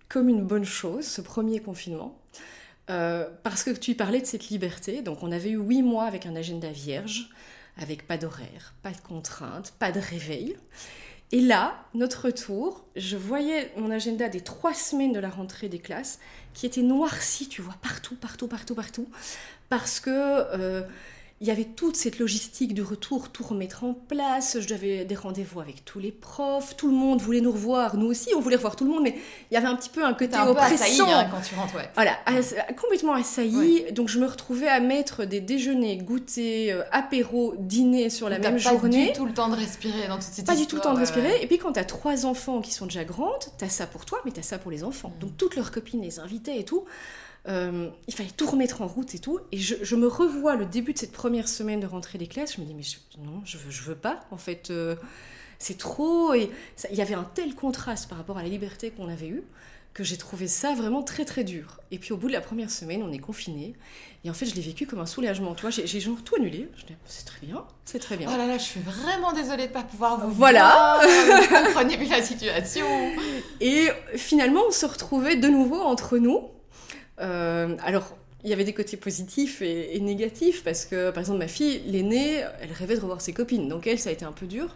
comme 0.09 0.29
une 0.29 0.43
bonne 0.43 0.65
chose, 0.65 1.05
ce 1.05 1.21
premier 1.21 1.59
confinement. 1.59 2.17
Parce 2.87 3.63
que 3.63 3.71
tu 3.71 3.95
parlais 3.95 4.21
de 4.21 4.27
cette 4.27 4.49
liberté, 4.49 5.01
donc 5.01 5.23
on 5.23 5.31
avait 5.31 5.49
eu 5.49 5.57
huit 5.57 5.81
mois 5.81 6.03
avec 6.05 6.27
un 6.27 6.35
agenda 6.35 6.69
vierge, 6.69 7.29
avec 7.78 8.07
pas 8.07 8.17
d'horaire, 8.17 8.73
pas 8.82 8.91
de 8.91 9.01
contraintes, 9.01 9.73
pas 9.80 9.91
de 9.91 9.99
réveil. 9.99 10.57
Et 11.32 11.41
là, 11.41 11.86
notre 11.93 12.26
retour, 12.26 12.86
je 12.95 13.17
voyais 13.17 13.71
mon 13.78 13.91
agenda 13.91 14.30
des 14.30 14.41
trois 14.41 14.73
semaines 14.73 15.11
de 15.11 15.19
la 15.19 15.30
rentrée 15.30 15.69
des 15.69 15.80
classes 15.80 16.19
qui 16.53 16.65
était 16.65 16.84
noirci, 16.84 17.49
tu 17.49 17.61
vois, 17.61 17.76
partout, 17.82 18.15
partout, 18.15 18.47
partout, 18.47 18.76
partout, 18.76 19.09
parce 19.69 19.99
que 19.99 20.09
euh, 20.09 20.84
il 21.45 21.49
y 21.49 21.51
avait 21.51 21.65
toute 21.65 21.95
cette 21.95 22.17
logistique 22.17 22.73
du 22.73 22.81
retour, 22.81 23.29
tout 23.29 23.43
remettre 23.43 23.83
en 23.83 23.93
place. 23.93 24.57
J'avais 24.61 25.05
des 25.05 25.13
rendez-vous 25.13 25.59
avec 25.59 25.85
tous 25.85 25.99
les 25.99 26.11
profs, 26.11 26.75
tout 26.75 26.87
le 26.87 26.95
monde 26.95 27.21
voulait 27.21 27.39
nous 27.39 27.51
revoir, 27.51 27.97
nous 27.97 28.07
aussi, 28.07 28.29
on 28.35 28.39
voulait 28.39 28.55
revoir 28.55 28.75
tout 28.75 28.83
le 28.83 28.89
monde, 28.89 29.03
mais 29.03 29.15
il 29.51 29.53
y 29.53 29.57
avait 29.57 29.67
un 29.67 29.75
petit 29.75 29.89
peu 29.89 30.03
un 30.03 30.15
côté 30.15 30.35
un 30.35 30.51
peu 30.51 30.57
assailli 30.59 31.01
oppressant. 31.01 31.19
hein, 31.19 31.27
quand 31.29 31.41
tu 31.47 31.53
rentres, 31.53 31.75
ouais. 31.75 31.87
Voilà, 31.93 32.17
complètement 32.81 33.13
assaillie. 33.13 33.83
Donc 33.91 34.09
je 34.09 34.17
me 34.17 34.25
retrouvais 34.25 34.67
à 34.67 34.79
mettre 34.79 35.25
des 35.25 35.39
déjeuners, 35.39 35.97
goûters, 35.97 36.77
euh, 36.79 36.83
apéros, 36.91 37.53
dîners 37.59 38.09
sur 38.09 38.27
la 38.27 38.39
même 38.39 38.53
pas 38.53 38.57
journée. 38.57 39.09
du 39.09 39.13
tout 39.13 39.27
le 39.27 39.33
temps 39.33 39.49
de 39.49 39.55
respirer 39.55 40.07
dans 40.07 40.15
toute 40.15 40.23
cette 40.23 40.47
Pas 40.47 40.55
du 40.55 40.65
tout 40.65 40.77
le 40.77 40.81
temps 40.81 40.95
de 40.95 40.99
respirer. 40.99 41.27
ouais. 41.27 41.43
Et 41.43 41.45
puis 41.45 41.59
quand 41.59 41.73
t'as 41.73 41.83
trois 41.83 42.25
enfants 42.25 42.59
qui 42.61 42.73
sont 42.73 42.87
déjà 42.87 43.03
grandes, 43.03 43.45
t'as 43.59 43.69
ça 43.69 43.85
pour 43.85 44.05
toi, 44.05 44.19
mais 44.25 44.31
t'as 44.31 44.41
ça 44.41 44.57
pour 44.57 44.71
les 44.71 44.83
enfants. 44.83 45.13
Mm. 45.17 45.19
Donc 45.19 45.37
toutes 45.37 45.55
leurs 45.55 45.69
copines 45.69 46.01
les 46.01 46.17
invitaient 46.17 46.57
et 46.57 46.65
tout. 46.65 46.85
Euh, 47.47 47.89
il 48.07 48.13
fallait 48.15 48.29
tout 48.35 48.47
remettre 48.47 48.81
en 48.81 48.87
route 48.87 49.13
et 49.15 49.19
tout. 49.19 49.39
Et 49.51 49.57
je, 49.59 49.75
je 49.81 49.95
me 49.95 50.07
revois 50.07 50.55
le 50.55 50.65
début 50.65 50.93
de 50.93 50.97
cette 50.97 51.11
première 51.11 51.47
semaine 51.47 51.79
de 51.79 51.85
rentrée 51.87 52.17
des 52.17 52.27
classes. 52.27 52.55
Je 52.55 52.61
me 52.61 52.65
dis, 52.65 52.73
mais 52.73 52.81
je- 52.83 52.97
non, 53.21 53.41
je 53.45 53.57
veux, 53.57 53.69
je 53.71 53.83
veux 53.83 53.95
pas. 53.95 54.21
En 54.31 54.37
fait, 54.37 54.71
euh, 54.71 54.95
c'est 55.59 55.77
trop. 55.77 56.33
Et 56.33 56.49
ça- 56.75 56.87
il 56.91 56.97
y 56.97 57.01
avait 57.01 57.13
un 57.13 57.29
tel 57.35 57.53
contraste 57.55 58.09
par 58.09 58.17
rapport 58.17 58.37
à 58.39 58.43
la 58.43 58.49
liberté 58.49 58.89
qu'on 58.91 59.07
avait 59.09 59.27
eue 59.27 59.43
que 59.93 60.03
j'ai 60.03 60.17
trouvé 60.17 60.47
ça 60.49 60.73
vraiment 60.73 61.03
très 61.03 61.23
très 61.23 61.45
dur. 61.45 61.79
Et 61.89 61.99
puis 61.99 62.11
au 62.11 62.17
bout 62.17 62.27
de 62.27 62.33
la 62.33 62.41
première 62.41 62.69
semaine, 62.69 63.01
on 63.01 63.13
est 63.13 63.17
confinés. 63.19 63.75
Et 64.25 64.29
en 64.29 64.33
fait, 64.33 64.45
je 64.45 64.53
l'ai 64.53 64.61
vécu 64.61 64.85
comme 64.85 64.99
un 64.99 65.05
soulagement. 65.05 65.55
Tu 65.55 65.61
vois, 65.61 65.69
j'ai 65.69 65.99
genre 66.01 66.17
tout 66.21 66.35
annulé. 66.35 66.67
Je 66.75 66.85
dis, 66.85 66.95
c'est 67.05 67.23
très 67.23 67.45
bien, 67.45 67.63
c'est 67.85 67.99
très 67.99 68.17
bien. 68.17 68.29
Oh 68.33 68.35
là 68.37 68.45
là, 68.45 68.57
je 68.57 68.63
suis 68.63 68.81
vraiment 68.81 69.31
désolée 69.31 69.67
de 69.67 69.71
pas 69.71 69.83
pouvoir 69.83 70.19
vous 70.19 70.33
Voilà. 70.33 70.99
Vous 71.47 71.65
comprenez 71.65 71.95
plus 71.95 72.09
la 72.09 72.21
situation. 72.21 72.85
Et 73.61 73.87
finalement, 74.17 74.63
on 74.67 74.71
se 74.71 74.85
retrouvait 74.85 75.37
de 75.37 75.47
nouveau 75.47 75.79
entre 75.79 76.17
nous. 76.17 76.41
Euh, 77.22 77.76
alors, 77.84 78.16
il 78.43 78.49
y 78.49 78.53
avait 78.53 78.63
des 78.63 78.74
côtés 78.74 78.97
positifs 78.97 79.61
et, 79.61 79.95
et 79.95 79.99
négatifs, 79.99 80.63
parce 80.63 80.86
que, 80.86 81.09
par 81.11 81.22
exemple, 81.22 81.39
ma 81.39 81.47
fille, 81.47 81.82
l'aînée, 81.88 82.43
elle 82.61 82.72
rêvait 82.72 82.95
de 82.95 83.01
revoir 83.01 83.22
ses 83.22 83.34
copines. 83.34 83.68
Donc, 83.70 83.88
elle, 83.88 83.99
ça 83.99 84.09
a 84.09 84.13
été 84.13 84.26
un 84.26 84.32
peu 84.32 84.45
dur. 84.45 84.76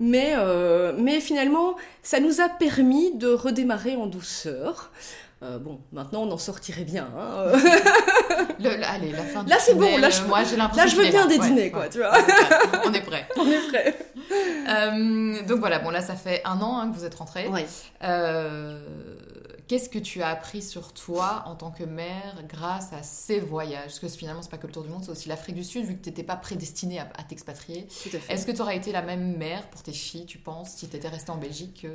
Mais, 0.00 0.34
euh, 0.36 0.92
mais 0.98 1.20
finalement, 1.20 1.74
ça 2.02 2.20
nous 2.20 2.40
a 2.40 2.48
permis 2.48 3.14
de 3.16 3.28
redémarrer 3.28 3.96
en 3.96 4.06
douceur. 4.06 4.90
Euh, 5.42 5.58
bon, 5.58 5.78
maintenant 5.92 6.22
on 6.22 6.30
en 6.32 6.38
sortirait 6.38 6.84
bien. 6.84 7.08
hein. 7.16 7.52
Le- 8.58 8.70
le- 8.76 8.84
allez, 8.86 9.12
la 9.12 9.22
fin 9.22 9.44
du 9.44 9.50
Là, 9.50 9.56
c'est 9.60 9.74
bon, 9.74 9.98
là, 9.98 10.08
je- 10.08 10.22
moi 10.22 10.42
j'ai 10.44 10.56
l'impression 10.56 10.84
Là, 10.84 10.90
je 10.90 10.96
veux 10.96 11.10
bien 11.10 11.26
des 11.26 11.36
Ouais, 11.38 11.46
dîners, 11.46 11.62
ouais. 11.64 11.70
quoi, 11.70 11.88
tu 11.90 11.98
vois. 11.98 12.10
On 12.86 12.92
est 12.94 13.02
prêt. 13.02 13.28
On 13.36 13.46
est 13.46 13.68
prêt. 13.68 13.94
Euh, 14.68 15.42
donc 15.46 15.60
voilà, 15.60 15.78
bon 15.78 15.90
là 15.90 16.00
ça 16.00 16.14
fait 16.16 16.42
un 16.44 16.60
an 16.60 16.80
hein, 16.80 16.90
que 16.90 16.96
vous 16.98 17.04
êtes 17.04 17.14
rentrés. 17.14 17.46
Euh, 19.66 19.68
Qu'est-ce 19.68 19.88
que 19.88 19.98
tu 19.98 20.22
as 20.22 20.28
appris 20.28 20.62
sur 20.62 20.92
toi 20.92 21.42
en 21.46 21.54
tant 21.56 21.70
que 21.70 21.84
mère 21.84 22.42
grâce 22.48 22.92
à 22.92 23.02
ces 23.02 23.40
voyages? 23.40 23.86
Parce 23.86 23.98
que 23.98 24.08
finalement, 24.08 24.42
c'est 24.42 24.50
pas 24.50 24.58
que 24.58 24.66
le 24.66 24.72
tour 24.72 24.82
du 24.82 24.88
monde, 24.88 25.04
c'est 25.04 25.10
aussi 25.10 25.28
l'Afrique 25.28 25.56
du 25.56 25.64
Sud, 25.64 25.84
vu 25.84 25.96
que 25.96 26.02
tu 26.02 26.08
n'étais 26.08 26.22
pas 26.22 26.36
prédestinée 26.36 26.98
à, 26.98 27.08
à 27.18 27.22
t'expatrier. 27.24 27.86
Est-ce 28.28 28.46
que 28.46 28.52
tu 28.52 28.60
aurais 28.62 28.76
été 28.76 28.92
la 28.92 29.02
même 29.02 29.36
mère 29.36 29.68
pour 29.70 29.82
tes 29.82 29.92
filles, 29.92 30.26
tu 30.26 30.38
penses, 30.38 30.70
si 30.70 30.88
tu 30.88 30.96
étais 30.96 31.08
restée 31.08 31.30
en 31.30 31.36
Belgique 31.38 31.80
que... 31.82 31.88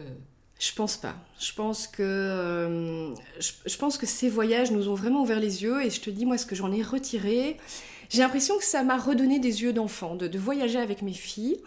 Je 0.59 0.73
pense 0.73 0.95
pas. 0.95 1.15
Je 1.39 1.53
pense 1.53 1.87
que 1.87 2.03
euh, 2.03 3.15
je, 3.39 3.51
je 3.65 3.77
pense 3.77 3.97
que 3.97 4.05
ces 4.05 4.29
voyages 4.29 4.69
nous 4.69 4.89
ont 4.89 4.93
vraiment 4.93 5.21
ouvert 5.23 5.39
les 5.39 5.63
yeux 5.63 5.83
et 5.83 5.89
je 5.89 5.99
te 6.01 6.11
dis 6.11 6.27
moi 6.27 6.37
ce 6.37 6.45
que 6.45 6.53
j'en 6.55 6.71
ai 6.71 6.83
retiré. 6.83 7.57
J'ai 8.09 8.19
l'impression 8.19 8.57
que 8.59 8.63
ça 8.63 8.83
m'a 8.83 8.97
redonné 8.97 9.39
des 9.39 9.63
yeux 9.63 9.73
d'enfant, 9.73 10.13
de, 10.15 10.27
de 10.27 10.37
voyager 10.37 10.77
avec 10.77 11.01
mes 11.01 11.13
filles. 11.13 11.61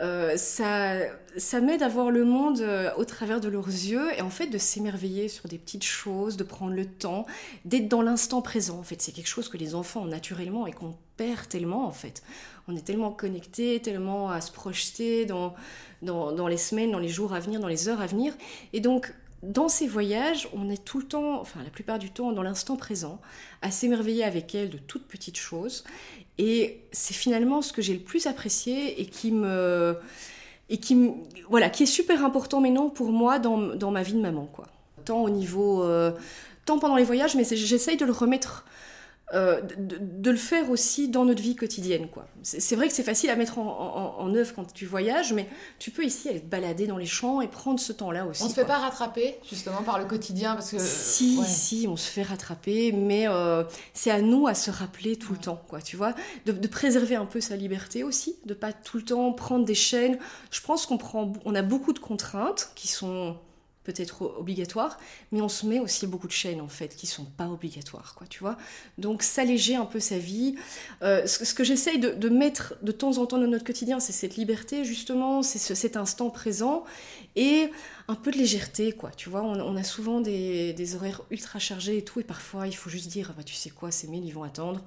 Euh, 0.00 0.36
ça 0.36 0.94
ça 1.38 1.60
m'aide 1.60 1.82
à 1.82 1.88
voir 1.88 2.10
le 2.10 2.24
monde 2.24 2.60
euh, 2.60 2.90
au 2.96 3.04
travers 3.04 3.40
de 3.40 3.48
leurs 3.48 3.68
yeux 3.68 4.12
et 4.16 4.22
en 4.22 4.30
fait 4.30 4.46
de 4.46 4.58
s'émerveiller 4.58 5.28
sur 5.28 5.48
des 5.48 5.58
petites 5.58 5.84
choses, 5.84 6.36
de 6.36 6.44
prendre 6.44 6.72
le 6.72 6.86
temps, 6.86 7.26
d'être 7.64 7.88
dans 7.88 8.02
l'instant 8.02 8.42
présent. 8.42 8.78
En 8.78 8.82
fait, 8.82 9.00
c'est 9.00 9.12
quelque 9.12 9.28
chose 9.28 9.48
que 9.48 9.56
les 9.56 9.74
enfants 9.74 10.02
ont 10.02 10.06
naturellement 10.06 10.66
et 10.66 10.72
qu'on 10.72 10.96
perd 11.16 11.48
tellement 11.48 11.86
en 11.86 11.92
fait. 11.92 12.22
On 12.66 12.76
est 12.76 12.84
tellement 12.84 13.12
connectés, 13.12 13.80
tellement 13.80 14.30
à 14.30 14.40
se 14.40 14.52
projeter 14.52 15.26
dans, 15.26 15.54
les 16.02 16.56
semaines, 16.56 16.90
dans 16.90 16.98
les 16.98 17.08
jours 17.08 17.32
à 17.32 17.40
venir, 17.40 17.60
dans 17.60 17.68
les 17.68 17.88
heures 17.88 18.00
à 18.00 18.06
venir. 18.06 18.34
Et 18.72 18.80
donc, 18.80 19.14
dans 19.42 19.68
ces 19.68 19.86
voyages, 19.86 20.48
on 20.52 20.68
est 20.68 20.84
tout 20.84 20.98
le 20.98 21.06
temps, 21.06 21.40
enfin 21.40 21.62
la 21.62 21.70
plupart 21.70 21.98
du 21.98 22.10
temps, 22.10 22.32
dans 22.32 22.42
l'instant 22.42 22.76
présent, 22.76 23.20
à 23.62 23.70
s'émerveiller 23.70 24.24
avec 24.24 24.54
elles 24.54 24.68
de 24.68 24.78
toutes 24.78 25.06
petites 25.06 25.38
choses. 25.38 25.84
Et 26.38 26.80
c'est 26.92 27.14
finalement 27.14 27.62
ce 27.62 27.72
que 27.72 27.82
j'ai 27.82 27.94
le 27.94 28.00
plus 28.00 28.26
apprécié 28.26 29.00
et 29.00 29.06
qui 29.06 29.32
me. 29.32 29.96
Et 30.70 30.78
qui, 30.78 31.10
voilà, 31.48 31.70
qui 31.70 31.84
est 31.84 31.86
super 31.86 32.24
important 32.24 32.60
maintenant 32.60 32.90
pour 32.90 33.10
moi 33.10 33.38
dans, 33.38 33.58
dans 33.58 33.90
ma 33.90 34.02
vie 34.02 34.12
de 34.12 34.20
maman. 34.20 34.46
Quoi. 34.52 34.66
Tant 35.04 35.22
au 35.22 35.30
niveau. 35.30 35.82
euh, 35.82 36.12
tant 36.68 36.78
pendant 36.78 36.96
les 36.96 37.04
voyages, 37.04 37.34
mais 37.34 37.44
j'essaye 37.44 37.96
de 37.96 38.04
le 38.04 38.12
remettre. 38.12 38.64
Euh, 39.34 39.60
de, 39.60 39.98
de 40.00 40.30
le 40.30 40.36
faire 40.36 40.70
aussi 40.70 41.08
dans 41.08 41.24
notre 41.24 41.42
vie 41.42 41.54
quotidienne. 41.54 42.08
quoi. 42.08 42.26
C'est 42.42 42.76
vrai 42.76 42.88
que 42.88 42.94
c'est 42.94 43.02
facile 43.02 43.28
à 43.28 43.36
mettre 43.36 43.58
en, 43.58 44.16
en, 44.18 44.22
en 44.22 44.34
œuvre 44.34 44.54
quand 44.54 44.72
tu 44.72 44.86
voyages, 44.86 45.32
mais 45.34 45.48
tu 45.78 45.90
peux 45.90 46.04
ici 46.04 46.28
aller 46.28 46.40
te 46.40 46.46
balader 46.46 46.86
dans 46.86 46.96
les 46.96 47.06
champs 47.06 47.40
et 47.40 47.48
prendre 47.48 47.78
ce 47.78 47.92
temps-là 47.92 48.26
aussi. 48.26 48.42
On 48.42 48.48
se 48.48 48.54
fait 48.54 48.64
quoi. 48.64 48.76
pas 48.76 48.80
rattraper, 48.80 49.36
justement, 49.48 49.82
par 49.82 49.98
le 49.98 50.06
quotidien 50.06 50.54
parce 50.54 50.70
que... 50.70 50.78
Si, 50.78 51.36
ouais. 51.38 51.46
si, 51.46 51.86
on 51.88 51.96
se 51.96 52.10
fait 52.10 52.22
rattraper, 52.22 52.92
mais 52.92 53.28
euh, 53.28 53.64
c'est 53.92 54.10
à 54.10 54.22
nous 54.22 54.46
à 54.46 54.54
se 54.54 54.70
rappeler 54.70 55.16
tout 55.16 55.32
le 55.32 55.38
temps, 55.38 55.60
quoi, 55.68 55.82
tu 55.82 55.96
vois, 55.96 56.14
de, 56.46 56.52
de 56.52 56.68
préserver 56.68 57.16
un 57.16 57.26
peu 57.26 57.40
sa 57.40 57.56
liberté 57.56 58.04
aussi, 58.04 58.36
de 58.46 58.54
pas 58.54 58.72
tout 58.72 58.96
le 58.96 59.04
temps 59.04 59.32
prendre 59.32 59.64
des 59.64 59.74
chaînes. 59.74 60.18
Je 60.50 60.60
pense 60.62 60.86
qu'on 60.86 60.96
prend, 60.98 61.32
on 61.44 61.54
a 61.54 61.62
beaucoup 61.62 61.92
de 61.92 61.98
contraintes 61.98 62.70
qui 62.74 62.88
sont 62.88 63.36
peut-être 63.88 64.22
obligatoires, 64.38 64.98
mais 65.32 65.40
on 65.40 65.48
se 65.48 65.64
met 65.64 65.80
aussi 65.80 66.06
beaucoup 66.06 66.26
de 66.26 66.32
chaînes 66.32 66.60
en 66.60 66.68
fait 66.68 66.94
qui 66.94 67.06
sont 67.06 67.24
pas 67.24 67.48
obligatoires, 67.48 68.14
quoi, 68.14 68.26
tu 68.26 68.40
vois. 68.40 68.58
Donc 68.98 69.22
s'alléger 69.22 69.76
un 69.76 69.86
peu 69.86 69.98
sa 69.98 70.18
vie. 70.18 70.56
Euh, 71.02 71.26
ce, 71.26 71.54
que 71.54 71.64
j'essaye 71.64 71.98
de, 71.98 72.28
mettre 72.28 72.74
de 72.82 72.92
temps 72.92 73.16
en 73.16 73.24
temps 73.24 73.38
dans 73.38 73.46
notre 73.46 73.64
quotidien, 73.64 73.98
c'est 73.98 74.12
cette 74.12 74.36
liberté 74.36 74.84
justement, 74.84 75.42
c'est 75.42 75.58
ce- 75.58 75.74
cet 75.74 75.96
instant 75.96 76.28
présent 76.28 76.84
et 77.34 77.70
un 78.08 78.14
peu 78.14 78.30
de 78.30 78.36
légèreté, 78.36 78.92
quoi. 78.92 79.10
Tu 79.16 79.30
vois, 79.30 79.42
on, 79.42 79.76
a 79.76 79.84
souvent 79.84 80.20
des, 80.20 80.94
horaires 80.94 81.22
ultra 81.30 81.58
chargés 81.58 81.96
et 81.96 82.04
tout, 82.04 82.20
et 82.20 82.24
parfois 82.24 82.66
il 82.66 82.76
faut 82.76 82.90
juste 82.90 83.08
dire, 83.08 83.32
bah, 83.36 83.42
tu 83.42 83.54
sais 83.54 83.70
quoi, 83.70 83.90
ces 83.90 84.06
mails, 84.08 84.24
ils 84.24 84.34
vont 84.34 84.44
attendre. 84.44 84.82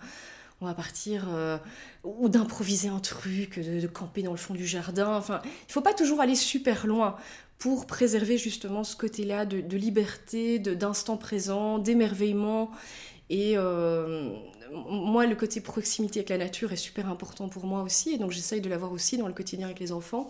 On 0.64 0.68
va 0.68 0.76
partir, 0.76 1.26
euh, 1.30 1.58
ou 2.04 2.30
d'improviser 2.30 2.88
un 2.88 3.00
truc, 3.00 3.60
de, 3.60 3.82
de 3.82 3.88
camper 3.88 4.22
dans 4.22 4.32
le 4.32 4.38
fond 4.38 4.54
du 4.54 4.68
jardin. 4.68 5.16
Enfin, 5.16 5.42
il 5.68 5.72
faut 5.72 5.82
pas 5.82 5.96
toujours 5.96 6.22
aller 6.22 6.36
super 6.36 6.86
loin 6.86 7.16
pour 7.62 7.86
préserver 7.86 8.40
justement 8.40 8.84
ce 8.84 8.96
côté-là 8.96 9.46
de, 9.46 9.62
de 9.62 9.78
liberté, 9.78 10.58
de- 10.58 10.74
d'instant 10.74 11.16
présent, 11.16 11.78
d'émerveillement. 11.78 12.72
Et 13.30 13.54
euh, 13.56 14.32
moi, 14.90 15.28
le 15.28 15.36
côté 15.36 15.62
proximité 15.62 16.20
avec 16.22 16.30
la 16.30 16.40
nature 16.40 16.74
est 16.74 16.76
super 16.90 17.08
important 17.08 17.50
pour 17.50 17.66
moi 17.66 17.84
aussi, 17.84 18.14
et 18.14 18.18
donc 18.18 18.32
j'essaye 18.32 18.62
de 18.62 18.70
l'avoir 18.70 18.92
aussi 18.92 19.16
dans 19.18 19.28
le 19.28 19.34
quotidien 19.34 19.68
avec 19.68 19.80
les 19.80 19.92
enfants. 19.92 20.28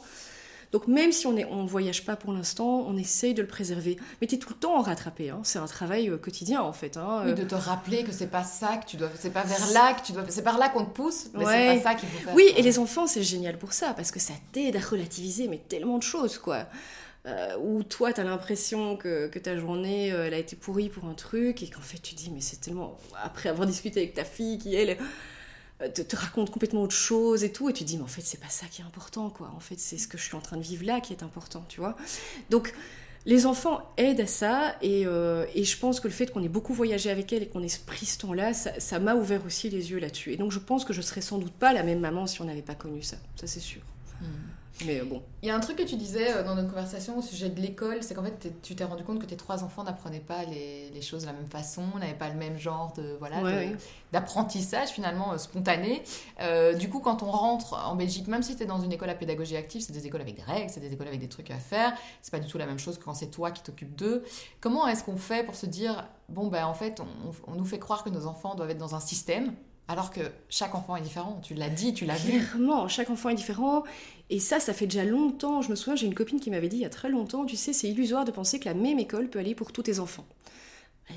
Donc 0.74 0.88
même 0.88 1.12
si 1.14 1.26
on 1.26 1.32
ne 1.32 1.44
on 1.46 1.66
voyage 1.66 2.04
pas 2.06 2.16
pour 2.18 2.34
l'instant, 2.34 2.86
on 2.88 2.98
essaye 2.98 3.34
de 3.34 3.42
le 3.42 3.48
préserver. 3.48 3.96
Mais 4.20 4.28
tu 4.28 4.36
es 4.36 4.38
tout 4.38 4.50
le 4.50 4.56
temps 4.56 4.76
en 4.78 4.82
rattrapé, 4.82 5.30
hein. 5.30 5.40
c'est 5.44 5.60
un 5.60 5.66
travail 5.68 6.10
euh, 6.10 6.18
quotidien 6.18 6.62
en 6.62 6.74
fait. 6.74 6.98
hein. 6.98 7.24
Oui, 7.26 7.34
de 7.34 7.44
te 7.44 7.56
rappeler 7.56 8.04
que 8.04 8.12
c'est 8.12 8.28
pas 8.28 8.44
ça 8.44 8.76
que 8.78 8.86
tu 8.86 8.98
dois... 8.98 9.10
C'est 9.16 9.32
pas 9.34 9.44
vers 9.44 9.72
là 9.72 9.94
que 9.94 10.06
tu 10.06 10.12
dois... 10.12 10.24
C'est 10.30 10.44
par 10.44 10.58
là 10.58 10.68
qu'on 10.70 10.84
te 10.86 10.92
pousse, 10.92 11.28
mais 11.34 11.46
Ouais. 11.46 11.70
c'est 11.76 11.84
pas 11.84 11.90
ça 11.92 11.96
qu'il 11.96 12.08
faut 12.10 12.24
faire. 12.26 12.36
Oui, 12.36 12.46
et 12.58 12.62
les 12.62 12.78
enfants, 12.78 13.08
c'est 13.08 13.24
génial 13.24 13.58
pour 13.58 13.72
ça, 13.74 13.94
parce 13.94 14.12
que 14.12 14.20
ça 14.20 14.34
t'aide 14.54 14.76
à 14.76 14.80
relativiser, 14.82 15.48
mais 15.50 15.58
tellement 15.58 15.98
de 15.98 16.04
choses, 16.04 16.38
quoi. 16.38 16.66
Euh, 17.28 17.56
où 17.60 17.84
toi, 17.84 18.12
t'as 18.14 18.24
l'impression 18.24 18.98
que, 18.98 19.28
ta 19.28 19.56
journée, 19.56 20.12
euh, 20.12 20.26
elle 20.26 20.34
a 20.34 20.40
été 20.40 20.56
pourrie 20.56 20.90
pour 20.90 21.06
un 21.06 21.14
truc, 21.14 21.62
et 21.62 21.70
qu'en 21.70 21.82
fait, 21.82 22.00
tu 22.00 22.16
dis, 22.16 22.32
mais 22.32 22.42
c'est 22.42 22.60
tellement... 22.60 22.98
Après 23.22 23.50
avoir 23.50 23.68
discuté 23.68 24.00
avec 24.00 24.16
ta 24.16 24.26
fille, 24.26 24.58
qui, 24.58 24.74
elle, 24.74 24.98
euh, 25.82 25.90
te, 25.90 26.02
te 26.02 26.16
raconte 26.16 26.50
complètement 26.50 26.82
autre 26.82 26.96
chose 26.96 27.44
et 27.44 27.52
tout, 27.52 27.70
et 27.70 27.74
tu 27.74 27.84
dis, 27.84 27.98
mais 27.98 28.04
en 28.04 28.08
fait, 28.08 28.22
c'est 28.22 28.40
pas 28.40 28.50
ça 28.50 28.66
qui 28.66 28.82
est 28.82 28.86
important, 28.86 29.30
quoi. 29.30 29.52
En 29.56 29.60
fait, 29.60 29.80
c'est 29.80 30.00
ce 30.00 30.08
que 30.08 30.18
je 30.18 30.24
suis 30.24 30.36
en 30.36 30.42
train 30.42 30.58
de 30.58 30.64
vivre 30.64 30.84
là 30.84 31.00
qui 31.00 31.14
est 31.14 31.22
important, 31.22 31.64
tu 31.70 31.80
vois. 31.80 31.96
Donc, 32.50 32.74
les 33.28 33.46
enfants 33.46 33.82
aident 33.98 34.22
à 34.22 34.28
ça, 34.28 34.76
et, 34.82 35.06
euh, 35.06 35.46
je 35.56 35.78
pense 35.78 36.00
que 36.00 36.08
le 36.08 36.14
fait 36.14 36.32
qu'on 36.32 36.42
ait 36.42 36.50
beaucoup 36.50 36.74
voyagé 36.74 37.12
avec 37.12 37.32
elle 37.34 37.44
et 37.44 37.48
qu'on 37.48 37.62
ait 37.62 37.80
pris 37.86 38.08
ce 38.08 38.18
temps-là, 38.18 38.56
ça 38.56 38.80
ça 38.80 38.98
m'a 38.98 39.14
ouvert 39.14 39.46
aussi 39.46 39.70
les 39.70 39.92
yeux 39.92 40.00
là-dessus. 40.00 40.34
Et 40.34 40.38
donc, 40.38 40.52
je 40.52 40.58
pense 40.58 40.86
que 40.86 40.94
je 40.94 41.02
serais 41.02 41.22
sans 41.22 41.38
doute 41.38 41.54
pas 41.54 41.72
la 41.72 41.84
même 41.84 42.00
maman 42.00 42.26
si 42.26 42.42
on 42.42 42.46
n'avait 42.46 42.64
pas 42.64 42.74
connu 42.74 43.04
ça, 43.04 43.18
ça 43.36 43.46
c'est 43.46 43.60
sûr. 43.60 43.82
Hmm. 44.22 44.26
Mais 44.86 45.02
bon. 45.02 45.22
Il 45.42 45.48
y 45.48 45.52
a 45.52 45.56
un 45.56 45.60
truc 45.60 45.78
que 45.78 45.84
tu 45.84 45.96
disais 45.96 46.32
euh, 46.32 46.44
dans 46.44 46.56
notre 46.56 46.70
conversation 46.70 47.18
au 47.18 47.22
sujet 47.22 47.50
de 47.50 47.60
l'école, 47.60 48.04
c'est 48.04 48.14
qu'en 48.14 48.24
fait 48.24 48.52
tu 48.62 48.76
t'es 48.76 48.84
rendu 48.84 49.04
compte 49.04 49.20
que 49.20 49.26
tes 49.26 49.38
trois 49.38 49.64
enfants 49.64 49.84
n'apprenaient 49.84 50.20
pas 50.20 50.44
les, 50.44 50.90
les 50.92 51.02
choses 51.02 51.22
de 51.22 51.28
la 51.28 51.34
même 51.34 51.48
façon, 51.50 51.84
n'avaient 52.00 52.14
pas 52.14 52.30
le 52.30 52.36
même 52.36 52.58
genre 52.58 52.94
de 52.94 53.16
voilà 53.20 53.42
Ouais, 53.42 53.76
d'apprentissage 54.12 54.90
finalement 54.90 55.34
euh, 55.34 55.38
spontané. 55.38 56.04
Euh, 56.42 56.74
du 56.74 56.90
coup, 56.90 57.00
quand 57.00 57.24
on 57.24 57.32
rentre 57.32 57.74
en 57.74 57.96
Belgique, 57.96 58.28
même 58.28 58.44
si 58.44 58.56
tu 58.56 58.64
es 58.64 58.66
dans 58.66 58.82
une 58.82 58.92
école 58.92 59.10
à 59.10 59.16
pédagogie 59.16 59.58
active, 59.58 59.82
c'est 59.82 59.94
des 59.94 60.06
écoles 60.06 60.22
avec 60.22 60.36
des 60.36 60.44
règles, 60.44 60.70
c'est 60.70 60.80
des 60.80 60.94
écoles 60.94 61.08
avec 61.08 61.20
des 61.20 61.30
trucs 61.30 61.52
à 61.52 61.58
faire. 61.58 61.94
C'est 62.22 62.32
pas 62.32 62.40
du 62.40 62.48
tout 62.48 62.58
la 62.58 62.66
même 62.66 62.80
chose 62.80 62.98
que 62.98 63.04
quand 63.04 63.14
c'est 63.16 63.32
toi 63.32 63.52
qui 63.52 63.64
t'occupes 63.64 63.96
d'eux. 63.96 64.24
Comment 64.60 64.88
est-ce 64.88 65.04
qu'on 65.04 65.18
fait 65.18 65.44
pour 65.44 65.56
se 65.56 65.66
dire 65.66 66.08
bon 66.30 66.48
ben 66.48 66.66
en 66.66 66.74
fait 66.74 67.00
on, 67.02 67.52
on 67.52 67.56
nous 67.56 67.66
fait 67.66 67.80
croire 67.80 68.04
que 68.04 68.10
nos 68.10 68.26
enfants 68.26 68.56
doivent 68.56 68.70
être 68.72 68.78
dans 68.78 68.96
un 68.96 69.00
système 69.00 69.54
alors 69.88 70.12
que 70.12 70.22
chaque 70.48 70.74
enfant 70.76 70.96
est 70.96 71.02
différent? 71.02 71.42
Tu 71.44 71.54
l'as 71.54 71.68
dit, 71.68 71.94
tu 71.94 72.06
l'as 72.06 72.16
vu. 72.16 72.40
Clairement, 72.40 72.88
chaque 72.88 73.10
enfant 73.10 73.30
est 73.30 73.36
différent. 73.36 73.84
Et 74.32 74.40
ça, 74.40 74.62
ça 74.62 74.74
fait 74.74 74.88
déjà 74.88 75.04
longtemps. 75.04 75.62
Je 75.62 75.70
me 75.70 75.76
souviens, 75.76 75.96
j'ai 75.96 76.08
une 76.08 76.16
copine 76.16 76.40
qui 76.40 76.50
m'avait 76.50 76.70
dit 76.70 76.78
il 76.78 76.82
y 76.82 76.86
a 76.86 76.90
très 76.90 77.10
longtemps, 77.10 77.46
tu 77.46 77.58
sais, 77.58 77.74
c'est 77.74 77.90
illusoire 77.90 78.26
de 78.26 78.32
penser 78.32 78.60
que 78.60 78.66
la 78.66 78.74
même 78.74 78.98
école 78.98 79.30
peut 79.30 79.40
aller 79.40 79.54
pour 79.54 79.74
tous 79.74 79.84
tes 79.84 80.00
enfants. 80.00 80.26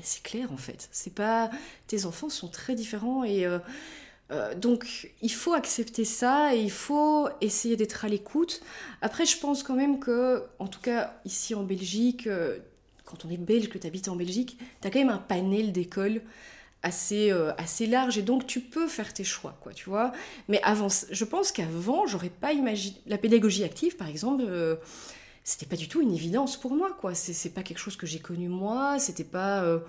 C'est 0.03 0.21
clair 0.21 0.51
en 0.51 0.57
fait. 0.57 0.89
C'est 0.91 1.13
pas 1.13 1.49
tes 1.87 2.05
enfants 2.05 2.29
sont 2.29 2.49
très 2.49 2.75
différents 2.75 3.23
et 3.23 3.45
euh, 3.45 3.59
euh, 4.31 4.53
donc 4.53 5.11
il 5.21 5.31
faut 5.31 5.53
accepter 5.53 6.03
ça 6.03 6.53
et 6.53 6.59
il 6.59 6.71
faut 6.71 7.29
essayer 7.39 7.77
d'être 7.77 8.03
à 8.03 8.09
l'écoute. 8.09 8.61
Après, 9.01 9.25
je 9.25 9.37
pense 9.37 9.63
quand 9.63 9.75
même 9.75 9.99
que, 9.99 10.43
en 10.59 10.67
tout 10.67 10.81
cas 10.81 11.13
ici 11.23 11.55
en 11.55 11.63
Belgique, 11.63 12.27
euh, 12.27 12.57
quand 13.05 13.23
on 13.23 13.29
est 13.29 13.37
belge, 13.37 13.69
que 13.69 13.77
tu 13.77 13.87
habites 13.87 14.09
en 14.09 14.17
Belgique, 14.17 14.57
tu 14.81 14.87
as 14.87 14.91
quand 14.91 14.99
même 14.99 15.09
un 15.09 15.19
panel 15.19 15.71
d'écoles 15.71 16.21
assez, 16.85 17.31
euh, 17.31 17.51
assez 17.57 17.87
large 17.87 18.17
et 18.17 18.21
donc 18.21 18.45
tu 18.47 18.61
peux 18.61 18.87
faire 18.87 19.13
tes 19.13 19.23
choix, 19.25 19.57
quoi, 19.61 19.73
tu 19.73 19.89
vois. 19.89 20.11
Mais 20.47 20.61
avant, 20.63 20.87
je 21.11 21.25
pense 21.25 21.51
qu'avant, 21.51 22.05
j'aurais 22.07 22.29
pas 22.29 22.53
imaginé. 22.53 22.95
La 23.07 23.17
pédagogie 23.17 23.63
active, 23.63 23.97
par 23.97 24.07
exemple, 24.07 24.43
euh, 24.47 24.75
c'était 25.43 25.65
pas 25.65 25.75
du 25.77 25.87
tout 25.89 26.01
une 26.01 26.13
évidence 26.13 26.57
pour 26.57 26.73
moi, 26.75 26.91
quoi. 27.01 27.15
C'est 27.15 27.33
c'est 27.33 27.49
pas 27.51 27.63
quelque 27.63 27.79
chose 27.79 27.97
que 27.97 28.07
j'ai 28.07 28.19
connu 28.19 28.49
moi, 28.49 28.99
c'était 28.99 29.23
pas. 29.25 29.63
euh, 29.63 29.79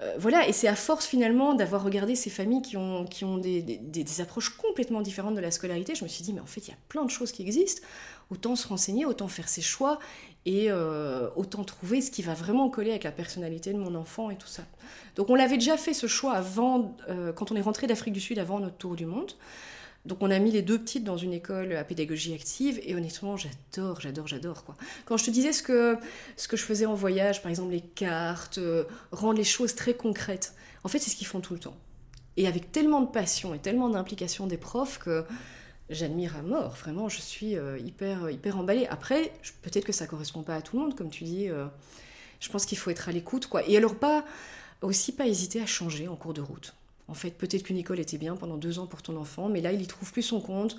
euh, 0.00 0.14
voilà, 0.18 0.46
et 0.46 0.52
c'est 0.52 0.68
à 0.68 0.76
force 0.76 1.06
finalement 1.06 1.54
d'avoir 1.54 1.82
regardé 1.82 2.14
ces 2.14 2.30
familles 2.30 2.62
qui 2.62 2.76
ont, 2.76 3.04
qui 3.04 3.24
ont 3.24 3.36
des, 3.36 3.62
des- 3.62 4.20
approches 4.20 4.50
complètement 4.56 5.00
différentes 5.00 5.34
de 5.34 5.40
la 5.40 5.50
scolarité, 5.50 5.94
je 5.96 6.04
me 6.04 6.08
suis 6.08 6.22
dit, 6.22 6.32
mais 6.32 6.40
en 6.40 6.46
fait, 6.46 6.60
il 6.66 6.70
y 6.70 6.72
a 6.72 6.76
plein 6.88 7.04
de 7.04 7.10
choses 7.10 7.32
qui 7.32 7.42
existent. 7.42 7.82
Autant 8.30 8.54
se 8.56 8.68
renseigner, 8.68 9.06
autant 9.06 9.26
faire 9.26 9.48
ses 9.48 9.62
choix 9.62 9.98
et 10.46 10.66
euh, 10.70 11.28
autant 11.34 11.64
trouver 11.64 12.00
ce 12.00 12.10
qui 12.10 12.22
va 12.22 12.34
vraiment 12.34 12.68
coller 12.68 12.90
avec 12.90 13.04
la 13.04 13.10
personnalité 13.12 13.72
de 13.72 13.78
mon 13.78 13.94
enfant 13.94 14.30
et 14.30 14.36
tout 14.36 14.46
ça. 14.46 14.62
Donc 15.16 15.30
on 15.30 15.34
l'avait 15.34 15.56
déjà 15.56 15.76
fait 15.76 15.94
ce 15.94 16.06
choix 16.06 16.34
avant, 16.34 16.96
euh, 17.08 17.32
quand 17.32 17.50
on 17.50 17.56
est 17.56 17.60
rentré 17.60 17.86
d'Afrique 17.86 18.14
du 18.14 18.20
Sud 18.20 18.38
avant 18.38 18.60
notre 18.60 18.76
tour 18.76 18.94
du 18.96 19.06
monde. 19.06 19.32
Donc 20.08 20.18
on 20.22 20.30
a 20.30 20.38
mis 20.38 20.50
les 20.50 20.62
deux 20.62 20.78
petites 20.78 21.04
dans 21.04 21.16
une 21.16 21.32
école 21.32 21.72
à 21.74 21.84
pédagogie 21.84 22.34
active 22.34 22.80
et 22.82 22.94
honnêtement 22.94 23.36
j'adore, 23.36 24.00
j'adore, 24.00 24.26
j'adore 24.26 24.64
quoi. 24.64 24.74
Quand 25.04 25.16
je 25.16 25.26
te 25.26 25.30
disais 25.30 25.52
ce 25.52 25.62
que, 25.62 25.96
ce 26.36 26.48
que 26.48 26.56
je 26.56 26.64
faisais 26.64 26.86
en 26.86 26.94
voyage, 26.94 27.42
par 27.42 27.50
exemple 27.50 27.72
les 27.72 27.82
cartes, 27.82 28.58
euh, 28.58 28.84
rendre 29.12 29.38
les 29.38 29.44
choses 29.44 29.74
très 29.74 29.94
concrètes, 29.94 30.54
en 30.82 30.88
fait 30.88 30.98
c'est 30.98 31.10
ce 31.10 31.16
qu'ils 31.16 31.26
font 31.26 31.40
tout 31.40 31.54
le 31.54 31.60
temps. 31.60 31.76
Et 32.36 32.46
avec 32.46 32.72
tellement 32.72 33.02
de 33.02 33.10
passion 33.10 33.54
et 33.54 33.58
tellement 33.58 33.90
d'implication 33.90 34.46
des 34.46 34.56
profs 34.56 34.98
que 34.98 35.24
j'admire 35.90 36.36
à 36.36 36.42
mort. 36.42 36.72
Vraiment, 36.76 37.08
je 37.08 37.20
suis 37.20 37.56
euh, 37.56 37.78
hyper, 37.78 38.30
hyper 38.30 38.58
emballée. 38.58 38.86
Après, 38.86 39.32
peut-être 39.62 39.84
que 39.84 39.92
ça 39.92 40.06
correspond 40.06 40.42
pas 40.42 40.54
à 40.54 40.62
tout 40.62 40.76
le 40.76 40.84
monde, 40.84 40.94
comme 40.94 41.10
tu 41.10 41.24
dis. 41.24 41.48
euh, 41.48 41.66
je 42.40 42.48
pense 42.50 42.66
qu'il 42.66 42.78
faut 42.78 42.90
être 42.90 43.08
à 43.08 43.12
l'écoute, 43.12 43.48
quoi. 43.48 43.66
Et 43.66 43.76
alors, 43.76 43.96
pas, 43.96 44.24
aussi 44.82 45.12
pas 45.12 45.26
hésiter 45.26 45.60
à 45.60 45.66
changer 45.66 46.06
en 46.06 46.14
cours 46.14 46.34
de 46.34 46.40
route. 46.40 46.74
En 47.08 47.14
fait, 47.14 47.30
peut-être 47.30 47.62
qu'une 47.64 47.78
école 47.78 48.00
était 48.00 48.18
bien 48.18 48.36
pendant 48.36 48.56
deux 48.56 48.78
ans 48.78 48.86
pour 48.86 49.02
ton 49.02 49.16
enfant, 49.16 49.48
mais 49.48 49.60
là, 49.60 49.72
il 49.72 49.80
y 49.82 49.86
trouve 49.86 50.12
plus 50.12 50.22
son 50.22 50.40
compte 50.40 50.76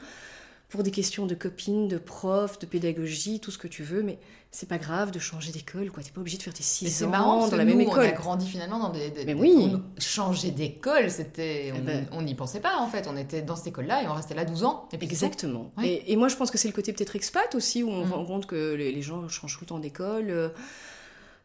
pour 0.70 0.84
des 0.84 0.92
questions 0.92 1.26
de 1.26 1.34
copines, 1.34 1.88
de 1.88 1.98
profs, 1.98 2.60
de 2.60 2.68
pédagogie, 2.68 3.40
tout 3.40 3.50
ce 3.50 3.58
que 3.58 3.68
tu 3.68 3.82
veux, 3.82 4.04
mais 4.04 4.20
c'est 4.52 4.70
pas 4.70 4.78
grave 4.78 5.10
de 5.10 5.18
changer 5.18 5.52
d'école, 5.52 5.90
quoi. 5.90 6.04
T'es 6.04 6.12
pas 6.12 6.22
obligé 6.22 6.38
de 6.38 6.44
faire 6.44 6.54
tes 6.54 6.60
Mais 6.60 6.66
six 6.66 6.90
c'est 6.92 7.06
ans 7.06 7.10
marrant 7.10 7.40
parce 7.40 7.46
dans 7.50 7.58
que 7.58 7.62
la 7.64 7.66
nous, 7.66 7.76
même 7.76 7.88
on 7.90 7.96
a 7.96 8.06
école. 8.06 8.18
grandi 8.20 8.48
finalement 8.48 8.78
dans 8.78 8.90
des. 8.90 9.10
des- 9.10 9.26
Mais 9.26 9.34
des- 9.34 9.40
oui. 9.42 9.72
changer 9.98 10.52
d'école, 10.52 11.10
c'était. 11.10 11.70
Eh 11.70 11.72
On 11.74 11.80
ben. 11.84 12.06
on 12.12 12.22
n'y 12.22 12.36
pensait 12.36 12.60
pas 12.60 12.78
en 12.78 12.88
fait. 12.88 13.08
On 13.10 13.18
était 13.18 13.42
dans 13.42 13.56
cette 13.56 13.66
école-là 13.68 14.04
et 14.04 14.08
on 14.08 14.14
restait 14.14 14.36
là 14.36 14.46
12 14.46 14.64
ans. 14.64 14.88
Et 14.94 15.00
puis. 15.00 15.08
Exactement. 15.08 15.72
Ouais. 15.80 15.88
Et, 15.88 16.12
et 16.12 16.16
moi, 16.16 16.28
je 16.28 16.36
pense 16.36 16.52
que 16.52 16.60
c'est 16.60 16.68
le 16.68 16.74
côté 16.76 16.94
peut-être 16.94 17.16
expat 17.16 17.56
aussi, 17.56 17.82
où 17.82 17.90
on 17.90 18.06
Mm. 18.06 18.12
rend 18.14 18.26
compte 18.26 18.46
que 18.46 18.76
les, 18.76 18.92
les 18.92 19.02
gens 19.02 19.28
changent 19.28 19.56
tout 19.56 19.62
le 19.64 19.68
temps 19.70 19.80
d'école. 19.80 20.30
euh. 20.30 20.50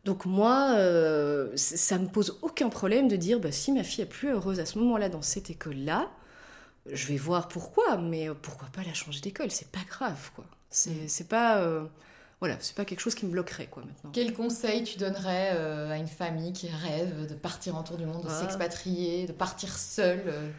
Donc 0.05 0.27
moi, 0.27 0.73
euh, 0.77 1.51
ça 1.57 1.99
me 1.99 2.07
pose 2.09 2.39
aucun 2.43 2.69
problème 2.69 3.09
de 3.09 3.17
dire, 3.17 3.41
bah, 3.41 3.53
si 3.53 3.73
ma 3.73 3.83
fille 3.83 4.03
est 4.05 4.09
plus 4.09 4.29
heureuse 4.31 4.61
à 4.61 4.67
ce 4.67 4.79
moment-là 4.79 5.09
dans 5.09 5.23
cette 5.23 5.49
école-là, 5.51 6.11
je 6.93 7.07
vais 7.07 7.17
voir 7.17 7.49
pourquoi, 7.49 7.97
mais 7.97 8.29
pourquoi 8.43 8.69
pas 8.73 8.83
la 8.87 8.93
changer 8.93 9.21
d'école? 9.21 9.51
C'est 9.51 9.69
pas 9.71 9.81
grave, 9.89 10.31
quoi. 10.35 10.45
C'est 10.69 11.25
Mm. 11.25 11.27
pas, 11.29 11.59
euh, 11.63 11.85
voilà, 12.41 12.57
c'est 12.61 12.75
pas 12.77 12.85
quelque 12.85 13.01
chose 13.01 13.15
qui 13.15 13.25
me 13.25 13.31
bloquerait, 13.31 13.67
quoi, 13.69 13.83
maintenant. 13.87 14.11
Quel 14.13 14.35
conseil 14.35 14.85
tu 14.85 14.99
donnerais 14.99 15.53
euh, 15.55 15.91
à 15.91 15.97
une 15.97 16.09
famille 16.09 16.53
qui 16.53 16.69
rêve 16.69 17.27
de 17.27 17.35
partir 17.35 17.75
en 17.77 17.83
tour 17.83 17.97
du 17.97 18.05
monde, 18.05 18.25
de 18.25 18.29
Ah. 18.29 18.41
s'expatrier, 18.41 19.27
de 19.27 19.33
partir 19.33 19.79
seule 19.79 20.23
euh, 20.27 20.51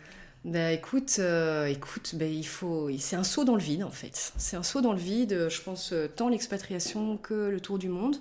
Bah 0.45 0.71
écoute, 0.71 1.17
euh, 1.19 1.65
écoute, 1.67 2.15
bah, 2.15 2.25
il 2.25 2.45
faut, 2.47 2.89
c'est 2.99 3.15
un 3.15 3.23
saut 3.23 3.43
dans 3.45 3.55
le 3.55 3.61
vide 3.61 3.83
en 3.83 3.89
fait. 3.91 4.31
C'est 4.37 4.55
un 4.57 4.63
saut 4.63 4.81
dans 4.81 4.93
le 4.93 4.99
vide. 4.99 5.47
Je 5.49 5.61
pense 5.61 5.93
tant 6.15 6.29
l'expatriation 6.29 7.17
que 7.17 7.33
le 7.49 7.59
tour 7.59 7.77
du 7.79 7.89
monde. 7.89 8.17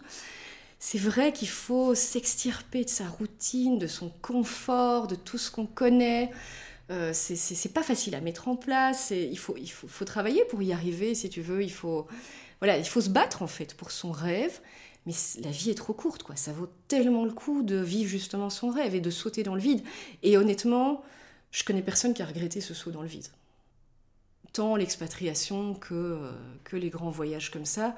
C'est 0.86 0.98
vrai 0.98 1.32
qu'il 1.32 1.48
faut 1.48 1.94
s'extirper 1.94 2.84
de 2.84 2.90
sa 2.90 3.08
routine, 3.08 3.78
de 3.78 3.86
son 3.86 4.10
confort, 4.20 5.06
de 5.06 5.14
tout 5.14 5.38
ce 5.38 5.50
qu'on 5.50 5.64
connaît. 5.64 6.30
Euh, 6.90 7.10
c'est- 7.14 7.72
pas 7.72 7.82
facile 7.82 8.14
à 8.14 8.20
mettre 8.20 8.48
en 8.48 8.54
place. 8.56 9.10
il 9.10 9.38
faut, 9.38 9.56
il 9.56 9.70
faut, 9.70 9.88
faut 9.88 10.04
travailler 10.04 10.44
pour 10.44 10.60
y 10.60 10.74
arriver, 10.74 11.14
si 11.14 11.30
tu 11.30 11.40
veux. 11.40 11.62
Il 11.62 11.72
faut, 11.72 12.06
voilà, 12.60 12.76
il 12.76 12.84
faut 12.84 13.00
se 13.00 13.08
battre 13.08 13.40
en 13.40 13.46
fait 13.46 13.74
pour 13.74 13.90
son 13.92 14.12
rêve. 14.12 14.60
Mais 15.06 15.14
la 15.42 15.50
vie 15.50 15.70
est 15.70 15.74
trop 15.74 15.94
courte, 15.94 16.22
quoi. 16.22 16.36
Ça 16.36 16.52
vaut 16.52 16.68
tellement 16.86 17.24
le 17.24 17.32
coup 17.32 17.62
de 17.62 17.76
vivre 17.76 18.10
justement 18.10 18.50
son 18.50 18.68
rêve 18.68 18.94
et 18.94 19.00
de 19.00 19.10
sauter 19.10 19.42
dans 19.42 19.54
le 19.54 19.62
vide. 19.62 19.82
Et 20.22 20.36
honnêtement, 20.36 21.02
je 21.50 21.64
connais 21.64 21.80
personne 21.82 22.12
qui 22.12 22.20
a 22.20 22.26
regretté 22.26 22.60
ce 22.60 22.74
saut 22.74 22.90
dans 22.90 23.02
le 23.02 23.08
vide. 23.08 23.28
Tant 24.52 24.76
l'expatriation 24.76 25.72
que, 25.74 25.94
euh, 25.94 26.32
que 26.64 26.76
les 26.76 26.90
grands 26.90 27.10
voyages 27.10 27.50
comme 27.50 27.64
ça, 27.64 27.96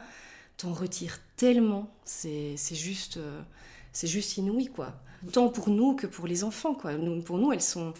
t'en 0.56 0.72
retires 0.72 1.18
tellement. 1.36 1.90
C'est 2.04 2.56
juste, 2.72 3.16
euh, 3.18 3.40
c'est 3.92 4.06
juste 4.06 4.36
inouï, 4.36 4.66
quoi. 4.66 4.94
Tant 5.32 5.48
pour 5.48 5.68
nous 5.70 5.94
que 5.96 6.06
pour 6.06 6.26
les 6.26 6.44
enfants, 6.44 6.74
quoi. 6.74 6.94
Nous, 6.94 7.20
pour 7.22 7.38
nous, 7.38 7.52
elles, 7.52 7.62
sont, 7.62 7.92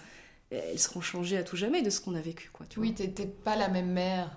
elles 0.50 0.78
seront 0.78 1.00
changées 1.00 1.36
à 1.38 1.42
tout 1.42 1.56
jamais 1.56 1.82
de 1.82 1.90
ce 1.90 2.00
qu'on 2.00 2.14
a 2.14 2.20
vécu, 2.20 2.50
quoi. 2.52 2.66
Tu 2.68 2.78
Oui, 2.78 2.94
t'es 2.94 3.08
pas 3.26 3.56
la 3.56 3.68
même 3.68 3.90
mère. 3.90 4.30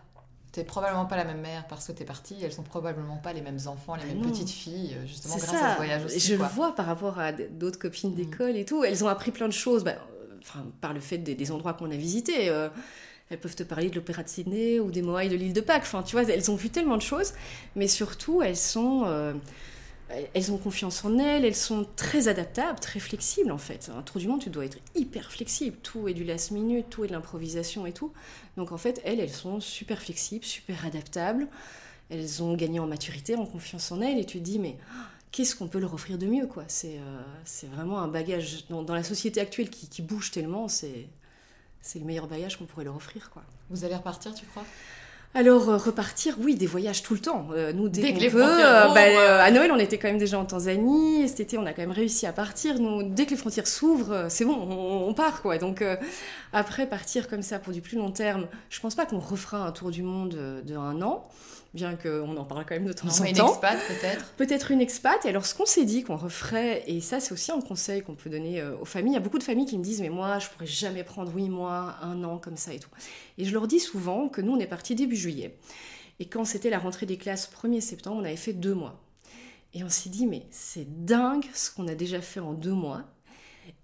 T'es 0.51 0.63
probablement 0.63 1.05
pas 1.05 1.15
la 1.15 1.25
même 1.25 1.41
mère 1.41 1.67
parce 1.67 1.85
que 1.87 1.91
t'es 1.91 2.05
partie. 2.05 2.35
Elles 2.41 2.51
sont 2.53 2.63
probablement 2.63 3.17
pas 3.17 3.33
les 3.33 3.41
mêmes 3.41 3.59
enfants, 3.67 3.95
les 3.95 4.01
Ah 4.03 4.07
mêmes 4.07 4.21
non. 4.21 4.29
petites 4.29 4.49
filles, 4.49 4.95
euh, 4.97 5.05
justement 5.05 5.35
grâce 5.37 5.49
ça. 5.51 5.67
à 5.67 5.71
ce 5.73 5.77
voyage 5.77 6.05
aussi. 6.05 6.19
Je 6.19 6.35
quoi. 6.35 6.47
le 6.47 6.51
vois 6.53 6.73
par 6.75 6.87
rapport 6.87 7.19
à 7.19 7.31
d'autres 7.31 7.77
copines 7.77 8.11
Mm. 8.11 8.15
d'école 8.15 8.57
et 8.57 8.65
tout. 8.65 8.83
Elles 8.83 9.03
ont 9.03 9.07
appris 9.07 9.29
plein 9.29 9.47
de 9.47 9.53
choses, 9.53 9.83
bah, 9.83 9.93
enfin, 10.41 10.65
par 10.81 10.93
le 10.93 11.01
fait 11.01 11.19
des, 11.19 11.35
des 11.35 11.51
endroits 11.51 11.73
qu'on 11.73 11.91
a 11.91 11.95
visités. 11.95 12.49
euh, 12.49 12.69
elles 13.29 13.39
peuvent 13.39 13.55
te 13.55 13.63
parler 13.63 13.89
de 13.89 13.95
l'opéra 13.95 14.23
de 14.23 14.29
Sydney 14.29 14.79
ou 14.79 14.91
des 14.91 15.01
Moai 15.01 15.29
de 15.29 15.35
l'île 15.35 15.53
de 15.53 15.61
Pâques. 15.61 15.83
Enfin, 15.83 16.03
tu 16.03 16.15
vois, 16.15 16.23
elles 16.23 16.49
ont 16.49 16.55
vu 16.55 16.69
tellement 16.69 16.97
de 16.97 17.01
choses, 17.01 17.33
mais 17.75 17.87
surtout, 17.87 18.41
elles 18.41 18.57
sont. 18.57 19.03
euh, 19.05 19.33
elles 20.33 20.51
ont 20.51 20.57
confiance 20.57 21.05
en 21.05 21.19
elles, 21.19 21.45
elles 21.45 21.55
sont 21.55 21.85
très 21.95 22.27
adaptables, 22.27 22.79
très 22.79 22.99
flexibles 22.99 23.51
en 23.51 23.59
fait. 23.59 23.91
Un 23.95 24.01
tour 24.01 24.19
du 24.19 24.27
monde, 24.27 24.41
tu 24.41 24.49
dois 24.49 24.65
être 24.65 24.79
hyper 24.95 25.31
flexible. 25.31 25.77
Tout 25.83 26.07
est 26.07 26.15
du 26.15 26.23
last 26.23 26.49
minute, 26.49 26.87
tout 26.89 27.03
est 27.03 27.07
de 27.07 27.13
l'improvisation 27.13 27.85
et 27.85 27.91
tout. 27.91 28.11
Donc 28.57 28.71
en 28.71 28.77
fait, 28.77 29.01
elles, 29.05 29.19
elles 29.19 29.29
sont 29.29 29.59
super 29.59 30.01
flexibles, 30.01 30.45
super 30.45 30.83
adaptables. 30.83 31.47
Elles 32.09 32.41
ont 32.41 32.55
gagné 32.55 32.79
en 32.79 32.87
maturité, 32.87 33.35
en 33.35 33.45
confiance 33.45 33.91
en 33.91 34.01
elles, 34.01 34.17
et 34.17 34.25
tu 34.25 34.39
te 34.39 34.43
dis, 34.43 34.57
mais 34.57 34.77
qu'est-ce 35.31 35.55
qu'on 35.55 35.67
peut 35.67 35.77
leur 35.77 35.93
offrir 35.93 36.17
de 36.17 36.25
mieux 36.25 36.47
quoi? 36.47 36.63
C'est 36.67 36.97
euh, 36.97 37.67
vraiment 37.71 37.99
un 37.99 38.07
bagage 38.07 38.65
dans, 38.67 38.81
dans 38.81 38.95
la 38.95 39.03
société 39.03 39.39
actuelle 39.39 39.69
qui, 39.69 39.87
qui 39.87 40.01
bouge 40.01 40.31
tellement, 40.31 40.67
c'est 40.67 41.05
c'est 41.81 41.99
le 41.99 42.05
meilleur 42.05 42.27
bagage 42.27 42.57
qu'on 42.57 42.65
pourrait 42.65 42.85
leur 42.85 42.95
offrir 42.95 43.29
quoi. 43.31 43.43
Vous 43.69 43.85
allez 43.85 43.95
repartir, 43.95 44.33
tu 44.33 44.45
crois? 44.45 44.63
Alors 45.35 45.69
euh, 45.69 45.77
repartir, 45.77 46.35
oui, 46.39 46.55
des 46.55 46.65
voyages 46.65 47.03
tout 47.03 47.13
le 47.13 47.19
temps. 47.19 47.49
Euh, 47.51 47.71
nous, 47.71 47.87
dès, 47.87 48.01
Dès 48.01 48.09
que 48.09 48.15
qu'on 48.15 48.21
les 48.21 48.29
peut, 48.31 48.41
frontières 48.41 48.89
euh, 48.89 48.93
bah, 48.95 49.43
à 49.43 49.51
Noël, 49.51 49.71
on 49.71 49.77
était 49.77 49.99
quand 49.99 50.07
même 50.07 50.17
déjà 50.17 50.39
en 50.39 50.45
Tanzanie. 50.45 51.21
et 51.21 51.27
Cet 51.27 51.41
été, 51.41 51.57
on 51.59 51.67
a 51.67 51.73
quand 51.73 51.83
même 51.83 51.91
réussi 51.91 52.25
à 52.25 52.33
partir. 52.33 52.79
Nous, 52.79 53.03
dès 53.03 53.25
que 53.25 53.31
les 53.31 53.37
frontières 53.37 53.67
s'ouvrent, 53.67 54.25
c'est 54.29 54.43
bon, 54.43 54.55
on, 54.55 55.07
on 55.07 55.13
part 55.13 55.43
quoi. 55.43 55.59
Donc 55.59 55.83
après 56.51 56.87
partir 56.87 57.27
comme 57.27 57.43
ça 57.43 57.59
pour 57.59 57.73
du 57.73 57.81
plus 57.81 57.97
long 57.97 58.09
terme, 58.11 58.47
je 58.71 58.79
pense 58.79 58.95
pas 58.95 59.05
qu'on 59.05 59.19
refera 59.19 59.59
un 59.59 59.71
tour 59.71 59.91
du 59.91 60.01
monde 60.01 60.63
de 60.65 60.75
un 60.75 60.99
an, 61.03 61.27
bien 61.73 61.95
qu'on 61.95 62.35
en 62.37 62.45
parle 62.45 62.65
quand 62.65 62.75
même 62.75 62.85
de 62.85 62.93
temps 62.93 63.07
en 63.07 63.23
mais 63.23 63.29
une 63.29 63.37
temps. 63.37 63.49
expat 63.49 63.79
peut-être? 63.87 64.25
Peut-être 64.37 64.71
une 64.71 64.81
expat. 64.81 65.23
Et 65.25 65.29
alors, 65.29 65.45
ce 65.45 65.53
qu'on 65.53 65.65
s'est 65.65 65.85
dit 65.85 66.03
qu'on 66.03 66.15
referait, 66.15 66.83
et 66.87 67.01
ça, 67.01 67.19
c'est 67.19 67.31
aussi 67.31 67.51
un 67.51 67.61
conseil 67.61 68.01
qu'on 68.01 68.15
peut 68.15 68.29
donner 68.29 68.61
euh, 68.61 68.77
aux 68.77 68.85
familles. 68.85 69.13
Il 69.13 69.15
y 69.15 69.17
a 69.17 69.21
beaucoup 69.21 69.37
de 69.37 69.43
familles 69.43 69.65
qui 69.65 69.77
me 69.77 69.83
disent, 69.83 70.01
mais 70.01 70.09
moi, 70.09 70.39
je 70.39 70.49
pourrais 70.49 70.65
jamais 70.65 71.03
prendre 71.03 71.33
huit 71.33 71.49
mois, 71.49 71.97
un 72.01 72.23
an 72.23 72.37
comme 72.37 72.57
ça 72.57 72.73
et 72.73 72.79
tout. 72.79 72.89
Et 73.37 73.45
je 73.45 73.53
leur 73.53 73.67
dis 73.67 73.79
souvent 73.79 74.29
que 74.29 74.41
nous, 74.41 74.53
on 74.53 74.59
est 74.59 74.67
parti 74.67 74.95
début 74.95 75.15
juillet. 75.15 75.57
Et 76.19 76.25
quand 76.25 76.43
c'était 76.45 76.69
la 76.69 76.79
rentrée 76.79 77.05
des 77.05 77.17
classes 77.17 77.49
1er 77.49 77.81
septembre, 77.81 78.17
on 78.21 78.25
avait 78.25 78.35
fait 78.35 78.53
deux 78.53 78.73
mois. 78.73 79.01
Et 79.73 79.83
on 79.83 79.89
s'est 79.89 80.09
dit, 80.09 80.25
mais 80.25 80.47
c'est 80.49 81.05
dingue 81.05 81.45
ce 81.53 81.71
qu'on 81.71 81.87
a 81.87 81.95
déjà 81.95 82.21
fait 82.21 82.39
en 82.39 82.53
deux 82.53 82.73
mois. 82.73 83.03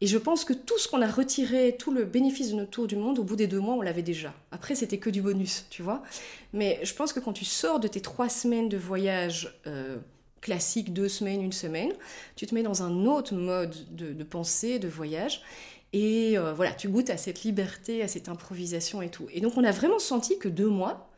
Et 0.02 0.08
je 0.08 0.18
pense 0.18 0.46
que 0.46 0.54
tout 0.54 0.78
ce 0.78 0.88
qu'on 0.88 1.02
a 1.02 1.08
retiré, 1.08 1.76
tout 1.78 1.92
le 1.92 2.06
bénéfice 2.06 2.52
de 2.52 2.56
notre 2.56 2.72
tour 2.72 2.88
du 2.88 2.96
monde, 2.96 3.20
au 3.20 3.24
bout 3.24 3.36
des 3.36 3.48
deux 3.48 3.60
mois, 3.60 3.76
on 3.76 3.82
l'avait 3.82 4.02
déjà. 4.02 4.34
Après, 4.52 4.76
c'était 4.76 4.98
que 4.98 5.10
du 5.10 5.22
bonus, 5.22 5.66
tu 5.70 5.82
vois. 5.82 6.04
Mais 6.54 6.80
je 6.84 6.94
pense 6.94 7.14
que 7.14 7.20
quand 7.20 7.34
tu 7.34 7.46
sors 7.46 7.80
de 7.80 7.88
tes 7.88 8.02
trois 8.02 8.30
semaines 8.30 8.70
de 8.70 8.78
voyage 8.78 9.60
euh, 9.68 9.98
classique, 10.42 10.94
deux 10.94 11.10
semaines, 11.10 11.42
une 11.42 11.52
semaine, 11.52 11.92
tu 12.36 12.46
te 12.46 12.54
mets 12.54 12.64
dans 12.64 12.84
un 12.84 13.06
autre 13.06 13.34
mode 13.34 13.76
de, 13.96 14.14
de 14.14 14.24
pensée, 14.24 14.80
de 14.80 14.88
voyage. 14.88 15.42
Et 15.94 16.38
euh, 16.38 16.54
voilà, 16.54 16.72
tu 16.74 16.90
goûtes 16.90 17.10
à 17.10 17.18
cette 17.18 17.44
liberté, 17.44 18.02
à 18.02 18.08
cette 18.08 18.28
improvisation 18.28 19.02
et 19.02 19.10
tout. 19.10 19.28
Et 19.34 19.40
donc, 19.40 19.58
on 19.58 19.64
a 19.64 19.72
vraiment 19.72 20.00
senti 20.00 20.38
que 20.38 20.50
deux 20.50 20.68
mois, 20.68 21.10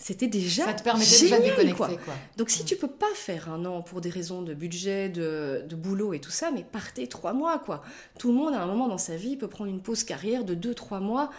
c'était 0.00 0.28
déjà 0.28 0.64
Ça 0.64 0.74
te 0.74 0.82
permettait 0.84 1.10
de 1.10 1.16
génial, 1.16 1.42
déconnecter, 1.42 1.74
quoi. 1.76 1.88
quoi. 1.88 2.14
Donc 2.36 2.50
si 2.50 2.64
tu 2.64 2.76
peux 2.76 2.86
pas 2.88 3.12
faire 3.14 3.50
un 3.50 3.64
an 3.64 3.82
pour 3.82 4.00
des 4.00 4.10
raisons 4.10 4.42
de 4.42 4.54
budget, 4.54 5.08
de, 5.08 5.64
de 5.68 5.74
boulot 5.76 6.12
et 6.14 6.20
tout 6.20 6.30
ça, 6.30 6.50
mais 6.52 6.62
partez 6.62 7.08
trois 7.08 7.32
mois 7.32 7.58
quoi. 7.58 7.82
Tout 8.18 8.28
le 8.28 8.34
monde 8.34 8.54
à 8.54 8.62
un 8.62 8.66
moment 8.66 8.86
dans 8.88 8.96
sa 8.98 9.16
vie 9.16 9.36
peut 9.36 9.48
prendre 9.48 9.70
une 9.70 9.80
pause 9.82 10.04
carrière 10.04 10.44
de 10.44 10.54
deux 10.54 10.74
trois 10.74 11.00
mois. 11.00 11.30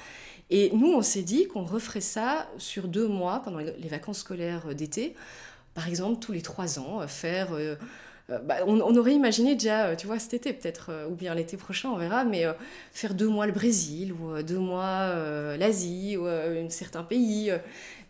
Et 0.49 0.71
nous 0.73 0.91
on 0.93 1.01
s'est 1.01 1.21
dit 1.23 1.47
qu'on 1.47 1.63
referait 1.63 2.01
ça 2.01 2.49
sur 2.57 2.87
deux 2.89 3.07
mois 3.07 3.39
pendant 3.43 3.59
les 3.59 3.87
vacances 3.87 4.19
scolaires 4.19 4.75
d'été. 4.75 5.15
Par 5.73 5.87
exemple 5.87 6.19
tous 6.19 6.33
les 6.33 6.41
trois 6.41 6.79
ans 6.79 7.01
euh, 7.01 7.07
faire. 7.07 7.53
euh, 7.53 7.75
bah, 8.43 8.57
on, 8.67 8.95
aurait 8.95 9.13
imaginé 9.13 9.55
déjà, 9.55 9.87
euh, 9.87 9.95
tu 9.95 10.05
vois, 10.07 10.19
cet 10.19 10.33
été 10.35 10.53
peut-être, 10.53 10.89
euh, 10.91 11.07
ou 11.07 11.15
bien 11.15 11.33
l'été 11.33 11.57
prochain, 11.57 11.89
on 11.89 11.97
verra, 11.97 12.23
mais 12.25 12.45
euh, 12.45 12.53
faire 12.91 13.13
deux 13.15 13.27
mois 13.27 13.47
le 13.47 13.51
Brésil, 13.51 14.13
ou 14.13 14.31
euh, 14.35 14.43
deux 14.43 14.59
mois 14.59 15.09
euh, 15.15 15.57
l'Asie, 15.57 16.15
ou 16.17 16.27
euh, 16.27 16.65
un 16.65 16.69
certain 16.69 17.03
pays. 17.03 17.49
euh. 17.51 17.57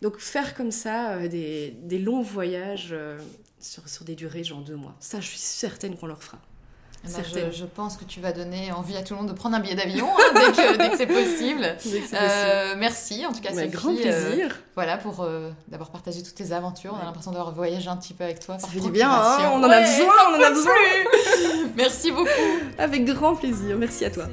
donc 0.02 0.18
faire 0.18 0.54
comme 0.54 0.70
ça 0.70 1.12
euh, 1.14 1.28
des, 1.28 1.70
des 1.82 1.98
longs 1.98 2.22
voyages 2.22 2.90
euh, 2.92 3.18
sur, 3.60 3.88
sur 3.88 4.04
des 4.04 4.14
durées, 4.14 4.44
genre 4.44 4.60
deux 4.62 4.76
mois. 4.76 4.94
Ça, 5.00 5.20
je 5.20 5.28
suis 5.28 5.38
certaine 5.38 5.96
qu'on 5.96 6.06
leur 6.06 6.22
fera. 6.22 6.38
Eh 7.02 7.08
ben, 7.10 7.24
je, 7.24 7.56
je 7.56 7.64
pense 7.64 7.96
que 7.96 8.04
tu 8.04 8.20
vas 8.20 8.32
donner 8.32 8.72
envie 8.72 8.94
à 8.96 9.02
tout 9.02 9.14
le 9.14 9.20
monde 9.20 9.28
de 9.30 9.34
prendre 9.34 9.56
un 9.56 9.60
billet 9.60 9.74
d'avion 9.74 10.06
hein, 10.06 10.34
dès 10.78 10.90
que, 10.90 10.96
c'est 10.98 11.06
possible. 11.06 11.62
Dès 11.84 12.00
que 12.00 12.06
c'est 12.06 12.16
Euh, 12.20 12.74
merci 12.76 13.24
en 13.24 13.32
tout 13.32 13.40
cas 13.40 13.48
possible. 13.50 13.72
Sophie, 13.72 13.76
grand 13.76 13.92
euh, 13.94 14.30
plaisir. 14.30 14.58
voilà 14.74 14.98
pour 14.98 15.22
euh, 15.22 15.50
d'avoir 15.68 15.90
partagé 15.90 16.22
toutes 16.22 16.34
tes 16.34 16.52
aventures. 16.52 16.94
On 16.94 17.00
a 17.02 17.06
l'impression 17.06 17.30
d'avoir 17.30 17.52
voyagé 17.54 17.88
un 17.88 17.96
petit 17.96 18.12
peu 18.12 18.24
avec 18.24 18.40
toi. 18.40 18.58
Ça 18.58 18.66
par 18.66 18.74
fait 18.74 18.80
du 18.80 18.90
bien, 18.90 19.10
hein, 19.10 19.50
on 19.52 19.60
en 19.60 19.64
a 19.64 19.68
Ouais, 19.68 19.82
besoin, 19.82 20.12
on 20.30 20.36
en 20.38 20.42
a 20.42 20.50
besoin. 20.50 20.72
Merci 21.76 22.12
beaucoup. 22.12 22.28
Avec 22.78 23.04
grand 23.06 23.34
plaisir. 23.34 23.76
Merci 23.78 24.04
à 24.04 24.10
toi. 24.10 24.26